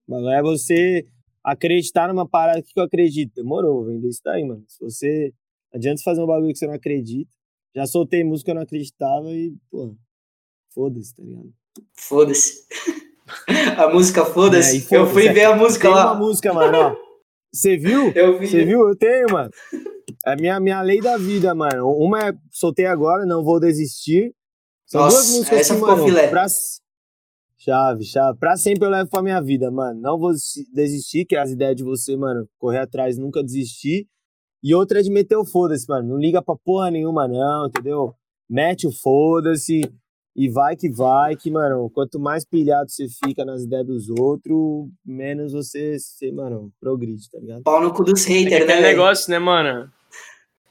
Mas 0.09 0.25
é 0.27 0.43
você 0.43 1.07
acreditar 1.43 2.09
numa 2.09 2.29
parada 2.29 2.63
que 2.63 2.73
eu 2.79 2.85
acredito. 2.85 3.35
Demorou, 3.35 3.85
vender 3.85 4.09
isso 4.09 4.21
daí, 4.25 4.45
mano. 4.45 4.65
Se 4.69 4.79
você. 4.81 5.33
Adianta 5.73 6.03
fazer 6.03 6.23
um 6.23 6.27
bagulho 6.27 6.53
que 6.53 6.59
você 6.59 6.67
não 6.67 6.75
acredita. 6.75 7.31
Já 7.75 7.87
soltei 7.87 8.25
música 8.25 8.47
que 8.47 8.51
eu 8.53 8.55
não 8.55 8.63
acreditava 8.63 9.29
e, 9.31 9.55
pô, 9.71 9.95
foda-se, 10.73 11.15
tá 11.15 11.23
ligado? 11.23 11.53
Foda-se. 11.95 12.65
A 13.77 13.91
música 13.93 14.25
Foda-se. 14.25 14.79
É, 14.79 14.81
foda 14.81 14.97
eu 14.97 15.07
fui 15.09 15.29
ver 15.31 15.45
a 15.47 15.57
música 15.57 15.89
Tem 15.89 15.97
lá. 15.97 16.13
uma 16.13 16.21
música, 16.21 16.55
mano, 16.55 16.79
ó. 16.79 16.97
Você 17.53 17.77
viu? 17.77 18.13
Eu 18.15 18.39
vi. 18.39 18.47
Você 18.47 18.65
viu? 18.65 18.89
Eu 18.89 18.97
tenho, 18.97 19.27
mano. 19.31 19.51
É 20.25 20.37
minha, 20.37 20.61
minha 20.61 20.81
lei 20.81 21.01
da 21.01 21.17
vida, 21.19 21.55
mano. 21.55 21.91
Uma 21.91 22.29
é 22.29 22.33
soltei 22.51 22.87
agora, 22.87 23.27
não 23.27 23.43
vou 23.45 23.59
desistir. 23.59 24.33
São 24.87 25.01
Nossa, 25.03 25.17
duas 25.17 25.31
músicas 25.31 25.61
essa 25.61 25.75
que, 25.75 25.81
mano, 25.81 26.05
filé. 26.05 26.29
pra... 26.29 26.47
Chave, 27.67 28.05
chave. 28.05 28.39
Pra 28.39 28.57
sempre 28.57 28.87
eu 28.87 28.91
levo 28.91 29.11
pra 29.11 29.21
minha 29.21 29.43
vida, 29.43 29.73
mano. 29.73 30.01
Não 30.01 30.17
vou 30.17 30.31
desistir, 30.73 31.25
que 31.25 31.35
é 31.35 31.41
as 31.41 31.51
ideias 31.51 31.75
de 31.75 31.83
você, 31.83 32.17
mano, 32.17 32.49
correr 32.59 32.79
atrás, 32.79 33.19
nunca 33.19 33.43
desistir. 33.43 34.07
E 34.63 34.73
outra 34.73 35.01
é 35.01 35.03
de 35.03 35.11
meter 35.11 35.37
o 35.37 35.45
foda-se, 35.45 35.85
mano. 35.89 36.11
Não 36.11 36.17
liga 36.17 36.41
pra 36.41 36.55
porra 36.55 36.93
nenhuma, 36.93 37.27
não, 37.27 37.67
entendeu? 37.67 38.15
Mete 38.49 38.87
o 38.87 38.93
foda-se. 38.93 39.81
E 40.37 40.49
vai 40.49 40.77
que 40.77 40.89
vai, 40.89 41.35
que, 41.35 41.51
mano, 41.51 41.91
quanto 41.91 42.21
mais 42.21 42.45
pilhado 42.45 42.89
você 42.89 43.07
fica 43.09 43.45
nas 43.45 43.63
ideias 43.63 43.87
dos 43.87 44.11
outros, 44.11 44.87
menos 45.05 45.53
você, 45.53 45.99
você 45.99 46.31
mano, 46.31 46.71
progride, 46.79 47.29
tá 47.31 47.39
ligado? 47.41 47.63
Pau 47.63 47.83
no 47.83 47.93
cu 47.93 48.05
dos 48.05 48.27
haters, 48.27 48.65
é 48.65 48.67
né? 48.67 48.81
negócio, 48.81 49.31
né, 49.31 49.39
mano? 49.39 49.91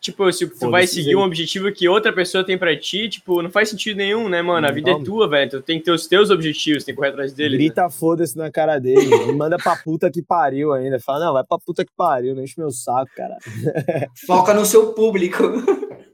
Tipo, 0.06 0.32
se 0.32 0.46
tu 0.46 0.70
vai 0.70 0.86
seguir 0.86 1.16
um 1.16 1.24
objetivo 1.24 1.72
que 1.72 1.90
outra 1.90 2.14
pessoa 2.14 2.44
tem 2.44 2.60
pra 2.60 2.78
ti, 2.78 3.10
tipo, 3.10 3.42
não 3.42 3.50
faz 3.50 3.70
sentido 3.70 3.98
nenhum, 3.98 4.30
né, 4.30 4.40
mano? 4.40 4.68
A 4.68 4.72
vida 4.72 4.92
é 4.92 5.04
tua, 5.04 5.28
velho. 5.28 5.50
Tu 5.50 5.62
tem 5.64 5.80
que 5.80 5.86
ter 5.86 5.92
os 5.92 6.06
teus 6.06 6.30
objetivos, 6.30 6.84
tem 6.84 6.94
que 6.94 6.98
correr 6.98 7.10
atrás 7.10 7.34
deles. 7.34 7.58
Grita 7.58 7.86
né? 7.86 7.90
foda-se 7.90 8.38
na 8.38 8.52
cara 8.52 8.78
dele, 8.78 9.10
e 9.28 9.32
manda 9.32 9.58
pra 9.58 9.76
puta 9.76 10.12
que 10.12 10.22
pariu 10.22 10.74
ainda. 10.74 11.00
Fala, 11.00 11.26
não, 11.26 11.34
vai 11.34 11.44
pra 11.44 11.58
puta 11.58 11.84
que 11.84 11.92
pariu, 11.98 12.36
não 12.36 12.44
enche 12.44 12.54
meu 12.56 12.70
saco, 12.70 13.10
cara. 13.18 13.36
Foca 14.28 14.54
no 14.54 14.64
seu 14.64 14.94
público. 14.94 15.42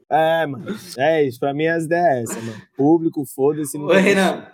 É, 0.08 0.46
mano. 0.46 0.74
É 0.96 1.22
isso. 1.24 1.38
Pra 1.38 1.52
mim 1.52 1.66
as 1.66 1.84
ideias 1.84 2.06
é 2.06 2.22
essa, 2.22 2.40
mano. 2.40 2.62
Público, 2.74 3.26
foda-se. 3.26 3.76
Ô, 3.76 3.88
Renan. 3.88 4.46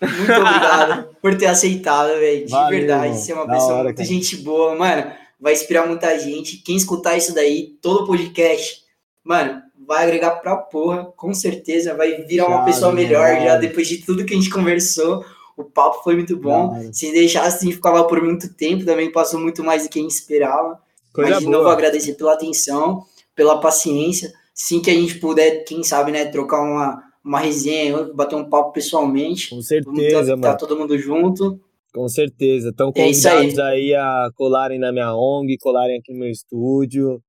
Muito 0.00 0.32
obrigado 0.32 1.08
por 1.20 1.36
ter 1.36 1.46
aceitado, 1.46 2.08
velho. 2.18 2.46
De 2.46 2.50
Valeu, 2.50 2.78
verdade. 2.78 3.18
Você 3.18 3.32
é 3.32 3.34
uma 3.34 3.46
pessoa 3.46 3.74
hora, 3.74 3.84
muito 3.84 3.96
cara. 3.98 4.08
gente 4.08 4.36
boa, 4.38 4.74
mano. 4.76 5.12
Vai 5.44 5.52
inspirar 5.52 5.86
muita 5.86 6.18
gente. 6.18 6.56
Quem 6.56 6.74
escutar 6.74 7.18
isso 7.18 7.34
daí, 7.34 7.76
todo 7.82 8.04
o 8.04 8.06
podcast, 8.06 8.82
mano, 9.22 9.60
vai 9.86 10.04
agregar 10.04 10.30
pra 10.36 10.56
porra, 10.56 11.04
com 11.16 11.34
certeza. 11.34 11.94
Vai 11.94 12.22
virar 12.22 12.48
uma 12.48 12.64
pessoa 12.64 12.90
melhor 12.90 13.38
já 13.42 13.56
depois 13.58 13.86
de 13.86 13.98
tudo 13.98 14.24
que 14.24 14.32
a 14.32 14.36
gente 14.38 14.48
conversou. 14.48 15.22
O 15.54 15.62
papo 15.62 16.02
foi 16.02 16.14
muito 16.14 16.34
bom. 16.34 16.90
Se 16.90 17.12
deixasse, 17.12 17.58
a 17.58 17.60
gente 17.60 17.76
ficava 17.76 18.04
por 18.04 18.22
muito 18.22 18.54
tempo. 18.54 18.86
Também 18.86 19.12
passou 19.12 19.38
muito 19.38 19.62
mais 19.62 19.82
do 19.82 19.90
que 19.90 19.98
a 19.98 20.02
gente 20.02 20.12
esperava. 20.12 20.80
Coisa 21.12 21.32
Mas, 21.32 21.40
de 21.40 21.44
boa. 21.44 21.58
novo, 21.58 21.68
agradecer 21.68 22.14
pela 22.14 22.32
atenção 22.32 23.04
pela 23.34 23.60
paciência. 23.60 24.32
Sim 24.54 24.80
que 24.80 24.88
a 24.88 24.94
gente 24.94 25.18
puder, 25.18 25.64
quem 25.64 25.82
sabe, 25.82 26.10
né, 26.10 26.24
trocar 26.24 26.62
uma, 26.62 27.02
uma 27.22 27.40
resenha, 27.40 28.04
bater 28.14 28.36
um 28.36 28.48
papo 28.48 28.72
pessoalmente. 28.72 29.50
Com 29.50 29.60
certeza, 29.60 30.20
tá, 30.20 30.36
mano. 30.36 30.42
Tá 30.42 30.54
todo 30.54 30.78
mundo 30.78 30.96
junto. 30.96 31.60
Com 31.94 32.08
certeza. 32.08 32.70
Estão 32.70 32.90
é 32.90 32.92
convidados 32.92 33.58
é 33.58 33.62
aí. 33.62 33.94
aí. 33.94 33.94
a 33.94 34.30
colarem 34.34 34.78
na 34.78 34.92
minha 34.92 35.14
ONG, 35.14 35.56
colarem 35.58 35.98
aqui 35.98 36.12
no 36.12 36.18
meu 36.18 36.30
estúdio. 36.30 37.20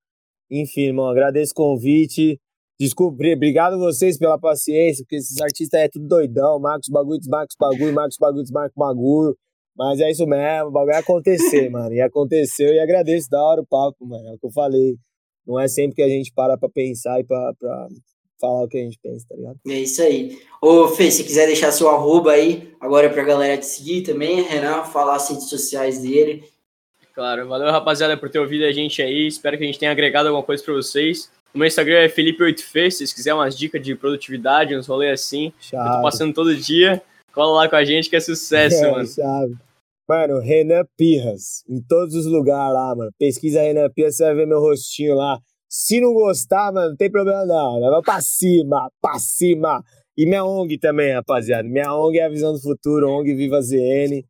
Enfim, 0.49 0.87
irmão, 0.87 1.07
agradeço 1.07 1.51
o 1.51 1.55
convite. 1.55 2.39
Desculpe, 2.79 3.33
obrigado 3.33 3.77
vocês 3.77 4.17
pela 4.17 4.37
paciência, 4.37 5.03
porque 5.03 5.15
esses 5.15 5.39
artistas 5.39 5.79
é 5.79 5.87
tudo 5.87 6.07
doidão. 6.07 6.59
Marcos 6.59 6.89
Bagulho, 6.89 7.21
Marcos 7.29 7.55
Bagulho, 7.57 7.93
Marcos 7.93 8.17
Bagulho, 8.19 8.45
Marcos 8.51 8.75
Bagulho. 8.75 9.37
Mas 9.77 9.99
é 9.99 10.09
isso 10.09 10.25
mesmo, 10.25 10.69
o 10.69 10.71
bagulho 10.71 10.93
ia 10.93 10.99
acontecer, 10.99 11.69
mano. 11.71 11.93
E 11.93 12.01
aconteceu 12.01 12.73
e 12.73 12.79
agradeço 12.79 13.29
da 13.29 13.41
hora 13.41 13.61
o 13.61 13.65
papo, 13.65 14.05
mano. 14.05 14.27
É 14.27 14.33
o 14.33 14.39
que 14.39 14.45
eu 14.47 14.51
falei 14.51 14.95
não 15.45 15.59
é 15.59 15.67
sempre 15.67 15.95
que 15.95 16.01
a 16.01 16.09
gente 16.09 16.31
para 16.33 16.57
pra 16.57 16.69
pensar 16.69 17.19
e 17.19 17.23
pra, 17.23 17.53
pra 17.59 17.87
falar 18.39 18.63
o 18.63 18.67
que 18.67 18.77
a 18.77 18.81
gente 18.81 18.99
pensa, 19.01 19.25
tá 19.29 19.35
ligado? 19.35 19.59
É 19.67 19.79
isso 19.79 20.01
aí. 20.01 20.39
Ô, 20.61 20.87
Fê, 20.87 21.09
se 21.11 21.23
quiser 21.23 21.47
deixar 21.47 21.71
seu 21.71 21.89
arroba 21.89 22.31
aí, 22.31 22.73
agora 22.79 23.07
é 23.07 23.09
pra 23.09 23.23
galera 23.23 23.57
te 23.57 23.65
seguir 23.65 24.01
também, 24.03 24.41
Renan, 24.41 24.83
falar 24.83 25.15
as 25.15 25.29
redes 25.29 25.49
sociais 25.49 26.01
dele. 26.01 26.43
Claro, 27.13 27.47
valeu 27.47 27.71
rapaziada 27.71 28.17
por 28.17 28.29
ter 28.29 28.39
ouvido 28.39 28.65
a 28.65 28.71
gente 28.71 29.01
aí, 29.01 29.27
espero 29.27 29.57
que 29.57 29.63
a 29.63 29.67
gente 29.67 29.79
tenha 29.79 29.91
agregado 29.91 30.27
alguma 30.27 30.43
coisa 30.43 30.63
pra 30.63 30.73
vocês. 30.73 31.31
O 31.53 31.57
meu 31.57 31.67
Instagram 31.67 31.99
é 31.99 32.09
Felipe8Fê, 32.09 32.91
se 32.91 32.97
vocês 32.97 33.13
quiserem 33.13 33.39
umas 33.39 33.57
dicas 33.57 33.81
de 33.81 33.95
produtividade, 33.95 34.75
uns 34.75 34.87
rolês 34.87 35.21
assim, 35.21 35.53
Chave. 35.59 35.87
eu 35.87 35.95
tô 35.95 36.01
passando 36.01 36.33
todo 36.33 36.53
dia, 36.53 37.01
cola 37.31 37.63
lá 37.63 37.69
com 37.69 37.77
a 37.77 37.85
gente 37.85 38.09
que 38.09 38.15
é 38.17 38.19
sucesso, 38.19 38.75
é, 38.83 38.91
mano. 38.91 39.07
Chave. 39.07 39.55
Mano, 40.07 40.39
Renan 40.39 40.83
Pirras. 40.97 41.63
Em 41.67 41.81
todos 41.81 42.13
os 42.13 42.25
lugares 42.27 42.73
lá, 42.73 42.93
mano. 42.93 43.11
Pesquisa 43.17 43.61
Renan 43.61 43.89
Pirras, 43.89 44.17
você 44.17 44.23
vai 44.25 44.35
ver 44.35 44.45
meu 44.45 44.59
rostinho 44.59 45.15
lá. 45.15 45.39
Se 45.77 45.99
não 45.99 46.13
gostar, 46.13 46.71
mano, 46.71 46.91
não 46.91 46.95
tem 46.95 47.11
problema 47.11 47.45
não. 47.45 47.81
Vai 47.81 48.01
pra 48.01 48.21
cima, 48.21 48.89
pra 49.01 49.19
cima. 49.19 49.83
E 50.17 50.25
minha 50.25 50.45
ONG 50.45 50.77
também, 50.77 51.13
rapaziada. 51.13 51.67
Minha 51.67 51.93
ONG 51.93 52.17
é 52.17 52.23
a 52.23 52.29
visão 52.29 52.53
do 52.53 52.61
futuro, 52.61 53.09
ONG 53.09 53.35
Viva 53.35 53.61
ZN. 53.61 54.23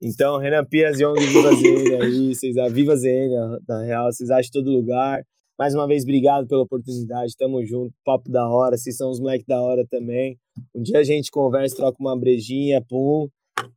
Então, 0.00 0.38
Renan 0.38 0.64
Pias 0.64 1.00
e 1.00 1.04
ONG 1.04 1.26
Viva 1.26 1.52
ZN 1.56 2.02
aí. 2.02 2.28
Vocês, 2.32 2.56
a 2.56 2.68
Viva 2.68 2.94
ZN, 2.94 3.58
na 3.68 3.82
real, 3.82 4.12
vocês 4.12 4.30
acham 4.30 4.52
todo 4.52 4.70
lugar. 4.70 5.24
Mais 5.58 5.74
uma 5.74 5.88
vez, 5.88 6.04
obrigado 6.04 6.46
pela 6.46 6.62
oportunidade. 6.62 7.34
Tamo 7.36 7.66
junto. 7.66 7.92
Papo 8.04 8.30
da 8.30 8.48
hora. 8.48 8.76
Vocês 8.76 8.96
são 8.96 9.10
os 9.10 9.18
moleques 9.18 9.46
da 9.46 9.60
hora 9.60 9.84
também. 9.90 10.38
Um 10.72 10.82
dia 10.82 11.00
a 11.00 11.04
gente 11.04 11.32
conversa, 11.32 11.74
troca 11.74 11.96
uma 11.98 12.16
brejinha, 12.16 12.80
pum. 12.88 13.28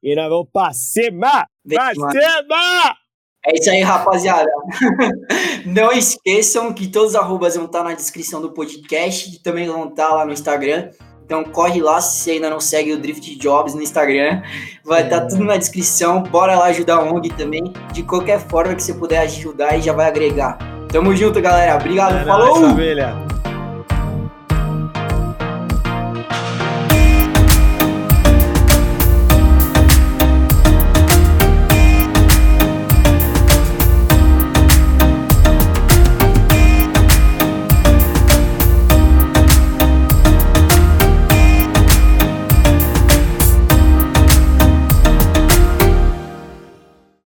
E 0.03 0.15
nós 0.15 0.30
vamos 0.30 0.47
pra 0.53 0.72
cima! 0.73 1.47
Pra 1.68 1.91
cima! 1.95 3.05
É 3.48 3.60
isso 3.60 3.70
aí, 3.70 3.82
rapaziada. 3.82 4.50
Não 5.66 5.92
esqueçam 5.92 6.74
que 6.74 6.88
todos 6.88 7.10
os 7.10 7.16
arrobas 7.16 7.56
vão 7.56 7.66
estar 7.66 7.84
na 7.84 7.94
descrição 7.94 8.42
do 8.42 8.52
podcast 8.52 9.36
e 9.36 9.40
também 9.40 9.68
vão 9.68 9.88
estar 9.88 10.10
lá 10.10 10.26
no 10.26 10.34
Instagram. 10.34 10.90
Então 11.26 11.44
corre 11.44 11.82
lá 11.82 12.00
se 12.00 12.24
você 12.24 12.32
ainda 12.32 12.52
não 12.52 12.60
segue 12.60 12.94
o 12.94 13.00
Drift 13.00 13.36
Jobs 13.38 13.74
no 13.74 13.82
Instagram. 13.82 14.44
Vai 14.84 15.04
estar 15.04 15.22
tá 15.22 15.28
tudo 15.28 15.44
na 15.44 15.58
descrição. 15.58 16.22
Bora 16.22 16.56
lá 16.56 16.66
ajudar 16.66 16.98
a 16.98 17.04
ONG 17.04 17.30
também. 17.30 17.74
De 17.92 18.04
qualquer 18.04 18.40
forma 18.40 18.76
que 18.76 18.84
você 18.84 18.94
puder 18.94 19.20
ajudar 19.20 19.76
e 19.76 19.82
já 19.82 19.92
vai 19.92 20.08
agregar. 20.08 20.60
Tamo 20.90 21.16
junto, 21.16 21.42
galera. 21.42 21.76
Obrigado. 21.76 22.18
É 22.18 22.26
Falou! 22.26 22.60
Nóis. 22.60 23.35